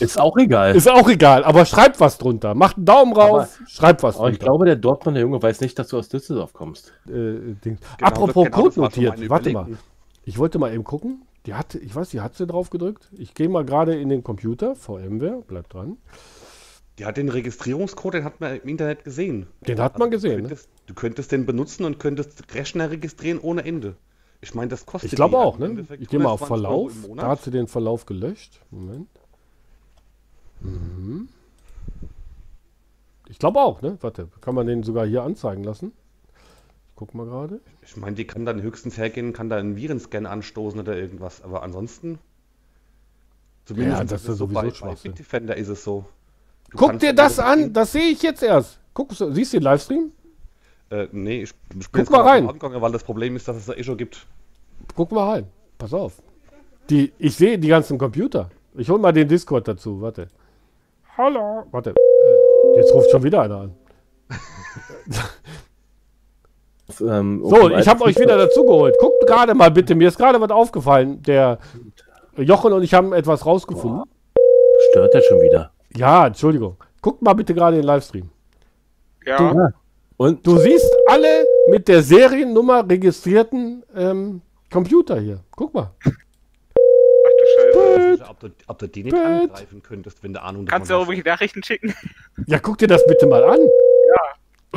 ist 0.00 0.20
auch 0.20 0.36
egal. 0.36 0.76
Ist 0.76 0.90
auch 0.90 1.08
egal, 1.08 1.44
aber 1.44 1.64
schreibt 1.64 1.98
was 1.98 2.18
drunter. 2.18 2.54
Macht 2.54 2.76
einen 2.76 2.84
Daumen 2.84 3.14
rauf, 3.14 3.58
schreibt 3.66 4.02
was 4.02 4.16
Aber 4.16 4.28
ich 4.28 4.36
drunter. 4.38 4.44
glaube, 4.52 4.64
der 4.66 4.76
Dortmunder 4.76 5.22
Junge 5.22 5.42
weiß 5.42 5.62
nicht, 5.62 5.78
dass 5.78 5.88
du 5.88 5.98
aus 5.98 6.10
Düsseldorf 6.10 6.52
kommst. 6.52 6.92
äh. 7.08 7.54
Genau, 7.62 7.78
Apropos 8.02 8.44
genau, 8.44 8.56
Code 8.64 8.80
notiert. 8.80 9.30
Warte 9.30 9.50
mal. 9.52 9.66
Ich 10.26 10.36
wollte 10.38 10.58
mal 10.58 10.74
eben 10.74 10.84
gucken. 10.84 11.22
Die 11.46 11.54
hatte, 11.54 11.78
ich 11.78 11.94
weiß, 11.94 12.10
die 12.10 12.20
hat 12.20 12.36
sie 12.36 12.46
drauf 12.46 12.70
gedrückt. 12.70 13.10
Ich 13.16 13.34
gehe 13.34 13.48
mal 13.48 13.64
gerade 13.64 13.98
in 13.98 14.08
den 14.08 14.22
Computer. 14.22 14.76
VMware, 14.76 15.42
bleibt 15.46 15.74
dran. 15.74 15.96
Die 16.98 17.04
hat 17.04 17.16
den 17.16 17.28
Registrierungscode, 17.28 18.14
den 18.14 18.24
hat 18.24 18.40
man 18.40 18.60
im 18.60 18.68
Internet 18.68 19.04
gesehen. 19.04 19.46
Den 19.66 19.80
hat 19.80 19.98
man 19.98 20.10
Du 20.10 20.16
gesehen. 20.16 20.42
Ne? 20.42 20.48
könntest, 20.48 20.68
du 20.86 20.94
könntest 20.94 21.32
den 21.32 21.46
benutzen 21.46 21.84
und 21.84 21.98
könntest 21.98 22.54
Rechner 22.54 22.90
registrieren 22.90 23.40
ohne 23.40 23.64
Ende. 23.64 23.96
Ich 24.40 24.54
meine, 24.54 24.68
das 24.68 24.86
kostet 24.86 25.12
Ich 25.12 25.16
glaube 25.16 25.38
auch, 25.38 25.58
ne? 25.58 25.86
Ich 25.98 26.08
gehe 26.08 26.20
mal 26.20 26.30
auf 26.30 26.42
120 26.42 26.68
Euro 26.68 26.88
Verlauf. 26.88 27.16
Da 27.16 27.28
hat 27.28 27.42
sie 27.42 27.50
den 27.50 27.66
Verlauf 27.66 28.06
gelöscht. 28.06 28.60
Moment. 28.70 29.08
Mhm. 30.60 31.28
Ich 33.28 33.38
glaube 33.38 33.60
auch, 33.60 33.80
ne? 33.82 33.98
Warte, 34.00 34.28
kann 34.40 34.54
man 34.54 34.66
den 34.66 34.82
sogar 34.82 35.06
hier 35.06 35.22
anzeigen 35.22 35.64
lassen? 35.64 35.92
Ich 36.92 36.96
guck 36.96 37.14
mal 37.14 37.24
gerade. 37.24 37.60
Ich 37.82 37.96
meine, 37.96 38.14
die 38.14 38.26
kann 38.26 38.44
dann 38.44 38.60
höchstens 38.60 38.98
hergehen, 38.98 39.32
kann 39.32 39.48
da 39.48 39.56
einen 39.56 39.76
Virenscan 39.76 40.26
anstoßen 40.26 40.78
oder 40.78 40.94
irgendwas. 40.94 41.42
Aber 41.42 41.62
ansonsten. 41.62 42.18
Ja, 43.74 44.04
das 44.04 44.20
ist 44.20 44.26
so 44.26 44.34
sowieso 44.34 44.60
bei, 44.60 44.70
bei. 44.92 44.94
Bitdefender 45.02 45.56
ist 45.56 45.68
es 45.68 45.82
so. 45.82 46.04
Du 46.70 46.76
Guck 46.76 46.98
dir 46.98 47.14
das 47.14 47.38
an, 47.38 47.72
das 47.72 47.92
sehe 47.92 48.10
ich 48.10 48.22
jetzt 48.22 48.42
erst. 48.42 48.78
Guck, 48.92 49.12
so- 49.14 49.32
siehst 49.32 49.54
du 49.54 49.58
den 49.58 49.64
Livestream? 49.64 50.12
Äh, 50.90 51.08
nee, 51.12 51.42
ich, 51.44 51.54
ich 51.78 51.90
Guck 51.90 52.10
mal 52.10 52.18
gerade 52.18 52.28
rein. 52.28 52.48
Angegangen, 52.48 52.82
weil 52.82 52.92
das 52.92 53.02
Problem 53.04 53.36
ist, 53.36 53.48
dass 53.48 53.56
es 53.56 53.64
da 53.66 53.72
eh 53.72 53.82
schon 53.82 53.96
gibt. 53.96 54.26
Guck 54.94 55.12
mal 55.12 55.30
rein. 55.30 55.46
Pass 55.78 55.94
auf. 55.94 56.20
Die, 56.90 57.10
ich 57.18 57.36
sehe 57.36 57.58
die 57.58 57.68
ganzen 57.68 57.96
Computer. 57.96 58.50
Ich 58.74 58.90
hol 58.90 58.98
mal 58.98 59.12
den 59.12 59.28
Discord 59.28 59.66
dazu. 59.66 60.02
Warte. 60.02 60.28
Hallo. 61.16 61.64
Warte. 61.70 61.90
Äh, 61.90 62.76
jetzt 62.76 62.92
ruft 62.92 63.10
schon 63.10 63.22
wieder 63.22 63.40
einer 63.42 63.56
an. 63.56 63.74
Ähm, 67.00 67.40
So, 67.44 67.70
ich 67.70 67.88
habe 67.88 68.04
euch 68.04 68.18
wieder 68.18 68.36
dazu 68.36 68.64
geholt. 68.64 68.96
Guckt 68.98 69.26
gerade 69.26 69.54
mal 69.54 69.70
bitte. 69.70 69.94
Mir 69.94 70.08
ist 70.08 70.18
gerade 70.18 70.40
was 70.40 70.50
aufgefallen. 70.50 71.22
Der 71.22 71.58
Jochen 72.36 72.72
und 72.72 72.82
ich 72.82 72.94
haben 72.94 73.12
etwas 73.12 73.44
rausgefunden. 73.46 74.02
Stört 74.90 75.14
er 75.14 75.22
schon 75.22 75.40
wieder. 75.40 75.70
Ja, 75.96 76.26
Entschuldigung. 76.26 76.76
Guckt 77.00 77.22
mal 77.22 77.34
bitte 77.34 77.54
gerade 77.54 77.76
den 77.76 77.84
Livestream. 77.84 78.30
Ja. 79.26 79.72
Und 80.16 80.46
Du 80.46 80.56
siehst 80.58 80.90
alle 81.08 81.44
mit 81.68 81.88
der 81.88 82.02
Seriennummer 82.02 82.88
registrierten 82.88 83.82
ähm, 83.96 84.40
Computer 84.70 85.18
hier. 85.20 85.40
Guck 85.56 85.74
mal. 85.74 85.90
Ach 86.04 86.10
du 87.38 87.44
Scheiße. 87.54 87.78
weiß 87.78 88.10
nicht, 88.20 88.30
ob 88.30 88.40
du, 88.40 88.48
ob 88.68 88.78
du 88.78 88.88
die 88.88 89.04
nicht 89.04 89.12
Bett. 89.14 89.24
angreifen 89.24 89.82
könntest, 89.82 90.22
wenn 90.22 90.32
du 90.32 90.42
Ahnung 90.42 90.64
Kannst 90.66 90.90
du 90.90 90.94
auch 90.94 91.00
irgendwelche 91.00 91.28
Nachrichten 91.28 91.62
schicken? 91.62 91.94
Ja, 92.46 92.58
guck 92.58 92.78
dir 92.78 92.86
das 92.88 93.04
bitte 93.06 93.26
mal 93.26 93.42
an. 93.44 93.58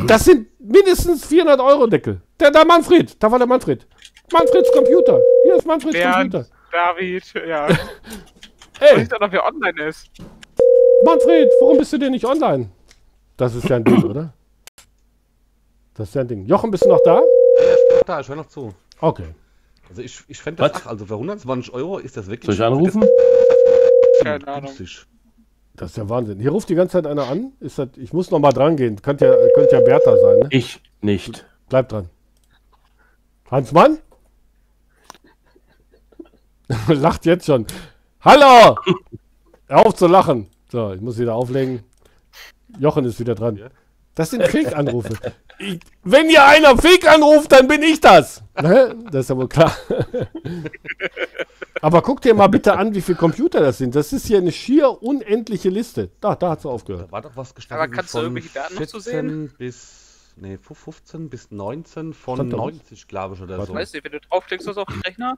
Das 0.08 0.26
sind 0.26 0.48
mindestens 0.60 1.26
400 1.26 1.60
Euro 1.60 1.88
Deckel. 1.88 2.22
Der, 2.40 2.52
der 2.52 2.66
Manfred, 2.66 3.22
da 3.22 3.32
war 3.32 3.40
der 3.40 3.48
Manfred. 3.48 3.88
Manfreds 4.32 4.72
Computer. 4.72 5.22
Hier 5.44 5.56
ist 5.56 5.66
Manfreds 5.66 5.94
Bernd, 5.94 6.34
Computer. 6.34 6.56
David, 6.72 7.34
ja. 7.48 7.68
Ey, 8.80 8.98
Weiß 8.98 9.10
doch 9.10 9.20
noch, 9.20 9.32
wer 9.32 9.46
online 9.46 9.84
ist. 9.88 10.10
Manfred, 11.04 11.50
warum 11.62 11.78
bist 11.78 11.94
du 11.94 11.98
denn 11.98 12.12
nicht 12.12 12.26
online? 12.26 12.70
Das 13.38 13.56
ist 13.56 13.70
ja 13.70 13.78
ein 13.78 13.84
Ding, 13.84 14.04
oder? 14.04 14.34
Das 15.94 16.10
ist 16.10 16.16
ja 16.16 16.22
ein 16.22 16.28
Ding. 16.28 16.46
Jochen, 16.46 16.72
bist 16.72 16.84
du 16.84 16.90
noch 16.90 17.02
da? 17.06 17.22
Da, 18.06 18.20
ich 18.20 18.28
höre 18.28 18.36
noch 18.36 18.48
zu. 18.48 18.74
Okay. 19.00 19.34
Also 19.88 20.02
ich, 20.02 20.24
ich 20.28 20.42
fände 20.42 20.62
das, 20.62 20.82
ach, 20.84 20.88
also 20.88 21.06
für 21.06 21.14
120 21.14 21.74
Euro 21.74 22.00
ist 22.00 22.18
das 22.18 22.28
wirklich... 22.28 22.46
Soll 22.46 22.56
ich 22.56 22.62
anrufen? 22.62 23.04
Keine 24.24 24.48
Ahnung. 24.48 24.66
günstig. 24.76 25.06
Das 25.76 25.92
ist 25.92 25.98
ja 25.98 26.08
Wahnsinn. 26.08 26.40
Hier 26.40 26.52
ruft 26.52 26.70
die 26.70 26.76
ganze 26.76 26.94
Zeit 26.94 27.08
einer 27.08 27.28
an. 27.28 27.54
Ist 27.60 27.78
das, 27.78 27.90
ich 27.98 28.14
muss 28.14 28.32
noch 28.32 28.40
mal 28.40 28.54
dran 28.54 28.78
gehen. 28.78 29.02
Könnte 29.02 29.26
ja, 29.26 29.36
könnte 29.56 29.76
ja 29.76 29.82
Bertha 29.82 30.16
sein, 30.18 30.40
ne? 30.40 30.48
Ich 30.52 30.82
nicht. 31.02 31.46
Bleib 31.68 31.90
dran. 31.90 32.10
Hans 33.52 33.72
Mann? 33.72 34.00
Lacht 36.88 37.26
jetzt 37.26 37.46
schon. 37.46 37.66
Hallo! 38.22 38.76
Hör 39.68 39.86
auf 39.86 39.96
zu 39.96 40.08
lachen. 40.08 40.48
So, 40.72 40.94
ich 40.94 41.02
muss 41.02 41.18
wieder 41.18 41.36
auflegen. 41.36 41.84
Jochen 42.80 43.06
ist 43.06 43.20
wieder 43.20 43.36
dran. 43.36 43.60
Das 44.16 44.30
sind 44.32 44.44
Fake-Anrufe. 44.48 45.14
Ich- 45.60 45.80
Wenn 46.04 46.30
hier 46.30 46.46
einer 46.46 46.78
Fake 46.78 47.08
anruft, 47.08 47.52
dann 47.52 47.68
bin 47.68 47.84
ich 47.84 48.00
das. 48.02 48.42
Ne? 48.62 48.96
Das 49.12 49.22
ist 49.26 49.30
ja 49.30 49.38
wohl 49.38 49.48
klar. 49.50 49.76
Aber 51.82 52.02
guck 52.02 52.22
dir 52.22 52.34
mal 52.34 52.48
bitte 52.48 52.78
an, 52.78 52.96
wie 52.96 53.02
viele 53.02 53.18
Computer 53.18 53.60
das 53.60 53.78
sind. 53.78 53.96
Das 53.96 54.12
ist 54.14 54.26
hier 54.26 54.38
eine 54.40 54.52
schier 54.52 55.02
unendliche 55.04 55.70
Liste. 55.70 56.10
Da, 56.20 56.36
da 56.36 56.52
hat 56.52 56.60
es 56.60 56.66
aufgehört. 56.66 57.08
Da 57.10 57.12
war 57.12 57.22
doch 57.22 57.36
was 57.36 57.50
Aber 57.50 57.56
gestanden 57.56 57.92
kannst 57.92 58.14
du 58.14 58.20
irgendwelche 58.20 58.50
Daten 58.54 58.76
noch 58.76 58.86
zu 58.86 59.00
sehen? 59.00 59.52
bis, 59.58 60.34
nee, 60.38 60.58
15 60.58 61.30
bis 61.30 61.52
19 61.52 62.14
von 62.14 62.36
Stand 62.38 62.54
da 62.54 62.58
was? 62.58 62.64
90, 62.66 63.08
glaube 63.08 63.36
ich, 63.36 63.42
oder 63.42 63.58
Warte. 63.58 63.72
so. 63.72 63.78
Weißt 63.78 63.94
du, 63.96 64.04
wenn 64.04 64.12
du 64.14 64.20
draufklickst, 64.22 64.68
was 64.68 64.78
auf 64.78 64.88
den 64.88 65.02
Rechner? 65.02 65.38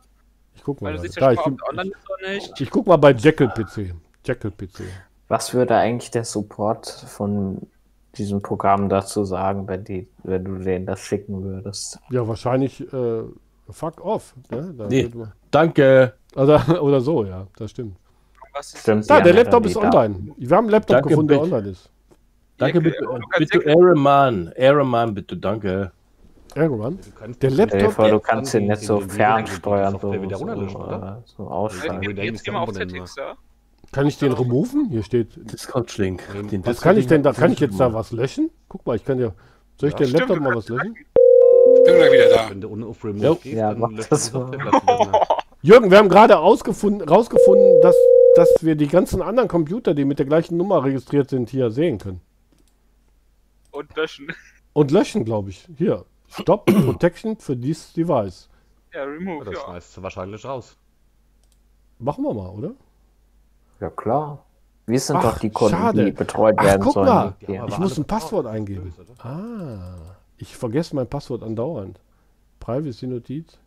Ich 0.56 0.64
guck 0.64 0.82
mal. 0.82 0.90
Weil 0.90 0.98
du 0.98 1.02
siehst 1.04 1.18
Da, 1.18 1.32
ja 1.32 1.32
ich, 1.34 1.40
schon 1.42 1.56
mal, 1.56 1.70
online 1.70 1.92
oder 2.20 2.30
nicht. 2.30 2.62
ich 2.62 2.70
guck 2.70 2.88
mal 2.88 2.98
bei 2.98 3.12
Jekyll 3.12 3.50
PC. 3.50 3.94
Jekyll 4.26 4.52
PC. 4.52 4.82
Was 5.28 5.54
würde 5.54 5.76
eigentlich 5.76 6.12
der 6.12 6.24
Support 6.24 6.88
von 6.88 7.68
diesem 8.18 8.42
Programm 8.42 8.90
dazu 8.90 9.24
sagen, 9.24 9.68
wenn, 9.68 9.84
die, 9.84 10.08
wenn 10.24 10.44
du 10.44 10.56
denen 10.58 10.86
das 10.86 11.00
schicken 11.00 11.44
würdest? 11.44 12.00
Ja, 12.10 12.28
wahrscheinlich 12.28 12.82
äh, 12.94 13.24
fuck 13.70 14.04
off. 14.04 14.34
Ne? 14.50 14.74
Da 14.78 14.88
Nee. 14.88 15.10
Danke. 15.52 16.14
Oder, 16.36 16.82
oder 16.84 17.02
so, 17.02 17.24
ja, 17.26 17.48
das 17.58 17.72
stimmt. 17.72 17.96
Was 18.54 18.74
ist 18.74 18.82
Stimmt, 18.82 19.10
Da, 19.10 19.22
der 19.22 19.34
ja 19.34 19.42
Laptop 19.42 19.66
ist 19.66 19.78
online. 19.78 20.32
Wir 20.38 20.58
haben 20.58 20.66
einen 20.66 20.72
Laptop 20.72 20.96
Danke, 20.96 21.10
gefunden, 21.10 21.28
der 21.30 21.42
online 21.42 21.70
ist. 21.70 21.90
Danke, 22.58 22.82
bitte, 22.82 22.98
bitte 23.38 23.58
Jacke- 23.58 23.70
Ehrenmann. 23.70 24.52
Ehrenmann, 24.56 25.14
bitte, 25.14 25.38
danke. 25.38 25.92
Irgendwann. 26.56 26.98
Der 27.42 27.52
Laptop- 27.52 27.92
vor, 27.92 28.10
du 28.10 28.20
kannst 28.20 28.54
den 28.56 28.66
nicht 28.66 28.82
so 28.82 29.00
fernsteuern, 29.00 30.00
so, 30.00 30.12
so, 30.12 30.14
äh, 30.14 30.28
so 31.26 31.44
Wenn 31.44 31.48
ausschalten. 31.48 32.18
Jetzt 32.18 32.44
geh 32.44 32.52
mal 32.52 32.62
auf 32.62 32.74
Settings, 32.74 33.16
ja? 33.16 33.36
Kann 33.92 34.06
ich 34.08 34.18
den 34.18 34.34
removen? 34.34 34.90
Hier 34.90 35.04
steht. 35.04 35.30
Discord-Link. 35.52 36.22
Den 36.52 36.66
Was 36.66 36.82
kann 36.82 36.98
ich 36.98 37.08
denn 37.08 37.24
da? 37.24 37.34
Kann 37.34 37.52
ich 37.52 37.60
jetzt 37.60 37.80
da 37.80 37.94
was 37.94 38.12
löschen? 38.12 38.50
Guck 38.68 38.86
mal, 38.86 38.96
ich 38.96 39.06
kann 39.06 39.20
ja. 39.20 39.34
Soll 39.80 39.90
ich 39.90 39.94
Ja, 39.94 40.00
den 40.00 40.08
stimmt, 40.08 40.30
Laptop 40.30 40.40
mal 40.42 40.56
was 40.56 40.70
löschen? 40.70 40.94
Bin 40.94 41.96
gleich 41.96 42.12
wieder 42.12 42.30
da. 42.30 42.50
Wenn 42.50 42.62
du 42.62 42.70
ohne 42.70 42.86
auf 42.86 43.04
Remote 43.04 43.24
Ja. 43.26 43.34
gehst, 43.36 43.56
Ja, 43.56 43.70
dann 43.72 43.80
mach 43.80 43.92
löscht 43.92 44.12
das 44.12 44.34
wieder. 44.34 45.28
Jürgen, 45.62 45.90
wir 45.92 45.98
haben 45.98 46.10
gerade 46.10 46.38
ausgefunden, 46.38 47.08
rausgefunden, 47.08 47.82
dass, 47.82 47.96
dass 48.36 48.50
wir 48.62 48.76
die 48.76 48.88
ganzen 48.88 49.22
anderen 49.22 49.48
Computer, 49.50 49.94
die 49.94 50.06
mit 50.06 50.20
der 50.20 50.26
gleichen 50.26 50.58
Nummer 50.58 50.84
registriert 50.84 51.30
sind, 51.30 51.50
hier 51.50 51.72
sehen 51.72 51.98
können. 51.98 52.22
Und 53.72 53.96
löschen. 53.96 54.28
Und 54.74 54.92
löschen, 54.92 55.26
glaube 55.26 55.50
ich. 55.50 55.68
Hier. 55.78 56.06
Stop 56.30 56.66
Protection 56.86 57.38
für 57.38 57.56
dieses 57.56 57.94
Device. 57.94 58.50
Ja, 58.94 59.04
remove, 59.04 59.46
Das 59.46 59.54
ja. 59.56 59.60
schmeißt 59.62 59.98
du 59.98 60.04
wahrscheinlich 60.04 60.46
raus. 60.46 60.76
Machen 62.00 62.24
wir 62.24 62.34
mal, 62.34 62.50
oder? 62.50 62.72
Ja, 63.80 63.90
klar. 63.90 64.44
Wir 64.86 65.00
sind 65.00 65.18
Ach, 65.18 65.34
doch 65.34 65.40
die 65.40 65.50
Kunden, 65.50 65.76
schade. 65.76 66.06
die 66.06 66.12
betreut 66.12 66.56
Ach, 66.58 66.64
werden 66.64 66.82
guck 66.82 66.94
sollen. 66.94 67.06
mal. 67.08 67.34
Die- 67.46 67.52
Ja, 67.54 67.68
Ich 67.68 67.78
muss 67.78 67.98
ein 67.98 68.06
Passwort 68.06 68.46
eingeben. 68.48 68.94
Ah. 69.20 69.96
Ich 70.38 70.56
vergesse 70.56 70.96
mein 70.96 71.08
Passwort 71.08 71.44
andauernd. 71.44 72.00
Privacy-Notiz. 72.60 73.58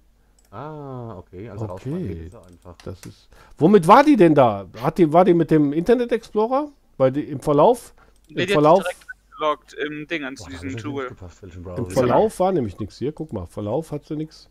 Ah, 0.51 1.17
okay. 1.19 1.49
Also 1.51 1.69
Okay. 1.69 2.31
einfach. 2.49 2.77
Das 2.85 2.99
ist. 3.07 3.29
Womit 3.59 3.87
war 3.87 4.03
die 4.03 4.17
denn 4.17 4.35
da? 4.35 4.67
Hat 4.83 4.99
die, 4.99 5.13
war 5.13 5.25
die 5.25 5.35
mit 5.35 5.51
dem 5.51 5.73
Internet 5.73 6.11
Explorer? 6.13 6.69
Weil 6.97 7.13
die 7.13 7.23
im 7.25 7.41
Verlauf. 7.41 7.95
Nee, 8.29 8.43
Im 8.43 8.47
die 8.49 8.53
Verlauf, 8.53 8.81
direkt 8.83 9.07
geloggt 9.37 9.73
im 9.75 10.07
Ding 10.07 10.25
an 10.25 10.37
zu 10.37 10.51
diesem 10.51 10.77
Tool. 10.77 11.09
Browser 11.11 11.77
Im 11.79 11.91
Verlauf 11.91 12.41
war 12.41 12.53
nämlich 12.53 12.79
nichts 12.79 12.99
hier. 12.99 13.13
Guck 13.13 13.33
mal, 13.33 13.47
Verlauf 13.47 13.93
hat 13.93 14.05
sie 14.05 14.17
nichts. 14.17 14.49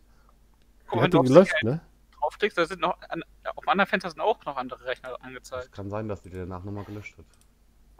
Die 0.92 1.00
hat 1.00 1.14
auf 1.14 1.26
gelöscht, 1.26 1.54
ne? 1.62 1.80
Draufklickst, 2.20 2.56
da 2.58 2.66
sind 2.66 2.80
noch, 2.80 2.96
an, 3.08 3.22
auf 3.44 3.64
dem 3.64 3.68
anderen 3.68 3.88
Fenster 3.88 4.10
sind 4.10 4.20
auch 4.20 4.44
noch 4.44 4.56
andere 4.56 4.84
Rechner 4.84 5.16
angezeigt. 5.20 5.64
Das 5.66 5.72
kann 5.72 5.90
sein, 5.90 6.08
dass 6.08 6.22
die 6.22 6.30
danach 6.30 6.64
nochmal 6.64 6.84
gelöscht 6.84 7.16
hat. 7.18 7.24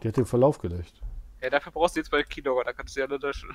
Die 0.02 0.08
hat 0.08 0.16
den 0.16 0.26
Verlauf 0.26 0.58
gelöscht. 0.58 1.00
Ja, 1.42 1.50
dafür 1.50 1.72
brauchst 1.72 1.96
du 1.96 2.00
jetzt 2.00 2.10
bei 2.10 2.22
Keylogger, 2.22 2.64
da 2.64 2.72
kannst 2.72 2.96
du 2.96 3.00
ja 3.00 3.06
alle 3.06 3.16
löschen. 3.16 3.50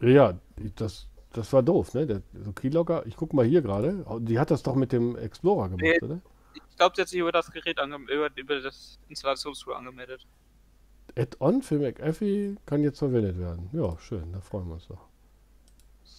Ja, 0.00 0.38
das, 0.76 1.08
das 1.32 1.52
war 1.52 1.62
doof, 1.62 1.94
ne? 1.94 2.06
Der, 2.06 2.22
so 2.42 2.52
Keylogger, 2.52 3.04
ich 3.06 3.16
guck 3.16 3.32
mal 3.34 3.44
hier 3.44 3.62
gerade. 3.62 4.04
Die 4.20 4.38
hat 4.38 4.50
das 4.50 4.62
doch 4.62 4.74
mit 4.74 4.92
dem 4.92 5.16
Explorer 5.16 5.68
gemacht, 5.68 5.82
Nee. 5.82 6.00
oder? 6.00 6.20
Ich 6.54 6.76
glaube, 6.76 6.96
sie 6.96 7.02
hat 7.02 7.08
sich 7.08 7.20
über 7.20 7.32
das 7.32 7.50
Gerät 7.50 7.78
über, 7.78 8.30
über 8.36 8.60
das 8.60 8.98
Installationstool 9.08 9.74
angemeldet. 9.74 10.26
Add-on 11.16 11.62
für 11.62 11.78
McAfee 11.78 12.56
kann 12.66 12.82
jetzt 12.82 12.98
verwendet 12.98 13.38
werden. 13.38 13.68
Ja, 13.72 13.98
schön, 13.98 14.32
da 14.32 14.40
freuen 14.40 14.68
wir 14.68 14.74
uns 14.74 14.88
doch. 14.88 15.09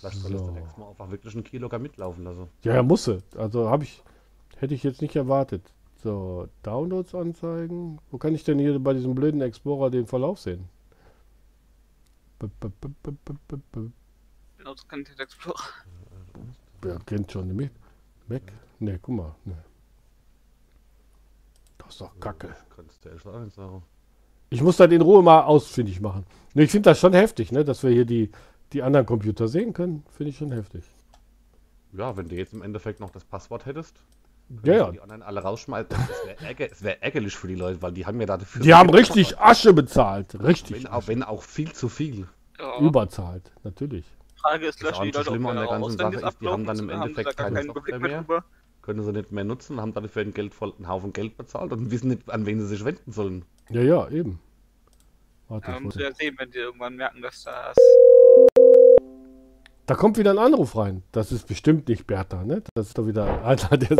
Vielleicht 0.02 0.18
solltest 0.18 0.45
So. 0.45 0.48
du 0.48 0.53
nächstes 0.53 0.78
Mal 0.78 0.90
einfach 0.90 1.11
wirklich 1.11 1.36
einen 1.36 1.44
Keylogger 1.44 1.78
mitlaufen 1.80 2.23
lassen. 2.23 2.48
Ja, 2.64 2.73
ja, 2.73 2.84
musste. 2.84 3.22
Also 3.38 3.69
habe 3.69 3.84
ich, 3.84 4.03
hätte 4.57 4.73
ich 4.73 4.82
jetzt 4.82 5.02
nicht 5.02 5.15
erwartet. 5.15 5.61
So, 6.03 6.48
Downloads 6.64 7.14
anzeigen. 7.14 7.99
Wo 8.10 8.18
kann 8.18 8.34
ich 8.34 8.44
denn 8.44 8.57
hier 8.57 8.80
bei 8.80 8.94
diesem 8.94 9.14
blöden 9.14 9.41
Explorer 9.41 9.91
den 9.91 10.07
Verlauf 10.07 10.40
sehen? 10.40 10.68
B 12.40 12.48
-b 12.48 12.72
-b 13.03 13.91
Benutzt 14.57 14.90
keinen 14.90 15.06
Explorer. 15.19 15.60
Wer 16.82 16.98
kennt 17.06 17.32
schon 17.32 17.48
den 17.48 17.57
Mac? 17.57 17.72
Mac? 18.28 18.41
Ne, 18.80 18.98
guck 18.99 19.15
mal. 19.15 19.36
Ne. 19.45 19.56
Das 21.78 21.90
ist 21.90 22.02
doch 22.02 22.19
Kacke. 22.19 22.56
Könntest 22.76 23.06
du 23.06 23.10
echt 23.10 23.28
eins 23.28 23.53
sagen. 23.53 23.84
Ich 24.49 24.64
muss 24.64 24.78
das 24.78 24.91
in 24.91 25.02
Ruhe 25.02 25.22
mal 25.22 25.44
ausfindig 25.44 26.02
machen. 26.02 26.26
Ne, 26.56 26.64
ich 26.64 26.72
finde 26.72 26.90
das 26.90 26.99
schon 26.99 27.14
heftig, 27.14 27.52
ne, 27.52 27.64
dass 27.64 27.84
wir 27.84 27.91
hier 27.91 28.06
die, 28.06 28.32
die 28.73 28.84
anderen 28.84 29.06
Computer 29.06 29.48
sehen 29.48 29.73
können. 29.73 30.03
Finde 30.15 30.30
ich 30.31 30.38
schon 30.38 30.52
heftig. 30.52 30.84
Ja, 31.93 32.15
wenn 32.18 32.30
du 32.30 32.35
jetzt 32.35 32.53
im 32.53 32.61
Endeffekt 32.61 32.99
noch 32.99 33.10
das 33.10 33.26
Passwort 33.26 33.65
hättest, 33.65 34.02
Ja, 34.64 34.73
ja. 34.76 34.91
die 34.91 35.02
anderen 35.02 35.22
alle 35.23 35.41
rausschmeißen. 35.41 35.89
Es 35.91 36.26
wäre 36.27 36.39
ärger, 36.48 36.72
es 36.72 36.84
wär 36.84 37.03
ärgerlich 37.03 37.35
für 37.35 37.48
die 37.48 37.56
Leute, 37.56 37.81
weil 37.81 37.91
die 37.91 38.06
haben 38.06 38.19
ja 38.19 38.26
dafür. 38.27 38.61
Die 38.61 38.73
haben 38.73 38.89
richtig 38.89 39.38
Asche 39.39 39.73
bezahlt. 39.73 40.41
Richtig. 40.41 40.84
Wenn 40.84 40.88
auch, 40.91 41.07
wenn 41.07 41.23
auch 41.23 41.43
viel 41.43 41.72
zu 41.73 41.89
viel. 41.89 42.27
Ja. 42.60 42.80
Überzahlt, 42.80 43.52
natürlich. 43.64 44.06
Frage 44.35 44.68
ist, 44.68 44.81
Das 44.81 44.89
löschen 44.91 45.03
die 45.03 45.10
auch 45.11 45.18
Leute 45.19 45.30
schlimm 45.30 45.45
an 45.48 45.56
der 45.56 45.65
auch 45.68 45.72
ganzen 45.72 45.98
Sache 45.98 46.15
ist, 46.27 46.41
die 46.41 46.48
haben 46.48 46.65
dann 46.65 46.80
im 46.80 46.89
Endeffekt 46.89 47.38
keine 47.38 47.56
keinen 47.61 47.73
Software 47.73 47.99
mehr? 47.99 48.43
Können 48.81 49.03
sie 49.03 49.11
nicht 49.11 49.31
mehr 49.31 49.43
nutzen, 49.43 49.80
haben 49.80 49.93
dafür 49.93 50.23
ein 50.23 50.34
Geld 50.34 50.53
voll, 50.56 50.73
einen 50.77 50.88
Haufen 50.88 51.14
Geld 51.14 51.38
bezahlt 51.38 51.72
und 51.72 51.91
wissen 51.91 52.07
nicht, 52.10 52.30
an 52.31 52.45
wen 52.48 52.60
sie 52.60 52.65
sich 52.68 52.84
wenden 52.84 53.11
sollen. 53.11 53.45
Ja, 53.69 53.81
ja, 53.81 54.10
eben. 54.10 54.39
Warte, 55.48 55.72
musst 55.73 55.84
muss- 55.84 55.95
ja 55.95 56.11
sehen, 56.14 56.35
wenn 56.39 56.49
die 56.49 56.57
irgendwann 56.57 56.95
merken, 56.95 57.22
dass 57.22 57.43
das. 57.43 57.76
Da 59.92 59.98
kommt 59.98 60.18
wieder 60.18 60.32
ein 60.32 60.38
Anruf 60.38 60.78
rein. 60.78 61.04
Das 61.12 61.34
ist 61.34 61.48
bestimmt 61.48 61.90
nicht 61.90 62.08
Bertha, 62.08 62.46
ne? 62.46 62.64
Das 62.76 62.88
ist 62.88 62.98
doch 62.98 63.06
wieder 63.06 63.44
einer, 63.44 63.78
der, 63.78 63.98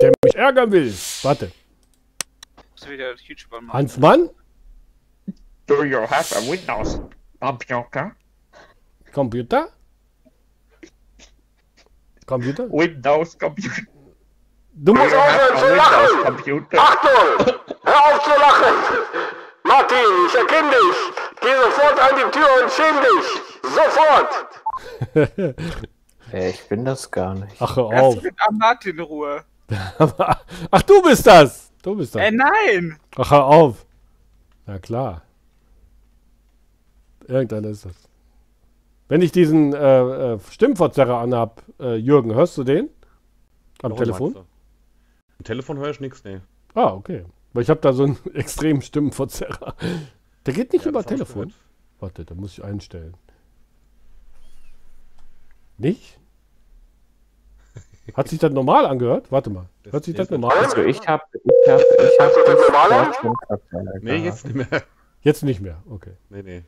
der 0.00 0.12
mich 0.24 0.36
ärgern 0.36 0.70
will. 0.70 0.94
Warte. 1.22 1.50
Hans 3.70 3.98
Mann? 3.98 4.30
Do 5.66 5.82
you 5.82 5.98
have 5.98 6.32
a 6.36 6.48
Windows 6.48 7.00
computer? 7.40 8.14
Computer? 9.12 9.68
Computer? 12.24 12.70
Windows 12.70 13.36
computer. 13.36 13.82
Du 14.74 14.94
musst 14.94 15.12
aufhören 15.12 15.58
zu 15.58 15.74
lachen! 15.74 16.24
computer? 16.24 16.78
Achtung! 16.78 17.56
Hör 17.82 18.14
auf 18.14 18.22
zu 18.22 18.30
lachen! 18.30 18.74
Martin, 19.64 19.96
ich 20.28 20.34
erkenne 20.36 20.70
dich! 20.70 20.96
Geh 21.40 21.54
sofort 21.64 21.98
an 21.98 22.16
die 22.16 22.30
Tür 22.30 22.48
und 22.62 22.70
schäm 22.70 22.94
dich! 23.00 23.54
Sofort! 23.74 24.63
Äh, 26.32 26.50
ich 26.50 26.68
bin 26.68 26.84
das 26.84 27.10
gar 27.10 27.34
nicht. 27.34 27.54
Ach, 27.60 27.76
hör 27.76 27.90
Lass 27.90 28.02
auf. 28.02 28.22
mit 28.22 28.34
am 28.48 28.56
Martin 28.56 28.96
in 28.96 29.04
Ruhe. 29.04 29.44
Ach, 30.70 30.82
du 30.82 31.02
bist 31.02 31.26
das! 31.26 31.70
Du 31.82 31.94
bist 31.94 32.14
das. 32.14 32.22
Äh, 32.22 32.30
nein! 32.30 32.98
Ach, 33.16 33.30
hör 33.30 33.44
auf. 33.44 33.86
Na 34.66 34.78
klar. 34.78 35.22
Irgendeiner 37.26 37.68
ist 37.68 37.84
das. 37.84 37.94
Wenn 39.08 39.20
ich 39.20 39.32
diesen 39.32 39.74
äh, 39.74 40.32
äh, 40.34 40.38
Stimmverzerrer 40.50 41.18
anhab, 41.18 41.62
äh, 41.78 41.96
Jürgen, 41.96 42.34
hörst 42.34 42.56
du 42.56 42.64
den? 42.64 42.88
Am 43.82 43.90
Warum 43.90 43.96
Telefon? 43.98 44.36
Am 44.36 45.44
Telefon 45.44 45.76
höre 45.78 45.90
ich 45.90 46.00
nichts, 46.00 46.24
nee. 46.24 46.40
Ah, 46.74 46.92
okay. 46.94 47.24
Weil 47.52 47.62
ich 47.62 47.70
habe 47.70 47.80
da 47.80 47.92
so 47.92 48.04
einen 48.04 48.18
extremen 48.34 48.80
Stimmenverzerrer. 48.82 49.74
Der 50.46 50.54
geht 50.54 50.72
nicht 50.72 50.84
Ja, 50.84 50.90
über 50.90 51.04
Telefon. 51.04 51.52
Warte, 52.00 52.24
da 52.24 52.34
muss 52.34 52.52
ich 52.52 52.64
einstellen. 52.64 53.14
Nicht? 55.78 56.18
Hat 58.14 58.28
sich 58.28 58.38
das 58.38 58.52
normal 58.52 58.84
angehört? 58.86 59.32
Warte 59.32 59.48
mal. 59.50 59.66
Hört 59.90 60.04
sich 60.04 60.14
das 60.14 60.28
normal 60.30 60.58
an? 60.58 60.64
Also 60.66 60.82
ich 60.82 61.06
habe 61.08 61.22
ich 61.32 61.70
hab, 61.70 61.80
ich 61.80 62.20
hab 62.20 62.34
das 62.34 62.44
Deutschlandverzerrer 62.44 63.98
Nee, 64.02 64.20
gehabt. 64.20 64.24
jetzt 64.24 64.44
nicht 64.44 64.54
mehr. 64.70 64.82
Jetzt 65.22 65.42
nicht 65.42 65.60
mehr, 65.62 65.82
okay. 65.88 66.12
Nee, 66.28 66.42
nee. 66.42 66.62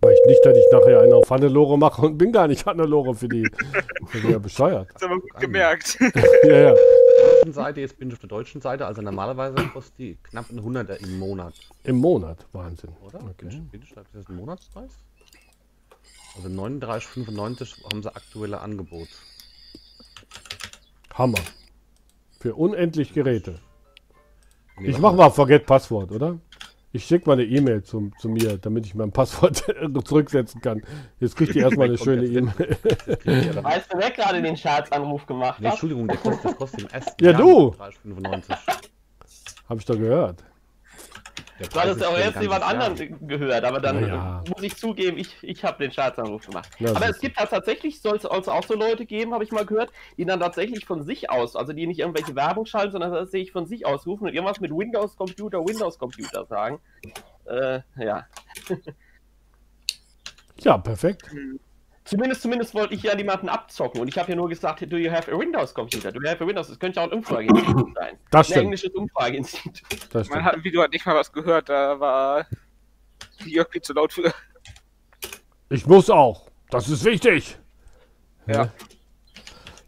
Weil 0.00 0.12
ich 0.12 0.20
nicht, 0.28 0.44
dass 0.44 0.56
ich 0.56 0.64
nachher 0.70 1.00
einen 1.00 1.12
auf 1.12 1.28
Hannelore 1.28 1.76
mache 1.76 2.02
und 2.06 2.16
bin 2.18 2.30
gar 2.30 2.46
nicht 2.46 2.64
Hannelore 2.66 3.16
für 3.16 3.28
die. 3.28 3.42
Das 3.42 4.14
wäre 4.14 4.32
ja 4.34 4.38
bescheuert. 4.38 4.88
Das 4.94 5.02
haben 5.02 5.10
wir 5.16 5.20
gut 5.20 5.40
gemerkt. 5.40 5.98
Ja, 6.44 6.56
ja. 6.56 6.70
Auf 6.72 6.78
der 6.78 7.34
deutschen 7.34 7.52
Seite, 7.52 7.80
jetzt 7.80 7.98
bin 7.98 8.08
ich 8.08 8.14
auf 8.14 8.20
der 8.20 8.28
deutschen 8.28 8.60
Seite, 8.60 8.86
also 8.86 9.02
normalerweise 9.02 9.56
kostet 9.72 9.98
die 9.98 10.18
knapp 10.22 10.48
ein 10.50 10.62
Hunderter 10.62 11.00
im 11.00 11.18
Monat, 11.18 11.54
Im 11.82 11.96
Monat, 11.96 12.46
Wahnsinn. 12.52 12.90
oder? 13.04 13.18
Bin, 13.18 13.28
Okay. 13.30 13.46
ich, 13.50 13.70
bin 13.72 13.82
ich 13.82 13.92
da, 13.92 14.02
ist 14.02 14.14
das 14.14 14.28
ein 14.28 14.36
Monatspreis? 14.36 14.92
Also 16.36 16.48
39,95 16.48 17.84
haben 17.84 18.02
sie 18.02 18.14
aktuelle 18.14 18.60
Angebot. 18.60 19.08
Hammer. 21.14 21.38
Für 22.40 22.54
unendlich 22.54 23.12
Geräte. 23.12 23.58
Nee, 24.78 24.90
Ich 24.90 24.98
mach 24.98 25.12
mal 25.14 25.30
Forget 25.30 25.66
Passwort, 25.66 26.12
oder? 26.12 26.38
Ich 26.92 27.04
schicke 27.04 27.26
mal 27.28 27.34
eine 27.34 27.44
E-Mail 27.44 27.82
zu, 27.82 28.10
zu 28.18 28.28
mir, 28.28 28.56
damit 28.56 28.86
ich 28.86 28.94
mein 28.94 29.10
Passwort 29.12 29.64
zurücksetzen 30.04 30.60
kann. 30.60 30.82
Jetzt 31.20 31.36
kriegt 31.36 31.54
ihr 31.54 31.62
erstmal 31.64 31.88
eine 31.88 31.98
schöne 32.04 32.24
E-Mail. 32.24 32.76
Weißt 33.62 33.92
du, 33.92 33.98
wer 33.98 34.10
gerade 34.10 34.40
den 34.40 34.56
Scherzanruf 34.56 35.26
gemacht 35.26 35.60
Nee, 35.60 35.66
hat? 35.66 35.72
Entschuldigung, 35.74 36.06
der 36.08 36.16
kostet, 36.16 36.44
das 36.44 36.56
kostet 36.56 36.80
im 36.82 36.88
ersten 36.88 37.24
Ja, 37.24 37.32
Jahr 37.32 37.40
du! 37.42 37.74
30,95. 37.78 38.56
Hab 39.68 39.78
ich 39.78 39.84
doch 39.84 39.96
gehört. 39.98 40.44
Du 41.58 41.80
hattest 41.80 42.04
auch 42.04 42.16
erst 42.16 42.40
jemand 42.40 42.62
anderen 42.62 43.26
gehört, 43.26 43.64
aber 43.64 43.80
dann 43.80 44.06
ja. 44.06 44.44
muss 44.48 44.62
ich 44.62 44.76
zugeben, 44.76 45.18
ich, 45.18 45.36
ich 45.42 45.64
habe 45.64 45.78
den 45.78 45.92
Scherzanruf 45.92 46.46
gemacht. 46.46 46.68
Na, 46.78 46.90
aber 46.90 47.08
es 47.08 47.18
gibt 47.18 47.38
da 47.38 47.46
tatsächlich, 47.46 48.00
soll 48.00 48.16
es 48.16 48.26
also 48.26 48.52
auch 48.52 48.64
so 48.64 48.74
Leute 48.74 49.06
geben, 49.06 49.34
habe 49.34 49.42
ich 49.42 49.50
mal 49.50 49.66
gehört, 49.66 49.90
die 50.16 50.24
dann 50.24 50.38
tatsächlich 50.40 50.86
von 50.86 51.02
sich 51.02 51.30
aus, 51.30 51.56
also 51.56 51.72
die 51.72 51.86
nicht 51.86 51.98
irgendwelche 52.00 52.36
Werbung 52.36 52.66
schalten, 52.66 52.92
sondern 52.92 53.12
tatsächlich 53.12 53.52
von 53.52 53.66
sich 53.66 53.86
aus 53.86 54.06
rufen 54.06 54.28
und 54.28 54.34
irgendwas 54.34 54.60
mit 54.60 54.70
Windows 54.70 55.16
Computer, 55.16 55.58
Windows 55.58 55.98
Computer 55.98 56.46
sagen. 56.46 56.80
Äh, 57.46 57.80
ja. 57.96 58.26
Ja, 60.60 60.76
perfekt. 60.76 61.22
Zumindest, 62.08 62.40
zumindest 62.42 62.74
wollte 62.74 62.94
ich 62.94 63.02
ja 63.02 63.14
niemanden 63.14 63.48
abzocken 63.50 64.00
und 64.00 64.08
ich 64.08 64.16
habe 64.18 64.30
ja 64.30 64.36
nur 64.36 64.48
gesagt, 64.48 64.80
do 64.90 64.96
you 64.96 65.10
have 65.10 65.30
a 65.30 65.38
Windows 65.38 65.74
Computer? 65.74 66.10
Do 66.10 66.20
you 66.22 66.28
have 66.28 66.42
a 66.42 66.46
Windows? 66.46 66.68
Das 66.68 66.78
könnte 66.78 67.00
ja 67.00 67.06
auch 67.06 67.10
ein 67.12 67.18
Umfrageinstitut 67.18 67.94
sein. 67.94 68.16
Das 68.30 68.40
Ein 68.40 68.44
stimmt. 68.50 68.64
englisches 68.64 68.90
Umfrageinstitut. 68.94 69.82
Das 69.90 70.12
Man 70.14 70.24
stimmt. 70.24 70.44
hat 70.44 70.56
im 70.56 70.64
Video 70.64 70.82
hat 70.82 70.92
nicht 70.92 71.04
mal 71.04 71.14
was 71.16 71.30
gehört, 71.32 71.68
da 71.68 72.00
war 72.00 72.46
Jörg 73.44 73.68
viel 73.70 73.82
zu 73.82 73.92
laut 73.92 74.12
für. 74.12 74.32
Ich 75.68 75.86
muss 75.86 76.08
auch. 76.08 76.46
Das 76.70 76.88
ist 76.88 77.04
wichtig. 77.04 77.58
Ja. 78.46 78.70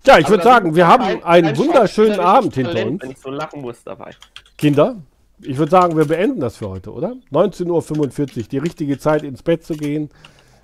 Ja, 0.07 0.19
ich 0.19 0.27
Aber 0.27 0.31
würde 0.31 0.45
sagen, 0.45 0.75
wir 0.75 0.87
haben 0.87 1.05
kein- 1.05 1.25
einen 1.25 1.57
wunderschönen 1.57 2.15
schauspielerisches 2.17 2.19
Abend 2.19 2.55
hinter 2.55 2.71
Talent, 2.73 2.91
uns. 2.93 3.03
Wenn 3.03 3.11
ich 3.13 3.19
so 3.19 3.31
lachen 3.31 3.61
muss 3.63 3.83
dabei. 3.85 4.11
Kinder, 4.59 4.97
ich 5.41 5.57
würde 5.57 5.71
sagen, 5.71 5.97
wir 5.97 6.05
beenden 6.05 6.41
das 6.41 6.59
für 6.59 6.69
heute, 6.69 6.93
oder? 6.93 7.17
19.45 7.33 8.37
Uhr, 8.39 8.43
die 8.45 8.59
richtige 8.59 8.99
Zeit 8.99 9.23
ins 9.23 9.43
Bett 9.43 9.65
zu 9.65 9.75
gehen. 9.75 10.11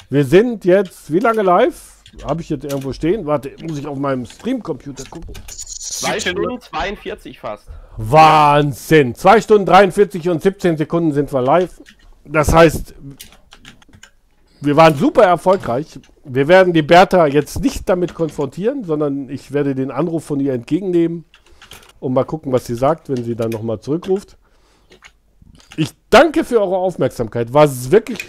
Wir 0.08 0.24
sind 0.24 0.64
jetzt, 0.64 1.12
wie 1.12 1.18
lange 1.18 1.42
live? 1.42 2.02
Habe 2.24 2.40
ich 2.40 2.48
jetzt 2.48 2.64
irgendwo 2.64 2.92
stehen? 2.92 3.26
Warte, 3.26 3.52
muss 3.62 3.78
ich 3.78 3.86
auf 3.86 3.98
meinem 3.98 4.24
Stream-Computer 4.24 5.04
gucken. 5.10 5.34
2 5.48 6.20
Stunden 6.20 6.60
42 6.60 7.40
fast. 7.40 7.66
Wahnsinn! 7.96 9.14
2 9.14 9.40
Stunden 9.40 9.66
43 9.66 10.28
und 10.28 10.42
17 10.42 10.76
Sekunden 10.76 11.12
sind 11.12 11.32
wir 11.32 11.42
live. 11.42 11.80
Das 12.24 12.52
heißt, 12.52 12.94
wir 14.60 14.76
waren 14.76 14.94
super 14.94 15.24
erfolgreich. 15.24 15.98
Wir 16.24 16.46
werden 16.46 16.72
die 16.72 16.82
Bertha 16.82 17.26
jetzt 17.26 17.60
nicht 17.60 17.88
damit 17.88 18.14
konfrontieren, 18.14 18.84
sondern 18.84 19.28
ich 19.28 19.52
werde 19.52 19.74
den 19.74 19.90
Anruf 19.90 20.24
von 20.24 20.38
ihr 20.38 20.54
entgegennehmen 20.54 21.24
und 21.98 22.12
mal 22.12 22.24
gucken, 22.24 22.52
was 22.52 22.66
sie 22.66 22.76
sagt, 22.76 23.08
wenn 23.08 23.24
sie 23.24 23.34
dann 23.34 23.50
nochmal 23.50 23.80
zurückruft. 23.80 24.36
Ich 25.76 25.90
danke 26.10 26.44
für 26.44 26.60
eure 26.60 26.76
Aufmerksamkeit. 26.76 27.52
War 27.52 27.64
es 27.64 27.90
wirklich 27.90 28.20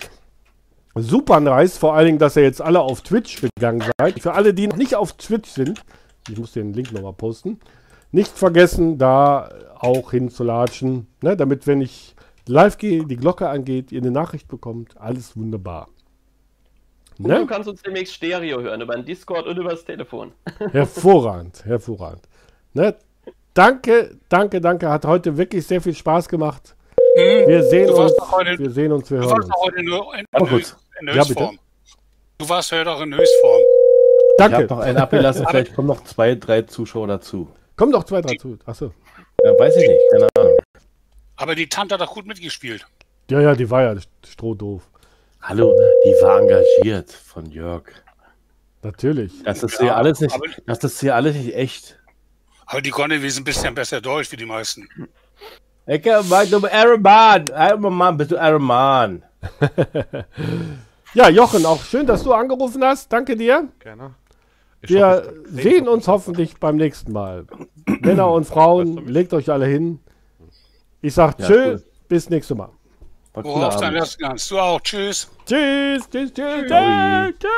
super 1.01 1.39
nice. 1.39 1.77
Vor 1.77 1.93
allen 1.95 2.05
Dingen, 2.05 2.19
dass 2.19 2.35
ihr 2.35 2.43
jetzt 2.43 2.61
alle 2.61 2.81
auf 2.81 3.01
Twitch 3.01 3.41
gegangen 3.41 3.83
seid. 3.97 4.19
Für 4.21 4.33
alle, 4.33 4.53
die 4.53 4.67
noch 4.67 4.77
nicht 4.77 4.95
auf 4.95 5.13
Twitch 5.13 5.49
sind, 5.49 5.81
ich 6.29 6.37
muss 6.37 6.53
den 6.53 6.73
Link 6.73 6.91
nochmal 6.91 7.13
posten, 7.13 7.59
nicht 8.11 8.37
vergessen, 8.37 8.97
da 8.97 9.49
auch 9.79 10.11
hinzulatschen, 10.11 11.07
ne, 11.21 11.35
damit, 11.37 11.67
wenn 11.67 11.81
ich 11.81 12.15
live 12.47 12.77
gehe, 12.77 13.05
die 13.05 13.17
Glocke 13.17 13.49
angeht, 13.49 13.91
ihr 13.91 14.01
eine 14.01 14.11
Nachricht 14.11 14.47
bekommt. 14.47 14.95
Alles 14.99 15.35
wunderbar. 15.37 15.87
Und 17.19 17.27
du 17.29 17.33
Ne? 17.33 17.47
kannst 17.47 17.67
uns 17.67 17.81
demnächst 17.81 18.13
Stereo 18.13 18.61
hören, 18.61 18.79
über 18.81 18.95
den 18.95 19.05
Discord 19.05 19.47
und 19.47 19.57
über 19.57 19.71
das 19.71 19.83
Telefon. 19.85 20.31
Hervorragend, 20.71 21.65
hervorragend. 21.65 22.21
Ne? 22.73 22.95
Danke, 23.53 24.17
danke, 24.29 24.61
danke. 24.61 24.89
Hat 24.89 25.05
heute 25.05 25.35
wirklich 25.35 25.65
sehr 25.65 25.81
viel 25.81 25.95
Spaß 25.95 26.29
gemacht. 26.29 26.75
Wir 27.15 27.63
sehen 27.63 27.89
uns, 27.89 28.13
wir 28.59 28.69
sehen 28.69 28.91
uns, 28.91 29.09
wir 29.09 29.17
hören 29.17 29.41
uns. 29.41 29.49
heute 29.59 29.83
nur. 29.83 30.05
In 30.99 31.07
Ja, 31.07 31.13
Höchstform. 31.15 31.51
bitte. 31.51 31.63
du 32.39 32.49
warst 32.49 32.71
heute 32.71 32.91
auch 32.91 33.01
in 33.01 33.13
Höchstform. 33.15 33.61
Danke. 34.37 34.55
Ich 34.57 34.63
habe 34.63 34.73
noch 34.75 34.79
einen 34.81 34.97
abgelassen, 34.97 35.45
vielleicht 35.49 35.73
kommen 35.75 35.87
noch 35.87 36.03
zwei, 36.03 36.35
drei 36.35 36.61
Zuschauer 36.63 37.07
dazu. 37.07 37.49
Kommen 37.75 37.91
doch 37.91 38.03
zwei, 38.03 38.21
drei 38.21 38.35
zu. 38.35 38.57
Achso. 38.65 38.93
Ja, 39.43 39.51
weiß 39.57 39.75
ich 39.77 39.87
nicht, 39.87 40.01
keine 40.11 40.27
Ahnung. 40.37 40.57
Aber 41.35 41.53
die 41.55 41.67
Tante 41.69 41.93
hat 41.95 42.01
doch 42.01 42.13
gut 42.13 42.25
mitgespielt. 42.25 42.85
Ja, 43.29 43.39
ja, 43.41 43.53
die 43.55 43.69
war 43.69 43.83
ja 43.83 43.95
strohdoof. 44.25 44.83
Hallo, 45.41 45.75
die 46.05 46.11
war 46.23 46.39
engagiert 46.39 47.11
von 47.11 47.45
Jörg. 47.51 47.83
Natürlich. 48.81 49.43
Das 49.43 49.63
ist 49.63 49.73
Ja, 49.75 49.79
hier 49.81 49.95
alles 49.97 50.19
nicht, 50.19 50.35
das 50.65 50.83
ist 50.83 50.99
hier 50.99 51.15
alles 51.15 51.35
nicht 51.35 51.53
echt. 51.55 51.99
Aber 52.65 52.81
die 52.81 52.89
konnte 52.89 53.15
ein 53.15 53.43
bisschen 53.43 53.75
besser 53.75 54.01
Deutsch 54.01 54.31
wie 54.31 54.35
die 54.37 54.45
meisten. 54.45 54.87
Ecke, 55.85 56.21
mach 56.27 56.45
du 56.45 56.65
Iron 56.67 57.01
Man. 57.01 57.47
Iron 57.47 57.93
Man, 57.93 58.17
bist 58.17 58.31
du 58.31 58.35
Iron 58.35 58.63
Man. 58.63 59.23
Ja, 61.13 61.29
Jochen, 61.29 61.65
auch 61.65 61.81
schön, 61.83 62.05
dass 62.05 62.23
du 62.23 62.33
angerufen 62.33 62.83
hast. 62.83 63.11
Danke 63.11 63.35
dir. 63.35 63.67
Gerne. 63.79 64.15
Ich 64.81 64.89
Wir 64.91 65.07
hoffe, 65.07 65.43
sehen 65.49 65.87
uns 65.87 66.07
hoffentlich 66.07 66.57
beim 66.59 66.75
nächsten 66.75 67.11
Mal. 67.11 67.45
Männer 68.01 68.31
und 68.31 68.45
Frauen, 68.45 69.07
legt 69.07 69.33
euch 69.33 69.49
alle 69.49 69.65
hin. 69.65 69.99
Ich 71.01 71.13
sag 71.13 71.39
Ja, 71.39 71.47
tschö, 71.47 71.65
cool. 71.73 71.83
bis 72.07 72.29
nächste 72.29 72.55
Mal. 72.55 72.69
Worauf 73.33 73.77
dann 73.77 73.93
das 73.93 74.17
kannst. 74.17 74.49
Du 74.51 74.59
auch. 74.59 74.81
Tschüss. 74.81 75.29
Tschüss, 75.45 76.09
tschüss, 76.09 76.33
tschüss, 76.33 76.33
tschüss. 76.33 76.67
tschüss. 76.67 77.51